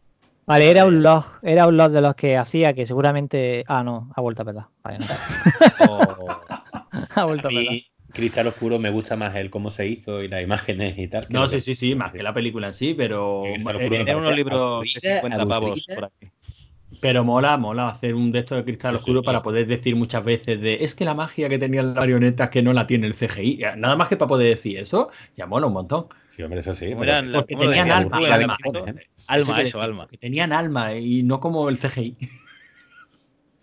Vale, 0.48 0.70
era 0.72 0.86
un 0.86 1.04
log, 1.04 1.24
era 1.44 1.68
un 1.68 1.78
log 1.78 1.92
de 1.92 2.02
los 2.02 2.16
que 2.16 2.36
hacía 2.36 2.74
que 2.74 2.86
seguramente. 2.88 3.64
Ah, 3.68 3.84
no, 3.84 4.10
ha 4.16 4.20
vuelto 4.22 4.42
a 4.42 4.46
petar. 4.46 4.66
Vale, 4.84 4.98
no. 5.00 5.06
O- 5.90 6.41
ha 7.16 7.26
vuelto 7.26 7.48
A 7.48 7.50
a 7.50 7.54
petar. 7.54 7.74
mí, 7.74 7.86
Cristal 8.14 8.48
Oscuro 8.48 8.78
me 8.80 8.90
gusta 8.90 9.16
más 9.16 9.36
el 9.36 9.50
cómo 9.50 9.72
se 9.72 9.88
hizo 9.88 10.22
y 10.22 10.28
las 10.28 10.42
imágenes 10.44 10.98
y 10.98 11.08
tal. 11.08 11.28
No, 11.30 11.48
sí, 11.48 11.56
que- 11.56 11.62
sí, 11.62 11.76
sí, 11.76 11.96
más 11.96 12.12
que 12.12 12.24
la 12.24 12.34
película 12.34 12.68
en 12.68 12.74
sí, 12.74 12.94
pero, 12.94 13.42
Cristal 13.44 13.82
eh, 13.82 13.90
Tiene 13.90 14.16
unos 14.16 14.36
libros 14.36 14.60
de 14.60 14.66
aburrida, 14.88 15.22
50 15.22 15.46
pavos 15.48 15.70
aburrida. 15.70 15.96
por 15.96 16.06
aquí. 16.06 16.32
pero 17.00 17.24
mola, 17.24 17.58
mola 17.58 17.88
hacer 17.88 18.16
un 18.16 18.32
de 18.32 18.40
estos 18.40 18.58
de 18.58 18.66
cristal 18.66 18.96
oscuro 18.96 19.22
sí. 19.22 19.26
para 19.26 19.42
poder 19.42 19.66
decir 19.66 19.96
muchas 19.96 20.24
veces 20.24 20.62
de 20.62 20.84
es 20.84 20.94
que 20.94 21.06
la 21.06 21.14
magia 21.16 21.48
que 21.50 21.58
tenían 21.58 21.88
las 21.88 21.96
marionetas 21.96 22.50
que 22.50 22.62
no 22.62 22.74
la 22.74 22.86
tiene 22.86 23.08
el 23.08 23.14
CGI. 23.14 23.60
Nada 23.78 23.96
más 23.96 24.08
que 24.08 24.18
para 24.18 24.30
poder 24.30 24.56
decir 24.56 24.78
eso, 24.78 25.10
ya 25.36 25.48
mola 25.48 25.68
un 25.68 25.74
montón. 25.74 26.08
Sí, 26.30 26.44
hombre, 26.44 26.60
eso 26.60 26.74
sí. 26.74 26.94
Porque 26.94 27.56
¿cómo 27.56 27.66
lo 27.66 27.72
tenían 27.72 27.92
alma, 27.92 28.18
alma, 28.18 28.58
alma. 28.64 28.94
Alma, 29.28 29.46
quiere 29.56 29.70
eso, 29.70 29.78
decir, 29.78 29.82
alma. 29.82 30.08
Que 30.08 30.18
tenían 30.18 30.52
alma 30.54 30.94
y 30.96 31.24
no 31.24 31.40
como 31.40 31.70
el 31.70 31.78
CGI. 31.78 32.18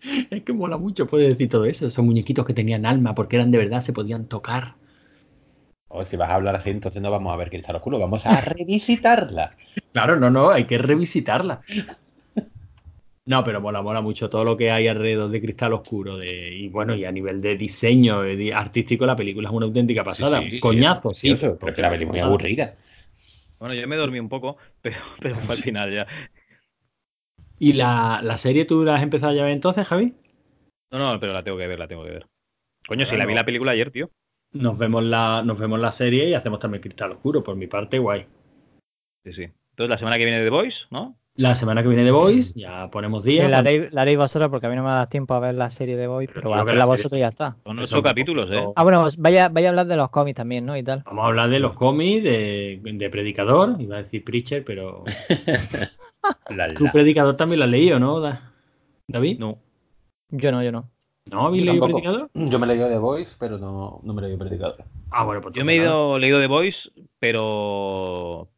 es 0.31 0.43
que 0.43 0.53
mola 0.53 0.77
mucho 0.77 1.07
poder 1.07 1.29
decir 1.29 1.49
todo 1.49 1.65
eso. 1.65 1.87
Esos 1.87 2.05
muñequitos 2.05 2.45
que 2.45 2.55
tenían 2.55 2.87
alma 2.87 3.15
porque 3.15 3.37
eran 3.37 3.51
de 3.51 3.59
verdad, 3.59 3.83
se 3.83 3.93
podían 3.93 4.27
tocar. 4.27 4.75
Oh, 5.89 6.05
si 6.05 6.17
vas 6.17 6.31
a 6.31 6.35
hablar 6.35 6.55
así, 6.55 6.71
entonces 6.71 7.01
no 7.01 7.11
vamos 7.11 7.33
a 7.33 7.37
ver 7.37 7.49
Cristal 7.49 7.77
Oscuro, 7.77 7.99
vamos 7.99 8.27
a 8.27 8.41
revisitarla. 8.41 9.57
Claro, 9.93 10.17
no, 10.21 10.31
no, 10.31 10.51
hay 10.51 10.65
que 10.65 10.79
revisitarla. 10.79 11.63
No, 13.25 13.45
pero 13.45 13.61
mola, 13.61 13.83
mola 13.83 14.01
mucho 14.01 14.31
todo 14.31 14.43
lo 14.43 14.57
que 14.57 14.71
hay 14.71 14.89
alrededor 14.89 15.31
de 15.31 15.41
Cristal 15.41 15.75
Oscuro. 15.75 16.17
De, 16.17 16.55
y 16.55 16.69
bueno, 16.69 16.95
y 16.95 17.05
a 17.05 17.13
nivel 17.13 17.43
de 17.43 17.57
diseño 17.57 18.23
de 18.23 18.55
artístico, 18.55 19.05
la 19.05 19.17
película 19.17 19.51
es 19.51 19.55
una 19.55 19.67
auténtica 19.67 20.03
pasada. 20.03 20.41
Sí, 20.41 20.53
sí, 20.53 20.61
Coñazo, 20.61 21.13
sí, 21.13 21.37
sí. 21.37 21.47
pero 21.61 21.75
que 21.75 21.83
la 21.83 21.91
peli 21.91 22.07
muy 22.07 22.21
aburrida. 22.21 22.75
Bueno, 23.59 23.75
yo 23.75 23.87
me 23.89 23.97
dormí 23.97 24.19
un 24.19 24.29
poco, 24.31 24.57
pero, 24.81 24.97
pero 25.21 25.35
fue 25.37 25.57
al 25.57 25.61
final 25.61 25.93
ya. 25.93 26.07
¿Y 27.59 27.73
la, 27.75 28.21
la 28.23 28.37
serie 28.39 28.65
tú 28.65 28.85
la 28.85 28.95
has 28.97 29.03
empezado 29.03 29.33
ya 29.35 29.43
a 29.43 29.45
ver 29.45 29.53
entonces, 29.55 29.87
Javi? 29.87 30.15
No, 30.93 30.99
no, 30.99 31.21
pero 31.21 31.33
la 31.33 31.43
tengo 31.43 31.59
que 31.59 31.67
ver, 31.67 31.79
la 31.79 31.89
tengo 31.89 32.05
que 32.05 32.11
ver. 32.11 32.27
Coño, 32.87 33.05
si 33.05 33.11
Bueno. 33.11 33.19
la 33.19 33.27
vi 33.27 33.35
la 33.35 33.45
película 33.45 33.73
ayer, 33.73 33.91
tío. 33.91 34.11
Nos 34.53 34.79
vemos 34.79 35.03
la, 35.03 35.43
nos 35.45 35.59
vemos 35.59 35.79
la 35.79 35.93
serie 35.93 36.29
y 36.29 36.35
hacemos 36.35 36.59
también 36.61 36.81
Cristal 36.83 37.13
Oscuro. 37.13 37.43
Por 37.45 37.57
mi 37.57 37.67
parte, 37.67 37.99
guay. 37.99 38.27
Sí, 39.25 39.33
sí. 39.33 39.43
Entonces 39.43 39.91
la 39.91 39.99
semana 39.99 40.17
que 40.17 40.25
viene 40.25 40.43
de 40.43 40.49
Voice, 40.51 40.79
¿no? 40.91 41.19
La 41.35 41.55
semana 41.55 41.83
que 41.83 41.89
viene 41.89 42.03
de 42.03 42.11
Voice, 42.11 42.59
ya 42.59 42.91
ponemos 42.91 43.23
Sí, 43.23 43.33
días. 43.33 43.49
la, 43.51 43.59
haréis, 43.59 43.93
la 43.93 44.03
haréis 44.03 44.19
vosotros 44.19 44.51
porque 44.51 44.67
a 44.67 44.71
mí 44.71 44.75
no 44.77 44.83
me 44.83 44.89
da 44.91 45.09
tiempo 45.09 45.35
a 45.35 45.39
ver 45.41 45.55
la 45.55 45.71
serie 45.71 45.97
de 45.97 46.09
Boy, 46.09 46.27
pero 46.27 46.41
creo 46.41 46.55
a 46.55 46.63
hacerla 46.63 46.87
vosotros 46.87 47.13
y 47.13 47.19
ya 47.21 47.29
está. 47.29 47.57
Son 47.65 47.79
ocho 47.79 48.03
capítulos, 48.03 48.49
¿eh? 48.51 48.65
Ah, 48.75 48.83
bueno, 48.83 49.03
pues 49.03 49.17
vaya, 49.19 49.49
vaya 49.49 49.69
a 49.69 49.71
hablar 49.71 49.87
de 49.87 49.97
los 49.97 50.11
cómics 50.11 50.37
también, 50.37 50.67
¿no? 50.67 50.77
Y 50.77 50.83
tal. 50.83 51.03
Vamos 51.05 51.25
a 51.25 51.29
hablar 51.29 51.51
de 51.51 51.61
los 51.61 51.75
cómics, 51.75 52.25
de, 52.25 52.81
de 52.83 53.11
Predicador, 53.11 53.77
iba 53.79 53.99
a 53.99 54.03
decir 54.03 54.25
Preacher, 54.25 54.65
pero. 54.65 55.05
La, 56.51 56.69
la. 56.69 56.91
Predicador, 56.93 57.37
también 57.37 57.61
la 57.61 57.65
has 57.67 57.71
leído, 57.71 57.99
¿no, 57.99 58.21
Da- 58.21 58.53
David? 59.07 59.39
No. 59.39 59.59
Yo 60.31 60.53
no, 60.53 60.63
yo 60.63 60.73
no. 60.73 60.91
¿No 61.31 61.47
habéis 61.47 61.65
leído. 61.65 61.85
Predicador? 61.87 62.31
Yo 62.35 62.59
me 62.59 62.67
he 62.67 62.69
leído 62.69 62.89
The 62.89 62.99
Voice, 62.99 63.37
pero 63.39 63.59
no, 63.59 64.01
no 64.03 64.15
me 64.15 64.21
he 64.21 64.25
leído 64.25 64.39
Predicador. 64.39 64.85
Ah, 65.11 65.25
bueno, 65.25 65.41
pues 65.43 65.55
Yo 65.55 65.65
me 65.65 65.73
he 65.73 65.77
ido, 65.77 66.19
leído 66.19 66.39
de 66.39 66.47
Voice, 66.47 66.79
pero. 67.19 68.49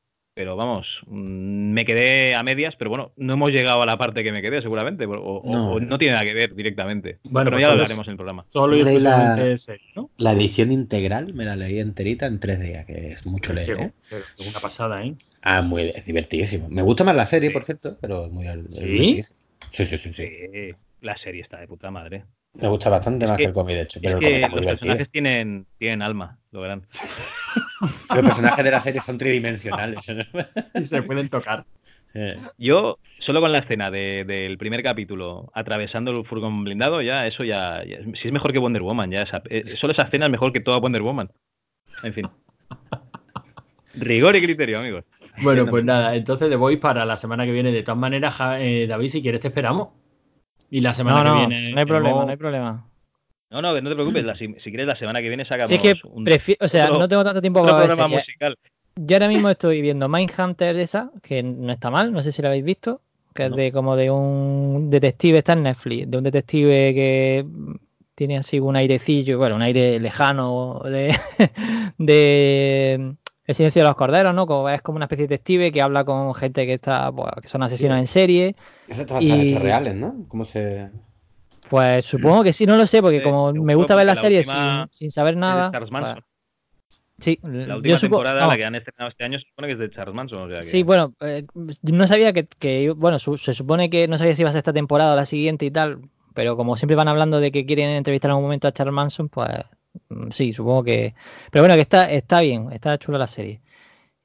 Pero 0.41 0.57
vamos, 0.57 0.87
mm, 1.07 1.73
me 1.75 1.85
quedé 1.85 2.35
a 2.35 2.43
medias, 2.43 2.75
pero 2.79 2.89
bueno, 2.89 3.13
no 3.19 3.35
hemos 3.35 3.51
llegado 3.51 3.83
a 3.83 3.85
la 3.85 3.99
parte 3.99 4.25
que 4.25 4.33
me 4.33 4.41
quedé, 4.41 4.63
seguramente. 4.63 5.05
O, 5.05 5.13
o- 5.13 5.53
No. 5.53 5.73
o 5.73 5.81
no 5.81 5.99
tiene 5.99 6.15
nada 6.15 6.25
que 6.25 6.33
ver 6.33 6.55
directamente. 6.55 7.19
Bueno, 7.25 7.51
pero 7.51 7.57
pues 7.57 7.61
ya 7.61 7.67
lo 7.67 7.73
hablaremos 7.75 8.07
en 8.07 8.11
el 8.13 8.17
programa. 8.17 8.47
Solo 8.51 8.75
y 8.79 8.99
la- 9.01 9.59
serie, 9.59 9.83
¿no? 9.95 10.09
La 10.17 10.33
edición 10.33 10.73
integral 10.73 11.35
me 11.35 11.45
la 11.45 11.57
leí 11.57 11.79
enterita 11.79 12.25
en 12.25 12.41
tres 12.41 12.59
días, 12.59 12.87
que 12.87 13.09
es 13.09 13.27
mucho 13.27 13.53
leer. 13.53 13.71
¿eh? 13.79 13.93
una 14.39 14.61
pasada, 14.61 15.05
¿eh? 15.05 15.15
Ah, 15.43 15.61
muy 15.61 15.93
es 15.95 16.07
divertidísimo. 16.07 16.71
Me 16.71 16.81
gusta 16.81 17.05
más 17.05 17.15
la 17.15 17.27
serie, 17.27 17.51
por 17.51 17.65
cierto, 17.65 17.99
pero 18.01 18.25
es 18.25 18.33
muy 18.33 18.47
es 18.47 18.55
¿Sí? 18.71 18.87
divertidísimo. 18.87 19.39
Sí, 19.73 19.85
sí, 19.85 19.99
sí, 19.99 20.13
sí. 20.15 20.27
Sí, 20.27 20.75
la 21.03 21.19
serie 21.19 21.43
está 21.43 21.61
de 21.61 21.69
puta 21.69 21.91
madre. 21.91 22.25
Me 22.55 22.69
gusta 22.69 22.91
bastante 22.91 23.27
más 23.27 23.37
que- 23.37 23.45
que 23.45 23.49
el 23.49 23.55
cómic, 23.55 23.77
de 23.77 23.83
hecho. 23.83 24.01
Pero 24.03 24.19
el 24.19 24.23
los 24.25 24.31
divertido. 24.41 24.67
personajes 24.67 25.11
tienen, 25.11 25.67
tienen 25.79 26.03
alma, 26.03 26.39
lo 26.51 26.61
verán. 26.61 26.87
Los 28.15 28.21
personajes 28.27 28.65
de 28.65 28.71
la 28.71 28.81
serie 28.81 29.01
son 29.01 29.17
tridimensionales. 29.17 30.05
Y 30.75 30.83
se 30.85 31.03
pueden 31.03 31.29
tocar. 31.29 31.65
Eh, 32.13 32.37
Yo, 32.59 32.99
solo 33.21 33.41
con 33.41 33.53
la 33.53 33.59
escena 33.59 33.91
de- 33.91 34.25
del 34.25 34.59
primer 34.59 34.83
capítulo, 34.83 35.51
atravesando 35.55 36.11
el 36.11 36.27
furgón 36.27 36.65
blindado, 36.65 37.01
ya 37.03 37.27
eso 37.27 37.45
ya, 37.45 37.83
ya- 37.85 37.99
si 38.21 38.27
es 38.29 38.33
mejor 38.33 38.53
que 38.53 38.59
Wonder 38.59 38.83
Woman, 38.83 39.11
ya 39.11 39.23
esa, 39.23 39.43
eh, 39.49 39.65
solo 39.65 39.93
esa 39.93 40.03
escena 40.03 40.27
es 40.27 40.31
mejor 40.33 40.53
que 40.53 40.61
toda 40.61 40.79
Wonder 40.79 41.03
Woman. 41.03 41.31
En 42.03 42.13
fin. 42.13 42.27
Rigor 43.95 44.37
y 44.37 44.43
criterio, 44.43 44.79
amigos. 44.81 45.05
Bueno, 45.43 45.67
pues 45.67 45.85
nada, 45.85 46.15
entonces 46.15 46.49
The 46.51 46.57
Voice 46.57 46.79
para 46.81 47.05
la 47.05 47.17
semana 47.17 47.45
que 47.47 47.53
viene. 47.53 47.73
De 47.73 47.83
todas 47.83 47.99
maneras, 47.99 48.35
Ja- 48.35 48.61
eh, 48.61 48.87
David, 48.87 49.09
si 49.09 49.23
quieres 49.23 49.41
te 49.41 49.49
esperamos. 49.49 49.89
Y 50.71 50.81
la 50.81 50.95
semana 50.95 51.23
No, 51.25 51.25
no, 51.25 51.41
que 51.43 51.47
viene. 51.49 51.73
no 51.73 51.79
hay 51.81 51.85
problema, 51.85 52.25
no 52.25 52.31
hay 52.31 52.37
problema. 52.37 52.87
No, 53.51 53.61
no, 53.61 53.75
que 53.75 53.83
no 53.83 53.91
te 53.91 53.97
preocupes, 53.97 54.25
la- 54.25 54.37
si, 54.37 54.47
si 54.63 54.71
quieres 54.71 54.87
la 54.87 54.97
semana 54.97 55.21
que 55.21 55.29
viene 55.29 55.45
sacamos 55.45 55.69
Si 55.69 55.75
es 55.75 55.81
que 55.83 55.95
un 56.07 56.25
prefiero, 56.25 56.65
o 56.65 56.69
sea, 56.69 56.85
otro- 56.87 56.99
no 57.01 57.09
tengo 57.09 57.25
tanto 57.25 57.41
tiempo 57.41 57.63
para 57.65 57.77
ver 57.79 58.09
musical. 58.09 58.57
Yo 58.97 59.17
ahora 59.17 59.29
mismo 59.29 59.49
estoy 59.49 59.81
viendo 59.83 60.09
Mindhunter 60.09 60.77
esa, 60.77 61.11
que 61.23 61.43
no 61.43 61.73
está 61.73 61.91
mal, 61.91 62.13
no 62.13 62.23
sé 62.23 62.33
si 62.33 62.43
la 62.43 62.49
habéis 62.49 62.65
visto, 62.65 63.01
que 63.35 63.47
es 63.47 63.55
de 63.57 63.73
como 63.73 63.97
de 63.97 64.11
un 64.11 64.89
detective, 64.91 65.39
está 65.39 65.55
en 65.55 65.63
Netflix, 65.65 66.11
de 66.11 66.19
un 66.19 66.25
detective 66.25 66.95
que 66.95 67.47
tiene 68.15 68.37
así 68.39 68.61
un 68.61 68.77
airecillo, 68.77 69.39
bueno, 69.39 69.57
un 69.57 69.63
aire 69.63 69.99
lejano 69.99 70.83
de, 70.85 71.17
de 71.99 73.15
El 73.51 73.55
silencio 73.57 73.83
de 73.83 73.89
los 73.89 73.97
corderos, 73.97 74.33
¿no? 74.33 74.47
Como 74.47 74.69
es 74.69 74.81
como 74.81 74.95
una 74.95 75.07
especie 75.07 75.25
de 75.27 75.35
detective 75.35 75.73
que 75.73 75.83
habla 75.83 76.05
con 76.05 76.33
gente 76.37 76.65
que 76.67 76.75
está, 76.75 77.11
pues, 77.11 77.33
que 77.43 77.49
son 77.49 77.65
asesinos 77.65 77.97
Sí. 77.97 78.01
en 78.01 78.07
serie. 78.07 78.57
Eso 78.87 79.05
te 79.05 79.25
Y- 79.25 79.33
hechos 79.33 79.61
reales, 79.61 79.97
¿no? 79.97 80.25
¿Cómo 80.29 80.45
se...? 80.45 80.89
Pues 81.69 82.05
supongo 82.05 82.45
que 82.45 82.53
sí, 82.53 82.65
no 82.65 82.77
lo 82.77 82.87
sé, 82.87 83.03
porque 83.03 83.19
Sí, 83.19 83.25
como 83.25 83.53
me 83.53 83.75
gusta 83.75 83.97
ver 83.97 84.07
la 84.07 84.15
la 84.15 84.21
serie 84.21 84.39
última 84.39 84.87
sin, 84.93 84.93
sin 84.93 85.11
saber 85.11 85.33
Es 85.35 85.37
de 85.37 85.41
nada. 85.41 85.71
Charles 85.73 85.91
pues, 85.91 86.01
Manson. 86.03 86.25
sí, 87.19 87.39
La 87.43 87.77
última 87.77 87.97
supo- 87.97 88.01
temporada, 88.19 88.41
no, 88.41 88.47
la 88.49 88.57
que 88.57 88.65
han 88.65 88.75
estrenado 88.77 89.11
este 89.11 89.25
año, 89.25 89.39
se 89.41 89.47
supone 89.49 89.67
que 89.67 89.73
es 89.73 89.79
de 89.81 89.91
Charles 89.91 90.15
Manson. 90.15 90.43
o 90.43 90.49
sea 90.49 90.59
que- 90.61 90.67
Sí, 90.67 90.83
bueno, 90.85 91.13
eh, 91.21 91.45
no 91.83 92.07
sabía 92.07 92.33
que, 92.33 92.47
que- 92.47 92.91
bueno, 92.91 93.19
su- 93.19 93.37
se 93.37 93.53
supone 93.55 93.91
que 93.91 94.07
no 94.07 94.17
sabía 94.17 94.37
si 94.37 94.43
iba 94.43 94.51
a 94.51 94.53
ser 94.53 94.59
esta 94.61 94.73
temporada 94.73 95.13
o 95.15 95.17
la 95.17 95.27
siguiente 95.27 95.65
y 95.67 95.73
tal, 95.73 95.99
pero 96.35 96.57
como 96.57 96.77
siempre 96.77 96.95
van 96.95 97.09
hablando 97.09 97.41
de 97.41 97.51
que 97.51 97.67
quieren 97.67 97.91
entrevistar 97.91 98.29
en 98.29 98.33
algún 98.33 98.45
momento 98.45 98.69
a 98.69 98.73
Charles 98.73 98.95
Manson, 98.95 99.29
pues 99.29 99.49
sí, 100.31 100.53
supongo 100.53 100.85
que... 100.85 101.15
Pero 101.51 101.63
bueno, 101.63 101.75
que 101.75 101.83
está, 101.83 102.11
está 102.11 102.41
bien, 102.41 102.73
está 102.73 102.99
chula 102.99 103.19
la 103.19 103.27
serie. 103.27 103.61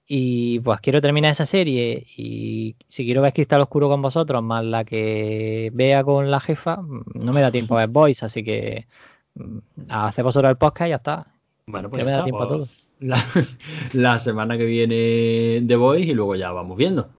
Y 0.07 0.59
pues 0.59 0.79
quiero 0.81 1.01
terminar 1.01 1.31
esa 1.31 1.47
serie 1.47 2.05
y 2.15 2.75
si 2.89 3.05
quiero 3.05 3.23
ver 3.23 3.33
Cristal 3.33 3.61
Oscuro 3.61 3.89
con 3.89 4.03
vosotros, 4.03 4.43
más 4.43 4.63
la 4.63 4.85
que 4.85 5.71
vea 5.73 6.03
con 6.03 6.29
la 6.29 6.39
jefa, 6.39 6.77
mm, 6.77 7.03
no 7.15 7.33
me 7.33 7.41
da 7.41 7.51
tiempo 7.51 7.75
a 7.75 7.81
ver 7.81 7.89
Boys, 7.89 8.21
así 8.21 8.43
que 8.43 8.85
mm, 9.33 9.57
a 9.89 10.07
hacer 10.07 10.23
vosotros 10.23 10.51
el 10.51 10.57
podcast 10.57 10.87
y 10.87 10.89
ya 10.91 10.95
está. 10.97 11.27
Bueno, 11.65 11.89
Que 11.89 11.97
pues 11.97 12.05
me 12.05 12.11
ya 12.11 12.17
da 12.17 12.17
está, 12.19 12.23
tiempo 12.25 12.43
a 12.43 12.47
pues, 12.47 12.57
todo. 12.59 12.67
La, 12.99 13.17
la 13.93 14.19
semana 14.19 14.57
que 14.57 14.65
viene 14.65 15.63
The 15.65 15.75
Voice 15.75 16.11
y 16.11 16.13
luego 16.13 16.35
ya 16.35 16.51
vamos 16.51 16.77
viendo. 16.77 17.09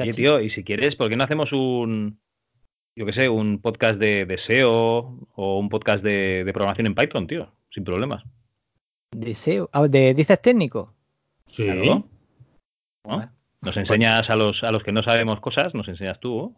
Oye, 0.00 0.12
tío, 0.12 0.40
y 0.40 0.50
si 0.50 0.62
quieres, 0.62 0.94
¿por 0.94 1.08
qué 1.08 1.16
no 1.16 1.24
hacemos 1.24 1.50
un, 1.52 2.20
yo 2.98 3.06
qué 3.06 3.12
sé, 3.12 3.28
un 3.28 3.60
podcast 3.60 4.00
de, 4.00 4.26
de 4.26 4.38
SEO 4.38 5.28
o 5.36 5.58
un 5.60 5.68
podcast 5.68 6.02
de, 6.02 6.42
de 6.42 6.52
programación 6.52 6.88
en 6.88 6.96
Python, 6.96 7.28
tío? 7.28 7.48
Sin 7.70 7.84
problemas. 7.84 8.24
Deseo. 9.12 9.70
ah, 9.72 9.86
¿De 9.86 10.14
dices 10.14 10.42
técnico? 10.42 10.92
Sí. 11.46 11.64
Claro. 11.64 12.04
¿no? 13.04 13.30
Nos 13.60 13.76
enseñas 13.76 14.28
a 14.30 14.34
los, 14.36 14.64
a 14.64 14.72
los 14.72 14.82
que 14.82 14.90
no 14.90 15.04
sabemos 15.04 15.38
cosas, 15.38 15.74
nos 15.74 15.86
enseñas 15.86 16.18
tú. 16.18 16.56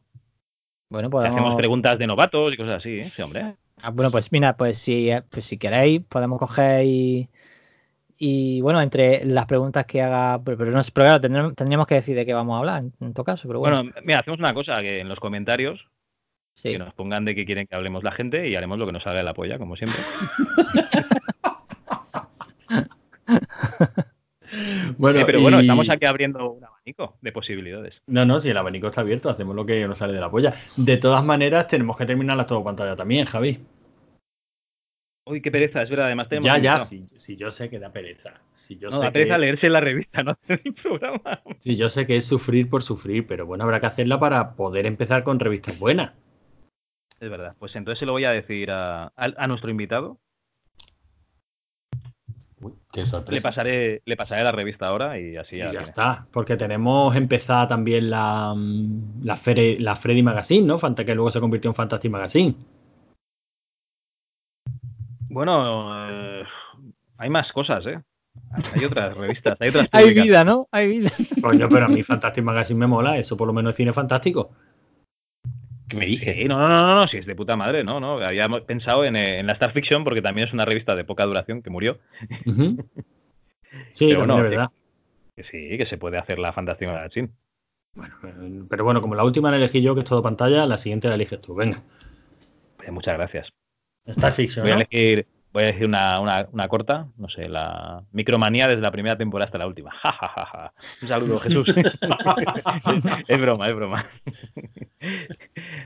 Bueno, 0.91 1.11
podemos... 1.11 1.39
Hacemos 1.39 1.57
preguntas 1.59 1.99
de 1.99 2.07
novatos 2.07 2.55
y 2.55 2.57
cosas 2.57 2.77
así, 2.77 3.01
¿eh? 3.01 3.11
Sí, 3.11 3.21
hombre. 3.21 3.57
Ah, 3.83 3.91
bueno, 3.91 4.11
pues 4.11 4.33
mira, 4.33 4.57
pues 4.57 4.79
si, 4.79 5.11
pues 5.31 5.45
si 5.45 5.59
queréis, 5.59 6.01
podemos 6.09 6.39
coger 6.39 6.87
y, 6.87 7.29
y, 8.17 8.63
bueno, 8.63 8.81
entre 8.81 9.27
las 9.27 9.45
preguntas 9.45 9.85
que 9.85 10.01
haga, 10.01 10.43
pero, 10.43 10.57
pero 10.57 10.71
no 10.71 10.83
sé, 10.83 10.91
pero 10.95 11.05
claro, 11.05 11.21
tendremos, 11.21 11.55
tendríamos 11.55 11.87
que 11.87 11.97
decir 11.97 12.17
de 12.17 12.25
qué 12.25 12.33
vamos 12.33 12.57
a 12.57 12.59
hablar 12.61 12.83
en, 12.83 12.93
en 13.01 13.13
todo 13.13 13.25
caso, 13.25 13.47
pero 13.47 13.61
bueno, 13.61 13.77
Bueno, 13.77 13.93
mira, 14.05 14.21
hacemos 14.21 14.41
una 14.41 14.55
cosa, 14.55 14.81
que 14.81 15.01
en 15.01 15.09
los 15.09 15.21
comentarios 15.21 15.87
sí. 16.61 16.73
que 16.73 16.79
nos 16.79 16.95
pongan 16.95 17.25
de 17.25 17.35
qué 17.35 17.45
quieren 17.45 17.67
que 17.67 17.75
hablemos 17.75 18.05
la 18.05 18.13
gente 18.13 18.49
y 18.49 18.55
haremos 18.57 18.79
lo 18.79 18.87
que 18.87 18.93
nos 18.93 19.03
salga 19.03 19.19
de 19.19 19.25
la 19.25 19.35
polla, 19.35 19.59
como 19.59 19.77
siempre. 19.77 20.01
Bueno, 24.99 25.21
Eh, 25.21 25.25
pero 25.27 25.41
bueno, 25.41 25.59
y- 25.59 25.61
estamos 25.63 25.89
aquí 25.89 26.07
abriendo 26.07 26.51
un 26.51 26.65
abanico 26.65 27.17
de 27.21 27.31
posibilidades. 27.33 28.03
No, 28.09 28.25
no, 28.25 28.41
si 28.41 28.51
el 28.51 28.57
abanico 28.57 28.89
está 28.89 29.03
abierto, 29.03 29.31
hacemos 29.31 29.55
lo 29.55 29.65
que 29.65 29.87
nos 29.87 29.99
sale 29.99 30.13
de 30.13 30.21
la 30.21 30.31
polla. 30.31 30.53
De 30.77 30.97
todas 30.97 31.25
maneras, 31.25 31.69
tenemos 31.69 31.97
que 31.97 32.05
terminar 32.05 32.37
la 32.37 32.47
todo 32.47 32.65
pantalla 32.65 32.97
también, 32.97 33.27
Javi. 33.27 33.61
Uy, 35.27 35.41
qué 35.41 35.53
pereza, 35.53 35.83
es 35.83 35.91
verdad, 35.91 36.07
además 36.07 36.29
tenemos 36.29 36.47
Ya, 36.47 36.59
ya, 36.59 36.81
sí, 36.81 37.07
sí, 37.15 37.37
yo 37.37 37.51
sé 37.53 37.71
que 37.71 37.79
da 37.79 37.93
pereza. 37.93 38.41
Sí, 38.53 38.77
yo 38.77 38.89
No, 38.91 38.97
sé 38.99 39.05
da 39.05 39.13
pereza 39.13 39.35
que, 39.35 39.41
leerse 39.41 39.69
la 39.69 39.81
revista, 39.81 40.25
no 40.25 40.33
hacer 40.33 40.61
el 40.65 40.75
programa. 40.75 41.41
sí, 41.59 41.77
yo 41.77 41.89
sé 41.89 42.05
que 42.07 42.17
es 42.17 42.27
sufrir 42.27 42.69
por 42.69 42.83
sufrir, 42.83 43.27
pero 43.29 43.47
bueno, 43.47 43.63
habrá 43.63 43.79
que 43.79 43.87
hacerla 43.87 44.19
para 44.19 44.57
poder 44.57 44.87
empezar 44.87 45.23
con 45.23 45.39
revistas 45.39 45.79
buenas. 45.79 46.13
Es 47.21 47.31
verdad, 47.31 47.55
pues 47.59 47.77
entonces 47.77 47.99
se 47.99 48.07
lo 48.07 48.13
voy 48.13 48.25
a 48.25 48.31
decir 48.31 48.71
a, 48.71 49.05
a- 49.09 49.13
a 49.17 49.47
nuestro 49.47 49.71
invitado. 49.71 50.19
Uy, 52.63 52.73
qué 52.93 53.01
Le 53.01 53.07
sorpresa. 53.07 53.49
pasaré, 53.49 54.03
le 54.05 54.17
pasaré 54.17 54.43
la 54.43 54.53
revista 54.53 54.87
ahora 54.87 55.19
y 55.19 55.37
así 55.37 55.59
ya. 55.59 55.65
ya 55.65 55.71
tiene. 55.71 55.85
está, 55.85 56.27
porque 56.31 56.57
tenemos 56.57 57.15
empezada 57.17 57.69
también 57.69 58.09
la, 58.11 58.55
mm, 58.57 59.23
la, 59.25 59.37
Fere- 59.37 59.79
la 59.79 59.97
Freddy 59.97 60.23
Magazine, 60.23 60.67
¿no? 60.67 60.79
Fanta- 60.79 61.05
que 61.05 61.15
luego 61.15 61.31
se 61.31 61.41
convirtió 61.41 61.71
en 61.71 61.75
Fantasy 61.75 62.09
Magazine. 62.09 62.55
Bueno, 65.29 65.93
eh, 66.11 66.45
hay 67.19 67.31
más 67.31 67.53
cosas, 67.53 67.85
¿eh? 67.87 68.01
Hay 68.75 68.85
otras 68.85 69.17
revistas, 69.17 69.57
hay 69.61 69.69
otras 69.69 69.89
Hay 69.93 70.13
vida, 70.15 70.45
¿no? 70.45 70.67
Hay 70.73 70.89
vida. 70.89 71.11
Coño, 71.41 71.69
pero 71.69 71.85
a 71.87 71.89
mí 71.89 72.03
Fantastic 72.03 72.43
Magazine 72.45 72.81
me 72.81 72.87
mola, 72.87 73.17
eso 73.19 73.37
por 73.37 73.47
lo 73.47 73.53
menos 73.53 73.73
es 73.73 73.77
cine 73.77 73.93
fantástico. 73.93 74.51
¿Qué 75.91 75.97
me 75.97 76.07
dices? 76.07 76.37
Sí, 76.37 76.45
no, 76.45 76.57
no, 76.57 76.69
no, 76.69 76.87
no, 76.87 76.95
no, 76.95 77.09
si 77.09 77.19
es 77.19 77.27
de 77.27 77.35
puta 77.35 77.57
madre, 77.57 77.83
no, 77.83 77.99
no. 77.99 78.19
Habíamos 78.19 78.63
pensado 78.63 79.05
en, 79.05 79.17
eh, 79.17 79.41
en 79.41 79.47
la 79.49 79.55
Star 79.55 79.73
Fiction 79.73 80.05
porque 80.05 80.23
también 80.23 80.47
es 80.47 80.55
una 80.55 80.65
revista 80.65 80.95
de 80.95 81.05
poca 81.05 81.25
duración 81.25 81.63
que 81.63 81.71
murió. 81.71 81.99
Sí, 83.93 84.09
Pero 84.09 84.27
no, 84.27 84.39
es 84.39 84.51
verdad. 84.51 84.71
Que 85.37 85.45
sí, 85.45 85.79
que 85.79 85.87
se 85.87 85.97
puede 85.97 86.19
hacer 86.19 86.41
la 86.41 86.53
Fantastic 86.53 86.89
Magazine. 86.89 87.29
Bueno, 87.95 88.15
eh, 88.25 88.65
pero 88.69 88.83
bueno, 88.83 89.01
como 89.01 89.15
la 89.15 89.23
última 89.23 89.49
la 89.53 89.59
elegí 89.59 89.81
yo, 89.81 89.95
que 89.95 90.01
es 90.01 90.07
todo 90.07 90.25
pantalla, 90.25 90.67
la 90.67 90.77
siguiente 90.77 91.09
la 91.09 91.15
eliges 91.15 91.41
tú. 91.41 91.55
Venga. 91.55 91.81
Muchas 92.91 93.17
gracias. 93.17 93.53
Star 94.07 94.33
Fiction, 94.33 94.65
Voy 94.65 94.73
a 94.73 94.75
elegir 94.75 95.27
Voy 95.53 95.65
a 95.65 95.67
decir 95.67 95.87
una, 95.87 96.21
una, 96.21 96.49
una, 96.53 96.69
corta, 96.69 97.09
no 97.17 97.29
sé, 97.29 97.49
la 97.49 98.05
micromanía 98.13 98.69
desde 98.69 98.83
la 98.83 98.93
primera 98.93 99.19
temporada 99.19 99.47
hasta 99.47 99.59
la 99.59 99.67
última. 99.67 99.91
Ja, 99.91 100.13
ja, 100.13 100.29
ja, 100.29 100.47
ja. 100.47 100.73
Un 101.03 101.09
saludo, 101.09 101.41
Jesús. 101.41 101.67
es 103.29 103.41
broma, 103.41 103.69
es 103.69 103.75
broma. 103.75 104.09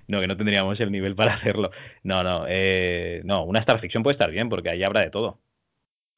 no, 0.07 0.21
que 0.21 0.27
no 0.27 0.37
tendríamos 0.37 0.79
el 0.81 0.93
nivel 0.93 1.15
para 1.15 1.35
hacerlo. 1.35 1.71
No, 2.03 2.23
no, 2.23 2.45
eh, 2.47 3.23
no, 3.25 3.45
una 3.45 3.61
Star 3.61 3.81
Fiction 3.81 4.03
puede 4.03 4.15
estar 4.15 4.31
bien 4.31 4.51
porque 4.51 4.69
ahí 4.69 4.83
habrá 4.83 5.01
de 5.01 5.11
todo. 5.11 5.41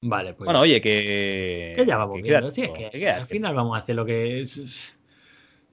Vale, 0.02 0.34
pues. 0.34 0.46
Bueno, 0.46 0.60
oye, 0.60 0.80
que. 0.80 1.74
Que 1.76 1.86
ya 1.86 1.98
vamos 1.98 2.20
viendo. 2.20 2.50
Sí, 2.50 2.62
es 2.62 2.70
que 2.70 3.08
al 3.08 3.26
final 3.26 3.54
vamos 3.54 3.76
a 3.76 3.80
hacer 3.80 3.94
lo 3.94 4.04
que. 4.04 4.40
Es 4.40 4.95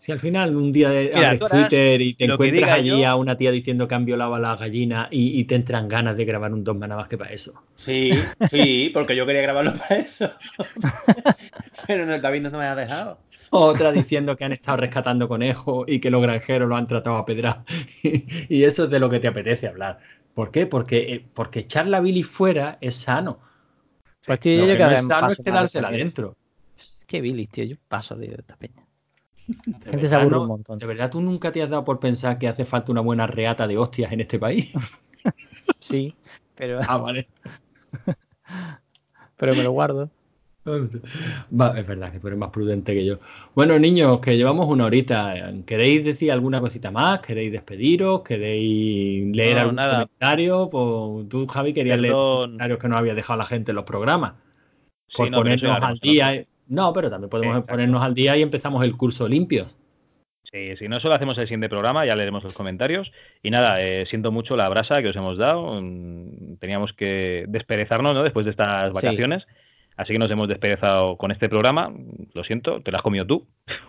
si 0.04 0.12
al 0.12 0.20
final 0.20 0.54
un 0.58 0.74
día 0.74 0.90
abres 0.90 1.40
Twitter 1.50 2.02
y 2.02 2.14
te 2.16 2.26
encuentras 2.26 2.72
allí 2.72 3.06
a 3.06 3.16
una 3.16 3.38
tía 3.38 3.52
diciendo 3.52 3.88
que 3.88 3.96
han 3.96 4.04
violado 4.04 4.36
a 4.36 4.40
la 4.42 4.58
gallina 4.58 5.08
y, 5.10 5.42
te 5.46 5.56
entran 5.56 5.88
ganas 5.88 6.18
de 6.18 6.26
grabar 6.26 6.52
un 6.52 6.62
dos 6.62 6.76
más 6.76 7.08
que 7.08 7.18
para 7.18 7.32
eso. 7.32 7.64
Sí, 7.78 8.12
sí, 8.52 8.92
porque 8.94 9.16
yo 9.16 9.26
quería 9.26 9.42
grabarlo 9.44 9.74
para 9.80 10.02
eso. 10.02 10.30
Pero 11.88 12.06
no, 12.06 12.20
David 12.20 12.42
no 12.42 12.52
me 12.52 12.66
ha 12.66 12.76
dejado. 12.76 13.18
Otra 13.52 13.94
diciendo 13.94 14.36
que 14.36 14.44
han 14.44 14.52
estado 14.52 14.76
rescatando 14.76 15.30
conejos 15.30 15.86
y 15.88 16.02
que 16.02 16.10
los 16.10 16.22
granjeros 16.22 16.68
lo 16.68 16.76
han 16.76 16.86
tratado 16.86 17.16
a 17.16 17.26
pedrar. 17.26 17.64
y 18.04 18.64
eso 18.66 18.84
es 18.84 18.90
de 18.90 19.00
lo 19.00 19.10
que 19.10 19.22
te 19.22 19.30
apetece 19.30 19.70
hablar. 19.70 20.00
¿Por 20.34 20.52
qué? 20.52 20.66
Porque, 20.66 21.14
eh, 21.14 21.26
porque 21.34 21.60
echar 21.60 21.88
la 21.88 22.02
bilis 22.02 22.28
fuera 22.28 22.78
es 22.82 22.96
sano. 22.96 23.40
Pues 24.26 24.42
tío, 24.42 24.66
yo 24.66 24.76
que 24.76 24.84
no 24.84 24.92
es 24.92 25.08
sano 25.08 25.30
es 25.30 25.38
quedársela 25.38 25.88
adentro. 25.88 26.36
Qué 27.08 27.22
bilis, 27.22 27.48
tío. 27.48 27.64
Yo 27.64 27.78
paso 27.88 28.16
de 28.16 28.26
esta 28.26 28.58
peña. 28.58 28.83
De 29.48 29.92
gente 29.92 30.08
se 30.08 30.16
aburre 30.16 30.38
un 30.38 30.48
montón. 30.48 30.80
¿De 30.80 30.86
verdad 30.86 31.12
tú 31.12 31.22
nunca 31.22 31.52
te 31.52 31.62
has 31.62 31.70
dado 31.70 31.84
por 31.84 32.00
pensar 32.00 32.38
que 32.38 32.48
hace 32.48 32.66
falta 32.66 32.92
una 32.92 33.02
buena 33.02 33.28
reata 33.28 33.68
de 33.68 33.78
hostias 33.78 34.12
en 34.12 34.22
este 34.22 34.40
país? 34.40 34.74
sí, 35.80 36.16
pero. 36.56 36.80
Ah, 36.88 36.98
vale. 36.98 37.28
pero 39.38 39.56
me 39.56 39.64
lo 39.64 39.72
guardo. 39.72 40.10
es 40.66 41.88
verdad 41.88 42.12
que 42.12 42.20
tú 42.20 42.28
eres 42.28 42.40
más 42.40 42.52
prudente 42.52 42.94
que 42.94 43.06
yo. 43.06 43.20
Bueno, 43.54 43.78
niños, 43.80 44.20
que 44.20 44.38
llevamos 44.38 44.68
una 44.68 44.86
horita. 44.86 45.54
¿Queréis 45.66 46.06
decir 46.06 46.32
alguna 46.32 46.62
cosita 46.62 46.90
más? 46.92 47.20
¿Queréis 47.20 47.52
despediros? 47.52 48.22
¿Queréis 48.22 49.36
leer 49.36 49.58
algún 49.58 49.76
comentario? 49.76 50.70
Pues 50.70 51.28
tú, 51.28 51.48
Javi, 51.48 51.74
querías 51.74 52.00
leer 52.00 52.14
comentarios 52.14 52.80
que 52.80 52.88
nos 52.88 52.98
había 53.00 53.14
dejado 53.14 53.38
la 53.38 53.46
gente 53.46 53.72
en 53.72 53.76
los 53.76 53.86
programas. 53.86 54.34
Por 55.16 55.30
ponernos 55.32 55.84
al 55.84 56.00
día. 56.00 56.46
No, 56.68 56.94
pero 56.94 57.10
también 57.10 57.30
podemos 57.30 57.64
ponernos 57.66 58.02
al 58.02 58.14
día 58.14 58.38
y 58.38 58.42
empezamos 58.42 58.84
el 58.84 58.96
curso 58.96 59.28
limpios. 59.28 59.78
Sí, 60.52 60.78
si 60.78 60.88
no 60.88 61.00
solo 61.00 61.16
hacemos 61.16 61.38
el 61.40 61.46
siguiente 61.46 61.68
programa, 61.68 62.06
ya 62.06 62.16
leeremos 62.16 62.44
los 62.44 62.54
comentarios. 62.54 63.12
Y 63.42 63.50
nada, 63.50 63.82
eh, 63.82 64.06
siento 64.06 64.32
mucho 64.32 64.56
la 64.56 64.70
brasa 64.70 65.02
que 65.02 65.10
os 65.10 65.16
hemos 65.16 65.38
dado. 65.38 65.82
Mm, 65.82 66.58
teníamos 66.60 66.94
que 66.94 67.46
desperezarnos 67.48 68.14
¿no? 68.14 68.24
después 68.24 68.46
de 68.46 68.52
estas 68.52 68.94
vacaciones. 68.94 69.46
Así 69.98 70.14
que 70.14 70.20
nos 70.20 70.30
hemos 70.32 70.48
desperezado 70.48 71.18
con 71.18 71.32
este 71.32 71.50
programa. 71.50 71.92
Lo 72.34 72.44
siento, 72.44 72.82
te 72.82 72.92
lo 72.92 72.98
has 72.98 73.04
comido 73.04 73.26
tú. 73.26 73.48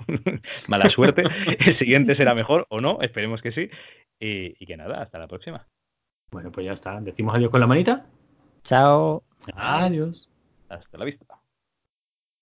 Mala 0.68 0.88
suerte. 0.88 1.24
el 1.66 1.76
siguiente 1.76 2.16
será 2.16 2.34
mejor 2.34 2.66
o 2.70 2.80
no, 2.80 2.98
esperemos 3.02 3.42
que 3.42 3.52
sí. 3.52 3.68
Y, 4.18 4.54
y 4.58 4.66
que 4.66 4.76
nada, 4.76 5.02
hasta 5.02 5.18
la 5.18 5.28
próxima. 5.28 5.66
Bueno, 6.30 6.50
pues 6.50 6.66
ya 6.66 6.72
está. 6.72 7.00
Decimos 7.00 7.34
adiós 7.34 7.50
con 7.50 7.60
la 7.60 7.66
manita. 7.66 8.06
Chao. 8.64 9.22
Adiós. 9.54 10.30
Hasta 10.68 10.98
la 10.98 11.04
vista. 11.04 11.33